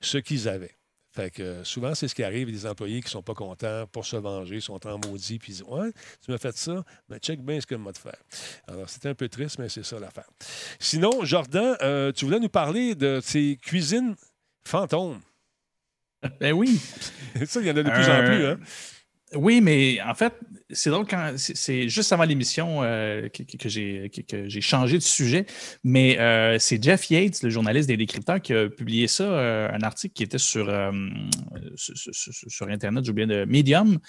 ce 0.00 0.18
qu'ils 0.18 0.48
avaient. 0.48 0.79
Fait 1.20 1.30
que 1.30 1.42
euh, 1.42 1.64
souvent, 1.64 1.94
c'est 1.94 2.08
ce 2.08 2.14
qui 2.14 2.22
arrive, 2.22 2.50
des 2.50 2.64
employés 2.66 3.02
qui 3.02 3.10
sont 3.10 3.22
pas 3.22 3.34
contents 3.34 3.86
pour 3.92 4.06
se 4.06 4.16
venger, 4.16 4.58
sont 4.60 4.86
en 4.86 4.98
maudit, 5.06 5.38
puis 5.38 5.52
ils 5.52 5.56
disent 5.56 5.64
Ouais, 5.68 5.90
tu 6.24 6.30
m'as 6.30 6.38
fait 6.38 6.56
ça, 6.56 6.82
mais 7.10 7.18
check 7.18 7.42
bien 7.44 7.60
ce 7.60 7.66
que 7.66 7.74
m'a 7.74 7.92
de 7.92 7.98
faire. 7.98 8.16
Alors, 8.66 8.88
c'était 8.88 9.10
un 9.10 9.14
peu 9.14 9.28
triste, 9.28 9.58
mais 9.58 9.68
c'est 9.68 9.84
ça 9.84 10.00
l'affaire. 10.00 10.28
Sinon, 10.78 11.22
Jordan, 11.24 11.76
euh, 11.82 12.10
tu 12.12 12.24
voulais 12.24 12.40
nous 12.40 12.48
parler 12.48 12.94
de 12.94 13.20
ces 13.22 13.58
cuisines 13.60 14.16
fantômes. 14.64 15.20
Ben 16.40 16.52
oui. 16.52 16.80
ça, 17.46 17.60
il 17.60 17.66
y 17.66 17.70
en 17.70 17.76
a 17.76 17.82
de 17.82 17.90
plus 17.90 18.08
en 18.08 18.12
Euh, 18.12 18.26
plus, 18.26 18.46
hein? 18.46 18.58
Oui, 19.36 19.60
mais 19.60 20.00
en 20.02 20.14
fait, 20.14 20.34
c'est 20.70 20.90
drôle 20.90 21.06
juste 21.36 22.12
avant 22.12 22.24
l'émission 22.24 22.82
euh, 22.82 23.28
que, 23.28 23.68
j'ai 23.68 24.60
changé 24.60 24.98
de 24.98 25.02
sujet, 25.02 25.46
mais 25.84 26.18
euh, 26.18 26.58
c'est 26.58 26.82
Jeff 26.82 27.08
Yates, 27.10 27.44
le 27.44 27.50
journaliste 27.50 27.88
des 27.88 27.96
décrypteurs, 27.96 28.40
qui 28.40 28.52
a 28.52 28.68
publié 28.68 29.06
ça, 29.06 29.22
euh, 29.22 29.68
un 29.72 29.82
article 29.82 30.14
qui 30.14 30.24
était 30.24 30.38
sur, 30.38 30.68
Internet, 32.68 33.04
j'ai 33.04 33.10
oublié 33.12 33.28
de 33.28 33.44
Medium. 33.44 34.00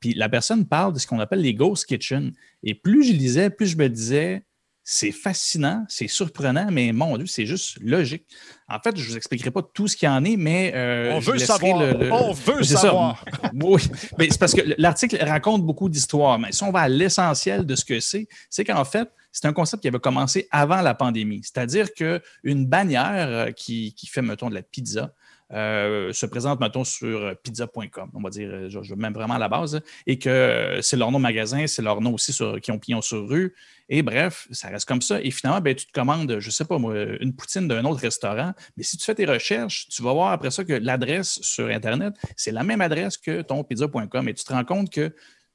Puis 0.00 0.14
la 0.14 0.28
personne 0.28 0.64
parle 0.64 0.92
de 0.92 1.00
ce 1.00 1.08
qu'on 1.08 1.18
appelle 1.18 1.40
les 1.40 1.54
ghost 1.54 1.86
kitchen. 1.86 2.32
Et 2.62 2.74
plus 2.74 3.02
je 3.04 3.12
lisais, 3.12 3.50
plus 3.50 3.66
je 3.66 3.76
me 3.76 3.88
disais, 3.88 4.44
c'est 4.92 5.12
fascinant, 5.12 5.84
c'est 5.88 6.08
surprenant, 6.08 6.66
mais 6.72 6.90
mon 6.92 7.16
Dieu, 7.16 7.26
c'est 7.26 7.46
juste 7.46 7.78
logique. 7.80 8.24
En 8.68 8.80
fait, 8.80 8.96
je 8.96 9.02
ne 9.04 9.08
vous 9.10 9.16
expliquerai 9.16 9.52
pas 9.52 9.62
tout 9.62 9.86
ce 9.86 9.96
qu'il 9.96 10.06
y 10.06 10.10
en 10.10 10.24
est, 10.24 10.36
mais 10.36 10.72
euh, 10.74 11.12
On 11.14 11.20
veut 11.20 11.38
savoir. 11.38 11.78
le- 11.78 11.92
le- 11.92 12.12
On 12.12 12.32
veut 12.32 12.64
savoir. 12.64 13.24
Oui, 13.54 13.82
mais 14.18 14.28
c'est 14.30 14.38
parce 14.40 14.52
que 14.52 14.62
l'article 14.78 15.16
raconte 15.24 15.64
beaucoup 15.64 15.88
d'histoires, 15.88 16.40
mais 16.40 16.50
si 16.50 16.64
on 16.64 16.72
va 16.72 16.80
à 16.80 16.88
l'essentiel 16.88 17.64
de 17.64 17.76
ce 17.76 17.84
que 17.84 18.00
c'est, 18.00 18.26
c'est 18.48 18.64
qu'en 18.64 18.84
fait, 18.84 19.08
c'est 19.30 19.46
un 19.46 19.52
concept 19.52 19.82
qui 19.82 19.86
avait 19.88 20.00
commencé 20.00 20.48
avant 20.50 20.80
la 20.80 20.94
pandémie. 20.94 21.40
C'est-à-dire 21.44 21.92
qu'une 21.94 22.66
bannière 22.66 23.28
euh, 23.28 23.50
qui, 23.52 23.94
qui 23.94 24.08
fait, 24.08 24.22
mettons, 24.22 24.48
de 24.50 24.54
la 24.56 24.62
pizza 24.62 25.14
euh, 25.52 26.12
se 26.12 26.26
présente, 26.26 26.60
mettons, 26.60 26.84
sur 26.84 27.34
pizza.com, 27.42 28.10
on 28.14 28.20
va 28.20 28.30
dire, 28.30 28.48
euh, 28.52 28.68
je, 28.68 28.82
je 28.82 28.94
même 28.94 29.12
vraiment 29.12 29.34
à 29.34 29.38
la 29.38 29.48
base, 29.48 29.76
hein, 29.76 29.80
et 30.06 30.18
que 30.18 30.28
euh, 30.28 30.82
c'est 30.82 30.96
leur 30.96 31.10
nom 31.10 31.18
magasin, 31.18 31.66
c'est 31.66 31.82
leur 31.82 32.00
nom 32.00 32.14
aussi 32.14 32.32
sur, 32.32 32.60
qui 32.60 32.70
ont 32.70 32.78
pignon 32.78 33.00
sur 33.00 33.28
rue, 33.28 33.54
et 33.88 34.02
bref, 34.02 34.46
ça 34.52 34.68
reste 34.68 34.86
comme 34.86 35.02
ça. 35.02 35.20
Et 35.20 35.30
finalement, 35.30 35.60
ben, 35.60 35.74
tu 35.74 35.86
te 35.86 35.92
commandes, 35.92 36.38
je 36.38 36.46
ne 36.46 36.52
sais 36.52 36.64
pas 36.64 36.78
moi, 36.78 36.94
une 37.20 37.34
poutine 37.34 37.66
d'un 37.66 37.84
autre 37.84 38.00
restaurant, 38.00 38.52
mais 38.76 38.84
si 38.84 38.96
tu 38.96 39.04
fais 39.04 39.14
tes 39.14 39.26
recherches, 39.26 39.88
tu 39.88 40.02
vas 40.02 40.12
voir 40.12 40.32
après 40.32 40.50
ça 40.52 40.64
que 40.64 40.74
l'adresse 40.74 41.40
sur 41.42 41.66
Internet, 41.66 42.14
c'est 42.36 42.52
la 42.52 42.62
même 42.62 42.80
adresse 42.80 43.16
que 43.16 43.42
ton 43.42 43.64
pizza.com, 43.64 44.28
et 44.28 44.34
tu 44.34 44.44
te 44.44 44.52
rends 44.52 44.64
compte 44.64 44.90
que 44.90 45.12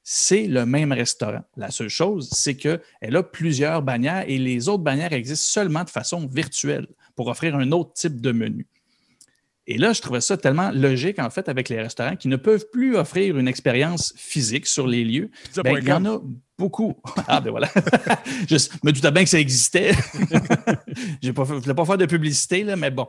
c'est 0.08 0.46
le 0.46 0.66
même 0.66 0.92
restaurant. 0.92 1.42
La 1.56 1.72
seule 1.72 1.88
chose, 1.88 2.28
c'est 2.30 2.56
qu'elle 2.56 3.16
a 3.16 3.22
plusieurs 3.24 3.82
bannières 3.82 4.24
et 4.28 4.38
les 4.38 4.68
autres 4.68 4.84
bannières 4.84 5.12
existent 5.12 5.60
seulement 5.60 5.82
de 5.82 5.90
façon 5.90 6.28
virtuelle 6.28 6.86
pour 7.16 7.26
offrir 7.26 7.56
un 7.56 7.72
autre 7.72 7.92
type 7.94 8.20
de 8.20 8.30
menu. 8.30 8.68
Et 9.66 9.78
là, 9.78 9.92
je 9.92 10.00
trouvais 10.00 10.20
ça 10.20 10.36
tellement 10.36 10.70
logique, 10.70 11.18
en 11.18 11.30
fait, 11.30 11.48
avec 11.48 11.68
les 11.68 11.80
restaurants 11.80 12.16
qui 12.16 12.28
ne 12.28 12.36
peuvent 12.36 12.66
plus 12.70 12.96
offrir 12.96 13.36
une 13.36 13.48
expérience 13.48 14.12
physique 14.16 14.66
sur 14.66 14.86
les 14.86 15.04
lieux. 15.04 15.30
Ben, 15.56 15.78
il 15.78 15.88
y 15.88 15.92
en 15.92 16.04
a 16.04 16.20
beaucoup. 16.58 16.94
Ah, 17.28 17.40
ben 17.40 17.50
voilà. 17.50 17.68
je 18.48 18.56
me 18.84 18.92
doutais 18.92 19.10
bien 19.10 19.24
que 19.24 19.28
ça 19.28 19.40
existait. 19.40 19.92
je 21.22 21.28
ne 21.28 21.32
voulais 21.32 21.74
pas 21.74 21.84
faire 21.84 21.98
de 21.98 22.06
publicité, 22.06 22.62
là, 22.62 22.76
mais 22.76 22.90
bon. 22.92 23.08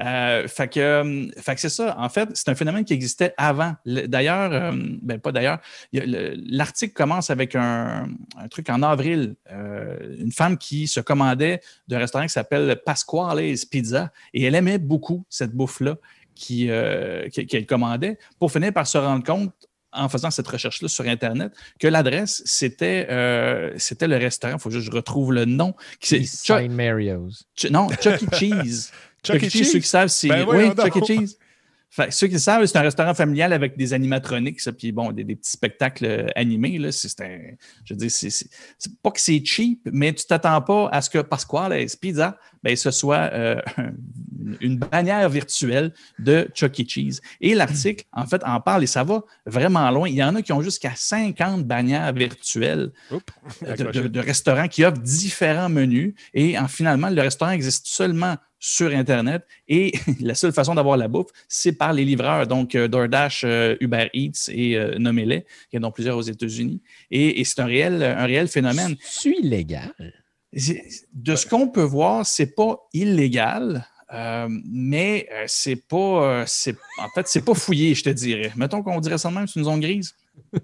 Euh, 0.00 0.46
fait 0.48 0.68
que, 0.68 0.80
euh, 0.80 1.26
fait 1.38 1.54
que 1.54 1.60
c'est 1.62 1.70
ça. 1.70 1.96
En 1.98 2.10
fait, 2.10 2.28
c'est 2.34 2.48
un 2.50 2.54
phénomène 2.54 2.84
qui 2.84 2.92
existait 2.92 3.32
avant. 3.38 3.74
Le- 3.86 4.06
D'ailleurs, 4.06 4.52
euh, 4.52 4.72
ben 5.00 5.18
pas 5.18 5.32
d'ailleurs, 5.32 5.60
l'article 5.92 6.92
commence 6.92 7.30
avec 7.30 7.54
un, 7.54 8.08
truc 8.50 8.68
en 8.68 8.82
avril. 8.82 9.36
Une 9.50 10.32
femme 10.32 10.58
qui 10.58 10.86
se 10.86 11.00
commandait 11.00 11.60
d'un 11.88 11.98
restaurant 11.98 12.24
qui 12.24 12.32
s'appelle 12.32 12.80
Pasquale's 12.84 13.64
Pizza 13.64 14.12
et 14.34 14.44
elle 14.44 14.54
aimait 14.54 14.78
beaucoup 14.78 15.24
cette 15.30 15.52
bouffe-là 15.52 15.96
qu'elle 16.34 17.66
commandait 17.66 18.18
pour 18.38 18.50
finir 18.50 18.72
par 18.72 18.86
se 18.86 18.98
rendre 18.98 19.24
compte 19.24 19.54
en 19.94 20.08
faisant 20.08 20.30
cette 20.30 20.48
recherche-là 20.48 20.88
sur 20.88 21.06
Internet, 21.06 21.52
que 21.78 21.86
l'adresse, 21.88 22.42
c'était, 22.44 23.06
euh, 23.10 23.72
c'était 23.78 24.08
le 24.08 24.16
restaurant, 24.16 24.54
il 24.54 24.60
faut 24.60 24.70
juste 24.70 24.86
que 24.86 24.92
je 24.92 24.96
retrouve 24.96 25.32
le 25.32 25.44
nom. 25.44 25.74
qui 26.00 26.26
Side 26.26 26.70
Mario's. 26.70 27.44
Ch- 27.56 27.70
non, 27.72 27.88
Chuck 28.00 28.22
E. 28.22 28.36
Cheese. 28.36 28.90
Chuck 29.24 29.42
E. 29.42 29.48
Cheese? 29.48 29.70
ceux 29.72 29.78
qui 29.78 29.88
savent, 29.88 30.08
c'est. 30.08 30.28
Ben 30.28 30.40
oui, 30.40 30.44
voyons 30.44 30.74
Chuck 30.74 30.96
E. 30.96 31.00
Cheese. 31.06 31.36
Fait, 31.96 32.10
ceux 32.12 32.26
qui 32.26 32.32
le 32.32 32.38
savent, 32.40 32.66
c'est 32.66 32.76
un 32.76 32.82
restaurant 32.82 33.14
familial 33.14 33.52
avec 33.52 33.76
des 33.76 33.92
animatroniques, 33.92 34.60
ça, 34.60 34.72
puis 34.72 34.90
bon, 34.90 35.12
des, 35.12 35.22
des 35.22 35.36
petits 35.36 35.52
spectacles 35.52 36.04
euh, 36.06 36.26
animés. 36.34 36.76
Là, 36.78 36.90
c'est, 36.90 37.20
un- 37.20 37.54
je 37.84 37.94
veux 37.94 37.98
dire, 37.98 38.10
c'est, 38.10 38.48
pas 39.00 39.12
que 39.12 39.20
c'est 39.20 39.40
cheap, 39.44 39.88
mais 39.92 40.12
tu 40.12 40.24
t'attends 40.26 40.60
pas 40.60 40.88
à 40.90 41.00
ce 41.00 41.08
que 41.08 41.18
Pasquale's 41.20 41.94
Pizza, 41.94 42.36
ben, 42.64 42.74
ce 42.74 42.90
soit 42.90 43.30
euh, 43.32 43.60
une- 43.78 44.56
une 44.60 44.78
bannière 44.78 45.28
virtuelle 45.28 45.92
de 46.18 46.48
Chuck 46.52 46.80
E. 46.80 46.84
Cheese. 46.86 47.20
Et 47.40 47.54
l'article, 47.54 48.04
en 48.12 48.26
fait, 48.26 48.42
en 48.44 48.60
parle 48.60 48.82
et 48.82 48.88
ça 48.88 49.04
va 49.04 49.22
vraiment 49.46 49.88
loin. 49.92 50.08
Il 50.08 50.16
y 50.16 50.24
en 50.24 50.34
a 50.34 50.42
qui 50.42 50.52
ont 50.52 50.62
jusqu'à 50.62 50.92
50 50.96 51.64
bannières 51.64 52.12
virtuelles 52.12 52.90
Oups, 53.12 53.22
de, 53.62 53.90
de- 54.02 54.08
de 54.08 54.20
restaurants 54.20 54.66
qui 54.66 54.84
offrent 54.84 54.98
différents 55.00 55.68
menus. 55.68 56.14
Et 56.34 56.58
en, 56.58 56.66
finalement, 56.66 57.08
le 57.08 57.22
restaurant 57.22 57.52
existe 57.52 57.86
seulement 57.86 58.36
sur 58.66 58.90
Internet 58.94 59.42
et 59.68 59.92
la 60.20 60.34
seule 60.34 60.52
façon 60.54 60.74
d'avoir 60.74 60.96
la 60.96 61.06
bouffe, 61.06 61.26
c'est 61.48 61.72
par 61.72 61.92
les 61.92 62.02
livreurs. 62.04 62.46
Donc, 62.46 62.74
euh, 62.74 62.88
DoorDash, 62.88 63.42
euh, 63.44 63.76
Uber 63.80 64.08
Eats 64.14 64.48
et 64.50 64.78
euh, 64.78 64.96
Nommez-les. 64.98 65.44
Il 65.70 65.76
y 65.76 65.78
en 65.84 65.86
a 65.86 65.90
plusieurs 65.92 66.16
aux 66.16 66.22
États-Unis. 66.22 66.80
Et, 67.10 67.40
et 67.40 67.44
c'est 67.44 67.60
un 67.60 67.66
réel, 67.66 68.02
un 68.02 68.24
réel 68.24 68.48
phénomène. 68.48 68.96
C'est 69.02 69.30
illégal? 69.32 69.92
De 71.12 71.36
ce 71.36 71.46
qu'on 71.46 71.68
peut 71.68 71.82
voir, 71.82 72.24
c'est 72.24 72.54
pas 72.54 72.78
illégal. 72.94 73.86
euh, 74.14 74.48
mais 74.64 75.28
c'est 75.46 75.76
pas, 75.76 76.44
c'est, 76.46 76.76
en 76.98 77.08
fait, 77.14 77.26
c'est 77.28 77.44
pas 77.44 77.54
fouillé, 77.54 77.94
je 77.94 78.04
te 78.04 78.10
dirais. 78.10 78.50
Mettons 78.56 78.82
qu'on 78.82 79.00
dirait 79.00 79.18
ça 79.18 79.28
de 79.28 79.34
même, 79.34 79.46
c'est 79.46 79.58
une 79.60 79.66
zone 79.66 79.80
grise. 79.80 80.14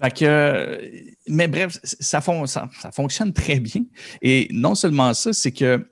Fait 0.00 0.10
que, 0.10 0.80
mais 1.28 1.48
bref, 1.48 1.78
ça, 1.82 2.20
fon- 2.22 2.46
ça, 2.46 2.70
ça 2.80 2.90
fonctionne 2.90 3.32
très 3.34 3.60
bien. 3.60 3.82
Et 4.22 4.48
non 4.50 4.74
seulement 4.74 5.12
ça, 5.12 5.32
c'est 5.34 5.52
que 5.52 5.86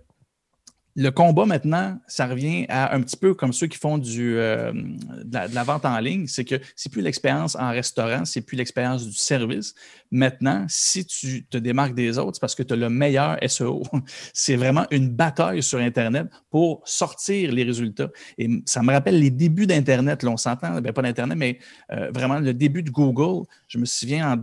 le 0.97 1.11
combat 1.11 1.47
maintenant, 1.47 1.99
ça 2.07 2.27
revient 2.27 2.67
à 2.69 2.95
un 2.95 3.01
petit 3.01 3.17
peu 3.17 3.35
comme 3.35 3.53
ceux 3.53 3.69
qui 3.69 3.79
font 3.79 4.01
euh, 4.01 4.73
de, 4.73 5.55
la, 5.55 5.65
vente 5.65 5.85
en 5.85 5.99
ligne. 6.01 6.27
C'est 6.27 6.45
que 6.45 6.57
c'est 6.75 6.91
plus 6.91 7.03
l'expérience 7.03 7.57
en 7.57 7.71
restaurant, 7.71 8.25
c'est 8.25 8.41
plus 8.41 8.57
l'expérience 8.57 9.07
du 9.07 9.15
service. 9.15 9.75
Maintenant, 10.11 10.67
si 10.69 11.07
tu 11.07 11.45
te 11.47 11.57
démarques 11.57 11.95
des 11.95 12.19
autres, 12.19 12.37
c'est 12.37 12.41
parce 12.41 12.57
que 12.57 12.65
tu 12.65 12.75
as 12.75 12.77
le 12.77 12.91
meilleur 12.91 13.39
SEO. 13.49 13.83
C'est 14.35 14.57
vraiment 14.57 14.87
une 14.91 15.09
bataille 15.09 15.63
sur 15.63 15.79
Internet 15.79 16.27
pour 16.51 16.83
sortir 16.85 17.53
les 17.53 17.63
résultats. 17.63 18.11
Et 18.37 18.49
ça 18.67 18.83
me 18.83 18.93
rappelle 18.93 19.21
les 19.21 19.31
débuts 19.31 19.67
d'Internet. 19.67 20.23
Là, 20.23 20.31
on 20.31 20.37
s'entend, 20.37 20.81
ben, 20.81 20.93
pas 20.93 21.03
d'Internet, 21.03 21.39
mais 21.39 21.59
euh, 21.93 22.11
vraiment 22.13 22.41
le 22.41 22.53
début 22.53 22.83
de 22.83 22.91
Google. 22.91 23.47
Je 23.69 23.79
me 23.79 23.85
souviens 23.85 24.33
en 24.33 24.37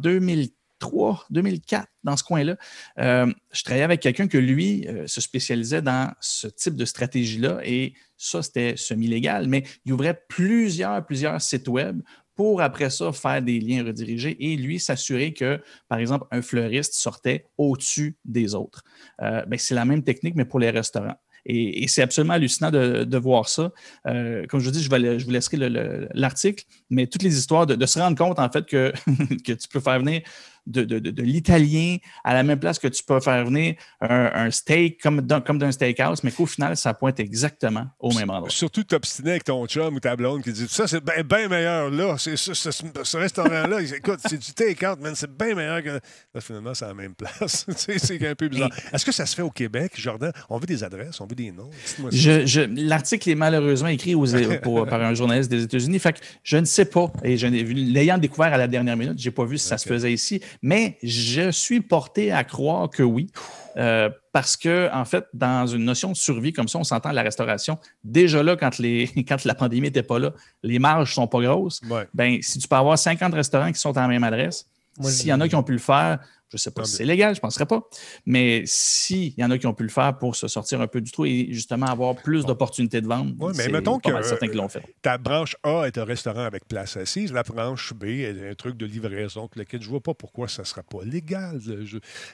2003, 0.79 1.25
2004, 1.29 1.87
dans 2.03 2.17
ce 2.17 2.23
coin-là, 2.23 2.57
euh, 2.99 3.31
je 3.51 3.63
travaillais 3.63 3.83
avec 3.83 4.01
quelqu'un 4.01 4.27
que 4.27 4.37
lui 4.37 4.87
euh, 4.87 5.07
se 5.07 5.21
spécialisait 5.21 5.81
dans 5.81 6.13
ce 6.19 6.47
type 6.47 6.75
de 6.75 6.85
stratégie-là 6.85 7.59
et 7.63 7.93
ça, 8.17 8.41
c'était 8.41 8.75
semi-légal, 8.77 9.47
mais 9.47 9.63
il 9.85 9.93
ouvrait 9.93 10.19
plusieurs, 10.27 11.05
plusieurs 11.05 11.41
sites 11.41 11.67
web 11.67 12.01
pour 12.35 12.61
après 12.61 12.89
ça 12.89 13.11
faire 13.11 13.41
des 13.41 13.59
liens 13.59 13.83
redirigés 13.83 14.37
et 14.39 14.55
lui 14.57 14.79
s'assurer 14.79 15.33
que, 15.33 15.59
par 15.87 15.99
exemple, 15.99 16.25
un 16.31 16.41
fleuriste 16.41 16.93
sortait 16.93 17.45
au-dessus 17.57 18.17
des 18.25 18.53
autres. 18.53 18.83
Euh, 19.21 19.43
ben, 19.45 19.57
c'est 19.57 19.75
la 19.75 19.85
même 19.85 20.03
technique, 20.03 20.35
mais 20.35 20.45
pour 20.45 20.59
les 20.59 20.69
restaurants. 20.69 21.15
Et, 21.49 21.87
c'est 21.87 22.01
absolument 22.01 22.33
hallucinant 22.33 22.71
de, 22.71 23.17
voir 23.17 23.47
ça. 23.47 23.71
Comme 24.03 24.59
je 24.59 24.65
vous 24.65 24.71
dis, 24.71 24.83
je, 24.83 24.89
vous 25.25 25.31
laisserai 25.31 25.55
le- 25.55 25.69
le- 25.69 26.09
l'article, 26.13 26.65
mais 26.89 27.07
toutes 27.07 27.23
les 27.23 27.37
histoires 27.37 27.65
de, 27.65 27.75
de 27.75 27.85
se 27.85 27.97
rendre 27.99 28.17
compte, 28.17 28.37
en 28.37 28.49
fait, 28.51 28.65
que, 28.65 28.91
que 29.45 29.53
tu 29.53 29.67
peux 29.69 29.79
faire 29.79 29.99
venir 29.99 30.21
de, 30.67 30.83
de- 30.83 30.99
de- 30.99 31.11
de 31.11 31.23
l'italien 31.23 31.97
à 32.23 32.33
la 32.33 32.43
même 32.43 32.59
place 32.59 32.77
que 32.79 32.87
tu 32.87 33.03
peux 33.03 33.19
faire 33.19 33.45
venir 33.45 33.75
un, 34.01 34.31
un 34.33 34.51
steak 34.51 35.01
comme, 35.01 35.21
dans- 35.21 35.41
comme 35.41 35.57
d'un 35.57 35.71
steakhouse, 35.71 36.23
mais 36.23 36.31
qu'au 36.31 36.45
final, 36.45 36.75
ça 36.77 36.93
pointe 36.93 37.19
exactement 37.19 37.87
au 37.99 38.13
même 38.13 38.29
endroit. 38.29 38.49
Surtout 38.49 38.83
t'obstiner 38.83 39.31
avec 39.31 39.43
ton 39.45 39.65
chum 39.67 39.95
ou 39.95 39.99
ta 39.99 40.15
blonde 40.15 40.43
qui 40.43 40.51
dit 40.51 40.67
ça, 40.69 40.87
c'est 40.87 41.03
bien 41.03 41.23
ben 41.23 41.49
meilleur 41.49 41.89
là. 41.89 42.15
C'est 42.17 42.35
ce, 42.37 42.53
ce 42.53 43.17
restaurant-là, 43.17 43.81
écoute, 43.81 44.19
c'est 44.27 44.37
du 44.37 44.53
take-out, 44.53 44.99
man, 44.99 45.13
c'est 45.15 45.31
bien 45.35 45.55
meilleur 45.55 45.81
que. 45.83 45.89
Là, 46.33 46.41
finalement, 46.41 46.73
c'est 46.73 46.85
à 46.85 46.89
la 46.89 46.93
même 46.93 47.15
place. 47.15 47.65
C'est 47.77 48.27
un 48.27 48.35
peu 48.35 48.47
bizarre. 48.47 48.69
Est-ce 48.93 49.05
que 49.05 49.11
ça 49.11 49.25
se 49.25 49.35
fait 49.35 49.41
au 49.41 49.49
Québec, 49.49 49.93
Jordan? 49.95 50.31
On 50.49 50.57
veut 50.57 50.65
des 50.65 50.83
adresses, 50.83 51.19
on 51.21 51.25
veut 51.27 51.35
des 51.35 51.51
noms. 51.51 51.69
Je- 52.11 52.45
je- 52.45 52.61
L'article 52.61 53.29
est 53.29 53.35
malheureusement 53.35 53.87
écrit 53.89 54.15
aux- 54.15 54.25
pour- 54.63 54.85
par 54.85 55.01
un 55.01 55.13
journaliste 55.13 55.49
des 55.49 55.63
États-Unis. 55.63 55.99
Fait 55.99 56.13
que 56.13 56.19
je 56.43 56.57
ne 56.57 56.65
sais 56.65 56.85
pas. 56.85 57.11
Et 57.23 57.37
je 57.37 57.47
l'ayant 57.47 58.17
découvert 58.17 58.53
à 58.53 58.57
la 58.57 58.67
dernière 58.67 58.97
minute, 58.97 59.19
je 59.19 59.27
n'ai 59.27 59.31
pas 59.31 59.45
vu 59.45 59.57
si 59.57 59.67
ça 59.67 59.77
se 59.77 59.87
faisait 59.87 60.11
ici. 60.13 60.41
Mais 60.61 60.97
je 61.03 61.51
suis 61.51 61.81
porté 61.81 62.31
à 62.31 62.43
croire 62.43 62.89
que 62.89 63.03
oui. 63.03 63.27
Euh, 63.77 64.09
parce 64.33 64.57
que, 64.57 64.89
en 64.91 65.05
fait, 65.05 65.25
dans 65.33 65.67
une 65.67 65.85
notion 65.85 66.11
de 66.11 66.15
survie 66.15 66.51
comme 66.51 66.67
ça, 66.67 66.79
on 66.79 66.83
s'entend 66.83 67.09
à 67.09 67.13
la 67.13 67.21
restauration. 67.21 67.77
Déjà 68.03 68.41
là, 68.41 68.55
quand, 68.55 68.79
les, 68.79 69.07
quand 69.27 69.43
la 69.45 69.55
pandémie 69.55 69.87
n'était 69.87 70.03
pas 70.03 70.19
là, 70.19 70.33
les 70.63 70.79
marges 70.79 71.11
ne 71.11 71.13
sont 71.13 71.27
pas 71.27 71.41
grosses. 71.41 71.81
Ouais. 71.89 72.07
Ben, 72.13 72.39
si 72.41 72.59
tu 72.59 72.67
peux 72.67 72.75
avoir 72.75 72.97
50 72.97 73.33
restaurants 73.33 73.71
qui 73.71 73.79
sont 73.79 73.95
à 73.97 74.01
la 74.01 74.07
même 74.07 74.23
adresse, 74.23 74.67
s'il 75.03 75.27
y 75.27 75.33
en 75.33 75.41
a 75.41 75.47
qui 75.47 75.55
ont 75.55 75.63
pu 75.63 75.73
le 75.73 75.77
faire, 75.79 76.19
je 76.49 76.55
ne 76.55 76.59
sais 76.59 76.71
pas 76.71 76.81
Non, 76.81 76.85
si 76.85 76.95
c'est 76.95 77.03
légal, 77.05 77.35
je 77.35 77.39
ne 77.39 77.41
penserais 77.41 77.65
pas. 77.65 77.81
Mais 78.25 78.63
s'il 78.65 79.33
y 79.37 79.43
en 79.43 79.51
a 79.51 79.57
qui 79.57 79.67
ont 79.67 79.73
pu 79.73 79.83
le 79.83 79.89
faire 79.89 80.17
pour 80.17 80.35
se 80.35 80.47
sortir 80.47 80.79
un 80.79 80.87
peu 80.87 81.01
du 81.01 81.11
trou 81.11 81.25
et 81.25 81.47
justement 81.51 81.87
avoir 81.87 82.15
plus 82.15 82.45
d'opportunités 82.45 83.01
de 83.01 83.07
vente, 83.07 83.33
Ouais, 83.39 83.51
mais 83.57 83.67
mettons 83.67 83.99
pas 83.99 84.09
que- 84.09 84.13
mal 84.13 84.23
certain 84.23 84.47
qu'ils 84.47 84.55
l'ont 84.57 84.69
fait. 84.69 84.81
Ta 85.01 85.17
branche 85.17 85.57
A 85.63 85.83
est 85.87 85.97
un 85.97 86.05
restaurant 86.05 86.45
avec 86.45 86.65
place 86.67 86.95
assise. 86.95 87.33
La 87.33 87.43
branche 87.43 87.93
B 87.93 88.05
est 88.05 88.49
un 88.49 88.55
truc 88.55 88.77
de 88.77 88.85
livraison. 88.85 89.47
que 89.49 89.59
lequel 89.59 89.81
je 89.81 89.89
vois 89.89 90.01
pas 90.01 90.13
pourquoi 90.13 90.47
ça 90.47 90.61
ne 90.61 90.67
sera 90.67 90.83
pas 90.83 91.03
légal. 91.03 91.59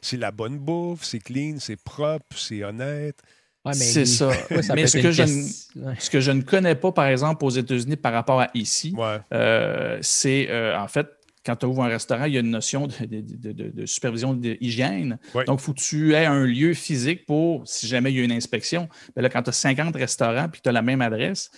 C'est 0.02 0.18
la 0.18 0.32
bonne 0.32 0.60
bouffe, 0.60 1.04
c'est 1.04 1.20
clean, 1.20 1.56
c'est 1.60 1.82
propre, 1.84 2.26
c'est 2.38 2.64
honnête. 2.64 3.18
Ouais, 3.66 3.72
mais 3.72 3.86
C'est 3.86 4.02
il- 4.02 4.08
ça. 4.08 4.28
ouais, 4.52 4.62
ça 4.62 4.76
Mais 4.76 4.88
ce 4.88 4.98
que 4.98 5.12
je 5.12 5.22
ne- 5.24 5.28
question- 5.28 5.82
ouais. 5.88 5.96
Ce 5.98 6.10
que 6.10 6.20
je 6.20 6.32
ne 6.32 6.42
connais 6.42 6.76
pas, 6.76 6.92
par 6.92 7.06
exemple, 7.08 7.46
aux 7.46 7.50
États-Unis 7.50 7.96
par 7.96 8.12
rapport 8.14 8.42
à 8.42 8.50
ici, 8.54 8.94
Ouais. 8.98 9.20
euh, 9.34 9.98
c'est 10.02 10.50
euh, 10.50 10.78
en 10.78 10.88
fait, 10.88 11.08
quand 11.46 11.56
tu 11.58 11.66
ouvres 11.66 11.84
un 11.84 11.88
restaurant, 11.90 12.26
il 12.26 12.34
y 12.34 12.38
a 12.38 12.40
une 12.40 12.52
notion 12.52 12.88
de, 12.88 12.94
de- 13.06 13.22
de- 13.22 13.52
de- 13.52 13.70
de 13.70 13.86
supervision 13.86 14.34
d'hygiène. 14.34 15.18
Donc, 15.46 15.60
il 15.60 15.64
faut 15.64 15.74
que 15.74 15.80
tu 15.82 16.14
aies 16.14 16.26
un 16.26 16.46
lieu 16.46 16.74
physique 16.74 17.26
pour, 17.26 17.68
si 17.68 17.86
jamais 17.88 18.12
il 18.12 18.18
y 18.18 18.22
a 18.22 18.24
une 18.24 18.32
inspection. 18.32 18.88
Mais 19.16 19.22
là, 19.22 19.30
quand 19.30 19.44
tu 19.44 19.50
as 19.50 19.54
50 19.54 19.96
restaurants 19.96 20.48
puis 20.50 20.60
que 20.60 20.64
tu 20.64 20.70
as 20.70 20.74
la 20.74 20.82
même 20.82 21.02
adresse, 21.02 21.52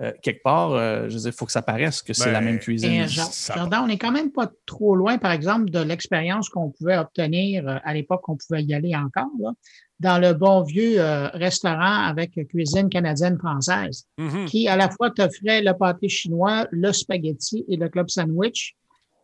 euh, 0.00 0.10
quelque 0.22 0.42
part, 0.42 0.72
euh, 0.72 1.08
je 1.08 1.14
veux 1.14 1.20
dire, 1.20 1.28
il 1.34 1.36
faut 1.36 1.44
que 1.44 1.52
ça 1.52 1.60
paraisse 1.60 2.00
que 2.02 2.14
c'est 2.14 2.26
Ben, 2.26 2.32
la 2.32 2.40
même 2.40 2.56
Et, 2.56 2.60
cuisine. 2.60 3.06
Jardin, 3.06 3.82
on 3.82 3.88
n'est 3.88 3.98
quand 3.98 4.10
même 4.12 4.30
pas 4.32 4.50
trop 4.64 4.96
loin, 4.96 5.18
par 5.18 5.32
exemple, 5.32 5.70
de 5.70 5.80
l'expérience 5.80 6.48
qu'on 6.48 6.70
pouvait 6.70 6.96
obtenir 6.96 7.68
euh, 7.68 7.76
à 7.84 7.92
l'époque 7.92 8.22
qu'on 8.22 8.36
pouvait 8.36 8.62
y 8.62 8.72
aller 8.72 8.94
encore, 8.96 9.28
là, 9.40 9.52
dans 10.00 10.18
le 10.18 10.32
bon 10.32 10.62
vieux 10.62 10.98
euh, 10.98 11.28
restaurant 11.34 12.04
avec 12.06 12.32
cuisine 12.48 12.88
canadienne-française, 12.88 14.06
Mhm. 14.18 14.46
qui 14.46 14.66
à 14.68 14.76
la 14.76 14.88
fois 14.88 15.10
t'offrait 15.10 15.62
le 15.62 15.72
pâté 15.76 16.08
chinois, 16.08 16.66
le 16.70 16.92
spaghetti 16.92 17.64
et 17.68 17.76
le 17.76 17.88
club 17.88 18.08
sandwich, 18.08 18.74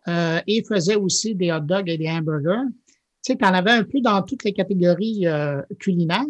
euh, 0.08 0.40
et 0.46 0.64
faisait 0.64 0.96
aussi 0.96 1.34
des 1.34 1.52
hot 1.52 1.60
dogs 1.60 1.88
et 1.88 1.98
des 1.98 2.08
hamburgers. 2.08 2.66
Tu 3.24 3.32
sais, 3.32 3.36
tu 3.36 3.44
en 3.44 3.52
avais 3.52 3.72
un 3.72 3.82
peu 3.82 4.00
dans 4.00 4.22
toutes 4.22 4.44
les 4.44 4.52
catégories 4.52 5.26
euh, 5.26 5.60
culinaires. 5.78 6.24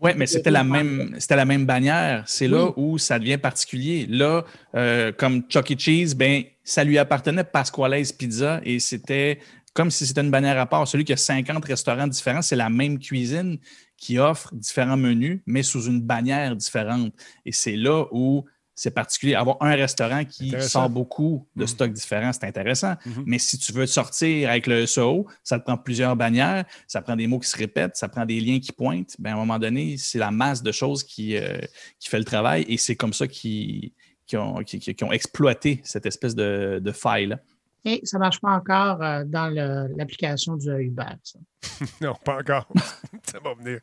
Oui, 0.00 0.10
mais 0.16 0.26
c'était 0.26 0.50
la 0.50 0.62
même, 0.62 1.16
c'était 1.18 1.36
la 1.36 1.46
même 1.46 1.66
bannière. 1.66 2.22
C'est 2.26 2.48
là 2.48 2.70
où 2.76 2.98
ça 2.98 3.18
devient 3.18 3.38
particulier. 3.38 4.06
Là, 4.08 4.44
euh, 4.74 5.10
comme 5.10 5.42
Chuck 5.48 5.72
E. 5.72 5.74
Cheese, 5.76 6.14
ben, 6.14 6.44
ça 6.62 6.84
lui 6.84 6.98
appartenait 6.98 7.44
Pasquale's 7.44 8.12
Pizza 8.12 8.60
et 8.62 8.78
c'était 8.78 9.38
comme 9.74 9.90
si 9.90 10.06
c'était 10.06 10.20
une 10.20 10.30
bannière 10.30 10.58
à 10.58 10.66
part. 10.66 10.86
Celui 10.86 11.04
qui 11.04 11.12
a 11.12 11.16
50 11.16 11.64
restaurants 11.64 12.06
différents, 12.06 12.42
c'est 12.42 12.56
la 12.56 12.68
même 12.68 12.98
cuisine 12.98 13.58
qui 13.96 14.18
offre 14.18 14.54
différents 14.54 14.96
menus, 14.96 15.40
mais 15.46 15.62
sous 15.62 15.86
une 15.86 16.00
bannière 16.00 16.54
différente. 16.56 17.12
Et 17.46 17.52
c'est 17.52 17.76
là 17.76 18.06
où 18.12 18.44
c'est 18.78 18.90
particulier. 18.92 19.34
Avoir 19.34 19.56
un 19.60 19.74
restaurant 19.74 20.24
qui 20.24 20.54
sort 20.60 20.88
beaucoup 20.88 21.46
de 21.56 21.62
Mhm. 21.62 21.66
stocks 21.66 21.92
différents, 21.92 22.32
c'est 22.32 22.44
intéressant. 22.44 22.94
Mhm. 23.04 23.24
Mais 23.26 23.38
si 23.38 23.58
tu 23.58 23.72
veux 23.72 23.86
sortir 23.86 24.48
avec 24.50 24.66
le 24.66 24.86
SEO, 24.86 25.26
ça 25.42 25.58
te 25.58 25.64
prend 25.64 25.76
plusieurs 25.76 26.14
bannières, 26.16 26.64
ça 26.86 27.02
prend 27.02 27.16
des 27.16 27.26
mots 27.26 27.38
qui 27.40 27.48
se 27.48 27.56
répètent, 27.56 27.96
ça 27.96 28.08
prend 28.08 28.24
des 28.24 28.40
liens 28.40 28.60
qui 28.60 28.72
pointent. 28.72 29.16
Ben, 29.18 29.30
à 29.30 29.34
un 29.34 29.36
moment 29.38 29.58
donné, 29.58 29.96
c'est 29.98 30.18
la 30.18 30.30
masse 30.30 30.62
de 30.62 30.72
choses 30.72 31.02
qui, 31.04 31.36
euh, 31.36 31.58
qui 31.98 32.08
fait 32.08 32.18
le 32.18 32.24
travail 32.24 32.64
et 32.68 32.76
c'est 32.76 32.96
comme 32.96 33.12
ça 33.12 33.26
qu'ils 33.26 33.92
qui 34.26 34.36
ont, 34.36 34.56
qui- 34.62 34.78
qui- 34.78 34.94
qui 34.94 35.04
ont 35.04 35.12
exploité 35.12 35.80
cette 35.84 36.04
espèce 36.04 36.34
de, 36.34 36.80
de 36.84 36.92
faille-là. 36.92 37.38
Et 37.86 38.00
ça 38.04 38.18
ne 38.18 38.24
marche 38.24 38.40
pas 38.40 38.50
encore 38.50 39.02
euh, 39.02 39.24
dans 39.24 39.48
l'application 39.96 40.56
du 40.56 40.68
Uber. 40.70 41.04
ça. 41.22 41.38
Non, 42.02 42.14
pas 42.24 42.36
encore. 42.38 42.68
ça 43.24 43.38
va 43.42 43.54
venir. 43.54 43.80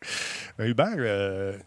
Un 0.60 0.66
Uber, 0.66 0.84
euh, 0.98 1.58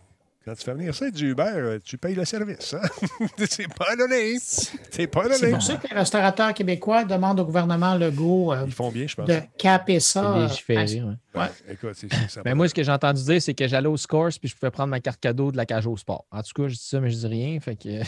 quand 0.48 0.54
tu 0.54 0.64
fais 0.64 0.72
venir 0.72 0.94
ça 0.94 1.10
du 1.10 1.30
Uber, 1.32 1.42
euh, 1.54 1.78
tu 1.84 1.98
payes 1.98 2.14
le 2.14 2.24
service. 2.24 2.74
hein? 2.74 2.80
c'est 3.50 3.68
pas 3.74 3.94
donné. 3.96 4.36
C'est 4.40 5.06
pas 5.06 5.24
C'est 5.32 5.40
donné. 5.40 5.52
pour 5.52 5.62
ça 5.62 5.76
que 5.76 5.86
les 5.88 5.94
restaurateurs 5.94 6.54
québécois 6.54 7.04
demandent 7.04 7.40
au 7.40 7.44
gouvernement 7.44 7.94
Legault 7.96 8.52
euh, 8.52 8.64
Ils 8.66 8.72
font 8.72 8.90
bien, 8.90 9.06
je 9.06 9.14
pense. 9.14 9.26
de 9.28 9.40
caper 9.58 10.00
C'est 10.00 10.12
ça. 10.20 10.38
légiféré, 10.38 11.00
à- 11.00 11.04
ouais. 11.04 11.14
Ouais, 11.34 11.46
écoute, 11.70 11.90
c'est- 11.94 12.08
c'est- 12.12 12.28
ça 12.30 12.42
Ben, 12.42 12.50
va- 12.52 12.54
moi, 12.56 12.68
ce 12.68 12.74
que 12.74 12.82
j'ai 12.82 12.90
entendu 12.90 13.22
dire, 13.22 13.40
c'est 13.42 13.54
que 13.54 13.68
j'allais 13.68 13.86
au 13.88 13.96
Scores 13.96 14.30
puis 14.40 14.48
je 14.48 14.56
pouvais 14.56 14.70
prendre 14.70 14.88
ma 14.88 15.00
carte 15.00 15.20
cadeau 15.20 15.52
de 15.52 15.56
la 15.56 15.66
cage 15.66 15.86
au 15.86 15.96
sport. 15.96 16.24
En 16.32 16.42
tout 16.42 16.52
cas, 16.62 16.68
je 16.68 16.74
dis 16.74 16.82
ça, 16.82 16.98
mais 17.00 17.10
je 17.10 17.16
dis 17.16 17.26
rien. 17.26 17.60
Fait 17.60 17.76
que 17.76 18.00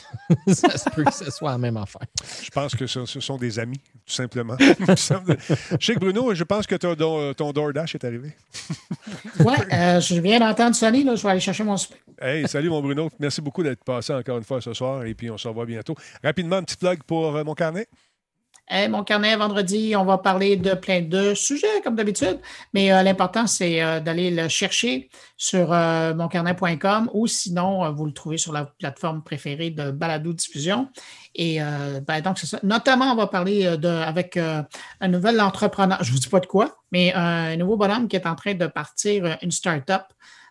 ça 0.54 0.76
se 0.78 0.88
peut 0.90 1.04
que 1.04 1.12
ce 1.14 1.30
soit 1.30 1.50
la 1.52 1.58
même 1.58 1.76
affaire. 1.76 2.02
Je 2.42 2.50
pense 2.50 2.74
que 2.74 2.86
ce, 2.86 3.04
ce 3.06 3.20
sont 3.20 3.36
des 3.36 3.58
amis, 3.58 3.78
tout 4.06 4.12
simplement. 4.14 4.56
je 4.58 4.94
sais 4.96 5.94
que 5.94 5.98
Bruno, 6.00 6.34
je 6.34 6.44
pense 6.44 6.66
que 6.66 6.74
ton, 6.76 7.34
ton 7.34 7.52
DoorDash 7.52 7.94
est 7.96 8.04
arrivé. 8.04 8.32
Ouais, 9.40 9.54
euh, 9.72 10.00
je 10.00 10.20
viens 10.20 10.40
d'entendre 10.40 10.74
sonner, 10.74 11.04
là, 11.04 11.14
je 11.14 11.22
vais 11.22 11.28
aller 11.30 11.40
chercher 11.40 11.64
mon 11.64 11.76
souper. 11.76 11.96
Hey, 12.30 12.46
salut 12.46 12.70
mon 12.70 12.80
Bruno. 12.80 13.10
Merci 13.18 13.40
beaucoup 13.40 13.64
d'être 13.64 13.82
passé 13.82 14.14
encore 14.14 14.38
une 14.38 14.44
fois 14.44 14.60
ce 14.60 14.72
soir 14.72 15.04
et 15.04 15.14
puis 15.14 15.32
on 15.32 15.36
se 15.36 15.48
revoit 15.48 15.66
bientôt. 15.66 15.96
Rapidement, 16.22 16.54
un 16.54 16.62
petit 16.62 16.76
plug 16.76 17.02
pour 17.02 17.34
euh, 17.34 17.42
mon 17.42 17.54
carnet. 17.54 17.88
Mon 18.88 19.02
carnet, 19.02 19.34
vendredi, 19.34 19.96
on 19.96 20.04
va 20.04 20.18
parler 20.18 20.56
de 20.56 20.74
plein 20.74 21.02
de 21.02 21.34
sujets, 21.34 21.80
comme 21.82 21.96
d'habitude, 21.96 22.38
mais 22.72 22.92
euh, 22.92 23.02
l'important, 23.02 23.48
c'est 23.48 23.82
euh, 23.82 23.98
d'aller 23.98 24.30
le 24.30 24.46
chercher 24.46 25.10
sur 25.36 25.70
moncarnet.com 25.70 27.10
ou 27.12 27.26
sinon, 27.26 27.92
vous 27.92 28.06
le 28.06 28.12
trouvez 28.12 28.38
sur 28.38 28.52
la 28.52 28.66
plateforme 28.66 29.24
préférée 29.24 29.70
de 29.70 29.90
balado-diffusion. 29.90 30.88
Et 31.34 31.60
euh, 31.60 32.00
ben, 32.06 32.20
donc, 32.20 32.38
c'est 32.38 32.46
ça. 32.46 32.60
Notamment, 32.62 33.06
on 33.06 33.16
va 33.16 33.26
parler 33.26 33.76
de, 33.76 33.88
avec 33.88 34.36
un 34.36 35.08
nouvel 35.08 35.40
entrepreneur, 35.40 35.98
je 36.04 36.10
ne 36.10 36.14
vous 36.14 36.20
dis 36.20 36.28
pas 36.28 36.40
de 36.40 36.46
quoi, 36.46 36.76
mais 36.92 37.12
un 37.12 37.56
nouveau 37.56 37.76
bonhomme 37.76 38.06
qui 38.06 38.14
est 38.14 38.26
en 38.26 38.36
train 38.36 38.54
de 38.54 38.68
partir 38.68 39.36
une 39.42 39.50
start-up 39.50 40.04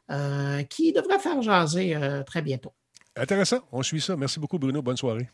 euh, 0.10 0.64
qui 0.64 0.91
devrait 0.93 1.20
faire 1.20 1.41
jaser 1.41 1.95
euh, 1.95 2.24
très 2.24 2.41
bientôt. 2.41 2.74
Intéressant, 3.16 3.60
on 3.72 3.84
suit 3.84 4.01
ça. 4.01 4.16
Merci 4.16 4.39
beaucoup 4.39 4.57
Bruno, 4.60 4.82
bonne 4.82 4.97
soirée. 4.97 5.30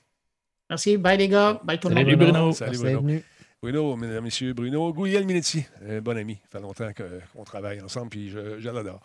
Merci, 0.69 0.97
bye 0.97 1.17
les 1.17 1.27
gars, 1.27 1.59
bye 1.63 1.79
tout 1.79 1.89
le 1.89 1.95
Salut, 1.95 2.15
monde. 2.15 2.25
Bruno. 2.25 2.51
Salut, 2.51 2.77
Bruno. 2.79 3.01
venu. 3.01 3.23
Bruno, 3.61 3.95
mesdames, 3.95 4.23
messieurs, 4.23 4.53
Bruno 4.53 4.93
Gouliel 4.93 5.25
Minetti, 5.25 5.65
un 5.87 5.99
bon 5.99 6.15
ami. 6.17 6.35
Ça 6.51 6.59
fait 6.59 6.63
longtemps 6.63 6.89
qu'on 7.33 7.43
travaille 7.43 7.81
ensemble, 7.81 8.09
puis 8.09 8.29
je, 8.29 8.59
je 8.59 8.69
l'adore. 8.69 8.99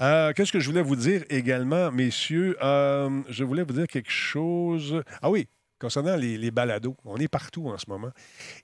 Euh, 0.00 0.32
Qu'est-ce 0.32 0.52
que 0.52 0.60
je 0.60 0.68
voulais 0.70 0.80
vous 0.82 0.96
dire 0.96 1.22
également, 1.28 1.90
messieurs? 1.90 2.56
Euh, 2.62 3.10
je 3.28 3.44
voulais 3.44 3.62
vous 3.62 3.74
dire 3.74 3.86
quelque 3.86 4.10
chose. 4.10 5.02
Ah 5.20 5.28
oui, 5.28 5.48
concernant 5.78 6.16
les, 6.16 6.38
les 6.38 6.50
balados, 6.50 6.96
on 7.04 7.16
est 7.18 7.28
partout 7.28 7.68
en 7.68 7.76
ce 7.76 7.84
moment. 7.88 8.10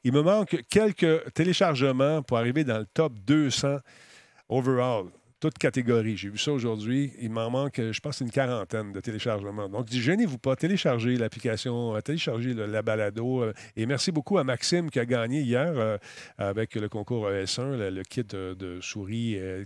Il 0.04 0.12
me 0.12 0.22
manque 0.22 0.56
quelques 0.70 1.32
téléchargements 1.34 2.22
pour 2.22 2.38
arriver 2.38 2.64
dans 2.64 2.78
le 2.78 2.86
top 2.86 3.12
200 3.26 3.78
overall. 4.48 5.06
Toute 5.42 5.58
catégorie. 5.58 6.16
J'ai 6.16 6.28
vu 6.28 6.38
ça 6.38 6.52
aujourd'hui. 6.52 7.12
Il 7.20 7.30
m'en 7.30 7.50
manque, 7.50 7.80
je 7.90 7.98
pense, 7.98 8.20
une 8.20 8.30
quarantaine 8.30 8.92
de 8.92 9.00
téléchargements. 9.00 9.68
Donc, 9.68 9.88
gênez-vous 9.90 10.38
pas. 10.38 10.54
Téléchargez 10.54 11.16
l'application, 11.16 11.96
euh, 11.96 12.00
téléchargez 12.00 12.54
la 12.54 12.80
balado. 12.80 13.42
euh, 13.42 13.52
Et 13.74 13.84
merci 13.86 14.12
beaucoup 14.12 14.38
à 14.38 14.44
Maxime 14.44 14.88
qui 14.88 15.00
a 15.00 15.04
gagné 15.04 15.40
hier 15.40 15.72
euh, 15.76 15.98
avec 16.38 16.76
le 16.76 16.88
concours 16.88 17.28
ES1, 17.28 17.90
le, 17.90 18.02
kit 18.04 18.22
de, 18.22 18.78
souris 18.80 19.34
et, 19.34 19.64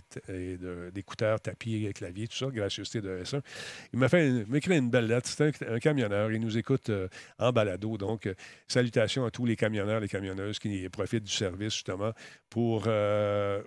d'écouteurs, 0.91 1.39
tapis 1.39 1.85
et 1.85 1.93
clavier, 1.93 2.27
tout 2.27 2.37
ça, 2.37 2.47
gracieuseté 2.47 2.99
de 3.01 3.21
ES1. 3.21 3.41
Il 3.93 3.99
m'a 3.99 4.09
fait 4.09 4.27
une- 4.29 4.47
m'a 4.47 4.57
écrit 4.57 4.75
une 4.79 4.89
belle 4.89 5.05
lettre. 5.05 5.29
C'est 5.29 5.61
un, 5.69 5.77
camionneur. 5.77 6.31
Il 6.31 6.41
nous 6.41 6.57
écoute 6.57 6.89
euh, 6.89 7.07
en 7.37 7.51
balado. 7.51 7.97
Donc, 7.99 8.25
euh, 8.25 8.33
salutations 8.67 9.25
à 9.25 9.29
tous 9.29 9.45
les 9.45 9.55
camionneurs, 9.55 9.99
les 9.99 10.07
camionneuses 10.07 10.57
qui 10.57 10.89
profitent 10.89 11.25
du 11.25 11.31
service, 11.31 11.73
justement, 11.73 12.13
pour. 12.49 12.85
euh, 12.87 13.61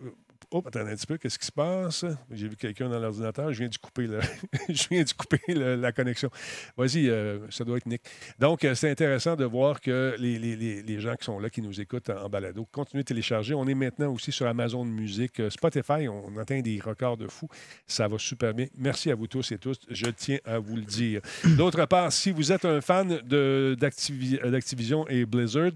Oh, 0.53 0.62
attendez 0.66 0.91
un 0.93 0.97
petit 0.97 1.07
peu, 1.07 1.16
qu'est-ce 1.18 1.38
qui 1.38 1.47
se 1.47 1.53
passe? 1.53 2.05
J'ai 2.30 2.49
vu 2.49 2.57
quelqu'un 2.57 2.88
dans 2.88 2.99
l'ordinateur, 2.99 3.53
je 3.53 3.59
viens 3.61 3.68
de 3.68 3.76
couper, 3.76 4.09
je 4.68 4.88
viens 4.91 5.03
de 5.03 5.12
couper 5.12 5.41
la 5.55 5.93
connexion. 5.93 6.28
Vas-y, 6.76 7.09
euh, 7.09 7.38
ça 7.51 7.64
doit 7.64 7.76
être 7.76 7.86
Nick. 7.86 8.03
Donc, 8.38 8.64
euh, 8.64 8.74
c'est 8.74 8.91
intéressant 8.91 9.36
de 9.36 9.45
voir 9.45 9.80
que 9.80 10.14
les, 10.18 10.38
les- 10.38 10.82
les- 10.82 11.01
gens 11.01 11.14
qui 11.16 11.24
sont 11.24 11.38
là, 11.38 11.49
qui 11.51 11.62
nous 11.62 11.80
écoutent 11.80 12.11
en, 12.11 12.24
en 12.24 12.28
balado, 12.28 12.66
continuent 12.72 13.03
de 13.03 13.07
télécharger. 13.07 13.55
On 13.55 13.66
est 13.68 13.74
maintenant 13.74 14.12
aussi 14.12 14.32
sur 14.32 14.47
Amazon 14.47 14.84
Music, 14.84 15.38
euh, 15.41 15.51
Spotify, 15.51 16.09
on 16.09 16.36
atteint 16.36 16.61
des 16.61 16.80
records 16.80 17.16
de 17.16 17.28
fou. 17.28 17.49
Ça 17.86 18.09
va 18.09 18.18
super 18.18 18.53
bien. 18.55 18.66
Merci 18.76 19.11
à 19.11 19.14
vous 19.14 19.26
tous 19.28 19.53
et 19.53 19.59
tous, 19.59 19.78
je 19.88 20.07
tiens 20.07 20.38
à 20.45 20.59
vous 20.59 20.76
le 20.76 20.82
dire. 20.82 21.20
D'autre 21.57 21.84
part, 21.86 22.12
si 22.12 22.32
vous 22.32 22.51
êtes 22.53 22.64
un 22.64 22.80
fan 22.80 23.20
d'Activision 23.80 25.07
et 25.09 25.24
Blizzard, 25.26 25.72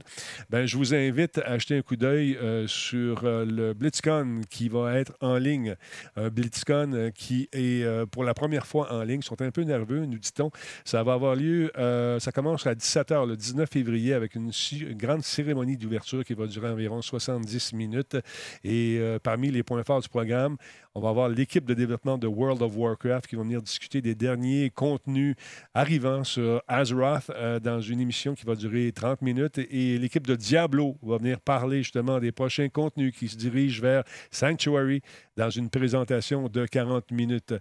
ben, 0.51 0.67
je 0.67 0.77
vous 0.77 0.95
invite 0.95 1.39
à 1.39 1.53
acheter 1.53 1.77
un 1.79 1.83
coup 1.83 1.97
d'œil 1.97 2.39
sur 2.67 3.23
le 3.25 3.73
BlitzCon 3.73 4.41
qui 4.55 4.69
va 4.69 4.99
être 5.01 5.13
en 5.21 5.37
ligne. 5.37 5.75
Un 6.15 6.29
BlitzCon 6.29 6.93
euh, 6.93 7.11
qui 7.11 7.49
est 7.53 7.83
euh, 7.83 8.07
pour 8.07 8.23
la 8.23 8.35
première 8.35 8.69
fois 8.69 8.93
en 8.93 9.03
ligne. 9.03 9.19
Ils 9.21 9.25
sont 9.25 9.43
un 9.43 9.51
peu 9.51 9.63
nerveux, 9.63 10.07
nous 10.07 10.19
dit-on. 10.19 10.51
Ça 10.85 11.03
va 11.03 11.15
avoir 11.15 11.35
lieu, 11.35 11.73
euh, 11.77 12.21
ça 12.21 12.31
commence 12.31 12.65
à 12.65 12.75
17h 12.75 13.27
le 13.27 13.37
19 13.37 13.69
février 13.69 14.15
avec 14.15 14.37
une, 14.37 14.53
grande 14.93 15.23
cérémonie 15.23 15.77
d'ouverture 15.77 16.25
qui 16.25 16.35
va 16.35 16.47
durer 16.47 16.69
environ 16.69 17.03
70 17.03 17.73
minutes. 17.73 18.17
Et 18.63 18.99
euh, 19.01 19.19
parmi 19.21 19.51
les 19.51 19.65
points 19.65 19.83
forts 19.83 20.01
du 20.01 20.09
programme, 20.09 20.57
on 20.97 21.01
va 21.01 21.09
avoir 21.09 21.29
l'équipe 21.29 21.65
de 21.65 21.75
développement 21.75 22.19
de 22.19 22.29
World 22.29 22.63
of 22.63 22.77
Warcraft 22.77 23.27
qui 23.27 23.35
va 23.35 23.43
venir 23.43 23.61
discuter 23.61 24.01
des 24.01 24.15
derniers 24.15 24.71
contenus 24.71 25.35
arrivant 25.75 26.23
sur 26.23 26.63
Azeroth 26.69 27.31
euh, 27.31 27.59
dans 27.59 27.81
une 27.81 27.99
émission 27.99 28.37
qui 28.37 28.47
va 28.47 28.55
durer 28.55 28.93
30 28.93 29.21
minutes. 29.21 29.59
Et 29.59 29.99
l'équipe 29.99 30.25
de 30.25 30.37
Diablo 30.37 30.97
va 31.03 31.19
venir 31.19 31.41
parler 31.41 31.79
justement 31.79 32.21
des 32.21 32.31
prochains 32.31 32.69
contenus 32.69 33.13
qui 33.13 33.27
se 33.27 33.37
dirigent 33.37 33.83
vers 33.83 34.05
Sanctuary 34.49 35.01
dans 35.37 35.49
une 35.51 35.71
présentation 35.71 36.49
de 36.49 36.67
40 36.67 37.11
minutes. 37.11 37.55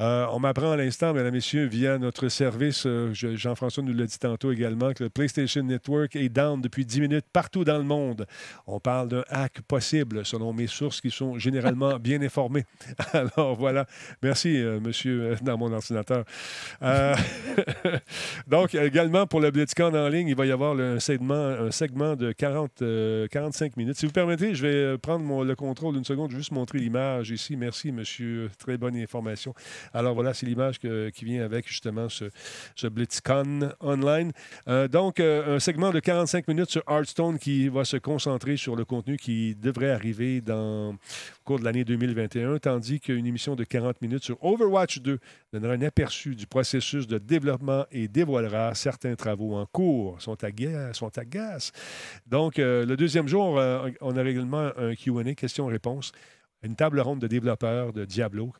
Euh, 0.00 0.26
on 0.32 0.38
m'apprend 0.38 0.70
à 0.72 0.76
l'instant, 0.76 1.12
mesdames 1.14 1.28
et 1.28 1.38
messieurs, 1.38 1.64
via 1.66 1.98
notre 1.98 2.28
service, 2.28 2.84
euh, 2.86 3.10
je- 3.14 3.34
Jean-François 3.36 3.82
nous 3.82 3.94
l'a 3.94 4.04
dit 4.04 4.18
tantôt 4.18 4.52
également, 4.52 4.92
que 4.92 5.04
le 5.04 5.10
PlayStation 5.10 5.62
Network 5.62 6.14
est 6.14 6.28
down 6.28 6.60
depuis 6.60 6.84
10 6.84 7.00
minutes 7.00 7.24
partout 7.32 7.64
dans 7.64 7.78
le 7.78 7.84
monde. 7.84 8.26
On 8.66 8.78
parle 8.80 9.08
d'un 9.08 9.24
hack 9.28 9.62
possible, 9.62 10.24
selon 10.26 10.52
mes 10.52 10.66
sources 10.66 11.00
qui 11.00 11.10
sont 11.10 11.38
généralement 11.38 11.98
bien 11.98 12.20
informées. 12.22 12.64
Alors 13.12 13.56
voilà. 13.56 13.86
Merci, 14.22 14.56
euh, 14.62 14.78
monsieur, 14.78 15.36
dans 15.42 15.56
mon 15.56 15.72
ordinateur. 15.72 16.24
Donc, 18.46 18.74
également, 18.74 19.26
pour 19.26 19.40
le 19.40 19.50
BlitzCon 19.50 19.94
en 19.94 20.08
ligne, 20.08 20.28
il 20.28 20.36
va 20.36 20.46
y 20.46 20.52
avoir 20.52 20.74
le- 20.74 20.96
un 20.96 21.00
segment, 21.00 21.34
un 21.34 21.70
segment 21.70 22.14
de 22.14 22.32
40, 22.32 22.82
euh, 22.82 23.26
45 23.28 23.76
minutes. 23.76 23.96
Si 23.96 24.06
vous 24.06 24.12
permettez, 24.12 24.54
je 24.54 24.66
vais 24.66 24.98
prendre 24.98 25.24
mon- 25.24 25.42
le 25.42 25.54
contrôle 25.56 25.94
d'une 25.94 26.04
seconde, 26.04 26.25
juste 26.30 26.52
montrer 26.52 26.78
l'image 26.78 27.30
ici. 27.30 27.56
Merci, 27.56 27.92
monsieur. 27.92 28.50
Très 28.58 28.76
bonne 28.76 28.96
information. 28.96 29.54
Alors 29.92 30.14
voilà, 30.14 30.34
c'est 30.34 30.46
l'image 30.46 30.78
qui 30.78 31.24
vient 31.24 31.44
avec 31.44 31.68
justement 31.68 32.08
ce, 32.08 32.30
ce 32.74 32.86
BlitzCon 32.86 33.70
online. 33.80 34.32
Euh, 34.68 34.88
donc, 34.88 35.20
euh, 35.20 35.56
un 35.56 35.60
segment 35.60 35.90
de 35.90 36.00
45 36.00 36.48
minutes 36.48 36.70
sur 36.70 36.82
Hearthstone 36.88 37.38
qui 37.38 37.68
va 37.68 37.84
se 37.84 37.96
concentrer 37.96 38.56
sur 38.56 38.76
le 38.76 38.84
contenu 38.84 39.16
qui 39.16 39.54
devrait 39.54 39.90
arriver 39.90 40.40
dans, 40.40 40.90
au 40.90 40.96
cours 41.44 41.58
de 41.58 41.64
l'année 41.64 41.84
2021, 41.84 42.58
tandis 42.58 43.00
qu'une 43.00 43.26
émission 43.26 43.54
de 43.54 43.64
40 43.64 44.02
minutes 44.02 44.24
sur 44.24 44.42
Overwatch 44.42 45.00
2 45.00 45.18
donnera 45.52 45.74
un 45.74 45.82
aperçu 45.82 46.34
du 46.34 46.46
processus 46.46 47.06
de 47.06 47.18
développement 47.18 47.84
et 47.90 48.08
dévoilera 48.08 48.74
certains 48.74 49.14
travaux 49.14 49.54
en 49.54 49.66
cours. 49.66 50.20
Sont 50.20 50.36
à, 50.44 50.92
sont 50.92 51.16
à 51.18 51.24
gaz. 51.24 51.72
Donc, 52.26 52.58
euh, 52.58 52.84
le 52.84 52.96
deuxième 52.96 53.28
jour, 53.28 53.60
on 54.00 54.16
a 54.16 54.24
également 54.24 54.70
un 54.76 54.94
Q&A, 54.94 55.34
questions-réponses, 55.34 56.12
une 56.66 56.76
table 56.76 57.00
ronde 57.00 57.20
de 57.20 57.26
développeurs 57.26 57.92
de 57.92 58.04
Diablo 58.04 58.52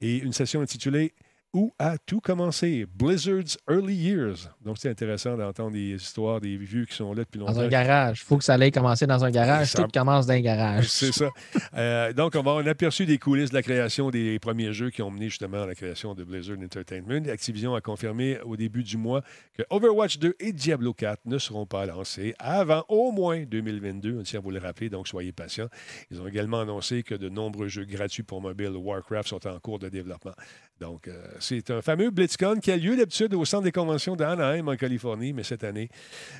et 0.00 0.18
une 0.18 0.32
session 0.32 0.60
intitulée 0.60 1.14
où 1.52 1.72
a 1.78 1.98
tout 1.98 2.20
commencé? 2.20 2.86
Blizzard's 2.94 3.58
Early 3.68 3.94
Years. 3.94 4.48
Donc, 4.64 4.78
c'est 4.78 4.88
intéressant 4.88 5.36
d'entendre 5.36 5.72
des 5.72 5.94
histoires 5.94 6.40
des 6.40 6.56
vieux 6.56 6.84
qui 6.86 6.94
sont 6.94 7.12
là 7.12 7.24
depuis 7.24 7.38
longtemps. 7.38 7.52
Dans 7.52 7.60
un 7.60 7.68
garage. 7.68 8.20
Il 8.22 8.24
faut 8.24 8.38
que 8.38 8.44
ça 8.44 8.54
aille 8.54 8.70
commencer 8.70 9.06
dans 9.06 9.24
un 9.24 9.30
garage. 9.30 9.68
Ça- 9.68 9.82
Tout 9.82 9.88
commence 9.92 10.26
dans 10.26 10.32
un 10.32 10.40
garage. 10.40 10.86
C'est 10.88 11.12
ça. 11.12 11.28
Euh, 11.74 12.12
donc, 12.12 12.32
on 12.34 12.42
va 12.42 12.50
avoir 12.52 12.58
un 12.58 12.66
aperçu 12.66 13.04
des 13.06 13.18
coulisses 13.18 13.50
de 13.50 13.54
la 13.54 13.62
création 13.62 14.10
des 14.10 14.38
premiers 14.38 14.72
jeux 14.72 14.90
qui 14.90 15.02
ont 15.02 15.10
mené 15.10 15.28
justement 15.28 15.62
à 15.62 15.66
la 15.66 15.74
création 15.74 16.14
de 16.14 16.24
Blizzard 16.24 16.56
Entertainment. 16.62 17.28
Activision 17.28 17.74
a 17.74 17.80
confirmé 17.80 18.38
au 18.40 18.56
début 18.56 18.82
du 18.82 18.96
mois 18.96 19.22
que 19.54 19.62
Overwatch 19.70 20.18
2 20.18 20.34
et 20.40 20.52
Diablo 20.52 20.94
4 20.94 21.20
ne 21.26 21.38
seront 21.38 21.66
pas 21.66 21.84
lancés 21.86 22.34
avant 22.38 22.84
au 22.88 23.12
moins 23.12 23.42
2022. 23.44 24.18
On 24.20 24.22
tient 24.22 24.40
à 24.40 24.42
vous 24.42 24.50
le 24.50 24.58
rappeler, 24.58 24.88
donc 24.88 25.08
soyez 25.08 25.32
patients. 25.32 25.68
Ils 26.10 26.20
ont 26.20 26.26
également 26.28 26.60
annoncé 26.60 27.02
que 27.02 27.14
de 27.14 27.28
nombreux 27.28 27.68
jeux 27.68 27.84
gratuits 27.84 28.22
pour 28.22 28.40
mobile 28.40 28.70
Warcraft 28.70 29.28
sont 29.28 29.46
en 29.46 29.58
cours 29.58 29.78
de 29.78 29.88
développement. 29.88 30.32
Donc, 30.80 31.06
euh, 31.06 31.22
c'est 31.42 31.70
un 31.70 31.82
fameux 31.82 32.10
BlitzCon 32.10 32.58
qui 32.60 32.70
a 32.70 32.76
lieu 32.76 32.96
d'habitude 32.96 33.34
au 33.34 33.44
centre 33.44 33.64
des 33.64 33.72
conventions 33.72 34.16
d'Anaheim 34.16 34.68
en 34.68 34.76
Californie, 34.76 35.32
mais 35.32 35.42
cette 35.42 35.64
année, 35.64 35.88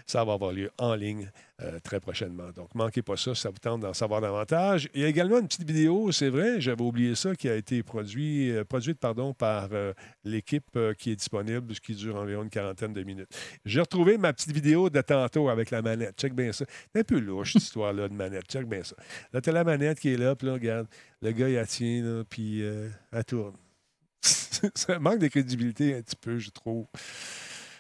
ça 0.07 0.25
va 0.25 0.35
avoir 0.35 0.53
lieu 0.53 0.71
en 0.79 0.95
ligne 0.95 1.31
euh, 1.61 1.79
très 1.81 2.01
prochainement. 2.01 2.51
Donc, 2.55 2.75
manquez 2.75 3.03
pas 3.03 3.17
ça, 3.17 3.35
ça 3.35 3.51
vous 3.51 3.59
tente 3.59 3.83
d'en 3.83 3.93
savoir 3.93 4.21
davantage. 4.21 4.89
Il 4.95 5.03
y 5.03 5.05
a 5.05 5.09
également 5.09 5.39
une 5.39 5.47
petite 5.47 5.67
vidéo, 5.67 6.11
c'est 6.11 6.29
vrai, 6.29 6.61
j'avais 6.61 6.83
oublié 6.83 7.15
ça, 7.15 7.35
qui 7.37 7.49
a 7.49 7.55
été 7.55 7.85
euh, 7.85 8.65
produite 8.65 8.99
par 8.99 9.69
euh, 9.73 9.93
l'équipe 10.25 10.79
qui 10.99 11.13
est 11.13 11.17
disponible, 11.17 11.75
ce 11.75 11.81
qui 11.81 11.95
dure 11.95 12.17
environ 12.17 12.43
une 12.43 12.51
quarantaine 12.51 12.93
de 12.93 13.03
minutes. 13.03 13.29
J'ai 13.65 13.81
retrouvé 13.81 14.19
ma 14.19 14.33
petite 14.33 14.53
vidéo 14.53 14.91
de 14.91 15.01
tantôt 15.01 15.49
avec 15.49 15.71
la 15.71 15.83
manette. 15.83 16.19
Check 16.19 16.35
bien 16.35 16.53
ça. 16.53 16.65
C'est 16.95 17.01
un 17.01 17.05
peu 17.05 17.19
louche, 17.19 17.53
cette 17.53 17.63
histoire-là 17.63 18.09
de 18.09 18.15
manette. 18.15 18.47
Check 18.49 18.67
bien 18.67 18.83
ça. 18.83 18.97
Là, 19.33 19.41
tu 19.41 19.51
as 19.51 19.53
la 19.53 19.65
manette 19.65 20.01
qui 20.01 20.15
est 20.15 20.17
là, 20.17 20.35
puis 20.35 20.47
là, 20.47 20.55
regarde, 20.55 20.87
le 21.21 21.33
gars, 21.33 21.49
il 21.49 21.55
la 21.55 21.67
tient, 21.67 22.25
puis 22.29 22.63
elle 22.63 23.25
tourne. 23.25 23.55
ça 24.75 24.99
manque 24.99 25.19
de 25.19 25.29
crédibilité 25.29 25.95
un 25.95 26.03
petit 26.03 26.17
peu, 26.17 26.39
je 26.39 26.51
trouve. 26.51 26.87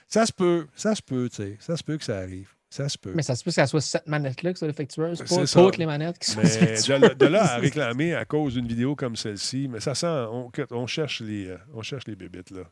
Ça 0.09 0.27
se 0.27 0.32
peut, 0.32 0.66
ça 0.74 0.94
se 0.94 1.02
peut, 1.02 1.28
tu 1.31 1.36
sais. 1.36 1.56
Ça 1.60 1.77
se 1.77 1.82
peut 1.82 1.97
que 1.97 2.05
ça 2.05 2.19
arrive. 2.19 2.48
Ça 2.69 2.89
se 2.89 2.97
peut. 2.97 3.12
Mais 3.14 3.23
ça 3.23 3.35
se 3.36 3.44
peut 3.44 3.51
que 3.51 3.55
ça 3.55 3.66
soit 3.66 3.82
cette 3.82 4.06
manette-là 4.06 4.52
qui 4.52 4.59
soit 4.59 4.69
défectueuse, 4.69 5.23
pas 5.23 5.47
toutes 5.47 5.77
les 5.77 5.85
manettes 5.85 6.19
qui 6.19 6.31
sont 6.31 6.40
de, 6.40 7.14
de 7.14 7.27
là 7.27 7.55
à 7.55 7.56
réclamer 7.59 8.14
à 8.14 8.24
cause 8.24 8.55
d'une 8.55 8.66
vidéo 8.66 8.97
comme 8.97 9.14
celle-ci, 9.14 9.69
mais 9.69 9.81
ça 9.81 9.94
sent, 9.94 10.06
on, 10.06 10.51
on 10.70 10.86
cherche 10.86 11.20
les, 11.20 11.48
euh, 11.48 11.59
on 11.74 11.82
cherche 11.82 12.06
les 12.06 12.16
bébites, 12.16 12.51
là. 12.51 12.62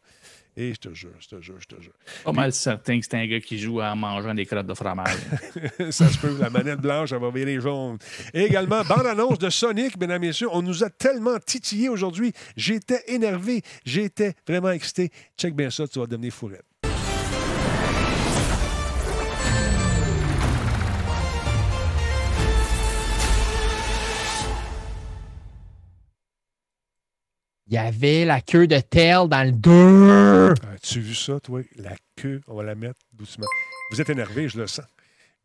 Et 0.57 0.75
je 0.75 0.81
te 0.81 0.93
jure, 0.93 1.13
je 1.21 1.29
te 1.29 1.41
jure, 1.41 1.57
je 1.61 1.67
te 1.67 1.81
jure. 1.81 1.93
Pas 2.25 2.33
mal 2.33 2.53
certain 2.53 2.99
que 2.99 3.07
c'est 3.09 3.17
un 3.17 3.27
gars 3.27 3.41
qui 3.41 3.59
joue 3.59 3.81
en 3.81 3.95
mangeant 3.97 4.35
des 4.35 4.47
crottes 4.47 4.67
de 4.67 4.75
fromage. 4.75 5.17
ça 5.91 6.09
se 6.09 6.19
peut, 6.19 6.37
la 6.39 6.51
manette 6.51 6.81
blanche, 6.81 7.13
elle 7.13 7.21
va 7.21 7.31
virer 7.31 7.61
jaune. 7.61 7.99
Et 8.35 8.45
également, 8.45 8.83
bande-annonce 8.83 9.39
de 9.39 9.51
Sonic, 9.51 9.97
mesdames 9.99 10.23
et 10.25 10.29
messieurs. 10.29 10.49
On 10.53 10.63
nous 10.63 10.83
a 10.83 10.91
tellement 10.91 11.39
titillé 11.39 11.89
aujourd'hui. 11.89 12.33
J'étais 12.57 13.03
énervé. 13.09 13.63
J'étais 13.85 14.35
vraiment 14.47 14.71
excité. 14.71 15.11
Check 15.37 15.55
bien 15.55 15.71
ça, 15.71 15.87
tu 15.87 15.99
vas 15.99 16.07
devenir 16.07 16.33
fourrette. 16.33 16.70
Il 27.71 27.75
y 27.75 27.79
avait 27.79 28.25
la 28.25 28.41
queue 28.41 28.67
de 28.67 28.81
Tail 28.81 29.29
dans 29.29 29.45
le 29.47 29.53
2. 29.53 30.51
As-tu 30.75 30.99
vu 31.01 31.15
ça, 31.15 31.39
toi? 31.39 31.61
La 31.77 31.93
queue, 32.17 32.41
on 32.49 32.55
va 32.57 32.65
la 32.65 32.75
mettre 32.75 32.99
doucement. 33.13 33.47
Vous 33.93 34.01
êtes 34.01 34.11
énervé, 34.11 34.49
je 34.49 34.59
le 34.59 34.67
sens. 34.67 34.85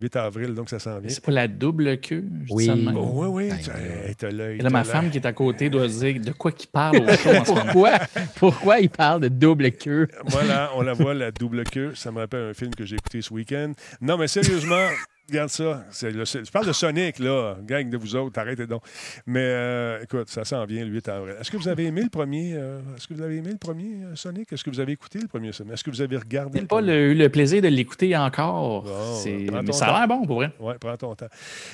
8 0.02 0.16
avril, 0.18 0.56
donc 0.56 0.70
ça 0.70 0.80
s'en 0.80 1.00
vient. 1.00 1.10
C'est 1.10 1.24
pas 1.24 1.32
la 1.32 1.48
double 1.48 2.00
queue? 2.00 2.24
je 2.42 2.48
dis 2.48 2.52
Oui. 2.54 2.66
ça 2.66 2.76
de 2.76 2.82
même. 2.82 2.98
Oh, 2.98 3.12
oui, 3.14 3.28
oui. 3.46 3.50
Ben, 3.50 3.60
tu- 3.60 3.70
hey, 4.10 4.16
t'as 4.16 4.30
l'œil. 4.32 4.58
Et 4.60 4.62
là, 4.62 4.70
ma 4.72 4.84
femme 4.84 5.10
qui 5.12 5.18
est 5.20 5.26
à 5.26 5.32
côté 5.34 5.70
doit 5.70 5.88
se 5.88 6.00
dire 6.04 6.20
de 6.20 6.32
quoi 6.32 6.52
qu'il 6.52 6.68
parle 6.70 6.98
au 6.98 7.08
show 7.16 7.30
en 7.30 7.46
ce 7.46 7.52
moment? 7.52 7.64
Pourquoi? 7.72 7.92
Pourquoi 8.38 8.80
il 8.80 8.90
parle 8.90 9.22
de 9.22 9.28
double 9.30 9.72
queue? 9.72 10.08
Voilà, 10.26 10.72
on 10.76 10.82
la 10.82 10.94
voit, 10.94 11.14
la 11.14 11.32
double 11.32 11.64
queue. 11.64 11.94
Ça 11.96 12.12
me 12.12 12.18
rappelle 12.20 12.42
un 12.50 12.54
film 12.54 12.74
que 12.76 12.86
j'ai 12.86 12.96
écouté 12.96 13.22
ce 13.22 13.32
week-end. 13.34 13.72
Non, 14.02 14.18
mais 14.18 14.28
sérieusement, 14.28 14.88
regarde 15.30 15.50
ça. 15.50 15.86
C'est 15.92 16.12
le- 16.12 16.26
c'est- 16.26 16.46
je 16.46 16.52
parle 16.52 16.68
de 16.68 16.72
Sonic, 16.74 17.20
là. 17.20 17.56
Gang 17.66 17.90
de 17.90 17.98
vous 17.98 18.16
autres, 18.16 18.40
arrêtez 18.40 18.68
donc. 18.68 18.84
Mais 19.26 19.40
euh, 19.42 20.04
écoute, 20.04 20.30
ça 20.30 20.44
s'en 20.46 20.66
vient 20.66 20.84
le 20.86 20.92
8 20.92 21.08
avril. 21.10 21.36
Est-ce 21.40 21.50
que 21.52 21.58
vous 21.58 21.68
avez 21.68 21.86
aimé 21.86 22.02
le 22.04 22.10
premier 22.10 22.54
euh, 22.56 22.80
Est-ce 22.96 23.08
que 23.08 23.14
vous 23.14 23.22
avez 23.22 23.38
aimé 23.38 23.50
le 23.52 23.58
premier 23.58 24.04
euh, 24.04 24.16
Sonic? 24.16 24.52
Est-ce 24.52 24.64
que 24.64 24.70
vous 24.70 24.80
avez 24.80 24.92
écouté 24.94 25.20
le 25.20 25.28
premier 25.28 25.52
Sonic? 25.52 25.74
Est-ce 25.74 25.84
que 25.84 25.90
vous 25.90 26.02
avez 26.02 26.18
regardé 26.18 26.60
J'ai 26.60 26.66
pas 26.66 26.82
le- 26.82 27.12
eu 27.12 27.16
le 27.16 27.30
plaisir 27.30 27.62
de 27.62 27.68
l'écouter 27.68 28.16
encore. 28.16 28.84
Bon, 28.84 29.16
C'est- 29.16 29.50
mais 29.64 29.72
ça 29.72 29.88
a 29.88 30.00
l'air 30.00 30.08
bon 30.08 30.26
pour 30.26 30.38
vrai. 30.38 30.52
Oui, 30.60 30.74
prends 30.80 30.98
ton 30.98 31.16
temps. 31.16 31.28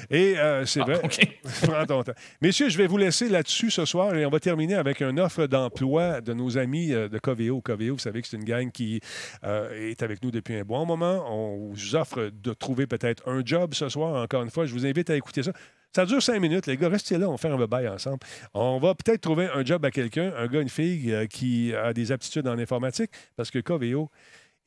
Et 0.10 0.36
c'est 0.66 0.82
Ah, 0.82 0.84
vrai. 0.86 1.02
Prends 1.64 1.86
ton 1.86 2.04
temps. 2.04 2.14
Messieurs, 2.42 2.70
je 2.70 2.78
vais 2.78 2.88
vous 2.88 2.98
laisser 2.98 3.28
là-dessus 3.30 3.72
ce 3.72 3.86
soir 3.86 4.16
et 4.16 4.26
on 4.26 4.30
va 4.30 4.40
terminer 4.40 4.76
avec 4.76 5.02
une 5.02 5.20
offre 5.20 5.46
d'emploi 5.48 6.22
de 6.22 6.34
nos 6.34 6.58
amis 6.58 6.90
de 6.90 7.18
Coveo. 7.20 7.62
Coveo, 7.62 7.94
vous 7.96 8.00
savez 8.00 8.22
que 8.22 8.28
c'est 8.28 8.38
une 8.38 8.44
gang 8.44 8.72
qui 8.72 9.00
est 9.44 10.02
avec 10.04 10.24
nous 10.24 10.32
depuis 10.32 10.56
un 10.56 10.64
bon 10.64 10.86
moment. 10.86 11.26
On 11.30 11.70
vous 11.72 11.96
offre 11.96 12.30
de 12.44 12.54
trouver 12.54 12.88
peut-être 12.88 13.28
un 13.28 13.41
job 13.46 13.74
ce 13.74 13.90
soir. 13.90 14.24
Encore 14.24 14.44
une 14.44 14.50
fois, 14.50 14.66
je 14.66 14.74
vous 14.74 14.86
invite 14.86 15.10
à 15.10 15.16
écouter 15.16 15.44
ça. 15.44 15.52
Ça 15.94 16.06
dure 16.06 16.24
cinq 16.24 16.40
minutes, 16.40 16.68
les 16.68 16.78
gars. 16.78 16.88
Restez 16.88 17.18
là, 17.18 17.30
on 17.30 17.38
fait 17.38 17.50
un 17.50 17.58
bail 17.68 17.88
ensemble. 17.90 18.20
On 18.54 18.80
va 18.80 18.96
peut-être 18.96 19.22
trouver 19.22 19.48
un 19.54 19.66
job 19.66 19.84
à 19.84 19.92
quelqu'un, 19.92 20.34
un 20.38 20.48
gars, 20.48 20.62
une 20.62 20.70
fille 20.70 21.12
euh, 21.12 21.28
qui 21.28 21.74
a 21.76 21.92
des 21.94 22.14
aptitudes 22.14 22.48
en 22.48 22.58
informatique, 22.58 23.12
parce 23.36 23.52
que 23.52 23.60
Coveo, 23.60 24.10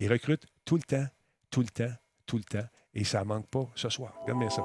ils 0.01 0.13
recrutent 0.13 0.47
tout 0.67 0.77
le 0.77 0.83
temps, 0.83 1.07
tout 1.51 1.61
le 1.61 1.69
temps, 1.69 1.95
tout 2.27 2.37
le 2.37 2.45
temps. 2.45 2.67
Et 2.93 3.05
ça 3.05 3.25
manque 3.25 3.49
pas 3.49 3.67
ce 3.75 3.89
soir. 3.89 4.13
Regarde 4.23 4.41
bien 4.41 4.51
ça. 4.51 4.63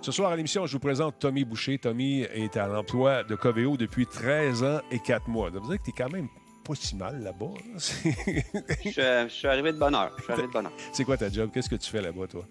Ce 0.00 0.12
soir 0.12 0.32
à 0.32 0.36
l'émission, 0.36 0.64
je 0.64 0.72
vous 0.72 0.78
présente 0.78 1.18
Tommy 1.18 1.44
Boucher. 1.44 1.76
Tommy 1.76 2.22
est 2.22 2.56
à 2.56 2.66
l'emploi 2.66 3.24
de 3.24 3.34
Coveo 3.34 3.76
depuis 3.76 4.06
13 4.06 4.62
ans 4.62 4.80
et 4.90 5.00
4 5.00 5.28
mois. 5.28 5.50
Ça 5.52 5.60
veut 5.60 5.68
dire 5.68 5.78
que 5.78 5.84
tu 5.84 5.90
es 5.90 5.92
quand 5.92 6.10
même 6.10 6.28
pas 6.68 6.74
si 6.74 6.94
mal 6.96 7.20
là-bas. 7.22 7.46
là. 7.46 7.78
C'est- 7.78 8.12
Je, 8.84 8.90
suis- 8.90 8.92
je 8.92 9.28
suis 9.28 9.48
arrivé 9.48 9.72
de 9.72 9.78
bonne 9.78 9.94
heure. 9.94 10.12
Je 10.18 10.22
suis 10.24 10.32
arrivé 10.32 10.48
de 10.48 10.52
bonne 10.52 10.66
heure. 10.66 10.72
C'est 10.92 11.04
quoi 11.04 11.16
ta 11.16 11.30
job? 11.30 11.50
Qu'est-ce 11.52 11.68
que 11.70 11.76
tu 11.76 11.90
fais 11.90 12.02
là-bas, 12.02 12.26
toi? 12.28 12.44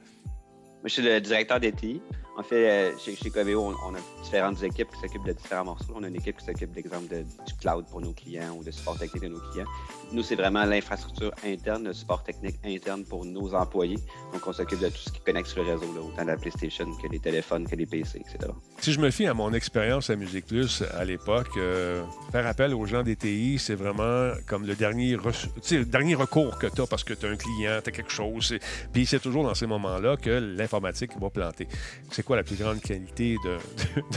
Je 0.88 0.94
suis 0.94 1.04
le 1.04 1.20
directeur 1.22 1.60
des 1.60 1.72
TI. 1.72 2.02
En 2.40 2.44
fait, 2.44 2.70
euh, 2.70 2.92
chez, 3.00 3.16
chez 3.16 3.32
Coveo, 3.32 3.74
on, 3.84 3.96
a 3.96 3.98
différentes 4.22 4.62
équipes 4.62 4.90
qui 4.94 5.00
s'occupent 5.02 5.26
de 5.26 5.34
différents 5.34 5.66
morceaux. 5.66 5.94
On 5.96 6.04
a 6.04 6.08
une 6.08 6.18
équipe 6.18 6.38
qui 6.38 6.46
s'occupe, 6.46 6.72
d'exemple, 6.72 7.08
de- 7.08 7.24
du 7.24 7.54
cloud 7.60 7.86
pour 7.90 8.00
nos 8.00 8.14
clients 8.14 8.56
ou 8.56 8.64
de 8.64 8.70
support 8.70 8.96
technique 9.00 9.24
de 9.24 9.30
nos 9.30 9.40
clients. 9.40 9.66
Nous, 10.12 10.22
c'est 10.22 10.36
vraiment 10.36 10.64
l'infrastructure 10.64 11.32
interne, 11.44 11.86
le 11.86 11.94
support 11.94 12.24
technique 12.24 12.58
interne 12.64 13.04
pour 13.06 13.26
nos 13.26 13.56
employés. 13.56 13.98
Donc, 14.34 14.46
on 14.46 14.54
s'occupe 14.54 14.80
de 14.80 14.90
tout 14.90 14.98
ce 15.04 15.12
qui 15.12 15.20
connecte 15.22 15.48
sur 15.48 15.64
le 15.64 15.72
réseau, 15.72 15.92
là, 15.96 16.02
autant 16.02 16.26
la 16.26 16.38
PlayStation 16.38 16.86
que 17.02 17.08
les 17.08 17.18
téléphones, 17.18 17.68
que 17.68 17.76
les 17.76 17.88
PC, 17.88 18.20
etc. 18.20 18.52
Si 18.82 18.94
je 18.94 19.00
me 19.00 19.10
fie 19.10 19.26
à 19.26 19.34
mon 19.34 19.52
expérience 19.54 20.12
à 20.12 20.16
Musique 20.16 20.46
Plus 20.46 20.84
à 20.96 21.06
l'époque, 21.06 21.50
euh, 21.58 22.04
faire 22.32 22.46
appel 22.46 22.76
aux 22.76 22.86
gens 22.86 23.02
des 23.02 23.16
TI, 23.16 23.58
c'est 23.58 23.74
vraiment 23.74 24.34
comme 24.46 24.68
le 24.68 24.76
dernier, 24.76 25.18
le 25.18 25.86
dernier 25.86 26.14
recours 26.14 26.60
que 26.60 26.68
tu 26.68 26.82
as 26.82 26.86
parce 26.86 27.04
que 27.04 27.16
tu 27.16 27.26
as 27.26 27.30
un 27.30 27.36
client, 27.36 27.80
tu 27.84 27.90
as 27.90 27.92
quelque 27.92 28.12
chose. 28.12 28.54
Puis 28.94 29.08
c'est 29.08 29.20
toujours 29.20 29.44
dans 29.44 29.56
ces 29.56 29.66
moments-là 29.66 30.18
que 30.18 30.30
l'informatique 30.78 31.12
va 31.20 31.30
planter. 31.30 31.68
C'est 32.12 32.24
quoi 32.24 32.36
la 32.36 32.44
plus 32.44 32.56
grande 32.56 32.82
qualité 32.82 33.36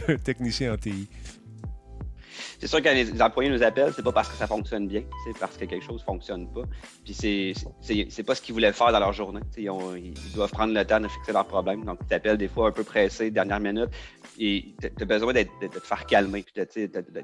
de 0.09 0.17
technicien 0.17 0.75
en 0.75 0.77
TI? 0.77 1.09
C'est 2.59 2.67
sûr 2.67 2.79
que 2.79 2.85
quand 2.85 2.95
les 2.95 3.23
employés 3.23 3.51
nous 3.51 3.63
appellent, 3.63 3.93
c'est 3.95 4.03
pas 4.03 4.13
parce 4.13 4.29
que 4.29 4.37
ça 4.37 4.47
fonctionne 4.47 4.87
bien, 4.87 5.03
c'est 5.25 5.39
parce 5.39 5.57
que 5.57 5.65
quelque 5.65 5.85
chose 5.85 6.03
fonctionne 6.03 6.47
pas. 6.53 6.63
Puis 7.05 7.15
c'est 7.15 8.23
pas 8.23 8.35
ce 8.35 8.43
qu'ils 8.43 8.53
voulaient 8.53 8.73
faire 8.73 8.93
dans 8.93 9.01
leur 9.01 9.13
journée. 9.13 9.41
Ils, 9.57 10.15
doivent 10.35 10.51
prendre 10.51 10.75
le 10.75 10.85
temps 10.85 11.01
de 11.01 11.09
fixer 11.09 11.33
leurs 11.33 11.47
problèmes. 11.47 11.85
Donc 11.85 11.99
ils 12.03 12.07
t'appellent 12.07 12.37
des 12.37 12.49
fois 12.49 12.69
un 12.69 12.73
peu 12.73 12.85
pressés, 12.85 13.31
dernière 13.31 13.61
minute, 13.61 13.89
et 14.39 14.75
tu 14.79 15.03
as 15.03 15.05
besoin 15.07 15.33
de, 15.33 15.43
te 15.43 15.81
faire 15.81 16.05
calmer 16.07 16.43
puis 16.43 16.63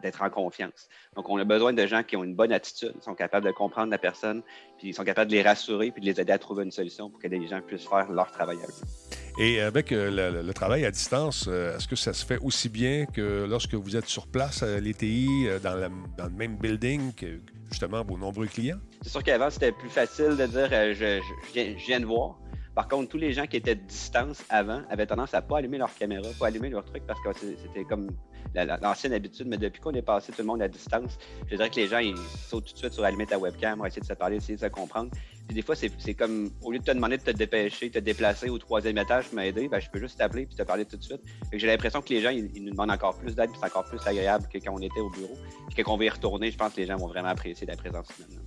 d'être 0.02 0.22
en 0.22 0.30
confiance. 0.30 0.88
Donc 1.16 1.28
on 1.30 1.38
a 1.38 1.44
besoin 1.44 1.72
de 1.72 1.86
gens 1.86 2.02
qui 2.02 2.16
ont 2.16 2.24
une 2.24 2.34
bonne 2.34 2.52
attitude, 2.52 2.93
sont 3.02 3.14
capables 3.14 3.47
de 3.47 3.51
comprendre 3.52 3.90
la 3.90 3.98
personne, 3.98 4.43
puis 4.78 4.88
ils 4.88 4.94
sont 4.94 5.02
capables 5.05 5.30
de 5.30 5.36
les 5.36 5.43
rassurer 5.43 5.90
puis 5.90 6.01
de 6.02 6.06
les 6.06 6.20
aider 6.20 6.32
à 6.32 6.38
trouver 6.38 6.62
une 6.64 6.70
solution 6.70 7.09
pour 7.10 7.18
que 7.18 7.26
les 7.26 7.47
gens 7.48 7.60
puissent 7.66 7.88
faire 7.88 8.10
leur 8.12 8.30
travail 8.30 8.59
à 8.62 8.66
eux. 8.66 9.43
Et 9.43 9.60
avec 9.60 9.93
euh, 9.93 10.10
le, 10.32 10.43
le 10.43 10.55
travail 10.55 10.84
à 10.84 10.90
distance, 10.90 11.47
euh, 11.48 11.76
est-ce 11.76 11.88
que 11.88 11.97
ça 11.97 12.12
se 12.12 12.24
fait 12.24 12.38
aussi 12.43 12.68
bien 12.68 13.06
que 13.06 13.47
lorsque 13.48 13.74
vous 13.74 13.97
êtes 13.97 14.06
sur 14.06 14.26
place, 14.26 14.62
à 14.62 14.78
les 14.80 14.94
TI, 14.94 15.28
euh, 15.47 15.59
dans, 15.59 15.74
la- 15.74 15.90
dans 16.16 16.24
le 16.24 16.30
même 16.30 16.56
building 16.56 17.12
que 17.14 17.40
justement 17.70 18.02
vos 18.02 18.16
nombreux 18.16 18.47
clients? 18.47 18.78
C'est 19.02 19.10
sûr 19.10 19.22
qu'avant, 19.22 19.51
c'était 19.51 19.72
plus 19.72 19.90
facile 19.90 20.36
de 20.36 20.47
dire 20.47 20.68
euh, 20.72 20.94
je, 20.94 21.20
je- 21.20 21.48
je 21.48 21.52
viens, 21.52 21.74
je 21.78 21.86
viens 21.86 22.01
de 22.01 22.06
voir. 22.06 22.38
Par 22.76 22.88
contre, 22.88 23.08
tous 23.08 23.16
les 23.16 23.32
gens 23.32 23.46
qui 23.46 23.56
étaient 23.56 23.74
de 23.74 23.80
distance 23.80 24.44
avant 24.50 24.82
avaient 24.90 25.06
tendance 25.06 25.32
à 25.32 25.40
pas 25.40 25.58
allumer 25.58 25.78
leur 25.78 25.94
caméra, 25.94 26.28
pas 26.38 26.48
allumer 26.48 26.68
leur 26.68 26.84
truc 26.84 27.04
parce 27.06 27.18
que 27.22 27.30
c'était 27.34 27.84
comme 27.84 28.10
la- 28.54 28.66
la- 28.66 28.76
l'ancienne 28.76 29.14
habitude. 29.14 29.46
Mais 29.48 29.56
depuis 29.56 29.80
qu'on 29.80 29.92
est 29.94 30.02
passé 30.02 30.30
tout 30.30 30.42
le 30.42 30.46
monde 30.46 30.60
à 30.60 30.68
distance, 30.68 31.16
je 31.50 31.56
dirais 31.56 31.70
que 31.70 31.76
les 31.76 31.88
gens 31.88 32.00
ils 32.00 32.18
sautent 32.18 32.66
tout 32.66 32.74
de 32.74 32.78
suite 32.78 32.92
sur 32.92 33.02
allumer 33.02 33.24
ta 33.24 33.38
webcam, 33.38 33.82
essayer 33.86 34.02
de 34.02 34.06
se 34.06 34.12
parler, 34.12 34.36
essayer 34.36 34.56
de 34.56 34.60
se 34.60 34.66
comprendre. 34.66 35.10
Puis 35.48 35.54
des 35.54 35.62
fois, 35.62 35.74
c'est 35.74 36.14
comme 36.14 36.50
au 36.60 36.70
lieu 36.70 36.78
de 36.78 36.84
te 36.84 36.90
demander 36.90 37.16
de 37.16 37.22
te 37.22 37.30
dépêcher, 37.30 37.88
de 37.88 37.94
te 37.94 37.98
déplacer 37.98 38.50
au 38.50 38.58
troisième 38.58 38.98
étage 38.98 39.24
pour 39.28 39.36
m'aider, 39.36 39.68
ben, 39.68 39.80
je 39.80 39.88
peux 39.88 39.98
juste 39.98 40.18
t'appeler 40.18 40.44
puis 40.44 40.56
te 40.56 40.62
parler 40.62 40.84
tout 40.84 40.98
de 40.98 41.02
suite. 41.02 41.22
J'ai 41.54 41.66
l'impression 41.66 42.02
que 42.02 42.10
les 42.12 42.20
gens 42.20 42.28
ils, 42.28 42.62
nous 42.62 42.72
demandent 42.72 42.90
encore 42.90 43.16
plus 43.16 43.34
d'aide, 43.34 43.50
c'est 43.58 43.64
encore 43.64 43.84
plus 43.84 44.06
agréable 44.06 44.48
que 44.52 44.58
quand 44.58 44.74
on 44.74 44.82
était 44.82 45.00
au 45.00 45.08
bureau. 45.08 45.38
Puis 45.74 45.82
quand 45.82 45.94
on 45.94 45.96
va 45.96 46.04
y 46.04 46.08
retourner, 46.10 46.50
je 46.50 46.58
pense 46.58 46.74
que 46.74 46.80
les 46.82 46.86
gens 46.86 46.96
vont 46.96 47.08
vraiment 47.08 47.28
apprécier 47.28 47.66
la 47.66 47.76
présence 47.76 48.08
humaine. 48.18 48.38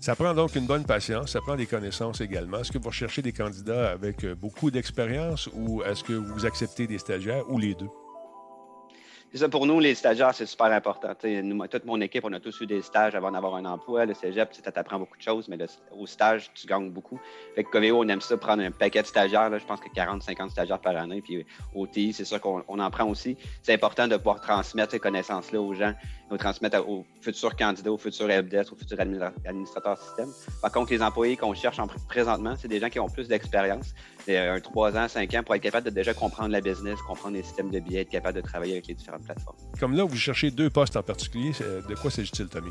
Ça 0.00 0.16
prend 0.16 0.32
donc 0.32 0.56
une 0.56 0.66
bonne 0.66 0.86
patience, 0.86 1.32
ça 1.32 1.42
prend 1.42 1.56
des 1.56 1.66
connaissances 1.66 2.22
également. 2.22 2.60
Est-ce 2.60 2.72
que 2.72 2.78
vous 2.78 2.88
recherchez 2.88 3.20
des 3.20 3.32
candidats 3.32 3.90
avec 3.90 4.24
euh, 4.24 4.34
beaucoup 4.34 4.70
d'expérience 4.70 5.50
ou 5.52 5.82
est-ce 5.82 6.02
que 6.02 6.14
vous 6.14 6.46
acceptez 6.46 6.86
des 6.86 6.96
stagiaires 6.96 7.44
ou 7.50 7.58
les 7.58 7.74
deux? 7.74 7.90
C'est 9.30 9.38
ça, 9.38 9.48
pour 9.48 9.64
nous, 9.64 9.78
les 9.78 9.94
stagiaires, 9.94 10.34
c'est 10.34 10.46
super 10.46 10.72
important. 10.72 11.14
Nous, 11.22 11.66
toute 11.68 11.84
mon 11.84 12.00
équipe, 12.00 12.24
on 12.24 12.32
a 12.32 12.40
tous 12.40 12.62
eu 12.62 12.66
des 12.66 12.82
stages 12.82 13.14
avant 13.14 13.30
d'avoir 13.30 13.54
un 13.54 13.64
emploi. 13.64 14.04
Le 14.04 14.12
cégep, 14.12 14.52
ça 14.52 14.72
t'apprend 14.72 14.98
beaucoup 14.98 15.16
de 15.16 15.22
choses, 15.22 15.46
mais 15.46 15.56
au 15.92 16.04
stage, 16.04 16.50
tu 16.52 16.66
gagnes 16.66 16.90
beaucoup. 16.90 17.20
Fait 17.54 17.62
que 17.62 17.70
Coveo, 17.70 18.02
on 18.02 18.08
aime 18.08 18.20
ça, 18.20 18.36
prendre 18.36 18.62
un 18.64 18.72
paquet 18.72 19.02
de 19.02 19.06
stagiaires. 19.06 19.56
je 19.56 19.64
pense 19.64 19.78
que 19.78 19.88
40, 19.88 20.22
50 20.24 20.50
stagiaires 20.50 20.80
par 20.80 20.96
année. 20.96 21.22
Puis 21.22 21.46
au 21.76 21.86
TI, 21.86 22.12
c'est 22.12 22.24
sûr 22.24 22.40
qu'on 22.40 22.64
on 22.66 22.80
en 22.80 22.90
prend 22.90 23.04
aussi. 23.04 23.36
C'est 23.62 23.74
important 23.74 24.08
de 24.08 24.16
pouvoir 24.16 24.40
transmettre 24.40 24.90
ces 24.90 24.98
connaissances-là 24.98 25.60
aux 25.60 25.74
gens, 25.74 25.94
de 26.30 26.36
transmettre 26.38 26.88
aux 26.88 27.04
futurs 27.20 27.56
candidats, 27.56 27.90
aux 27.92 27.98
futurs 27.98 28.30
helpdesk, 28.30 28.72
aux 28.72 28.76
futurs 28.76 28.98
administra- 28.98 29.32
administrateurs 29.44 29.98
système. 30.00 30.28
Par 30.62 30.70
contre, 30.72 30.92
les 30.92 31.02
employés 31.02 31.36
qu'on 31.36 31.54
cherche 31.54 31.78
en 31.78 31.86
pr- 31.86 32.06
présentement, 32.08 32.54
c'est 32.56 32.68
des 32.68 32.78
gens 32.80 32.88
qui 32.88 33.00
ont 33.00 33.08
plus 33.08 33.28
d'expérience, 33.28 33.94
euh, 34.28 34.56
un 34.56 34.60
3 34.60 34.96
ans, 34.96 35.08
5 35.08 35.34
ans, 35.34 35.42
pour 35.44 35.54
être 35.54 35.62
capable 35.62 35.86
de 35.86 35.90
déjà 35.90 36.14
comprendre 36.14 36.50
la 36.50 36.60
business, 36.60 36.98
comprendre 37.02 37.36
les 37.36 37.42
systèmes 37.42 37.70
de 37.70 37.80
billets, 37.80 38.02
être 38.02 38.10
capable 38.10 38.36
de 38.36 38.42
travailler 38.42 38.72
avec 38.74 38.86
les 38.86 38.94
différentes 38.94 39.24
plateformes. 39.24 39.56
Comme 39.78 39.94
là, 39.96 40.04
vous 40.04 40.16
cherchez 40.16 40.50
deux 40.50 40.70
postes 40.70 40.96
en 40.96 41.02
particulier. 41.02 41.52
c'est- 41.52 41.64
De 41.88 41.94
quoi 41.94 42.10
s'agit-il, 42.10 42.46
Tommy? 42.48 42.70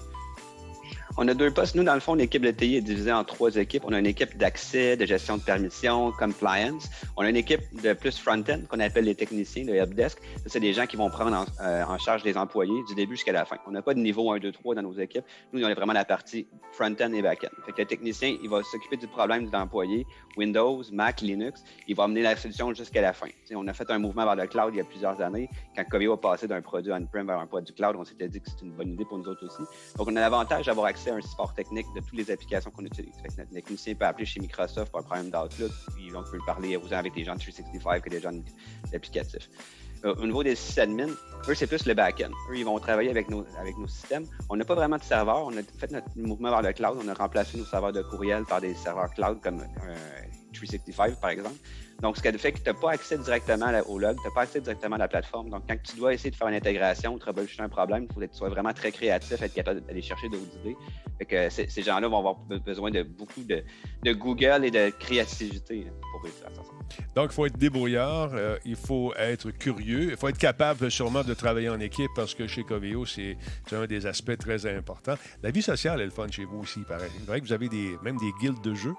On 1.22 1.28
a 1.28 1.34
deux 1.34 1.52
postes. 1.52 1.76
Nous, 1.76 1.84
dans 1.84 1.96
le 1.96 2.00
fond, 2.00 2.14
l'équipe 2.14 2.42
de 2.42 2.50
TI 2.50 2.78
est 2.78 2.82
divisée 2.82 3.12
en 3.12 3.26
trois 3.26 3.54
équipes. 3.58 3.84
On 3.86 3.92
a 3.92 4.00
une 4.00 4.06
équipe 4.06 4.38
d'accès, 4.38 4.96
de 4.96 5.06
gestion 5.06 5.36
de 5.36 5.42
permission, 5.42 6.14
compliance. 6.14 6.90
On 7.18 7.24
a 7.24 7.30
une 7.30 7.36
équipe 7.36 7.60
de 7.84 7.92
plus 7.92 8.18
front-end 8.18 8.62
qu'on 8.70 8.80
appelle 8.80 9.04
les 9.04 9.16
techniciens, 9.16 9.66
le 9.66 9.76
helpdesk. 9.76 10.18
C'est 10.46 10.62
des 10.62 10.72
gens 10.72 10.86
qui 10.86 10.96
vont 10.96 11.10
prendre 11.10 11.36
en, 11.36 11.46
euh, 11.62 11.84
en 11.84 11.98
charge 11.98 12.24
les 12.24 12.38
employés 12.38 12.86
du 12.88 12.96
début 12.96 13.18
jusqu'à 13.18 13.34
la 13.34 13.44
fin. 13.44 13.58
On 13.68 13.72
n'a 13.72 13.82
pas 13.82 13.94
de 13.94 14.00
niveau 14.00 14.32
1, 14.32 14.40
2, 14.40 14.50
3 14.54 14.76
dans 14.76 14.82
nos 14.82 14.94
équipes. 14.94 15.26
Nous, 15.52 15.62
on 15.62 15.68
a 15.68 15.74
vraiment 15.74 15.92
la 15.92 16.06
partie 16.06 16.48
front-end 16.72 17.12
et 17.12 17.22
back-end. 17.22 17.50
Le 17.68 17.86
technicien, 17.86 18.38
il 18.42 18.50
va 18.50 18.64
s'occuper 18.64 18.96
du 18.96 19.08
problème 19.08 19.46
de 19.48 19.52
l'employé, 19.52 20.08
Windows, 20.38 20.82
Mac, 20.94 21.20
Linux. 21.20 21.66
Il 21.90 21.98
va 21.98 22.06
amener 22.06 22.22
la 22.22 22.38
solution 22.38 22.74
jusqu'à 22.74 23.02
la 23.02 23.12
fin. 23.12 23.28
On 23.54 23.68
a 23.68 23.74
fait 23.74 23.92
un 23.92 24.00
mouvement 24.00 24.24
vers 24.24 24.38
le 24.38 24.48
cloud 24.48 24.70
il 24.74 24.78
y 24.78 24.82
a 24.82 24.86
plusieurs 24.86 25.20
années. 25.20 25.50
Quand 25.76 25.84
Coveo 25.84 26.14
a 26.14 26.22
passé 26.22 26.48
d'un 26.48 26.62
produit 26.62 26.94
on-prem 26.94 27.28
vers 27.28 27.40
un 27.40 27.48
produit 27.48 27.76
cloud, 27.76 27.98
on 28.00 28.06
s'était 28.06 28.30
dit 28.30 28.40
que 28.40 28.50
c'était 28.50 28.64
une 28.64 28.72
bonne 28.72 28.94
idée 28.94 29.04
pour 29.04 29.18
nous 29.18 29.28
autres 29.28 29.46
aussi. 29.46 29.64
Donc, 29.98 30.08
on 30.08 30.16
a 30.16 30.22
l'avantage 30.22 30.68
d'avoir 30.68 30.86
accès 30.86 31.09
un 31.10 31.22
support 31.22 31.54
technique 31.54 31.88
de 31.96 32.02
toutes 32.02 32.14
les 32.14 32.32
applications 32.32 32.72
qu'on 32.72 32.86
utilise. 32.86 33.16
Fait 33.22 33.30
que 33.30 33.38
notre 33.38 33.52
technicien 33.52 33.96
peut 33.96 34.06
appeler 34.06 34.26
chez 34.26 34.40
Microsoft 34.40 34.92
pour 34.92 35.02
un 35.02 35.04
problème 35.04 35.30
d'Outlook, 35.30 35.72
puis 35.96 36.12
on 36.16 36.24
peut 36.24 36.40
parler 36.46 36.76
autant 36.78 36.98
avec 36.98 37.14
des 37.14 37.24
gens 37.24 37.36
de 37.36 37.40
365 37.40 38.04
que 38.04 38.10
des 38.10 38.22
gens 38.22 38.32
d'applicatifs. 38.92 39.50
Euh, 40.06 40.16
au 40.16 40.26
niveau 40.26 40.44
des 40.44 40.56
sysadmins, 40.56 41.10
eux, 41.48 41.54
c'est 41.54 41.68
plus 41.68 41.86
le 41.86 41.94
back-end. 41.94 42.32
Eux, 42.52 42.58
ils 42.58 42.64
vont 42.64 42.80
travailler 42.80 43.10
avec 43.10 43.30
nos, 43.30 43.46
avec 43.60 43.78
nos 43.78 43.88
systèmes. 43.88 44.26
On 44.50 44.56
n'a 44.56 44.64
pas 44.64 44.76
vraiment 44.76 44.98
de 44.98 45.04
serveurs. 45.04 45.46
On 45.46 45.58
a 45.58 45.62
fait 45.78 45.92
notre 45.92 46.08
mouvement 46.16 46.52
vers 46.52 46.62
le 46.62 46.72
cloud. 46.72 46.98
On 47.04 47.08
a 47.10 47.14
remplacé 47.14 47.58
nos 47.58 47.66
serveurs 47.66 47.92
de 47.92 48.02
courriel 48.02 48.46
par 48.46 48.62
des 48.62 48.74
serveurs 48.76 49.14
cloud 49.14 49.42
comme 49.42 49.60
euh, 49.60 49.96
365, 50.54 51.20
par 51.20 51.32
exemple. 51.32 51.56
Donc, 52.02 52.18
ce 52.18 52.22
qui 52.22 52.38
fait 52.38 52.52
que 52.54 52.60
tu 52.60 52.64
n'as 52.66 52.74
pas 52.74 52.92
accès 52.92 53.18
directement 53.18 53.72
au 53.88 54.00
log, 54.00 54.16
tu 54.18 54.28
n'as 54.28 54.34
pas 54.34 54.42
accès 54.42 54.62
directement 54.62 54.96
à 54.96 55.00
la 55.00 55.08
plateforme. 55.08 55.50
Donc, 55.50 55.64
quand 55.68 55.76
tu 55.84 55.98
dois 55.98 56.14
essayer 56.14 56.32
de 56.32 56.36
faire 56.36 56.48
une 56.48 56.56
intégration 56.56 57.14
ou 57.14 57.20
troubleshooter 57.20 57.64
un 57.64 57.70
problème, 57.70 58.08
il 58.10 58.14
faut 58.14 58.20
que 58.20 58.26
tu 58.26 58.38
sois 58.38 58.50
vraiment 58.50 58.74
très 58.74 58.92
créatif, 58.92 59.42
être 59.42 59.54
capable 59.54 59.82
d'aller 59.82 60.02
chercher 60.02 60.30
d'autres 60.30 60.56
idées. 60.62 60.78
Fait 61.18 61.26
que 61.26 61.50
ces, 61.50 61.68
ces 61.68 61.82
gens-là 61.82 62.08
vont 62.08 62.20
avoir 62.20 62.36
be- 62.50 62.64
besoin 62.64 62.90
de 62.92 63.04
beaucoup 63.04 63.44
de, 63.44 63.64
Google 64.14 64.64
et 64.66 64.72
de 64.72 64.90
créativité 64.92 65.86
hein, 65.88 65.94
pour 66.12 66.24
réussir 66.24 66.48
ça. 66.56 66.62
Donc, 67.16 67.32
il 67.32 67.34
faut 67.34 67.46
être 67.46 67.58
débrouillard, 67.58 68.32
euh, 68.34 68.58
il 68.66 68.76
faut 68.76 69.14
être 69.16 69.52
curieux, 69.52 70.12
il 70.12 70.18
faut 70.18 70.30
être 70.30 70.38
capable 70.38 70.90
sûrement 70.90 71.24
de 71.24 71.34
travailler 71.34 71.70
en 71.70 71.80
équipe 71.80 72.12
parce 72.16 72.34
que 72.34 72.48
chez 72.48 72.64
Coveo, 72.64 73.06
c'est 73.06 73.38
c'est 73.68 73.76
un 73.76 73.86
des 73.86 74.06
aspects 74.06 74.38
très 74.38 74.66
importants. 74.66 75.16
La 75.44 75.52
vie 75.52 75.62
sociale 75.62 76.02
est 76.02 76.06
le 76.06 76.12
fun 76.12 76.28
chez 76.32 76.46
vous 76.46 76.60
aussi, 76.60 76.82
pareil. 76.82 77.12
Il 77.20 77.26
vrai 77.26 77.42
que 77.42 77.46
vous 77.46 77.54
avez 77.54 77.70
des, 77.70 77.98
même 78.02 78.18
des 78.18 78.32
guildes 78.42 78.62
de 78.62 78.74
jeux. 78.74 78.96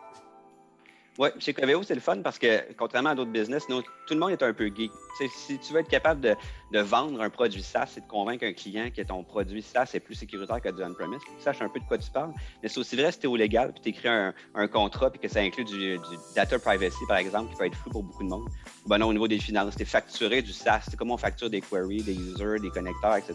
Oui, 1.21 1.29
chez 1.39 1.53
Coveo, 1.53 1.83
c'est 1.83 1.95
le 1.95 2.01
fun 2.01 2.23
parce 2.23 2.39
que, 2.39 2.73
contrairement 2.79 3.11
à 3.11 3.15
d'autres 3.15 3.31
business, 3.31 3.67
tout 3.67 3.85
le 4.15 4.17
monde 4.17 4.31
est 4.31 4.43
un 4.43 4.55
peu 4.55 4.69
geek. 4.75 4.91
Si 5.19 5.59
tu 5.59 5.75
veux 5.75 5.81
être 5.81 5.91
capable 5.91 6.23
de, 6.23 6.35
de 6.73 6.81
vendre 6.81 7.21
un 7.21 7.31
produit 7.31 7.63
SaaS 7.63 7.95
et 7.97 8.01
de 8.01 8.07
convaincre 8.07 8.45
un 8.45 8.53
client 8.53 8.91
que 8.95 9.03
ton 9.03 9.25
produit 9.25 9.63
SaaS 9.63 9.91
est 9.95 10.01
plus 10.01 10.15
sécuritaire 10.15 10.61
que 10.61 10.69
du 10.69 10.83
on-premise, 10.83 11.21
tu 11.21 11.43
saches 11.43 11.63
un 11.63 11.69
peu 11.69 11.81
de 11.81 11.85
quoi 11.85 11.99
tu 11.99 12.11
parles. 12.11 12.33
Mais 12.63 12.69
c'est 12.69 12.79
aussi 12.79 12.97
vrai 12.97 13.11
si 13.13 13.19
tu 13.19 13.27
es 13.27 13.29
au 13.29 13.37
légal 13.37 13.73
puis 13.73 13.83
tu 13.83 13.89
écris 13.91 14.09
un, 14.09 14.35
un 14.55 14.69
contrat 14.69 15.11
puis 15.11 15.21
que 15.21 15.29
ça 15.29 15.41
inclut 15.41 15.65
du, 15.65 15.99
data 16.35 16.59
privacy, 16.59 17.05
par 17.09 17.19
exemple, 17.19 17.51
qui 17.53 17.59
peut 17.59 17.67
être 17.67 17.77
flou 17.77 17.91
pour 17.91 18.03
beaucoup 18.03 18.23
de 18.23 18.29
monde. 18.29 18.49
Ben 18.87 18.99
non, 18.99 19.09
au 19.09 19.13
niveau 19.13 19.29
des 19.29 19.39
finances, 19.39 19.77
tu 19.77 19.83
es 19.83 19.87
facturé 19.87 20.43
du 20.43 20.53
SaaS. 20.53 20.83
C'est 20.89 20.97
comment 20.97 21.15
on 21.15 21.19
facture 21.19 21.51
des 21.51 21.61
queries, 21.61 22.03
des 22.03 22.15
users, 22.15 22.59
des 22.61 22.71
connecteurs, 22.71 23.17
etc. 23.17 23.35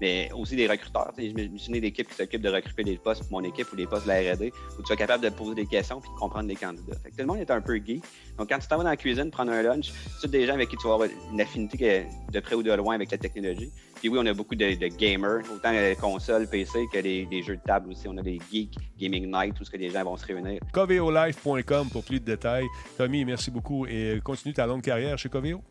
Mais 0.00 0.30
aussi 0.32 0.56
des 0.56 0.66
recruteurs. 0.66 1.12
Souviens 1.56 1.80
d'équipes 1.80 2.08
qui 2.08 2.14
s'occupent 2.14 2.42
de 2.42 2.50
recruter 2.50 2.84
des 2.84 2.96
postes 2.96 3.22
pour 3.28 3.40
mon 3.40 3.48
équipe 3.48 3.72
ou 3.72 3.76
des 3.76 3.86
postes 3.86 4.04
de 4.04 4.10
la 4.10 4.34
R&D 4.34 4.52
où 4.78 4.82
tu 4.82 4.92
es 4.92 4.96
capable 4.96 5.24
de 5.24 5.30
poser 5.30 5.54
des 5.54 5.66
questions 5.66 6.00
puis 6.00 6.10
de 6.10 6.16
comprendre 6.16 6.48
les 6.48 6.56
candidats. 6.56 6.96
Tout 6.96 7.10
le 7.18 7.26
monde 7.26 7.38
est 7.38 7.50
un 7.50 7.60
peu 7.60 7.76
geek. 7.76 8.02
Donc, 8.38 8.48
quand 8.48 8.58
tu 8.58 8.66
t'en 8.66 8.78
vas 8.78 8.84
dans 8.84 8.90
la 8.90 8.96
cuisine 8.96 9.30
prendre 9.30 9.52
un 9.52 9.62
lunch, 9.62 9.92
c'est 10.20 10.30
des 10.30 10.46
gens 10.46 10.54
avec 10.54 10.68
qui 10.68 10.76
tu 10.76 10.86
vas 10.86 10.94
avoir 10.94 11.08
une 11.32 11.40
affinité 11.40 12.06
de 12.32 12.40
près 12.40 12.54
ou 12.56 12.62
de 12.62 12.72
loin 12.72 12.94
avec 12.94 13.10
la 13.10 13.18
technologie. 13.18 13.70
Puis 13.96 14.08
oui, 14.08 14.18
on 14.20 14.26
a 14.26 14.34
beaucoup 14.34 14.54
de, 14.54 14.74
de 14.74 14.86
gamers, 14.88 15.42
autant 15.52 15.70
les 15.70 15.96
consoles, 15.96 16.48
PC 16.48 16.86
que 16.92 16.98
les, 16.98 17.42
jeux 17.42 17.56
de 17.56 17.62
table 17.62 17.90
aussi. 17.90 18.08
On 18.08 18.16
a 18.18 18.22
des 18.22 18.40
geeks, 18.50 18.76
gaming 18.98 19.30
night, 19.30 19.54
tout 19.54 19.64
ce 19.64 19.70
que 19.70 19.76
les 19.76 19.90
gens 19.90 20.04
vont 20.04 20.16
se 20.16 20.26
réunir. 20.26 20.60
Coveolife.com 20.72 21.88
pour 21.90 22.04
plus 22.04 22.20
de 22.20 22.24
détails. 22.24 22.66
Tommy, 22.98 23.24
merci 23.24 23.50
beaucoup 23.50 23.86
et 23.86 24.20
continue 24.22 24.52
ta 24.52 24.66
longue 24.66 24.82
carrière 24.82 25.16
chez 25.16 25.28
Coveo. 25.28 25.62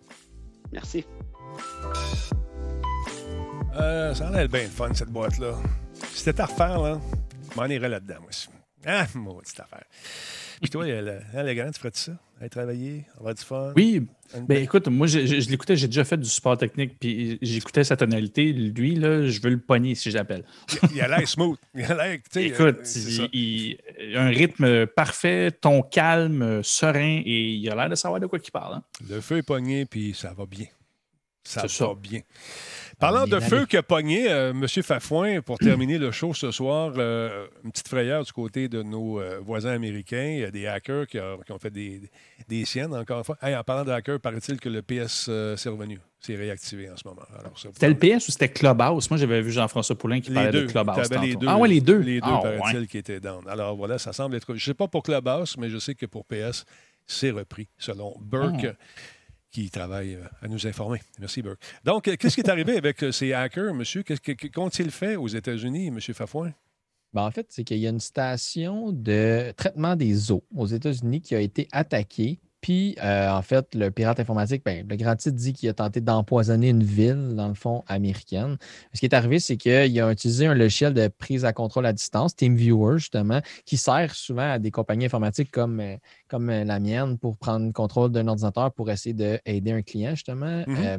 Merci. 0.72 1.06
Euh, 3.76 4.14
ça 4.14 4.30
en 4.30 4.34
a 4.34 4.48
bien 4.48 4.68
fun, 4.68 4.94
cette 4.94 5.10
boîte-là. 5.10 5.56
Si 5.94 6.24
c'était 6.24 6.42
à 6.42 6.46
refaire, 6.46 6.82
là, 6.82 7.00
je 7.52 7.60
m'en 7.60 7.66
irais 7.66 7.90
là-dedans, 7.90 8.16
moi. 8.20 8.30
aussi. 8.30 8.48
Ah, 8.86 9.06
maudite 9.16 9.60
affaire. 9.60 9.86
Puis 10.62 10.70
toi, 10.70 10.88
elle, 10.88 11.26
elle, 11.34 11.48
est 11.48 11.56
grande, 11.56 11.74
tu 11.74 11.80
ferais-tu 11.80 12.00
ça? 12.00 12.12
Aller 12.44 12.50
travailler, 12.50 13.06
avoir 13.18 13.34
du 13.34 13.42
fun? 13.42 13.72
Oui. 13.78 14.06
Ben, 14.50 14.62
écoute, 14.62 14.90
moi, 14.90 15.08
je, 15.08 15.26
je, 15.26 15.40
je 15.40 15.50
l'écoutais, 15.50 15.78
j'ai 15.78 15.88
déjà 15.88 16.04
fait 16.04 16.18
du 16.18 16.28
support 16.28 16.58
technique, 16.58 17.00
puis 17.00 17.38
j'écoutais 17.42 17.86
sa 17.86 17.96
tonalité. 17.96 18.52
Lui, 18.52 18.96
là, 18.96 19.26
je 19.30 19.40
veux 19.40 19.52
le 19.52 19.60
pogner 19.62 19.96
si 19.96 20.12
j'appelle. 20.12 20.44
Il, 20.92 20.96
il 20.96 21.02
a 21.02 21.08
l'air 21.08 21.26
smooth. 21.26 21.58
Il 21.74 21.86
a 21.86 21.94
l'air, 21.96 22.18
tu 22.18 22.22
sais, 22.32 22.46
Écoute, 22.48 22.80
euh, 22.86 23.28
il, 23.32 23.78
il- 24.02 24.18
un 24.18 24.28
rythme 24.28 24.88
parfait, 24.88 25.52
ton 25.52 25.84
calme, 25.84 26.62
serein, 26.64 27.22
et 27.26 27.54
il 27.54 27.70
a 27.70 27.76
l'air 27.76 27.90
de 27.90 27.96
savoir 27.96 28.20
de 28.20 28.26
quoi 28.28 28.40
il 28.46 28.52
parle. 28.52 28.74
hein. 28.76 28.84
Le 29.10 29.22
feu 29.22 29.38
est 29.38 29.44
pogné, 29.44 29.86
puis 29.86 30.14
ça 30.14 30.34
va 30.34 30.46
bien. 30.46 30.66
Ça 31.46 31.62
va 31.62 31.68
ça. 31.70 31.94
bien. 31.98 32.20
Parlant 33.04 33.28
de 33.28 33.40
feu 33.42 33.66
qui 33.66 33.76
a 33.78 33.84
pogné, 33.84 34.32
euh, 34.32 34.52
M. 34.52 34.66
Fafouin, 34.68 35.42
pour 35.42 35.58
terminer 35.58 35.98
le 35.98 36.12
show 36.12 36.34
ce 36.34 36.52
soir, 36.52 36.94
euh, 36.98 37.48
une 37.66 37.72
petite 37.72 37.88
frayeur 37.90 38.24
du 38.24 38.32
côté 38.32 38.70
de 38.70 38.82
nos 38.82 39.20
euh, 39.20 39.40
voisins 39.42 39.72
américains. 39.72 40.24
Il 40.36 40.40
y 40.40 40.44
a 40.46 40.52
des 40.52 40.68
hackers 40.68 41.08
qui, 41.08 41.20
ont- 41.20 41.40
qui 41.46 41.52
ont 41.52 41.60
fait 41.60 41.70
des, 41.70 42.02
des 42.48 42.64
siennes, 42.64 42.94
encore 42.96 43.18
une 43.18 43.24
fois. 43.26 43.38
Hey, 43.42 43.56
en 43.56 43.64
parlant 43.64 43.84
de 43.84 43.92
hackers, 43.92 44.20
paraît-il 44.22 44.58
que 44.60 44.70
le 44.70 44.82
PS 44.82 45.30
s'est 45.58 45.70
revenu. 45.70 46.00
C'est 46.22 46.36
réactivé 46.38 46.90
en 46.90 46.96
ce 46.96 47.06
moment. 47.06 47.24
C'était 47.58 47.90
le 47.90 47.96
PS 47.96 48.30
ou 48.30 48.32
c'était 48.32 48.48
Clubhouse? 48.48 49.10
Moi, 49.10 49.18
j'avais 49.18 49.42
vu 49.42 49.52
Jean-François 49.52 49.98
Poulain 49.98 50.22
qui 50.22 50.30
les 50.30 50.36
parlait 50.36 50.52
deux. 50.52 50.66
de 50.68 50.72
Clubhouse. 50.72 51.10
Les 51.22 51.36
deux. 51.36 51.48
Ah 51.50 51.58
ouais, 51.58 51.68
les 51.68 51.82
deux. 51.82 51.98
Les 52.00 52.22
deux, 52.22 52.28
Ah, 52.32 52.40
paraît-il, 52.42 52.80
ouais. 52.80 52.88
qui 52.88 52.98
étaient 52.98 53.20
down. 53.20 53.44
Alors 53.50 53.76
voilà, 53.76 53.98
ça 53.98 54.14
semble 54.14 54.36
être. 54.38 54.48
Je 54.48 54.54
ne 54.54 54.60
sais 54.60 54.74
pas 54.74 54.88
pour 54.88 55.04
Clubhouse, 55.04 55.58
mais 55.58 55.70
je 55.70 55.78
sais 55.78 55.94
que 55.96 56.06
pour 56.06 56.24
PS, 56.26 56.64
c'est 57.06 57.32
repris, 57.32 57.68
selon 57.78 58.16
Burke, 58.22 58.68
Ah. 58.70 58.74
Qui 59.54 59.70
travaille 59.70 60.16
euh, 60.16 60.26
à 60.42 60.48
nous 60.50 60.68
informer. 60.68 61.00
Merci, 61.20 61.42
Burke. 61.42 61.62
Donc, 61.86 62.08
euh, 62.08 62.16
qu'est-ce 62.18 62.36
qui 62.36 62.42
est 62.42 62.50
arrivé 62.50 62.76
avec 62.76 63.04
euh, 63.04 63.12
ces 63.12 63.32
hackers, 63.32 63.74
monsieur? 63.74 64.04
Qu'ont-ils 64.04 64.92
fait 64.92 65.16
aux 65.16 65.28
États-Unis, 65.28 65.92
monsieur 65.92 66.14
Fafouin? 66.14 66.52
Ben, 67.14 67.22
en 67.22 67.32
fait, 67.32 67.46
c'est 67.50 67.64
qu'il 67.64 67.78
y 67.78 67.86
a 67.86 67.92
une 67.92 68.00
station 68.00 68.92
de 68.92 69.54
traitement 69.56 69.96
des 69.96 70.32
eaux 70.32 70.44
aux 70.56 70.66
États-Unis 70.66 71.22
qui 71.22 71.36
a 71.36 71.40
été 71.40 71.68
attaquée. 71.72 72.40
Puis, 72.64 72.96
euh, 73.04 73.30
en 73.30 73.42
fait, 73.42 73.76
le 73.76 73.92
pirate 73.92 74.22
informatique, 74.22 74.64
ben, 74.64 74.88
le 74.90 74.96
grand 74.96 75.18
titre 75.18 75.36
dit 75.36 75.52
qu'il 75.52 75.68
a 75.68 75.74
tenté 75.74 76.00
d'empoisonner 76.00 76.70
une 76.70 76.82
ville, 76.82 77.34
dans 77.36 77.50
le 77.50 77.56
fond, 77.56 77.84
américaine. 77.88 78.56
Ce 78.94 79.02
qui 79.02 79.06
est 79.06 79.14
arrivé, 79.14 79.40
c'est 79.40 79.58
qu'il 79.58 80.00
a 80.00 80.10
utilisé 80.10 80.48
un 80.48 80.54
logiciel 80.54 80.94
de 80.94 81.10
prise 81.10 81.44
à 81.44 81.52
contrôle 81.52 81.86
à 81.86 81.92
distance, 81.92 82.38
TeamViewer, 82.38 83.00
justement, 83.00 83.42
qui 83.66 83.76
sert 83.76 84.16
souvent 84.16 84.50
à 84.50 84.60
des 84.60 84.72
compagnies 84.72 85.04
informatiques 85.04 85.52
comme, 85.52 85.82
euh, 85.82 85.98
comme 86.30 86.50
euh, 86.50 86.64
la 86.64 86.80
mienne 86.80 87.18
pour 87.18 87.38
prendre 87.38 87.66
le 87.66 87.74
contrôle 87.74 88.14
d'un 88.14 88.30
ordinateur 88.30 88.72
pour 88.72 88.90
essayer 88.90 89.14
d'aider 89.14 89.72
un 89.74 89.82
client, 89.82 90.12
justement. 90.12 90.64
Mhm. 90.66 90.78
Euh, 90.86 90.98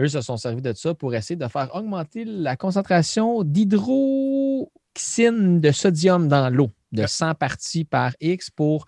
eux 0.00 0.08
se 0.08 0.20
sont 0.20 0.36
servis 0.36 0.60
de 0.60 0.74
ça 0.74 0.92
pour 0.92 1.14
essayer 1.14 1.36
de 1.36 1.48
faire 1.48 1.74
augmenter 1.74 2.26
la 2.26 2.56
concentration 2.56 3.42
d'hydroxine 3.42 5.62
de 5.62 5.72
sodium 5.72 6.28
dans 6.28 6.50
l'eau, 6.50 6.72
de 6.92 7.04
Ah. 7.04 7.08
100 7.08 7.34
parties 7.36 7.86
par 7.86 8.12
X 8.20 8.50
pour 8.50 8.84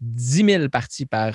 10 0.00 0.44
000 0.44 0.68
parties 0.70 1.06
par 1.06 1.34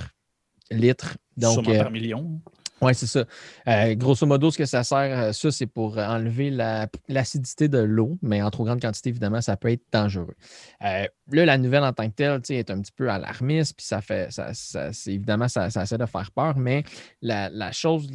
litre. 0.73 1.17
Donc, 1.37 1.53
Sûrement 1.53 1.71
euh, 1.71 1.83
par 1.83 1.91
million. 1.91 2.39
oui, 2.81 2.93
c'est 2.93 3.07
ça. 3.07 3.25
Euh, 3.67 3.95
grosso 3.95 4.25
modo, 4.25 4.51
ce 4.51 4.57
que 4.57 4.65
ça 4.65 4.83
sert, 4.83 4.97
euh, 5.19 5.31
ça, 5.31 5.51
c'est 5.51 5.65
pour 5.67 5.97
enlever 5.97 6.49
la- 6.49 6.87
l'acidité 7.07 7.67
de 7.67 7.79
l'eau, 7.79 8.17
mais 8.21 8.41
en 8.41 8.51
trop 8.51 8.65
grande 8.65 8.81
quantité, 8.81 9.09
évidemment, 9.09 9.41
ça 9.41 9.55
peut 9.57 9.69
être 9.71 9.83
dangereux. 9.91 10.35
Euh, 10.83 11.05
là, 11.31 11.45
la 11.45 11.57
nouvelle 11.57 11.83
en 11.83 11.93
tant 11.93 12.09
que 12.09 12.15
telle, 12.15 12.41
est 12.49 12.69
un 12.69 12.81
petit 12.81 12.91
peu 12.91 13.09
alarmiste, 13.09 13.75
puis 13.77 13.85
ça 13.85 14.01
fait, 14.01 14.31
ça, 14.31 14.53
ça- 14.53 14.89
évidemment, 15.07 15.47
ça, 15.47 15.69
ça 15.69 15.83
essaie 15.83 15.97
de 15.97 16.05
faire 16.05 16.29
peur, 16.31 16.57
mais 16.57 16.83
la, 17.21 17.49
la 17.49 17.71
chose 17.71 18.07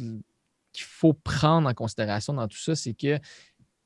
qu'il 0.71 0.85
faut 0.85 1.13
prendre 1.13 1.67
en 1.67 1.73
considération 1.73 2.33
dans 2.33 2.47
tout 2.47 2.59
ça, 2.59 2.75
c'est 2.75 2.93
que 2.93 3.17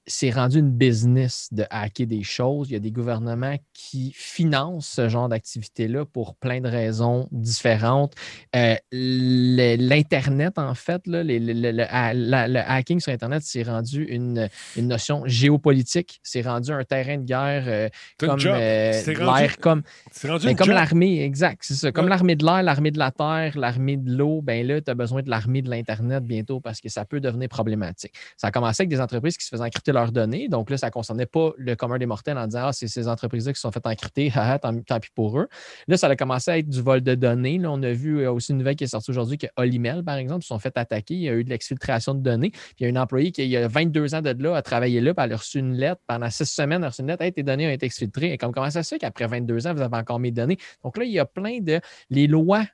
c'est 0.05 0.31
rendu 0.31 0.59
une 0.59 0.69
business 0.71 1.47
de 1.51 1.65
hacker 1.69 2.07
des 2.07 2.23
choses. 2.23 2.69
Il 2.69 2.73
y 2.73 2.75
a 2.75 2.80
des 2.80 2.91
gouvernements 2.91 3.55
qui 3.73 4.11
financent 4.13 4.88
ce 4.88 5.07
genre 5.07 5.30
d'activité-là 5.30 6.05
pour 6.05 6.35
plein 6.35 6.59
de 6.59 6.67
raisons 6.67 7.27
différentes. 7.31 8.13
Euh, 8.55 8.75
L'Internet, 8.91 10.57
en 10.57 10.73
fait, 10.75 11.05
là, 11.07 11.23
les- 11.23 11.39
le, 11.39 11.53
le- 11.53 11.71
le- 11.71 11.85
ha- 11.89 12.13
la- 12.13 12.47
le 12.47 12.59
hacking 12.59 12.99
sur 12.99 13.11
Internet, 13.13 13.43
c'est 13.45 13.63
rendu 13.63 14.03
une, 14.03 14.49
une 14.75 14.88
notion 14.88 15.23
géopolitique. 15.25 16.19
C'est 16.23 16.41
rendu 16.41 16.71
un 16.71 16.84
terrain 16.84 17.17
de 17.17 17.23
guerre 17.23 17.63
euh, 17.67 17.89
comme 18.17 18.39
euh, 18.45 18.91
l'air, 19.05 19.57
comme, 19.59 19.84
ben, 20.23 20.55
comme 20.55 20.69
l'armée, 20.69 21.23
exact, 21.23 21.61
c'est 21.63 21.75
ça. 21.75 21.91
Comme 21.91 22.05
Ouais. 22.05 22.09
l'armée 22.09 22.35
de 22.35 22.43
l'air, 22.45 22.61
l'armée 22.63 22.91
de 22.91 22.99
la 22.99 23.11
terre, 23.11 23.57
l'armée 23.57 23.95
de 23.97 24.11
l'eau, 24.11 24.41
ben 24.41 24.67
là, 24.67 24.81
tu 24.81 24.91
as 24.91 24.95
besoin 24.95 25.21
de 25.21 25.30
l'armée 25.30 25.61
de 25.61 25.69
l'Internet 25.69 26.23
bientôt 26.25 26.59
parce 26.59 26.81
que 26.81 26.89
ça 26.89 27.05
peut 27.05 27.21
devenir 27.21 27.47
problématique. 27.47 28.13
Ça 28.35 28.47
a 28.47 28.51
commencé 28.51 28.81
avec 28.84 28.89
des 28.89 28.99
entreprises 28.99 29.38
qui 29.38 29.45
se 29.45 29.49
faisaient 29.49 29.63
encrypter 29.63 29.93
leurs 29.94 30.11
données. 30.11 30.48
Donc 30.49 30.70
là, 30.70 30.78
ça 30.78 30.88
ne 30.88 30.91
concernait 30.91 31.26
pas 31.26 31.52
le 31.57 31.76
commun 31.76 31.98
des 31.98 32.06
mortels 32.06 32.38
en 32.38 32.45
disant 32.48 32.68
Ah, 32.68 32.74
c'est 32.74 32.88
ces 32.88 33.07
entreprises-là 33.07 33.53
qui 33.53 33.60
sont 33.60 33.72
fait 33.72 33.86
encrypter, 33.86 34.32
haha, 34.34 34.60
tant, 34.60 34.78
tant 34.82 34.99
pis 34.99 35.10
pour 35.15 35.40
eux. 35.40 35.48
Là, 35.88 35.98
ça 35.98 36.07
a 36.07 36.15
commencé 36.15 36.52
à 36.52 36.57
être 36.57 36.70
du 36.70 36.82
vol 36.82 37.02
de 37.02 37.15
données. 37.15 37.57
Là, 37.57 37.72
on 37.72 37.82
a 37.84 37.91
vu 37.91 38.20
euh, 38.20 38.32
aussi 38.32 38.52
une 38.52 38.57
nouvelle 38.57 38.76
qui 38.76 38.84
est 38.84 38.88
sortie 38.88 39.11
aujourd'hui 39.11 39.38
que 39.38 39.48
Olimel, 39.57 40.03
par 40.03 40.15
exemple, 40.15 40.44
se 40.44 40.48
sont 40.48 40.60
fait 40.60 40.78
attaquer. 40.78 41.14
Il 41.14 41.22
y 41.22 41.30
a 41.30 41.34
eu 41.34 41.44
de 41.44 41.49
l'exfiltration 41.49 42.14
de 42.14 42.22
données. 42.22 42.52
Puis 42.52 42.76
il 42.80 42.84
y 42.84 42.86
a 42.86 42.90
une 42.90 42.98
employée 42.98 43.32
qui, 43.32 43.44
il 43.44 43.49
y 43.49 43.57
a 43.57 43.68
22 43.68 44.15
ans 44.15 44.22
de 44.22 44.32
là, 44.32 44.56
a 44.56 44.61
travaillé 44.61 45.02
là, 45.02 45.14
puis 45.14 45.24
elle 45.26 45.34
a 45.34 45.38
reçu 45.38 45.60
une 45.60 45.76
lettre. 45.76 46.02
Pendant 46.07 46.30
six 46.30 46.45
semaines, 46.45 46.80
elle 46.80 46.86
a 46.86 46.90
reçu 46.90 47.02
une 47.02 47.07
lettre. 47.07 47.24
Hey, 47.24 47.32
tes 47.32 47.44
données 47.44 47.68
ont 47.68 47.72
été 47.72 47.86
exfiltrées. 47.86 48.34
Et 48.34 48.38
comme 48.38 48.52
comment 48.52 48.70
ça 48.70 48.84
se 48.84 48.90
fait 48.90 48.99
qu'après 48.99 49.28
22 49.28 49.68
ans, 49.68 49.74
vous 49.74 49.82
avez 49.82 49.98
encore 49.98 50.20
mes 50.20 50.32
données? 50.32 50.57
Donc 50.84 50.98
là, 50.98 51.06
il 51.06 51.11
y 51.11 51.20
a 51.20 51.26
plein 51.26 51.60
de. 51.60 51.80
Les 52.10 52.28
lois 52.28 52.65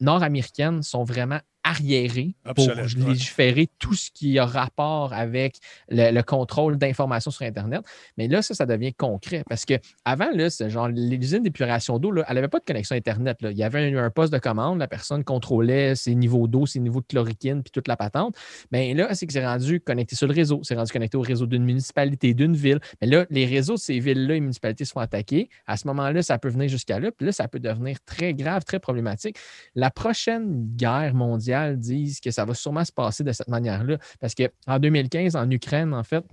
nord-américaines 0.00 0.82
sont 0.82 1.04
vraiment 1.04 1.38
arriérées 1.64 2.34
pour 2.56 2.66
ouais. 2.66 2.74
légiférer 2.96 3.68
tout 3.78 3.94
ce 3.94 4.10
qui 4.10 4.38
a 4.38 4.46
rapport 4.46 5.12
avec 5.12 5.58
le, 5.88 6.10
le 6.10 6.22
contrôle 6.22 6.76
d'informations 6.76 7.30
sur 7.30 7.42
Internet. 7.42 7.82
Mais 8.16 8.28
là, 8.28 8.42
ça, 8.42 8.54
ça 8.54 8.66
devient 8.66 8.92
concret 8.92 9.44
parce 9.48 9.64
que 9.64 9.74
avant, 10.04 10.30
là, 10.34 10.48
genre 10.68 10.88
l'usine 10.88 11.42
d'épuration 11.42 11.98
d'eau, 11.98 12.12
elle 12.26 12.34
n'avait 12.34 12.48
pas 12.48 12.58
de 12.58 12.64
connexion 12.64 12.96
Internet. 12.96 13.40
là. 13.42 13.50
Il 13.50 13.56
y 13.56 13.62
avait 13.62 13.92
un, 13.92 14.04
un 14.04 14.10
poste 14.10 14.32
de 14.32 14.38
commande, 14.38 14.78
la 14.78 14.88
personne 14.88 15.24
contrôlait 15.24 15.94
ses 15.94 16.14
niveaux 16.14 16.48
d'eau, 16.48 16.66
ses 16.66 16.80
niveaux 16.80 17.00
de 17.00 17.06
chloroquine, 17.06 17.62
puis 17.62 17.70
toute 17.70 17.88
la 17.88 17.96
patente. 17.96 18.36
Mais 18.72 18.94
là, 18.94 19.14
c'est 19.14 19.26
que 19.26 19.32
c'est 19.32 19.46
rendu 19.46 19.80
connecté 19.80 20.16
sur 20.16 20.26
le 20.26 20.34
réseau. 20.34 20.60
C'est 20.64 20.74
rendu 20.74 20.92
connecté 20.92 21.16
au 21.16 21.22
réseau 21.22 21.46
d'une 21.46 21.64
municipalité, 21.64 22.34
d'une 22.34 22.56
ville. 22.56 22.80
Mais 23.00 23.06
là, 23.06 23.26
les 23.30 23.46
réseaux 23.46 23.74
de 23.74 23.78
ces 23.78 23.98
villes-là 24.00 24.34
et 24.36 24.40
municipalités 24.40 24.84
se 24.84 24.92
font 24.92 25.00
attaquer. 25.00 25.48
À 25.66 25.76
ce 25.76 25.86
moment-là, 25.88 26.22
ça 26.22 26.38
peut 26.38 26.48
venir 26.48 26.68
jusqu'à 26.68 26.98
là. 26.98 27.10
Puis 27.12 27.26
là, 27.26 27.32
ça 27.32 27.46
peut 27.46 27.60
devenir 27.60 27.98
très 28.04 28.34
grave, 28.34 28.64
très 28.64 28.80
problématique. 28.80 29.36
La 29.74 29.90
prochaine 29.90 30.74
guerre 30.76 31.14
mondiale 31.14 31.51
disent 31.76 32.20
que 32.20 32.30
ça 32.30 32.44
va 32.44 32.54
sûrement 32.54 32.84
se 32.84 32.92
passer 32.92 33.24
de 33.24 33.32
cette 33.32 33.48
manière-là. 33.48 33.98
Parce 34.20 34.34
qu'en 34.34 34.78
2015, 34.78 35.36
en 35.36 35.50
Ukraine, 35.50 35.94
en 35.94 36.02
fait, 36.02 36.24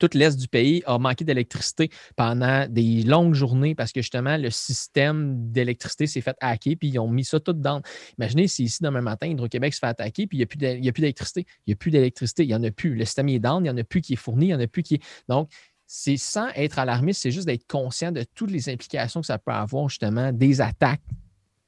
tout 0.00 0.08
l'est 0.14 0.38
du 0.38 0.48
pays 0.48 0.82
a 0.86 0.98
manqué 0.98 1.24
d'électricité 1.24 1.90
pendant 2.16 2.66
des 2.66 3.02
longues 3.02 3.34
journées 3.34 3.74
parce 3.74 3.92
que 3.92 4.00
justement, 4.00 4.36
le 4.36 4.50
système 4.50 5.52
d'électricité 5.52 6.06
s'est 6.06 6.22
fait 6.22 6.36
hacker 6.40 6.76
puis 6.78 6.88
ils 6.88 6.98
ont 6.98 7.08
mis 7.08 7.24
ça 7.24 7.40
tout 7.40 7.52
dedans. 7.52 7.82
Imaginez 8.18 8.48
si 8.48 8.64
ici, 8.64 8.82
demain 8.82 9.02
matin, 9.02 9.26
Hydro-Québec 9.26 9.74
se 9.74 9.80
fait 9.80 9.86
attaquer 9.86 10.26
puis 10.26 10.38
il 10.38 10.40
n'y 10.40 10.88
a 10.88 10.92
plus 10.92 11.02
d'électricité. 11.02 11.46
Il 11.66 11.70
n'y 11.70 11.72
a 11.74 11.76
plus 11.76 11.90
d'électricité. 11.90 12.44
Il 12.44 12.48
n'y 12.48 12.54
en 12.54 12.62
a 12.64 12.70
plus. 12.70 12.94
Le 12.94 13.04
système 13.04 13.28
est 13.28 13.38
down. 13.38 13.60
Il 13.60 13.64
n'y 13.64 13.70
en 13.70 13.76
a 13.76 13.84
plus 13.84 14.00
qui 14.00 14.14
est 14.14 14.16
fourni. 14.16 14.46
Il 14.46 14.48
n'y 14.48 14.54
en 14.54 14.60
a 14.60 14.66
plus 14.66 14.82
qui 14.82 14.94
est. 14.94 15.02
Donc, 15.28 15.50
c'est 15.86 16.16
sans 16.16 16.48
être 16.54 16.78
alarmiste, 16.78 17.20
c'est 17.20 17.30
juste 17.30 17.46
d'être 17.46 17.66
conscient 17.66 18.12
de 18.12 18.24
toutes 18.34 18.50
les 18.50 18.70
implications 18.70 19.20
que 19.20 19.26
ça 19.26 19.36
peut 19.36 19.52
avoir 19.52 19.90
justement 19.90 20.32
des 20.32 20.62
attaques 20.62 21.02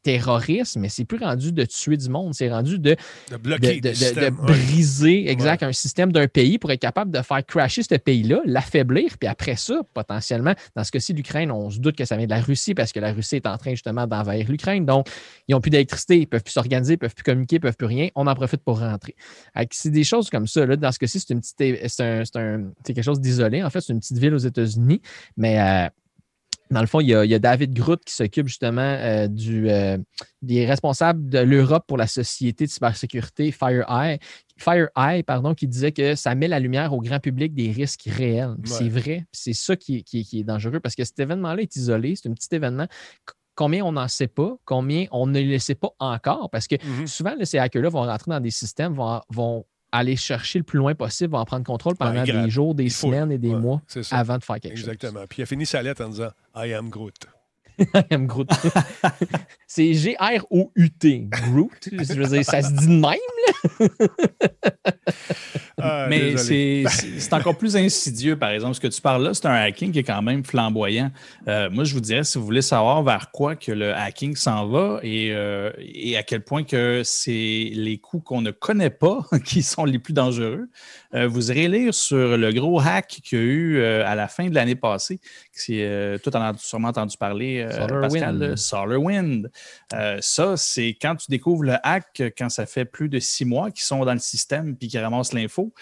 terroristes, 0.05 0.77
mais 0.77 0.89
c'est 0.89 1.05
plus 1.05 1.19
rendu 1.19 1.51
de 1.51 1.65
tuer 1.65 1.97
du 1.97 2.09
monde, 2.09 2.35
c'est 2.35 2.51
rendu 2.51 2.79
de 2.79 2.95
De 3.31 3.37
bloquer 3.37 3.81
Ouais. 3.83 4.31
briser 4.31 5.31
exact, 5.31 5.63
un 5.65 5.73
système 5.73 6.13
d'un 6.13 6.29
pays 6.29 6.59
pour 6.59 6.71
être 6.71 6.81
capable 6.81 7.11
de 7.11 7.21
faire 7.23 7.45
crasher 7.45 7.83
ce 7.83 7.95
pays-là, 7.97 8.41
l'affaiblir, 8.45 9.17
puis 9.19 9.27
après 9.29 9.57
ça, 9.57 9.81
potentiellement, 9.95 10.55
dans 10.77 10.85
ce 10.85 10.93
cas-ci, 10.93 11.13
l'Ukraine, 11.15 11.51
on 11.51 11.71
se 11.71 11.79
doute 11.79 11.97
que 11.97 12.05
ça 12.05 12.17
vient 12.17 12.27
de 12.27 12.31
la 12.31 12.41
Russie 12.41 12.75
parce 12.75 12.93
que 12.93 13.01
la 13.01 13.13
Russie 13.13 13.37
est 13.37 13.47
en 13.47 13.57
train 13.57 13.71
justement 13.71 14.07
d'envahir 14.07 14.49
l'Ukraine. 14.49 14.85
Donc, 14.85 15.09
ils 15.49 15.53
n'ont 15.53 15.61
plus 15.61 15.71
d'électricité, 15.71 16.17
ils 16.19 16.21
ne 16.21 16.27
peuvent 16.27 16.43
plus 16.43 16.53
s'organiser, 16.53 16.93
ils 16.93 16.97
ne 16.97 17.01
peuvent 17.01 17.15
plus 17.15 17.25
communiquer, 17.25 17.57
ils 17.57 17.61
ne 17.61 17.63
peuvent 17.63 17.77
plus 17.77 17.87
rien. 17.87 18.09
On 18.15 18.27
en 18.27 18.35
profite 18.35 18.63
pour 18.63 18.79
rentrer. 18.81 19.17
C'est 19.73 19.91
des 19.91 20.05
choses 20.05 20.29
comme 20.29 20.47
ça. 20.47 20.67
Là. 20.67 20.77
Dans 20.77 20.93
ce 20.93 20.99
cas-ci, 20.99 21.19
c'est 21.21 21.33
une 21.33 21.41
petite, 21.41 21.89
c'est 21.89 22.03
un- 22.05 22.25
c'est 22.25 22.37
un- 22.39 22.71
c'est 22.87 22.93
quelque 22.93 23.05
chose 23.05 23.21
d'isolé. 23.21 23.63
En 23.63 23.71
fait, 23.71 23.81
c'est 23.81 23.93
une 23.95 24.01
petite 24.01 24.19
ville 24.19 24.35
aux 24.35 24.39
États-Unis, 24.39 25.01
mais 25.37 25.59
euh, 25.59 25.89
dans 26.75 26.81
le 26.83 26.87
fond, 26.87 27.01
il 27.01 27.09
y 27.09 27.15
a, 27.15 27.25
il 27.25 27.31
y 27.31 27.35
a 27.35 27.39
David 27.39 27.73
Groot 27.73 28.05
qui 28.05 28.13
s'occupe 28.13 28.49
justement 28.49 28.81
euh, 28.83 29.27
du, 29.29 29.71
euh, 29.71 29.97
des 30.43 30.67
responsables 30.67 31.29
de 31.31 31.39
l'Europe 31.39 31.85
pour 31.87 31.97
la 31.97 32.07
société 32.07 32.67
de 32.67 32.71
cybersécurité 32.71 33.51
FireEye, 33.53 34.19
FireEye 34.59 35.23
pardon, 35.23 35.55
qui 35.55 35.67
disait 35.67 35.93
que 35.93 36.15
ça 36.15 36.35
met 36.35 36.49
la 36.49 36.61
lumière 36.61 36.93
au 36.93 37.01
grand 37.01 37.21
public 37.21 37.55
des 37.55 37.71
risques 37.71 38.05
réels. 38.07 38.51
Ouais. 38.51 38.57
C'est 38.65 38.89
vrai, 38.89 39.25
c'est 39.33 39.55
ça 39.55 39.77
qui, 39.77 39.97
est- 39.99 40.03
qui 40.03 40.21
est- 40.21 40.25
qui 40.25 40.41
est 40.41 40.45
dangereux 40.45 40.81
parce 40.81 40.95
que 40.95 41.05
cet 41.05 41.19
événement-là 41.19 41.63
est 41.63 41.77
isolé, 41.77 42.15
c'est 42.17 42.29
un 42.29 42.35
petit 42.35 42.55
événement. 42.55 42.87
Combien 43.57 43.85
on 43.85 43.93
n'en 43.93 44.09
sait 44.09 44.27
pas, 44.27 44.57
combien 44.65 45.07
on 45.13 45.29
ne 45.29 45.41
le 45.41 45.59
sait 45.61 45.77
pas 45.77 45.91
encore, 46.01 46.51
parce 46.51 46.67
que 46.67 46.75
Mhm. 46.85 47.07
souvent, 47.07 47.35
là, 47.39 47.45
ces 47.45 47.59
hackers-là 47.59 47.89
vont 47.89 48.03
rentrer 48.03 48.33
dans 48.33 48.41
des 48.41 48.51
systèmes, 48.51 48.95
vont, 48.95 49.21
vont 49.31 49.65
aller 49.97 50.17
chercher 50.17 50.59
le 50.59 50.65
plus 50.65 50.79
loin 50.79 50.95
possible, 50.95 51.33
vont 51.33 51.39
en 51.39 51.45
prendre 51.45 51.65
contrôle 51.65 51.95
pendant 51.97 52.21
Ouais, 52.21 52.27
grave. 52.27 52.45
des 52.45 52.51
jours, 52.51 52.75
des 52.75 52.89
semaines 52.89 53.31
et 53.33 53.39
des 53.39 53.55
ouais, 53.55 53.61
mois 53.61 53.81
avant 54.11 54.39
de 54.39 54.45
faire 54.45 54.61
quelque 54.61 54.77
chose. 54.77 54.89
Exactement. 54.89 55.25
Puis 55.29 55.41
il 55.41 55.43
a 55.43 55.47
fini 55.47 55.67
sa 55.67 55.83
lettre 55.83 56.05
en 56.05 56.09
disant 56.09 56.31
I 56.57 56.73
am 56.75 56.89
Groot. 56.91 57.15
I 57.95 58.05
am 58.11 58.27
Groot. 58.27 58.49
c'est 59.67 59.95
G-R-O-U-T. 59.95 61.21
Groot. 61.29 61.89
Je 61.93 62.15
veux 62.15 62.27
dire, 62.27 62.45
ça 62.45 62.63
se 62.63 62.73
dit 62.73 62.87
de 62.87 63.01
même. 63.01 63.19
Ah, 65.81 66.07
Mais 66.09 66.37
c'est 66.37 67.33
encore 67.33 67.59
plus 67.59 67.77
insidieux, 67.77 68.39
par 68.39 68.51
exemple. 68.51 68.75
Ce 68.75 68.81
que 68.81 68.87
tu 68.87 69.01
parles 69.01 69.23
là, 69.25 69.35
c'est 69.35 69.47
un 69.47 69.55
hacking 69.55 69.93
qui 69.93 69.99
est 69.99 70.05
quand 70.05 70.23
même 70.23 70.45
flamboyant. 70.45 71.11
Euh, 71.49 71.69
moi, 71.69 71.85
je 71.85 71.95
vous 71.95 72.01
dirais, 72.01 72.25
si 72.25 72.39
vous 72.39 72.45
voulez 72.45 72.63
savoir 72.63 73.03
vers 73.03 73.31
quoi 73.33 73.57
que 73.57 73.73
le 73.73 73.93
hacking 73.93 74.37
s'en 74.37 74.67
va 74.67 75.01
et, 75.03 75.33
euh, 75.33 75.73
et 75.79 76.17
à 76.17 76.23
quel 76.23 76.43
point 76.43 76.63
que 76.63 77.03
c'est 77.05 77.71
les 77.73 77.99
coups 77.99 78.25
qu'on 78.25 78.41
ne 78.41 78.51
connaît 78.51 78.89
pas 78.89 79.27
qui 79.45 79.63
sont 79.63 79.85
les 79.85 79.99
plus 79.99 80.15
dangereux, 80.15 80.69
euh, 81.15 81.29
vous 81.29 81.51
irez 81.51 81.69
lire 81.69 81.95
sur 81.95 82.37
le 82.37 82.53
gros 82.53 82.81
hack 82.81 83.21
qu'il 83.23 83.39
y 83.39 83.41
a 83.41 83.45
eu 83.45 83.77
euh, 83.77 84.07
à 84.07 84.15
la 84.15 84.29
fin 84.29 84.49
de 84.49 84.55
l'année 84.55 84.75
passée. 84.75 85.21
Euh, 85.71 86.19
tout 86.19 86.35
en 86.37 86.41
a 86.41 86.53
sûrement 86.57 86.89
entendu 86.89 87.17
parler, 87.17 87.61
euh, 87.61 87.71
SolarWind. 87.71 88.01
Pascal, 88.01 88.43
euh, 88.43 88.57
SolarWind. 88.57 89.51
Euh, 89.93 90.19
ça, 90.21 90.57
c'est 90.57 90.97
quand 91.01 91.17
tu 91.17 91.27
découvres 91.31 91.65
le 91.65 91.75
hack, 91.83 92.23
quand 92.37 92.49
ça 92.49 92.67
fait 92.67 92.85
plus 92.85 93.09
de 93.09 93.19
six 93.19 93.45
mois 93.45 93.71
qu'ils 93.71 93.85
sont 93.85 94.05
dans 94.05 94.13
le 94.13 94.19
système 94.19 94.77
puis 94.77 94.89
qu'ils 94.89 95.01
ramassent 95.01 95.33
l'info. 95.33 95.73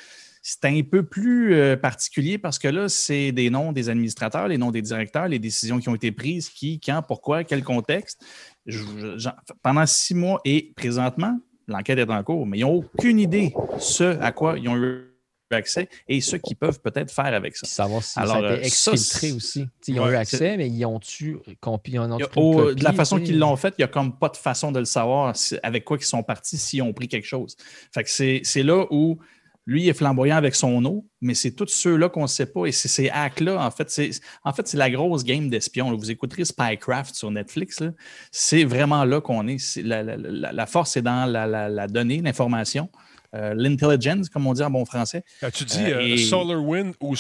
C'est 0.45 0.65
un 0.65 0.81
peu 0.83 1.05
plus 1.05 1.55
euh, 1.55 1.77
particulier 1.77 2.37
parce 2.37 2.59
que 2.59 2.67
là, 2.67 2.89
c'est 2.89 3.31
des 3.31 3.49
noms 3.49 3.71
des 3.71 3.89
administrateurs, 3.89 4.49
les 4.49 4.59
noms 4.59 4.73
des 4.73 4.83
directeurs, 4.83 5.29
les 5.29 5.39
décisions 5.39 5.79
qui 5.79 5.89
ont 5.89 5.95
été 5.95 6.11
prises, 6.11 6.49
qui, 6.49 6.81
quand, 6.81 7.01
pourquoi, 7.07 7.45
quel 7.45 7.63
contexte. 7.63 8.21
Je- 8.67 9.29
pendant 9.63 9.87
six 9.87 10.15
mois 10.15 10.41
et 10.45 10.73
présentement, 10.75 11.39
l'enquête 11.69 11.99
est 12.01 12.11
en 12.11 12.23
cours, 12.25 12.45
mais 12.45 12.59
ils 12.59 12.63
n'ont 12.63 12.85
aucune 12.97 13.21
idée 13.21 13.55
ce 13.79 14.19
à 14.21 14.33
quoi 14.33 14.59
ils 14.59 14.69
ont 14.69 14.77
eu 14.77 15.12
accès 15.55 15.89
et 16.09 16.21
ce 16.21 16.37
qu'ils 16.37 16.57
peuvent 16.57 16.81
peut-être 16.81 17.11
faire 17.13 17.33
avec 17.35 17.57
ça. 17.57 17.67
Puis 17.67 17.75
savoir 17.75 18.03
si 18.03 18.19
Alors, 18.19 18.35
ça 18.35 18.39
a 18.41 18.43
euh, 18.53 18.57
été 18.59 18.69
ça, 18.71 18.93
exfiltré 18.93 19.33
aussi. 19.33 19.67
T'sais, 19.81 19.93
ils 19.93 20.01
ont 20.01 20.05
Ouais, 20.05 20.13
eu 20.13 20.17
accès, 20.17 20.57
mais 20.57 20.69
ils 20.69 20.85
ont-tu 20.85 21.39
en 21.63 21.79
de 22.75 22.85
la 22.85 22.93
façon 22.93 23.21
qu'ils 23.21 23.39
l'ont 23.39 23.57
fait, 23.57 23.75
il 23.79 23.81
n'y 23.81 23.85
a 23.85 23.89
comme 23.89 24.19
pas 24.19 24.29
de 24.29 24.37
façon 24.37 24.73
de 24.73 24.79
le 24.79 24.85
savoir 24.85 25.35
avec 25.63 25.85
quoi 25.85 25.97
ils 26.01 26.05
sont 26.05 26.23
partis 26.23 26.59
s'ils 26.59 26.83
ont 26.83 26.93
pris 26.93 27.09
quelque 27.09 27.27
chose. 27.27 27.57
Fait 27.93 28.05
que 28.05 28.11
c'est 28.11 28.63
là 28.63 28.87
où 28.91 29.19
lui 29.65 29.85
il 29.85 29.89
est 29.89 29.93
flamboyant 29.95 30.37
avec 30.37 30.57
son 30.57 30.85
eau, 30.85 31.07
mais 31.21 31.35
c'est 31.35 31.53
tous 31.53 31.69
ceux-là 31.69 32.09
qu'on 32.09 32.23
ne 32.23 32.27
sait 32.27 32.47
pas. 32.47 32.67
Et 32.67 32.73
c'est 32.73 32.89
ces 32.89 33.09
hacks-là, 33.11 33.65
en 33.65 33.71
fait, 33.71 33.89
c'est 33.91 34.11
en 34.45 34.53
fait, 34.53 34.73
la 34.75 34.91
grosse 34.91 35.23
game 35.23 35.49
d'espion. 35.49 35.97
Vous 35.97 36.11
écouterez 36.11 36.45
Spycraft 36.45 37.15
sur 37.15 37.31
Netflix. 37.31 37.81
C'est 38.33 38.65
vraiment 38.65 39.05
là 39.05 39.21
qu'on 39.21 39.47
est. 39.47 39.77
La, 39.77 40.03
la- 40.03 40.17
la- 40.17 40.53
la 40.53 40.67
force 40.67 40.97
est 40.97 41.03
dans 41.03 41.27
la 41.27 41.87
donnée, 41.87 42.21
l'information. 42.23 42.89
Euh, 43.35 43.55
L'intelligence, 43.57 44.29
comme 44.29 44.47
on 44.47 44.53
dit 44.53 44.63
en 44.63 44.71
bon 44.71 44.85
français. 44.85 45.25
As-tu 45.41 45.65
dit 45.65 45.85
Euh, 45.91 46.01
euh, 46.01 46.17
SolarWind 46.17 46.95
ou 47.01 47.17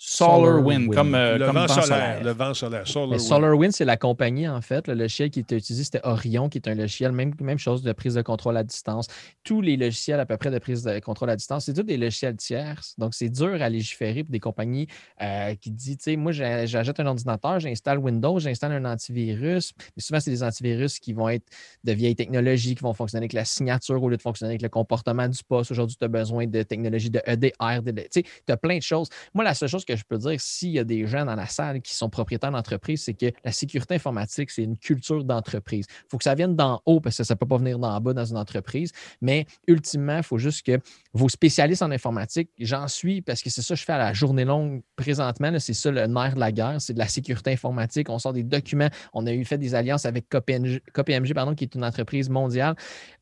SolarWind? 0.00 0.92
SolarWind, 0.92 0.94
comme, 0.94 1.14
euh, 1.16 1.38
le 1.38 1.46
comme 1.46 1.56
vent 1.56 1.66
vent 1.66 1.68
solaire. 1.68 1.84
solaire. 1.86 2.22
Le 2.24 2.30
vent 2.30 2.54
solaire. 2.54 2.82
Mais 2.86 2.90
SolarWind. 2.92 3.20
SolarWind, 3.20 3.72
c'est 3.72 3.84
la 3.84 3.96
compagnie, 3.96 4.46
en 4.48 4.60
fait. 4.60 4.86
Le 4.86 4.94
logiciel 4.94 5.30
qui 5.30 5.40
était 5.40 5.56
utilisé, 5.56 5.82
c'était 5.82 6.00
Orion, 6.04 6.48
qui 6.48 6.58
est 6.58 6.68
un 6.68 6.74
logiciel, 6.76 7.10
même, 7.10 7.34
même 7.40 7.58
chose 7.58 7.82
de 7.82 7.92
prise 7.92 8.14
de 8.14 8.22
contrôle 8.22 8.56
à 8.56 8.62
distance. 8.62 9.08
Tous 9.42 9.60
les 9.60 9.76
logiciels 9.76 10.20
à 10.20 10.26
peu 10.26 10.36
près 10.36 10.52
de 10.52 10.58
prise 10.58 10.84
de 10.84 11.00
contrôle 11.00 11.30
à 11.30 11.36
distance, 11.36 11.64
c'est 11.64 11.74
tous 11.74 11.82
des 11.82 11.96
logiciels 11.96 12.36
tierces. 12.36 12.94
Donc, 12.96 13.12
c'est 13.14 13.28
dur 13.28 13.60
à 13.60 13.68
légiférer 13.68 14.22
pour 14.22 14.30
des 14.30 14.38
compagnies 14.40 14.86
euh, 15.20 15.54
qui 15.56 15.72
disent, 15.72 15.96
tu 15.98 16.04
sais, 16.04 16.16
moi, 16.16 16.30
j'achète 16.30 17.00
un 17.00 17.06
ordinateur, 17.06 17.58
j'installe 17.58 17.98
Windows, 17.98 18.38
j'installe 18.38 18.72
un 18.72 18.84
antivirus. 18.84 19.72
Mais 19.96 20.00
souvent, 20.02 20.20
c'est 20.20 20.30
des 20.30 20.44
antivirus 20.44 21.00
qui 21.00 21.12
vont 21.12 21.28
être 21.28 21.46
de 21.82 21.92
vieilles 21.92 22.14
technologies, 22.14 22.76
qui 22.76 22.82
vont 22.84 22.94
fonctionner 22.94 23.22
avec 23.22 23.32
la 23.32 23.44
signature 23.44 24.00
au 24.00 24.08
lieu 24.08 24.16
de 24.16 24.22
fonctionner 24.22 24.52
avec 24.52 24.62
le 24.62 24.68
comportement 24.68 25.26
du 25.26 25.40
poste. 25.42 25.72
Aujourd'hui, 25.72 25.96
tu 25.98 26.04
as 26.04 26.08
besoin 26.08 26.46
de 26.46 26.62
technologies 26.62 27.10
de 27.10 27.20
EDR. 27.26 27.82
de- 27.82 27.90
de- 27.90 28.02
tu 28.02 28.08
sais, 28.12 28.22
tu 28.22 28.52
as 28.52 28.56
plein 28.56 28.76
de 28.76 28.82
choses. 28.82 29.08
Moi, 29.34 29.42
la 29.42 29.54
seule 29.54 29.68
chose 29.68 29.84
que 29.88 29.96
je 29.96 30.04
peux 30.04 30.18
dire, 30.18 30.40
s'il 30.40 30.70
y 30.70 30.78
a 30.78 30.84
des 30.84 31.06
gens 31.06 31.24
dans 31.24 31.34
la 31.34 31.46
salle 31.46 31.80
qui 31.80 31.94
sont 31.94 32.10
propriétaires 32.10 32.52
d'entreprise, 32.52 33.02
c'est 33.02 33.14
que 33.14 33.26
la 33.44 33.52
sécurité 33.52 33.94
informatique, 33.94 34.50
c'est 34.50 34.62
une 34.62 34.76
culture 34.76 35.24
d'entreprise. 35.24 35.86
Il 35.88 36.10
faut 36.10 36.18
que 36.18 36.24
ça 36.24 36.34
vienne 36.34 36.54
d'en 36.54 36.82
haut 36.84 37.00
parce 37.00 37.16
que 37.16 37.24
ça 37.24 37.34
ne 37.34 37.38
peut 37.38 37.46
pas 37.46 37.56
venir 37.56 37.78
d'en 37.78 37.98
bas 38.00 38.12
dans 38.12 38.24
une 38.24 38.36
entreprise. 38.36 38.92
Mais 39.22 39.46
ultimement, 39.66 40.18
il 40.18 40.22
faut 40.22 40.38
juste 40.38 40.64
que 40.64 40.78
vos 41.14 41.28
spécialistes 41.28 41.82
en 41.82 41.90
informatique, 41.90 42.50
j'en 42.58 42.86
suis 42.86 43.22
parce 43.22 43.42
que 43.42 43.50
c'est 43.50 43.62
ça 43.62 43.74
que 43.74 43.80
je 43.80 43.84
fais 43.84 43.94
à 43.94 43.98
la 43.98 44.12
journée 44.12 44.44
longue 44.44 44.82
présentement. 44.96 45.52
C'est 45.58 45.74
ça 45.74 45.90
le 45.90 46.06
nerf 46.06 46.34
de 46.34 46.40
la 46.40 46.52
guerre, 46.52 46.80
c'est 46.80 46.92
de 46.92 46.98
la 46.98 47.08
sécurité 47.08 47.52
informatique. 47.52 48.10
On 48.10 48.18
sort 48.18 48.34
des 48.34 48.42
documents. 48.42 48.90
On 49.14 49.26
a 49.26 49.32
eu 49.32 49.44
fait 49.44 49.58
des 49.58 49.74
alliances 49.74 50.04
avec 50.04 50.28
KPMG, 50.28 50.80
KPMG, 50.92 51.34
pardon, 51.34 51.54
qui 51.54 51.64
est 51.64 51.74
une 51.74 51.84
entreprise 51.84 52.28
mondiale. 52.28 52.76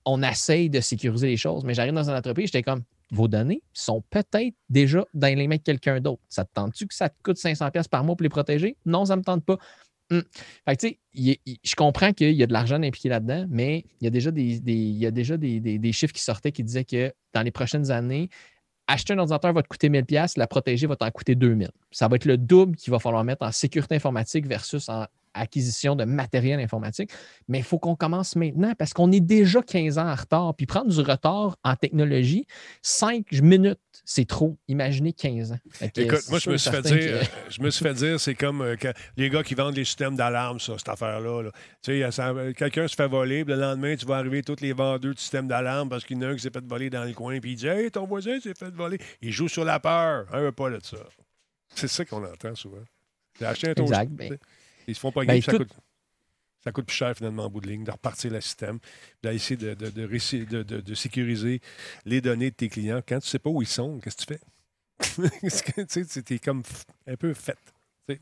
On 0.05 0.23
essaye 0.23 0.69
de 0.69 0.81
sécuriser 0.81 1.29
les 1.29 1.37
choses, 1.37 1.65
mais 1.65 1.75
j'arrive 1.75 1.95
dans 1.95 2.09
une 2.09 2.17
entreprise, 2.17 2.47
j'étais 2.47 2.63
comme 2.63 2.83
vos 3.11 3.29
données 3.29 3.63
sont 3.73 4.03
peut-être 4.11 4.55
déjà 4.69 5.05
dans 5.15 5.35
les 5.35 5.47
mains 5.47 5.57
de 5.57 5.63
quelqu'un 5.63 6.01
d'autre. 6.01 6.23
Ça 6.29 6.45
te 6.45 6.51
tente-tu 6.55 6.87
que 6.87 6.95
ça 6.95 7.09
te 7.09 7.15
coûte 7.23 7.37
500$ 7.37 7.71
pièces 7.71 7.89
par 7.89 8.05
mois 8.05 8.17
pour 8.17 8.23
les 8.23 8.29
protéger? 8.29 8.77
Non, 8.85 9.05
ça 9.05 9.15
ne 9.15 9.21
me 9.21 9.25
tente 9.25 9.45
pas. 9.45 9.59
Hum. 10.11 10.23
Fait 10.69 10.77
que, 10.77 10.87
je 11.65 11.75
comprends 11.75 12.13
qu'il 12.13 12.33
y 12.33 12.43
a 12.43 12.47
de 12.47 12.53
l'argent 12.53 12.81
impliqué 12.81 13.09
là-dedans, 13.09 13.47
mais 13.49 13.85
il 14.01 14.05
y 14.05 14.07
a 14.07 14.11
déjà, 14.11 14.31
des, 14.31 15.93
chiffres 15.93 16.13
qui 16.13 16.23
sortaient 16.23 16.53
qui 16.53 16.63
disaient 16.63 16.85
que 16.85 17.13
dans 17.33 17.43
les 17.43 17.51
prochaines 17.51 17.91
années, 17.91 18.29
acheter 18.87 19.15
un 19.15 19.19
ordinateur 19.19 19.53
va 19.53 19.63
te 19.63 19.69
coûter 19.69 19.89
1000$, 19.89 20.05
pièces, 20.05 20.37
la 20.37 20.47
protéger 20.47 20.87
va 20.87 20.95
t'en 20.95 21.11
coûter 21.11 21.35
2000$. 21.35 21.69
Ça 21.91 22.07
va 22.07 22.17
être 22.17 22.25
le 22.25 22.39
double 22.39 22.77
qu'il 22.77 22.93
va 22.93 23.01
falloir 23.01 23.25
mettre 23.25 23.45
en 23.45 23.51
sécurité 23.51 23.97
informatique 23.97 24.47
versus 24.47 24.89
en 24.89 25.07
acquisition 25.37 25.95
de 25.97 26.05
matériel 26.05 26.61
informatique. 26.61 27.11
Mais 27.49 27.59
il 27.59 27.65
faut 27.65 27.79
qu'on 27.79 27.95
commence 27.97 28.37
maintenant 28.37 28.75
parce 28.79 28.93
qu'on 28.93 29.13
est 29.13 29.21
déjà 29.21 29.63
15 29.63 29.99
ans 29.99 30.09
en 30.11 30.15
retard. 30.15 30.55
Puis 30.55 30.67
prendre 30.67 30.91
du 30.91 31.01
retard 31.01 31.57
en 31.65 31.77
technologie, 31.77 32.47
5 32.83 33.31
minutes, 33.43 33.79
c'est 34.05 34.27
trop. 34.27 34.57
Imaginez 34.69 35.13
15 35.13 35.53
ans. 35.53 35.59
Que 35.81 36.01
Écoute, 36.01 36.21
moi, 36.31 36.39
je 36.39 36.51
me 36.51 36.57
suis 36.57 36.71
fait 36.71 36.83
dire, 36.83 37.21
que- 37.21 37.27
je 37.51 37.63
me 37.63 37.71
suis 37.71 37.83
fait 37.85 37.95
dire, 37.95 38.21
c'est 38.21 38.35
comme 38.35 38.61
euh, 38.63 38.77
quand 38.81 38.93
les 39.17 39.31
gars 39.31 39.43
qui 39.43 39.55
vendent 39.55 39.77
les 39.77 39.85
systèmes 39.85 40.17
d'alarme, 40.17 40.61
ça, 40.61 40.75
cette 40.79 40.89
affaire-là. 40.89 41.43
là. 41.43 41.51
Tu 41.83 42.01
sais, 42.03 42.21
euh, 42.21 42.53
quelqu'un 42.53 42.89
se 42.89 42.95
fait 42.95 43.09
voler, 43.09 43.45
puis 43.45 43.55
le 43.55 43.61
lendemain, 43.61 43.97
tu 43.97 44.07
vas 44.07 44.17
arriver 44.17 44.43
tous 44.43 44.61
les 44.61 44.73
vendeurs 44.73 45.01
de 45.01 45.19
systèmes 45.19 45.49
d'alarme 45.49 45.89
parce 45.89 46.05
qu'il 46.05 46.17
y 46.17 46.21
en 46.21 46.29
a 46.29 46.31
un 46.33 46.35
qui 46.35 46.43
s'est 46.43 46.51
fait 46.51 46.65
voler 46.65 46.91
dans 46.91 47.05
le 47.05 47.13
coin, 47.13 47.39
puis 47.41 47.53
il 47.53 47.57
dit 47.57 47.67
Hey, 47.67 47.91
ton 47.91 48.07
voisin 48.07 48.39
s'est 48.41 48.55
fait 48.55 48.73
voler. 48.75 48.99
Il 49.23 49.33
joue 49.33 49.49
sur 49.49 49.65
la 49.65 49.81
peur. 49.81 50.27
Un 50.33 50.41
veut 50.41 50.53
pas 50.53 50.71
de 50.71 50.79
ça. 50.83 50.99
C'est 51.75 51.89
ça 51.89 52.05
qu'on 52.05 52.25
entend 52.25 52.55
souvent. 52.55 52.83
J'ai 53.39 53.47
acheté 53.47 53.69
un 53.69 53.75
toaster, 53.75 53.95
Exact, 53.95 54.13
ben-. 54.13 54.39
Ils 54.87 54.95
se 54.95 55.01
font 55.01 55.13
pas 55.13 55.25
ben, 55.25 55.41
ça 55.43 55.53
tout- 55.53 55.59
coûte. 55.59 55.73
Ça 56.65 56.73
coûte 56.73 56.87
plus 56.87 56.97
cher 56.97 57.17
finalement 57.17 57.45
en 57.45 57.51
bout 57.51 57.61
de 57.61 57.69
ligne 57.69 57.85
de 57.85 57.91
repartir 57.93 58.33
le 58.33 58.41
système, 58.41 58.81
d'essayer 59.23 59.57
de, 59.57 59.75
de, 59.75 59.91
de, 59.91 60.81
de- 60.81 60.95
sécuriser 60.95 61.61
les 62.05 62.21
données 62.21 62.51
de 62.51 62.57
tes 62.57 62.69
clients. 62.69 63.01
Quand 63.07 63.21
tu 63.21 63.29
sais 63.29 63.39
pas 63.39 63.51
où 63.51 63.63
ils 63.63 63.69
sont, 63.69 64.01
qu'est-ce 64.01 64.17
que 64.17 64.35
tu 64.35 64.35
fais? 64.35 64.41
Tu 65.89 66.05
c'était 66.09 66.39
comme 66.39 66.63
un 67.07 67.17
peu 67.17 67.35
fait. 67.35 67.59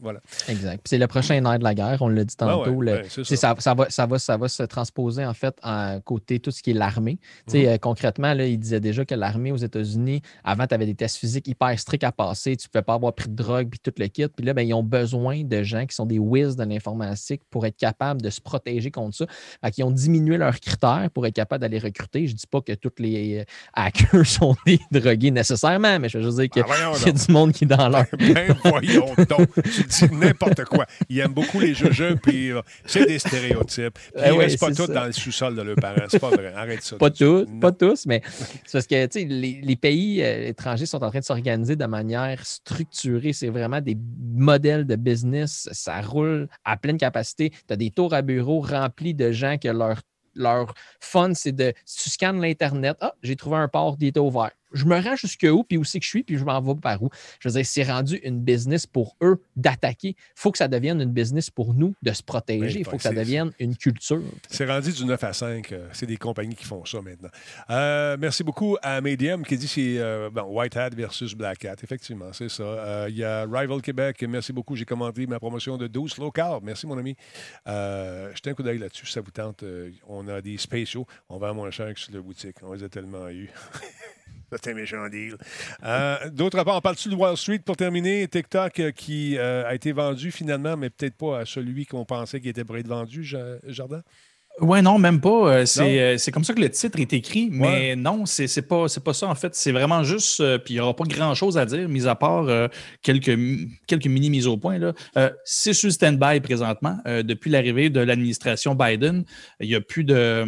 Voilà. 0.01 0.21
Exact. 0.49 0.81
C'est 0.87 0.99
le 0.99 1.07
prochain 1.07 1.41
nerf 1.41 1.59
de 1.59 1.65
la 1.65 1.75
guerre, 1.75 1.99
on 2.01 2.09
l'a 2.09 2.25
dit 2.25 2.37
tantôt. 2.37 2.71
ouais, 2.71 2.85
le- 2.93 3.03
ben, 3.03 3.05
ça. 3.09 3.25
ça, 3.25 3.55
ça 3.59 3.75
va, 3.75 3.91
ça, 3.91 4.07
va, 4.07 4.19
ça 4.19 4.37
va 4.37 4.49
se 4.49 4.63
transposer 4.63 5.25
en 5.27 5.35
fait 5.35 5.55
à 5.63 5.99
côté 6.05 6.41
tout 6.41 6.51
ce 6.51 6.63
qui 6.63 6.71
est 6.71 6.75
l'armée. 6.75 7.19
Mhm. 7.53 7.67
euh, 7.67 7.79
concrètement, 7.79 8.33
là, 8.35 8.47
il 8.47 8.59
disait 8.59 8.81
déjà 8.81 9.05
que 9.05 9.15
l'armée 9.15 9.53
aux 9.53 9.57
États-Unis, 9.57 10.23
avant, 10.43 10.67
tu 10.67 10.75
avais 10.75 10.87
des 10.87 10.95
tests 10.95 11.17
physiques 11.19 11.49
hyper 11.49 11.79
stricts 11.79 12.05
à 12.05 12.13
passer, 12.13 12.57
tu 12.57 12.67
ne 12.67 12.71
pouvais 12.73 12.83
pas 12.83 12.95
avoir 12.95 13.13
pris 13.15 13.29
de 13.29 13.35
drogue 13.35 13.69
puis 13.71 13.79
tout 13.83 13.93
le 13.99 14.07
kit. 14.07 14.27
Puis 14.29 14.47
là, 14.47 14.55
ben, 14.55 14.63
ils 14.67 14.75
ont 14.75 14.83
besoin 14.83 15.43
de 15.45 15.63
gens 15.63 15.85
qui 15.87 15.95
sont 15.95 16.07
des 16.07 16.19
whiz 16.19 16.57
de 16.57 16.65
l'informatique 16.65 17.43
pour 17.51 17.67
être 17.67 17.77
capables 17.77 18.23
de 18.23 18.31
se 18.31 18.41
protéger 18.41 18.91
contre 18.91 19.17
ça. 19.17 19.27
Fait 19.63 19.71
qu'ils 19.71 19.85
ont 19.85 19.91
diminué 19.91 20.39
leurs 20.39 20.61
critères 20.61 21.09
pour 21.13 21.27
être 21.27 21.35
capables 21.35 21.61
d'aller 21.61 21.79
recruter. 21.79 22.27
Je 22.27 22.33
ne 22.33 22.37
dis 22.39 22.47
pas 22.47 22.61
que 22.61 22.73
tous 22.73 22.93
les 22.99 23.41
euh, 23.41 23.45
hackers 23.75 24.25
sont 24.27 24.57
des 24.67 24.81
drogués 24.91 25.31
nécessairement, 25.31 25.99
mais 25.99 26.09
je 26.09 26.19
veux 26.19 26.25
juste 26.25 26.39
dire 26.39 26.49
qu'il 26.49 26.63
Ah, 26.69 26.93
y 26.99 27.03
a 27.09 27.13
donc. 27.13 27.27
du 27.27 27.33
monde 27.33 27.53
qui 27.53 27.65
est 27.65 27.67
dans 27.67 27.89
leur 27.89 28.07
Ben 28.19 28.57
voyons 28.65 29.07
donc. 29.29 29.49
Tu 29.77 30.09
dis 30.09 30.15
n'importe 30.15 30.65
quoi. 30.65 30.87
Ils 31.09 31.19
aiment 31.21 31.33
beaucoup 31.35 31.61
les 31.61 31.75
jeux 31.75 32.17
puis 32.23 32.51
euh, 32.53 32.61
c'est 32.87 33.07
des 33.07 33.19
stéréotypes. 33.19 33.99
Puis 33.99 34.23
Eh 34.25 34.29
ils 34.31 34.39
restent 34.39 34.61
pas 34.61 34.73
tous 34.73 34.87
dans 34.89 35.05
le 35.07 35.13
sous-sol 35.13 35.55
de 35.57 35.63
leurs 35.63 35.77
parents. 35.77 36.07
C'est 36.09 36.19
pas 36.19 36.31
vrai. 36.31 36.53
Arrête 36.55 36.83
ça. 36.83 36.97
Pas 36.97 37.11
tous, 37.11 37.47
Non. 37.49 37.61
pas 37.61 37.73
tous, 37.73 38.07
mais 38.07 38.23
c'est 38.65 38.73
parce 38.73 38.87
que 38.87 39.19
les, 39.19 39.61
les 39.63 39.77
pays 39.77 40.23
euh, 40.23 40.49
étrangers 40.49 40.87
sont 40.87 41.03
en 41.03 41.11
train 41.11 41.21
de 41.21 41.25
s'organiser 41.25 41.77
de 41.77 41.87
manière 41.87 42.45
structurée. 42.47 43.33
C'est 43.33 43.49
vraiment 43.49 43.81
des 43.81 43.97
modèles 44.35 44.87
de 44.87 44.97
business. 44.97 45.69
Ça 45.73 46.01
roule 46.01 46.49
à 46.65 46.77
pleine 46.77 46.99
capacité. 46.99 47.51
Tu 47.51 47.73
as 47.73 47.77
des 47.77 47.91
tours 47.91 48.15
à 48.15 48.23
bureau 48.23 48.61
remplis 48.61 49.15
de 49.15 49.33
gens 49.33 49.57
que 49.59 49.69
leur, 49.69 50.01
leur 50.35 50.75
fun, 51.01 51.33
c'est 51.35 51.53
de. 51.53 51.73
Si 51.85 52.05
tu 52.05 52.11
scannes 52.11 52.41
l'Internet, 52.41 52.97
ah, 53.01 53.15
j'ai 53.23 53.37
trouvé 53.37 53.57
un 53.57 53.69
port 53.69 53.97
qui 53.99 54.07
était 54.09 54.21
ouvert. 54.21 54.51
Je 54.75 54.85
me 54.85 55.01
rends 55.01 55.17
jusque 55.17 55.47
où, 55.51 55.65
puis 55.65 55.79
où 55.79 55.85
c'est 55.85 55.99
que 56.01 56.05
je 56.05 56.11
suis, 56.11 56.23
puis 56.23 56.37
je 56.37 56.45
m'en 56.45 56.61
vais 56.61 56.75
par 56.75 57.03
où. 57.03 57.09
Je 57.41 57.49
veux 57.49 57.55
dire, 57.55 57.65
c'est 57.67 57.85
rendu 57.85 58.17
une 58.17 58.41
business 58.41 58.87
pour 58.87 59.17
eux 59.23 59.41
d'attaquer. 59.57 60.09
Il 60.09 60.17
faut 60.35 60.51
que 60.53 60.59
ça 60.59 60.69
devienne 60.69 61.01
une 61.01 61.13
business 61.13 61.49
pour 61.51 61.75
nous 61.75 61.95
de 62.03 62.13
se 62.13 62.23
protéger. 62.23 62.81
Il 62.81 62.85
Ben, 62.85 62.91
faut 62.91 62.97
que 62.97 63.03
ça 63.03 63.13
devienne 63.13 63.53
une 63.59 63.77
culture. 63.77 64.23
C'est 64.51 64.67
rendu 64.67 64.93
du 64.93 65.05
9 65.05 65.23
à 65.25 65.33
5. 65.33 65.73
euh, 65.73 65.89
c'est 65.93 66.07
des 66.07 66.17
compagnies 66.17 66.55
qui 66.57 66.65
font 66.65 66.85
ça 66.85 67.01
maintenant. 67.01 67.29
Euh, 67.71 68.17
merci 68.19 68.43
beaucoup 68.45 68.77
à 68.83 69.01
Medium 69.01 69.45
qui 69.45 69.57
dit 69.57 69.69
c'est 69.69 69.99
euh, 69.99 70.29
bon, 70.31 70.43
White 70.43 70.77
Hat 70.77 70.91
versus 70.91 71.35
Black 71.35 71.65
Hat. 71.65 71.77
Effectivement, 71.83 72.33
c'est 72.33 72.49
ça. 72.49 72.63
Euh, 72.63 73.07
Il 73.09 73.17
y 73.17 73.25
a 73.25 73.45
Rival 73.45 73.81
Québec. 73.81 74.23
Merci 74.29 74.53
beaucoup. 74.53 74.75
J'ai 74.77 74.85
commandé 74.85 75.27
ma 75.27 75.39
promotion 75.39 75.77
de 75.79 75.87
12 75.87 76.19
low 76.19 76.31
carb. 76.31 76.65
Merci, 76.65 76.87
mon 76.87 76.99
ami. 76.99 77.17
Jetez 77.67 78.51
un 78.51 78.55
coup 78.55 78.63
d'œil 78.63 78.79
là-dessus 78.79 79.07
si 79.07 79.13
ça 79.13 79.21
vous 79.21 79.31
tente. 79.31 79.65
On 80.09 80.27
a 80.29 80.41
des 80.41 80.59
spéciaux. 80.59 81.07
On 81.29 81.39
vend 81.39 81.55
moins 81.55 81.71
cher 81.71 81.93
que 81.95 82.01
sur 82.01 82.13
la 82.13 82.21
boutique. 82.21 82.57
On 82.63 82.73
les 82.73 82.83
a 82.83 82.89
tellement 82.89 83.29
eu. 83.29 83.49
C'est 84.53 84.71
un 84.71 84.75
méchant 84.75 85.09
deal. 85.09 85.37
Euh, 85.85 86.31
D'autre 86.31 86.63
part, 86.65 86.77
on 86.77 86.81
parle-tu 86.81 87.09
de 87.09 87.15
Wall 87.15 87.37
Street 87.37 87.61
pour 87.65 87.77
terminer? 87.77 88.27
TikTok 88.29 88.79
euh, 88.81 88.91
qui 88.93 89.37
euh, 89.37 89.67
a 89.67 89.75
été 89.75 89.93
vendu 89.93 90.31
finalement, 90.31 90.77
mais 90.77 90.91
peut-être 90.91 91.17
pas 91.17 91.41
à 91.41 91.45
celui 91.45 91.87
qu'on 91.87 92.05
pensait 92.05 92.41
qui 92.41 92.49
était 92.49 92.65
prêt 92.65 92.81
être 92.81 92.89
vendu, 92.89 93.25
Ja- 93.25 93.59
Jardin? 93.67 94.03
Ouais, 94.61 94.83
non, 94.83 94.99
même 94.99 95.21
pas. 95.21 95.67
C'est, 95.67 96.31
comme 96.33 96.45
ça 96.45 96.55
que 96.55 96.61
le 96.61 96.71
titre 96.71 97.01
est 97.01 97.13
écrit, 97.13 97.49
mais 97.51 97.97
non, 97.97 98.25
c'est, 98.25 98.63
pas, 98.63 98.87
pas 99.05 99.13
ça 99.13 99.27
en 99.27 99.35
fait. 99.35 99.53
C'est 99.57 99.73
vraiment 99.73 100.05
juste, 100.05 100.39
euh, 100.39 100.59
puis 100.59 100.75
il 100.75 100.77
n'y 100.77 100.81
aura 100.81 100.95
pas 100.95 101.03
grand-chose 101.05 101.59
à 101.59 101.67
dire, 101.67 101.89
mis 101.89 102.07
à 102.07 102.15
part 102.15 102.47
quelques, 103.03 103.37
quelques 103.89 104.07
mini 104.07 104.31
mises 104.31 104.47
au 104.47 104.57
point. 104.57 104.79
C'est 105.45 105.73
sur 105.73 105.91
stand-by 105.91 106.39
présentement. 106.39 106.99
depuis 107.05 107.51
l'arrivée 107.51 107.91
de 107.91 107.99
l'administration 107.99 108.77
Biden, 108.77 109.25
il 109.59 109.69
n'y 109.71 109.75
a 109.75 109.81
plus 109.81 110.05
de. 110.05 110.45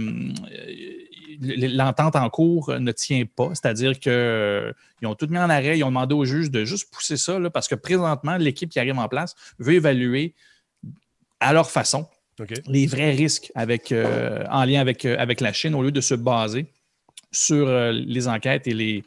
L'entente 1.40 2.16
en 2.16 2.28
cours 2.30 2.72
ne 2.78 2.92
tient 2.92 3.24
pas, 3.24 3.50
c'est-à-dire 3.54 3.98
qu'ils 3.98 5.08
ont 5.08 5.14
tout 5.14 5.26
mis 5.28 5.38
en 5.38 5.50
arrêt, 5.50 5.78
ils 5.78 5.84
ont 5.84 5.88
demandé 5.88 6.14
au 6.14 6.24
juge 6.24 6.50
de 6.50 6.64
juste 6.64 6.92
pousser 6.92 7.16
ça, 7.16 7.38
là, 7.38 7.50
parce 7.50 7.68
que 7.68 7.74
présentement, 7.74 8.36
l'équipe 8.36 8.70
qui 8.70 8.78
arrive 8.78 8.98
en 8.98 9.08
place 9.08 9.34
veut 9.58 9.74
évaluer 9.74 10.34
à 11.40 11.52
leur 11.52 11.70
façon 11.70 12.06
les 12.66 12.86
vrais 12.86 13.12
risques 13.12 13.50
avec, 13.54 13.92
euh, 13.92 14.44
en 14.50 14.64
lien 14.64 14.80
avec, 14.80 15.04
euh, 15.04 15.16
avec 15.18 15.40
la 15.40 15.52
Chine 15.52 15.74
au 15.74 15.82
lieu 15.82 15.92
de 15.92 16.00
se 16.00 16.14
baser 16.14 16.66
sur 17.32 17.68
euh, 17.68 17.92
les 17.92 18.28
enquêtes 18.28 18.66
et 18.66 18.74
les, 18.74 19.04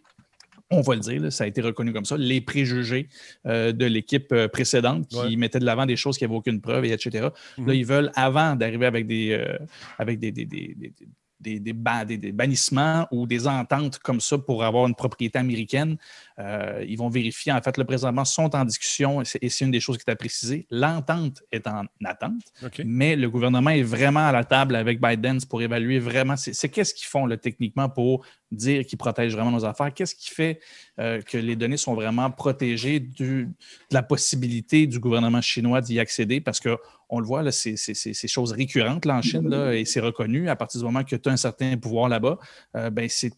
on 0.72 0.82
va 0.82 0.96
le 0.96 1.02
dire, 1.02 1.32
ça 1.32 1.44
a 1.44 1.48
été 1.48 1.62
reconnu 1.62 1.94
comme 1.94 2.06
ça, 2.06 2.18
les 2.18 2.42
préjugés 2.42 3.10
de 3.46 3.86
l'équipe 3.86 4.36
précédente 4.54 5.08
qui 5.08 5.36
mettait 5.36 5.58
de 5.58 5.66
l'avant 5.66 5.88
des 5.88 5.96
choses 5.96 6.18
qui 6.18 6.24
n'avaient 6.24 6.36
aucune 6.36 6.62
preuve, 6.62 6.86
et 6.86 6.92
etc. 6.92 7.24
Là, 7.24 7.32
mhm. 7.58 7.74
ils 7.74 7.86
veulent, 7.86 8.12
avant 8.14 8.56
d'arriver 8.56 8.86
avec 8.86 9.08
des, 9.08 9.44
avec 9.98 10.20
des, 10.20 10.32
des, 10.32 10.46
des, 10.46 10.94
bannissements 12.32 13.08
ou 13.12 13.26
des 13.26 13.48
ententes 13.48 14.00
comme 14.00 14.20
ça 14.20 14.38
pour 14.38 14.64
avoir 14.64 14.88
une 14.88 14.96
propriété 14.96 15.40
américaine. 15.40 15.98
Euh, 16.40 16.86
ils 16.88 16.98
vont 16.98 17.10
vérifier. 17.10 17.52
En 17.52 17.62
fait, 17.62 17.78
le 17.78 17.84
présentement 17.84 18.24
sont 18.24 18.56
en 18.56 18.64
discussion 18.64 19.22
et 19.22 19.50
c'est 19.50 19.66
une 19.66 19.72
des 19.72 19.82
choses 19.82 19.98
qui 19.98 20.04
est 20.08 20.12
à 20.12 20.16
préciser. 20.16 20.68
L'entente 20.70 21.44
est 21.52 21.68
en 21.68 21.84
attente, 22.06 22.42
mais 22.86 23.16
le 23.18 23.30
gouvernement 23.30 23.72
est 23.72 23.84
vraiment 23.84 24.26
à 24.28 24.32
la 24.32 24.46
table 24.46 24.76
avec 24.76 25.02
Biden 25.02 25.40
pour 25.50 25.62
évaluer 25.62 26.00
vraiment 26.00 26.36
c'est 26.38 26.70
qu'est-ce 26.70 26.94
qu'ils 26.94 27.08
font 27.08 27.26
là, 27.26 27.36
techniquement 27.36 27.90
pour 27.90 28.26
dire 28.52 28.86
qu'ils 28.86 28.98
protègent 28.98 29.36
vraiment 29.36 29.52
nos 29.52 29.66
affaires. 29.66 29.94
Qu'est-ce 29.94 30.16
qui 30.16 30.30
fait 30.30 30.60
euh, 31.00 31.22
que 31.22 31.38
les 31.38 31.56
données 31.56 31.78
sont 31.78 31.94
vraiment 31.94 32.32
protégées 32.32 33.00
de 33.00 33.48
la 33.92 34.02
possibilité 34.02 34.88
du 34.88 35.00
gouvernement 35.00 35.42
chinois 35.42 35.82
d'y 35.82 36.00
accéder? 36.00 36.42
Parce 36.42 36.60
qu'on 36.60 37.20
le 37.20 37.26
voit, 37.26 37.52
c'est 37.52 37.76
choses 38.28 38.54
récurrentes 38.54 39.06
là, 39.06 39.18
en 39.18 39.22
Chine 39.22 39.54
et 39.74 39.86
c'est 39.86 40.00
reconnu. 40.00 40.50
À 40.50 40.56
partir 40.56 40.80
du 40.80 40.86
moment 40.86 41.04
que 41.04 41.16
tu 41.16 41.30
as 41.30 41.32
un 41.32 41.38
certain 41.38 41.78
pouvoir 41.78 42.10
là-bas, 42.10 42.40
euh, 42.76 42.90
ben, 42.90 43.08
c'est, 43.10 43.34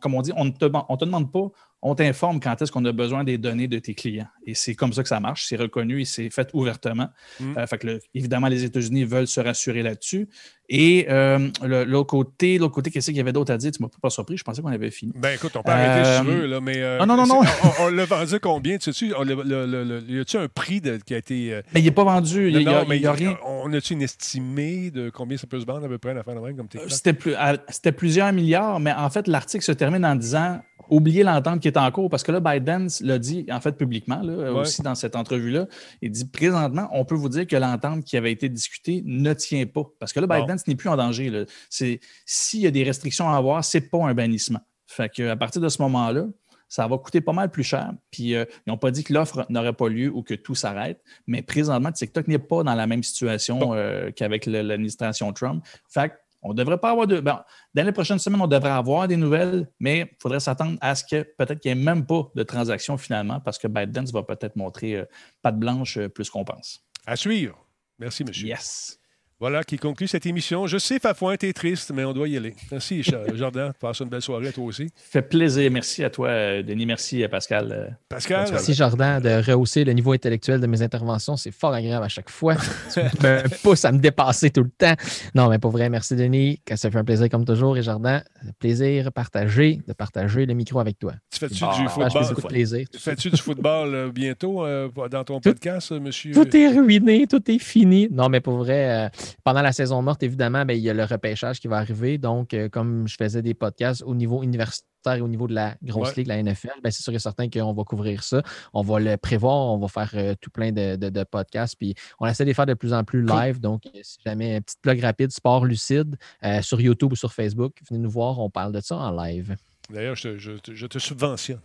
comme 0.00 0.14
on 0.14 0.22
dit, 0.22 0.32
on 0.36 0.44
ne 0.44 0.50
te, 0.50 0.70
on 0.88 0.96
te 0.96 1.04
demande 1.04 1.32
pas 1.32 1.50
on 1.82 1.94
t'informe 1.94 2.40
quand 2.40 2.60
est-ce 2.60 2.70
qu'on 2.70 2.84
a 2.84 2.92
besoin 2.92 3.24
des 3.24 3.38
données 3.38 3.68
de 3.68 3.78
tes 3.78 3.94
clients. 3.94 4.28
Et 4.46 4.54
c'est 4.54 4.74
comme 4.74 4.92
ça 4.92 5.02
que 5.02 5.08
ça 5.08 5.18
marche. 5.18 5.46
C'est 5.46 5.56
reconnu 5.56 6.02
et 6.02 6.04
c'est 6.04 6.28
fait 6.28 6.50
ouvertement. 6.52 7.08
Mm. 7.38 7.56
Euh, 7.56 7.66
fait 7.66 7.86
évidemment, 8.14 8.48
les 8.48 8.64
États-Unis 8.64 9.04
veulent 9.04 9.26
se 9.26 9.40
rassurer 9.40 9.82
là-dessus. 9.82 10.28
Et 10.68 11.06
euh, 11.08 11.50
l'autre 11.62 12.10
côté, 12.10 12.58
l'autre 12.58 12.74
côté, 12.74 12.90
qu'est-ce 12.90 13.06
qu'il 13.06 13.16
y 13.16 13.20
avait 13.20 13.32
d'autre 13.32 13.52
à 13.52 13.56
dire? 13.56 13.72
Tu 13.72 13.82
ne 13.82 13.86
m'as 13.86 13.90
pas 14.00 14.10
surpris. 14.10 14.36
Je 14.36 14.44
pensais 14.44 14.60
qu'on 14.62 14.68
avait 14.68 14.90
fini. 14.90 15.12
Ben 15.16 15.34
écoute, 15.34 15.56
on 15.56 15.62
peut 15.62 15.72
arrêter 15.72 16.08
si 16.08 16.20
tu 16.20 16.26
veux, 16.26 16.46
là, 16.46 16.60
mais. 16.60 16.76
Euh, 16.76 17.04
non, 17.04 17.16
non, 17.16 17.26
non, 17.26 17.40
On, 17.80 17.88
l'a 17.88 18.04
vendu 18.04 18.38
combien? 18.40 18.78
Tu 18.78 18.92
sais, 18.92 19.06
y 19.06 20.18
a-tu 20.20 20.36
un 20.36 20.48
prix 20.48 20.82
qui 21.04 21.14
a 21.14 21.18
été. 21.18 21.60
Mais 21.74 21.80
il 21.80 21.84
n'est 21.84 21.90
pas 21.90 22.04
vendu. 22.04 22.50
Il 22.50 22.58
n'y 22.58 22.66
a, 23.06 23.12
rien. 23.12 23.38
On 23.44 23.72
a-tu 23.72 23.94
une 23.94 24.02
estimée 24.02 24.90
de 24.90 25.10
combien 25.10 25.36
ça 25.38 25.46
peut 25.46 25.58
se 25.58 25.66
vendre 25.66 25.86
à 25.86 25.88
peu 25.88 25.98
près 25.98 26.10
à 26.10 26.14
la 26.14 26.22
fin 26.22 26.34
de 26.34 26.40
comme 26.52 26.68
C'était 26.88 27.92
plusieurs 27.92 28.32
milliards, 28.32 28.80
mais 28.80 28.92
en 28.92 29.08
fait, 29.10 29.26
l'article 29.26 29.64
se 29.64 29.72
termine 29.72 30.04
en 30.04 30.14
disant 30.14 30.60
oubliez 30.90 31.22
l'entente 31.22 31.60
qui 31.60 31.68
est 31.68 31.76
en 31.76 31.90
cours 31.90 32.10
parce 32.10 32.22
que 32.22 32.32
là, 32.32 32.40
Biden 32.40 32.88
l'a 33.00 33.18
dit 33.18 33.46
en 33.50 33.60
fait 33.60 33.72
publiquement, 33.72 34.20
là, 34.22 34.52
aussi 34.52 34.82
dans 34.82 34.94
cette 34.94 35.16
entrevue-là. 35.16 35.66
Il 36.02 36.10
dit 36.10 36.26
présentement, 36.26 36.88
on 36.92 37.04
peut 37.04 37.14
vous 37.14 37.28
dire 37.28 37.46
que 37.46 37.56
l'entente 37.56 38.04
qui 38.04 38.16
avait 38.16 38.32
été 38.32 38.48
discutée 38.48 39.02
ne 39.04 39.32
tient 39.32 39.66
pas. 39.66 39.84
Parce 39.98 40.12
que 40.12 40.20
là, 40.20 40.26
Biden, 40.26 40.58
ce 40.58 40.64
n'est 40.68 40.76
plus 40.76 40.88
en 40.88 40.96
danger. 40.96 41.46
S'il 41.70 42.60
y 42.60 42.66
a 42.66 42.70
des 42.70 42.84
restrictions 42.84 43.30
à 43.30 43.36
avoir, 43.36 43.64
ce 43.64 43.78
n'est 43.78 43.82
pas 43.82 44.04
un 44.04 44.14
bannissement. 44.14 44.60
Fait 44.86 45.08
qu'à 45.08 45.36
partir 45.36 45.62
de 45.62 45.68
ce 45.68 45.80
moment-là, 45.82 46.26
ça 46.70 46.86
va 46.86 46.96
coûter 46.98 47.20
pas 47.20 47.32
mal 47.32 47.50
plus 47.50 47.64
cher. 47.64 47.92
Puis 48.10 48.34
euh, 48.34 48.44
ils 48.66 48.70
n'ont 48.70 48.78
pas 48.78 48.90
dit 48.90 49.04
que 49.04 49.12
l'offre 49.12 49.44
n'aurait 49.50 49.72
pas 49.72 49.88
lieu 49.88 50.08
ou 50.08 50.22
que 50.22 50.34
tout 50.34 50.54
s'arrête, 50.54 51.02
mais 51.26 51.42
présentement, 51.42 51.92
TikTok 51.92 52.28
n'est 52.28 52.38
pas 52.38 52.62
dans 52.62 52.74
la 52.74 52.86
même 52.86 53.02
situation 53.02 53.74
euh, 53.74 54.10
qu'avec 54.12 54.46
l'administration 54.46 55.32
Trump. 55.32 55.64
Fait 55.88 56.12
on 56.42 56.50
ne 56.50 56.54
devrait 56.54 56.78
pas 56.78 56.90
avoir 56.90 57.06
de. 57.06 57.20
dans 57.20 57.44
les 57.74 57.92
prochaines 57.92 58.18
semaines, 58.18 58.40
on 58.40 58.46
devrait 58.46 58.70
avoir 58.70 59.08
des 59.08 59.16
nouvelles, 59.16 59.70
mais 59.78 60.00
il 60.00 60.16
faudrait 60.20 60.40
s'attendre 60.40 60.78
à 60.80 60.94
ce 60.94 61.04
que 61.04 61.22
peut-être 61.22 61.60
qu'il 61.60 61.74
n'y 61.74 61.80
ait 61.80 61.84
même 61.84 62.06
pas 62.06 62.30
de 62.34 62.42
transaction 62.42 62.96
finalement, 62.96 63.40
parce 63.40 63.58
que 63.58 63.68
ByteDance 63.68 64.12
va 64.12 64.22
peut-être 64.22 64.56
montrer 64.56 64.96
euh, 64.96 65.04
patte 65.42 65.58
blanche 65.58 65.98
euh, 65.98 66.08
plus 66.08 66.30
qu'on 66.30 66.44
pense. 66.44 66.80
À 67.06 67.16
suivre. 67.16 67.66
Merci, 67.98 68.24
monsieur. 68.24 68.48
Yes. 68.48 68.99
Voilà 69.40 69.64
qui 69.64 69.78
conclut 69.78 70.06
cette 70.06 70.26
émission. 70.26 70.66
Je 70.66 70.76
sais, 70.76 70.98
Fafouin, 70.98 71.34
t'es 71.38 71.54
triste, 71.54 71.92
mais 71.94 72.04
on 72.04 72.12
doit 72.12 72.28
y 72.28 72.36
aller. 72.36 72.54
Merci, 72.70 73.02
Jordan. 73.34 73.72
Passe 73.80 74.00
une 74.00 74.10
belle 74.10 74.20
soirée 74.20 74.48
à 74.48 74.52
toi 74.52 74.64
aussi. 74.66 74.88
Fait 74.94 75.22
plaisir. 75.22 75.70
Merci 75.70 76.04
à 76.04 76.10
toi, 76.10 76.28
euh, 76.28 76.62
Denis. 76.62 76.84
Merci 76.84 77.24
à 77.24 77.28
Pascal. 77.30 77.72
Euh, 77.72 77.88
Pascal. 78.10 78.48
Merci, 78.50 78.74
Jordan, 78.74 79.18
de 79.18 79.50
rehausser 79.50 79.84
le 79.84 79.94
niveau 79.94 80.12
intellectuel 80.12 80.60
de 80.60 80.66
mes 80.66 80.82
interventions. 80.82 81.38
C'est 81.38 81.52
fort 81.52 81.72
agréable 81.72 82.04
à 82.04 82.10
chaque 82.10 82.28
fois. 82.28 82.54
tu 82.92 83.00
me 83.00 83.62
pousses 83.62 83.86
à 83.86 83.92
me 83.92 83.98
dépasser 83.98 84.50
tout 84.50 84.62
le 84.62 84.70
temps. 84.76 84.92
Non, 85.34 85.48
mais 85.48 85.58
pour 85.58 85.70
vrai, 85.70 85.88
merci, 85.88 86.16
Denis. 86.16 86.60
Ça 86.74 86.90
fait 86.90 86.98
un 86.98 87.04
plaisir 87.04 87.30
comme 87.30 87.46
toujours. 87.46 87.78
Et 87.78 87.82
Jordan, 87.82 88.22
plaisir 88.58 89.10
partagé 89.10 89.80
de 89.88 89.94
partager 89.94 90.44
le 90.44 90.52
micro 90.52 90.80
avec 90.80 90.98
toi. 90.98 91.14
Tu 91.32 91.38
fais-tu 91.38 91.54
du 91.54 91.88
football? 91.88 92.34
plaisir. 92.46 92.86
Fais-tu 92.94 93.30
du 93.30 93.40
football 93.40 93.94
euh, 93.94 94.10
bientôt 94.12 94.66
dans 95.10 95.24
ton 95.24 95.40
podcast, 95.40 95.92
monsieur? 95.92 96.34
Tout 96.34 96.54
est 96.54 96.68
ruiné, 96.68 97.26
tout 97.26 97.50
est 97.50 97.58
fini. 97.58 98.06
Non, 98.10 98.28
mais 98.28 98.40
pour 98.40 98.58
vrai 98.58 99.10
pendant 99.44 99.62
la 99.62 99.72
saison 99.72 100.02
morte, 100.02 100.22
évidemment, 100.22 100.64
ben, 100.64 100.74
il 100.74 100.82
y 100.82 100.90
a 100.90 100.94
le 100.94 101.04
repêchage 101.04 101.60
qui 101.60 101.68
va 101.68 101.78
arriver. 101.78 102.18
Donc, 102.18 102.54
euh, 102.54 102.68
comme 102.68 103.08
je 103.08 103.16
faisais 103.16 103.42
des 103.42 103.54
podcasts 103.54 104.02
au 104.02 104.14
niveau 104.14 104.42
universitaire 104.42 105.14
et 105.14 105.20
au 105.20 105.28
niveau 105.28 105.46
de 105.46 105.54
la 105.54 105.76
grosse 105.82 106.16
ligue, 106.16 106.26
la 106.26 106.42
NFL, 106.42 106.80
ben, 106.82 106.90
c'est 106.90 107.02
sûr 107.02 107.14
et 107.14 107.18
certain 107.18 107.48
qu'on 107.48 107.72
va 107.72 107.84
couvrir 107.84 108.22
ça. 108.22 108.42
On 108.74 108.82
va 108.82 109.00
le 109.00 109.16
prévoir, 109.16 109.72
on 109.72 109.78
va 109.78 109.88
faire 109.88 110.10
euh, 110.14 110.34
tout 110.40 110.50
plein 110.50 110.72
de, 110.72 111.24
podcasts. 111.24 111.76
Puis 111.76 111.94
on 112.18 112.26
essaie 112.26 112.44
de 112.44 112.48
les 112.48 112.54
faire 112.54 112.66
de 112.66 112.74
plus 112.74 112.92
en 112.92 113.04
plus 113.04 113.24
live. 113.24 113.60
Donc, 113.60 113.82
si 114.02 114.18
jamais 114.24 114.56
un 114.56 114.60
petit 114.60 114.76
plug 114.80 115.00
rapide, 115.00 115.30
sport 115.30 115.64
lucide, 115.64 116.16
euh, 116.44 116.62
sur 116.62 116.80
YouTube 116.80 117.12
ou 117.12 117.16
sur 117.16 117.32
Facebook, 117.32 117.78
venez 117.88 118.00
nous 118.00 118.10
voir, 118.10 118.38
on 118.38 118.50
parle 118.50 118.72
de 118.72 118.80
ça 118.80 118.96
en 118.96 119.10
live. 119.24 119.56
D'ailleurs, 119.90 120.16
je 120.16 120.86
te 120.86 120.98
subventionne. 120.98 121.60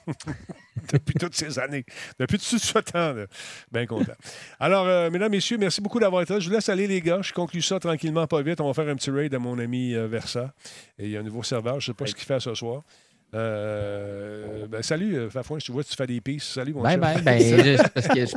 depuis 0.92 1.14
toutes 1.14 1.34
ces 1.34 1.58
années. 1.58 1.84
Depuis 2.18 2.38
tout 2.38 2.58
ce 2.58 2.78
temps. 2.78 3.14
Bien 3.70 3.86
content. 3.86 4.14
Alors, 4.60 4.86
euh, 4.86 5.10
mesdames, 5.10 5.30
messieurs, 5.30 5.58
merci 5.58 5.80
beaucoup 5.80 6.00
d'avoir 6.00 6.22
été 6.22 6.34
là. 6.34 6.40
Je 6.40 6.48
vous 6.48 6.54
laisse 6.54 6.68
aller, 6.68 6.86
les 6.86 7.00
gars. 7.00 7.20
Je 7.22 7.32
conclue 7.32 7.62
ça 7.62 7.78
tranquillement, 7.78 8.26
pas 8.26 8.42
vite. 8.42 8.60
On 8.60 8.66
va 8.66 8.74
faire 8.74 8.88
un 8.88 8.96
petit 8.96 9.10
raid 9.10 9.34
à 9.34 9.38
mon 9.38 9.58
ami 9.58 9.94
euh, 9.94 10.06
Versa. 10.06 10.52
Et 10.98 11.04
il 11.04 11.10
y 11.10 11.16
a 11.16 11.20
un 11.20 11.24
nouveau 11.24 11.42
serveur. 11.42 11.80
Je 11.80 11.90
ne 11.90 11.94
sais 11.94 11.96
pas 11.96 12.06
ce 12.06 12.14
qu'il 12.14 12.24
fait 12.24 12.40
ce 12.40 12.54
soir. 12.54 12.82
Euh, 13.34 14.66
ben, 14.68 14.82
salut, 14.82 15.16
euh, 15.16 15.30
Fafouin, 15.30 15.58
je 15.58 15.64
te 15.64 15.72
vois, 15.72 15.82
tu 15.82 15.96
fais 15.96 16.06
des 16.06 16.20
pistes. 16.20 16.48
Salut, 16.48 16.74
mon 16.74 16.82
bye 16.82 16.98
Bye, 16.98 17.22
ben, 17.22 17.38
je, 17.40 17.82
parce 17.88 18.06
que 18.06 18.26
je, 18.26 18.32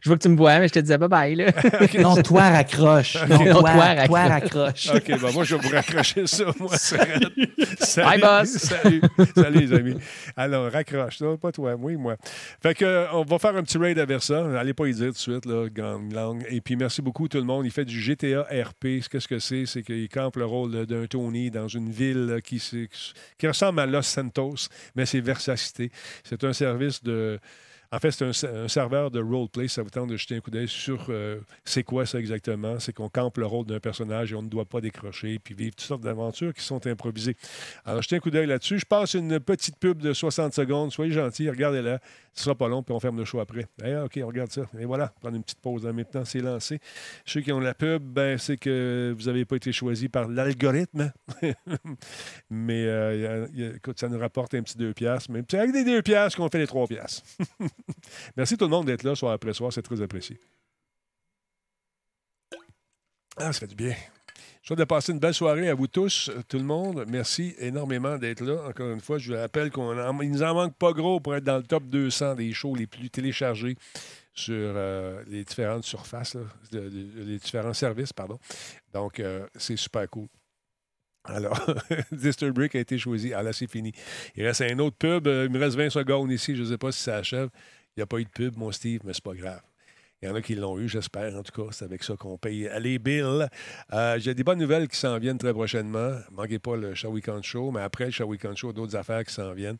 je, 0.00 0.08
vois 0.08 0.16
que 0.16 0.22
tu 0.22 0.28
me 0.28 0.36
vois, 0.36 0.60
mais 0.60 0.68
je 0.68 0.72
te 0.74 0.78
disais 0.78 0.98
bye 0.98 1.08
bye. 1.08 1.34
Là. 1.34 1.46
non, 2.00 2.14
toi, 2.22 2.50
raccroche. 2.50 3.16
Non, 3.28 3.60
toi, 3.60 4.06
toi, 4.06 4.26
raccroche. 4.28 4.88
OK, 4.94 5.20
ben, 5.20 5.32
moi, 5.32 5.42
je 5.42 5.56
vais 5.56 5.62
vous 5.62 5.74
raccrocher 5.74 6.28
ça, 6.28 6.44
moi. 6.60 6.76
salut, 6.76 7.48
bye, 7.96 8.20
boss. 8.20 8.50
Salut, 8.50 9.00
salut, 9.34 9.66
les 9.66 9.72
amis. 9.72 9.96
Alors, 10.36 10.70
raccroche, 10.70 11.18
ça, 11.18 11.26
pas 11.42 11.50
toi, 11.50 11.74
oui, 11.76 11.96
moi. 11.96 12.14
Fait 12.62 12.74
que, 12.74 13.12
on 13.14 13.24
va 13.24 13.40
faire 13.40 13.56
un 13.56 13.64
petit 13.64 13.78
raid 13.78 13.98
à 13.98 14.04
Versa. 14.04 14.46
Allez 14.56 14.74
pas 14.74 14.86
y 14.86 14.94
dire 14.94 15.06
tout 15.06 15.12
de 15.12 15.16
suite, 15.16 15.46
là, 15.46 15.66
langue. 16.12 16.46
Et 16.50 16.60
puis, 16.60 16.76
merci 16.76 17.02
beaucoup, 17.02 17.26
tout 17.26 17.38
le 17.38 17.44
monde. 17.44 17.66
Il 17.66 17.72
fait 17.72 17.84
du 17.84 18.00
GTA 18.00 18.42
RP. 18.42 19.02
Qu'est-ce 19.10 19.26
que 19.26 19.40
c'est? 19.40 19.66
C'est 19.66 19.82
qu'il 19.82 20.08
campe 20.08 20.36
le 20.36 20.44
rôle 20.44 20.86
d'un 20.86 21.06
Tony 21.06 21.50
dans 21.50 21.66
une 21.66 21.90
ville 21.90 22.38
qui, 22.44 22.62
qui 23.38 23.48
ressemble 23.48 23.80
à 23.80 23.86
Los 23.86 24.02
Santos 24.02 24.35
mais 24.94 25.06
c'est 25.06 25.20
Versacité. 25.20 25.90
C'est 26.24 26.44
un 26.44 26.52
service 26.52 27.02
de. 27.02 27.38
En 27.92 27.98
fait, 27.98 28.10
c'est 28.10 28.46
un, 28.46 28.68
serveur 28.68 29.10
de 29.10 29.20
roleplay. 29.20 29.68
Ça 29.68 29.82
vous 29.82 29.90
tente 29.90 30.08
de 30.08 30.16
jeter 30.16 30.36
un 30.36 30.40
coup 30.40 30.50
d'œil 30.50 30.68
sur 30.68 31.06
euh, 31.08 31.40
c'est 31.64 31.82
quoi 31.82 32.06
ça 32.06 32.18
exactement? 32.18 32.78
C'est 32.78 32.92
qu'on 32.92 33.08
campe 33.08 33.38
le 33.38 33.46
rôle 33.46 33.66
d'un 33.66 33.80
personnage 33.80 34.32
et 34.32 34.34
on 34.34 34.42
ne 34.42 34.48
doit 34.48 34.64
pas 34.64 34.80
décrocher 34.80 35.38
puis 35.38 35.54
vivre 35.54 35.74
toutes 35.76 35.86
sortes 35.86 36.02
d'aventures 36.02 36.52
qui 36.52 36.62
sont 36.62 36.84
improvisées. 36.86 37.36
Alors, 37.84 38.02
jetez 38.02 38.16
un 38.16 38.20
coup 38.20 38.30
d'œil 38.30 38.46
là-dessus. 38.46 38.78
Je 38.78 38.86
passe 38.86 39.14
une 39.14 39.40
petite 39.40 39.76
pub 39.78 40.02
de 40.02 40.12
60 40.12 40.54
secondes. 40.54 40.92
Soyez 40.92 41.12
gentils, 41.12 41.48
regardez-la. 41.48 42.00
Ce 42.36 42.44
sera 42.44 42.54
pas 42.54 42.68
long, 42.68 42.82
puis 42.82 42.94
on 42.94 43.00
ferme 43.00 43.16
le 43.16 43.24
show 43.24 43.40
après. 43.40 43.66
OK, 43.82 44.20
on 44.22 44.26
regarde 44.26 44.50
ça. 44.50 44.62
Et 44.78 44.84
voilà, 44.84 45.08
prendre 45.20 45.36
une 45.36 45.42
petite 45.42 45.60
pause. 45.60 45.86
En 45.86 45.92
même 45.94 46.04
temps, 46.04 46.24
c'est 46.24 46.40
lancé. 46.40 46.80
Ceux 47.24 47.40
qui 47.40 47.50
ont 47.50 47.60
la 47.60 47.72
pub, 47.72 48.02
ben, 48.02 48.36
c'est 48.36 48.58
que 48.58 49.14
vous 49.16 49.24
n'avez 49.24 49.46
pas 49.46 49.56
été 49.56 49.72
choisi 49.72 50.08
par 50.08 50.28
l'algorithme. 50.28 51.12
mais 52.50 52.84
euh, 52.86 53.46
écoute, 53.76 53.98
ça 53.98 54.08
nous 54.08 54.18
rapporte 54.18 54.54
un 54.54 54.62
petit 54.62 54.76
2 54.76 54.92
piastres. 54.92 55.30
Mais 55.30 55.42
c'est 55.50 55.58
avec 55.58 55.72
des 55.72 55.84
2 55.84 56.02
piastres 56.02 56.36
qu'on 56.36 56.48
fait 56.50 56.58
les 56.58 56.66
3 56.66 56.86
piastres. 56.88 57.22
Merci 58.36 58.56
tout 58.56 58.64
le 58.64 58.70
monde 58.70 58.86
d'être 58.86 59.02
là 59.02 59.14
soir 59.14 59.32
après 59.32 59.52
soir. 59.52 59.72
C'est 59.72 59.82
très 59.82 60.00
apprécié. 60.00 60.38
Ah, 63.36 63.52
ça 63.52 63.60
fait 63.60 63.66
du 63.66 63.74
bien. 63.74 63.94
Je 64.62 64.68
souhaite 64.68 64.80
de 64.80 64.84
passer 64.84 65.12
une 65.12 65.20
belle 65.20 65.34
soirée 65.34 65.68
à 65.68 65.74
vous 65.74 65.86
tous, 65.86 66.28
tout 66.48 66.56
le 66.56 66.64
monde. 66.64 67.04
Merci 67.06 67.54
énormément 67.58 68.18
d'être 68.18 68.42
là. 68.42 68.66
Encore 68.66 68.90
une 68.90 69.00
fois, 69.00 69.16
je 69.16 69.32
vous 69.32 69.38
rappelle 69.38 69.70
qu'il 69.70 69.82
nous 69.84 70.42
en 70.42 70.54
manque 70.54 70.74
pas 70.74 70.92
gros 70.92 71.20
pour 71.20 71.36
être 71.36 71.44
dans 71.44 71.58
le 71.58 71.62
top 71.62 71.84
200 71.84 72.34
des 72.34 72.52
shows 72.52 72.74
les 72.74 72.88
plus 72.88 73.08
téléchargés 73.08 73.76
sur 74.34 74.54
euh, 74.56 75.22
les 75.28 75.44
différentes 75.44 75.84
surfaces, 75.84 76.36
les 76.72 77.38
différents 77.38 77.74
services, 77.74 78.12
pardon. 78.12 78.40
Donc, 78.92 79.20
euh, 79.20 79.46
c'est 79.54 79.76
super 79.76 80.10
cool. 80.10 80.26
Alors, 81.28 81.58
Dister 82.12 82.50
Brick 82.50 82.74
a 82.74 82.80
été 82.80 82.98
choisi. 82.98 83.32
Ah 83.34 83.42
là, 83.42 83.52
c'est 83.52 83.70
fini. 83.70 83.92
Il 84.36 84.44
reste 84.46 84.60
un 84.62 84.78
autre 84.78 84.96
pub. 84.96 85.26
Euh, 85.26 85.46
Il 85.46 85.52
me 85.52 85.58
reste 85.58 85.76
20 85.76 85.90
secondes 85.90 86.30
ici. 86.30 86.54
Je 86.56 86.62
ne 86.62 86.68
sais 86.68 86.78
pas 86.78 86.92
si 86.92 87.02
ça 87.02 87.16
achève. 87.16 87.48
Il 87.96 88.00
n'y 88.00 88.02
a 88.02 88.06
pas 88.06 88.18
eu 88.18 88.24
de 88.24 88.30
pub, 88.30 88.56
mon 88.56 88.70
Steve, 88.72 89.00
mais 89.04 89.12
c'est 89.12 89.24
pas 89.24 89.34
grave. 89.34 89.60
Il 90.22 90.28
y 90.28 90.32
en 90.32 90.34
a 90.34 90.40
qui 90.40 90.54
l'ont 90.54 90.78
eu, 90.78 90.88
j'espère. 90.88 91.34
En 91.36 91.42
tout 91.42 91.52
cas, 91.52 91.68
c'est 91.72 91.84
avec 91.84 92.02
ça 92.02 92.14
qu'on 92.16 92.38
paye 92.38 92.70
les 92.80 92.98
bills. 92.98 93.46
Euh, 93.92 94.18
J'ai 94.18 94.34
des 94.34 94.44
bonnes 94.44 94.58
nouvelles 94.58 94.88
qui 94.88 94.96
s'en 94.96 95.18
viennent 95.18 95.38
très 95.38 95.52
prochainement. 95.52 96.12
Manquez 96.32 96.58
pas 96.58 96.76
le 96.76 96.94
Show 96.94 97.10
Weekend 97.10 97.42
Show, 97.44 97.70
mais 97.70 97.82
après 97.82 98.06
le 98.06 98.10
Show 98.10 98.24
Weekend 98.24 98.56
Show, 98.56 98.72
d'autres 98.72 98.96
affaires 98.96 99.24
qui 99.24 99.34
s'en 99.34 99.52
viennent. 99.52 99.76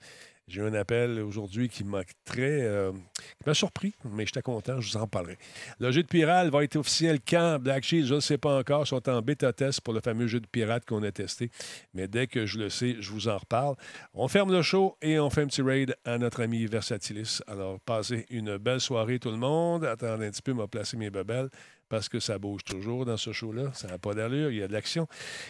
J'ai 0.49 0.61
eu 0.61 0.65
un 0.65 0.75
appel 0.75 1.19
aujourd'hui 1.21 1.69
qui 1.69 1.83
m'a 1.83 2.03
très. 2.25 2.63
euh, 2.63 2.93
qui 2.93 3.49
m'a 3.49 3.55
surpris, 3.55 3.95
mais 4.05 4.25
j'étais 4.27 4.43
content, 4.43 4.81
je 4.81 4.93
vous 4.93 4.97
en 4.97 5.09
parlerai. 5.09 5.39
Le 5.81 5.91
jeu 5.91 6.05
de 6.05 6.07
pirate 6.07 6.49
va 6.51 6.63
être 6.63 6.77
officiel 6.77 7.19
quand? 7.21 7.59
Black 7.61 7.83
Sheep, 7.83 8.05
je 8.07 8.15
ne 8.15 8.21
sais 8.21 8.39
pas 8.39 8.57
encore, 8.57 8.87
sont 8.87 9.09
en 9.09 9.23
bêta 9.23 9.53
test 9.53 9.81
pour 9.81 9.93
le 9.93 10.01
fameux 10.01 10.29
jeu 10.29 10.39
de 10.39 10.47
pirate 10.47 10.85
qu'on 10.87 11.03
a 11.03 11.11
testé. 11.11 11.51
Mais 11.95 12.07
dès 12.07 12.29
que 12.29 12.47
je 12.47 12.59
le 12.59 12.71
sais, 12.71 12.95
je 13.01 13.11
vous 13.11 13.27
en 13.27 13.39
reparle. 13.39 13.75
On 14.15 14.29
ferme 14.29 14.53
le 14.53 14.63
show 14.63 14.97
et 15.03 15.19
on 15.19 15.31
fait 15.31 15.43
un 15.43 15.47
petit 15.49 15.63
raid 15.63 15.97
à 16.05 16.17
notre 16.17 16.41
ami 16.41 16.65
Versatilis. 16.67 17.43
Alors, 17.49 17.81
passez 17.81 18.25
une 18.31 18.57
belle 18.57 18.81
soirée, 18.81 19.19
tout 19.19 19.33
le 19.33 19.39
monde. 19.39 19.85
Attendez 19.85 20.27
un 20.27 20.31
petit 20.31 20.43
peu, 20.43 20.53
m'a 20.53 20.69
placé 20.69 20.97
mes 20.97 21.11
bebelles 21.11 21.51
parce 21.89 22.09
que 22.09 22.21
ça 22.21 22.39
bouge 22.39 22.65
toujours 22.65 23.05
dans 23.05 23.17
ce 23.17 23.33
show-là. 23.33 23.73
Ça 23.75 23.89
n'a 23.89 23.99
pas 23.99 24.15
d'allure, 24.15 24.51
il 24.51 24.59
y 24.59 24.63
a 24.63 24.69
de 24.69 24.73
l'action. 24.73 25.07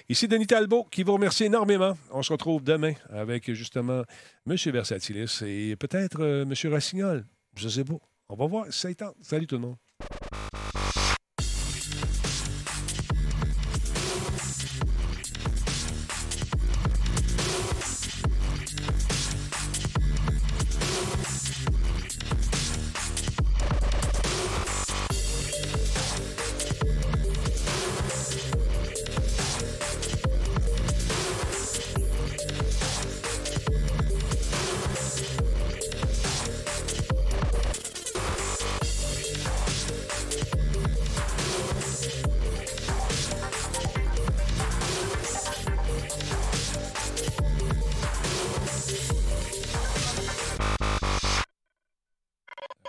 Ici 0.08 0.28
Denis 0.28 0.46
Talbot 0.46 0.84
qui 0.90 1.02
vous 1.02 1.14
remercie 1.14 1.44
énormément. 1.44 1.96
On 2.10 2.22
se 2.22 2.32
retrouve 2.32 2.62
demain 2.62 2.92
avec 3.10 3.52
justement 3.52 4.02
M. 4.48 4.56
Versatilis 4.66 5.42
et 5.46 5.76
peut-être 5.76 6.20
euh, 6.20 6.42
M. 6.42 6.72
Rossignol. 6.72 7.24
Je 7.56 7.68
sais 7.68 7.84
pas. 7.84 7.94
On 8.28 8.36
va 8.36 8.46
voir 8.46 8.66
ça. 8.70 8.88
Salut 9.22 9.46
tout 9.46 9.56
le 9.56 9.62
monde. 9.62 9.76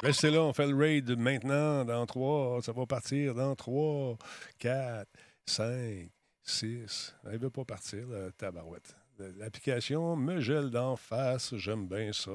Restez 0.07 0.31
là, 0.31 0.41
on 0.41 0.53
fait 0.53 0.67
le 0.67 0.73
raid 0.73 1.17
maintenant, 1.17 1.83
dans 1.83 2.05
3, 2.05 2.61
ça 2.61 2.71
va 2.71 2.85
partir 2.85 3.35
dans 3.35 3.53
3, 3.57 4.17
4, 4.57 5.05
5, 5.45 6.09
6. 6.43 7.15
Elle 7.25 7.33
ne 7.33 7.37
veut 7.39 7.49
pas 7.49 7.65
partir, 7.65 8.07
la 8.07 8.31
tabarouette. 8.31 8.95
L'application 9.35 10.15
me 10.15 10.39
gèle 10.39 10.69
d'en 10.69 10.95
face, 10.95 11.53
j'aime 11.57 11.89
bien 11.89 12.13
ça. 12.13 12.31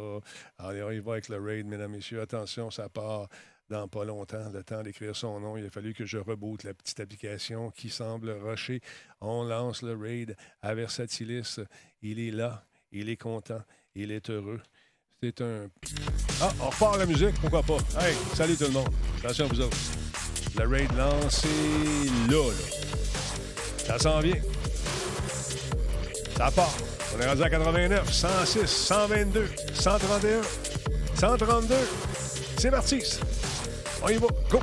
Allez, 0.59 0.83
on 0.83 0.91
y 0.91 0.99
va 0.99 1.13
avec 1.13 1.31
le 1.31 1.41
raid, 1.41 1.65
mesdames, 1.65 1.93
messieurs. 1.93 2.21
Attention, 2.21 2.71
ça 2.71 2.91
part 2.91 3.29
dans 3.71 3.89
pas 3.89 4.05
longtemps, 4.05 4.51
le 4.53 4.63
temps 4.63 4.83
d'écrire 4.83 5.17
son 5.17 5.41
nom. 5.41 5.57
Il 5.57 5.65
a 5.65 5.71
fallu 5.71 5.95
que 5.95 6.05
je 6.05 6.19
reboote 6.19 6.65
la 6.65 6.75
petite 6.75 7.01
application 7.01 7.71
qui 7.71 7.89
semble 7.89 8.33
rusher. 8.33 8.83
On 9.23 9.45
lance 9.45 9.81
le 9.81 9.97
raid 9.97 10.37
à 10.61 10.75
Versatilis. 10.75 11.59
Il 12.03 12.21
est 12.21 12.33
là, 12.33 12.67
il 12.91 13.09
est 13.09 13.17
content, 13.17 13.63
il 13.95 14.13
est 14.13 14.29
heureux. 14.29 14.61
C'est 15.25 15.41
un. 15.41 15.69
Ah, 16.41 16.51
on 16.61 16.67
repart 16.69 16.99
la 16.99 17.07
musique, 17.07 17.41
pourquoi 17.41 17.63
pas? 17.63 17.77
Hey, 18.01 18.17
salut 18.35 18.57
tout 18.57 18.65
le 18.65 18.71
monde. 18.71 18.89
Attention 19.23 19.45
à 19.45 19.49
vous 19.49 19.61
autres. 19.61 19.77
Le 20.59 20.67
raid 20.67 20.91
lancé 20.97 21.47
là, 22.29 22.49
là. 22.49 23.87
Ça 23.87 23.99
s'en 24.01 24.19
vient. 24.19 24.35
Ça 26.37 26.51
part. 26.51 26.75
On 27.15 27.21
est 27.21 27.29
rendu 27.29 27.41
à 27.41 27.51
89, 27.51 28.13
106, 28.13 28.67
122, 28.67 29.49
131, 29.75 30.41
132. 31.15 31.75
C'est 32.59 32.73
parti. 32.73 33.05
On 34.03 34.09
y 34.09 34.15
va. 34.15 34.27
Go! 34.51 34.59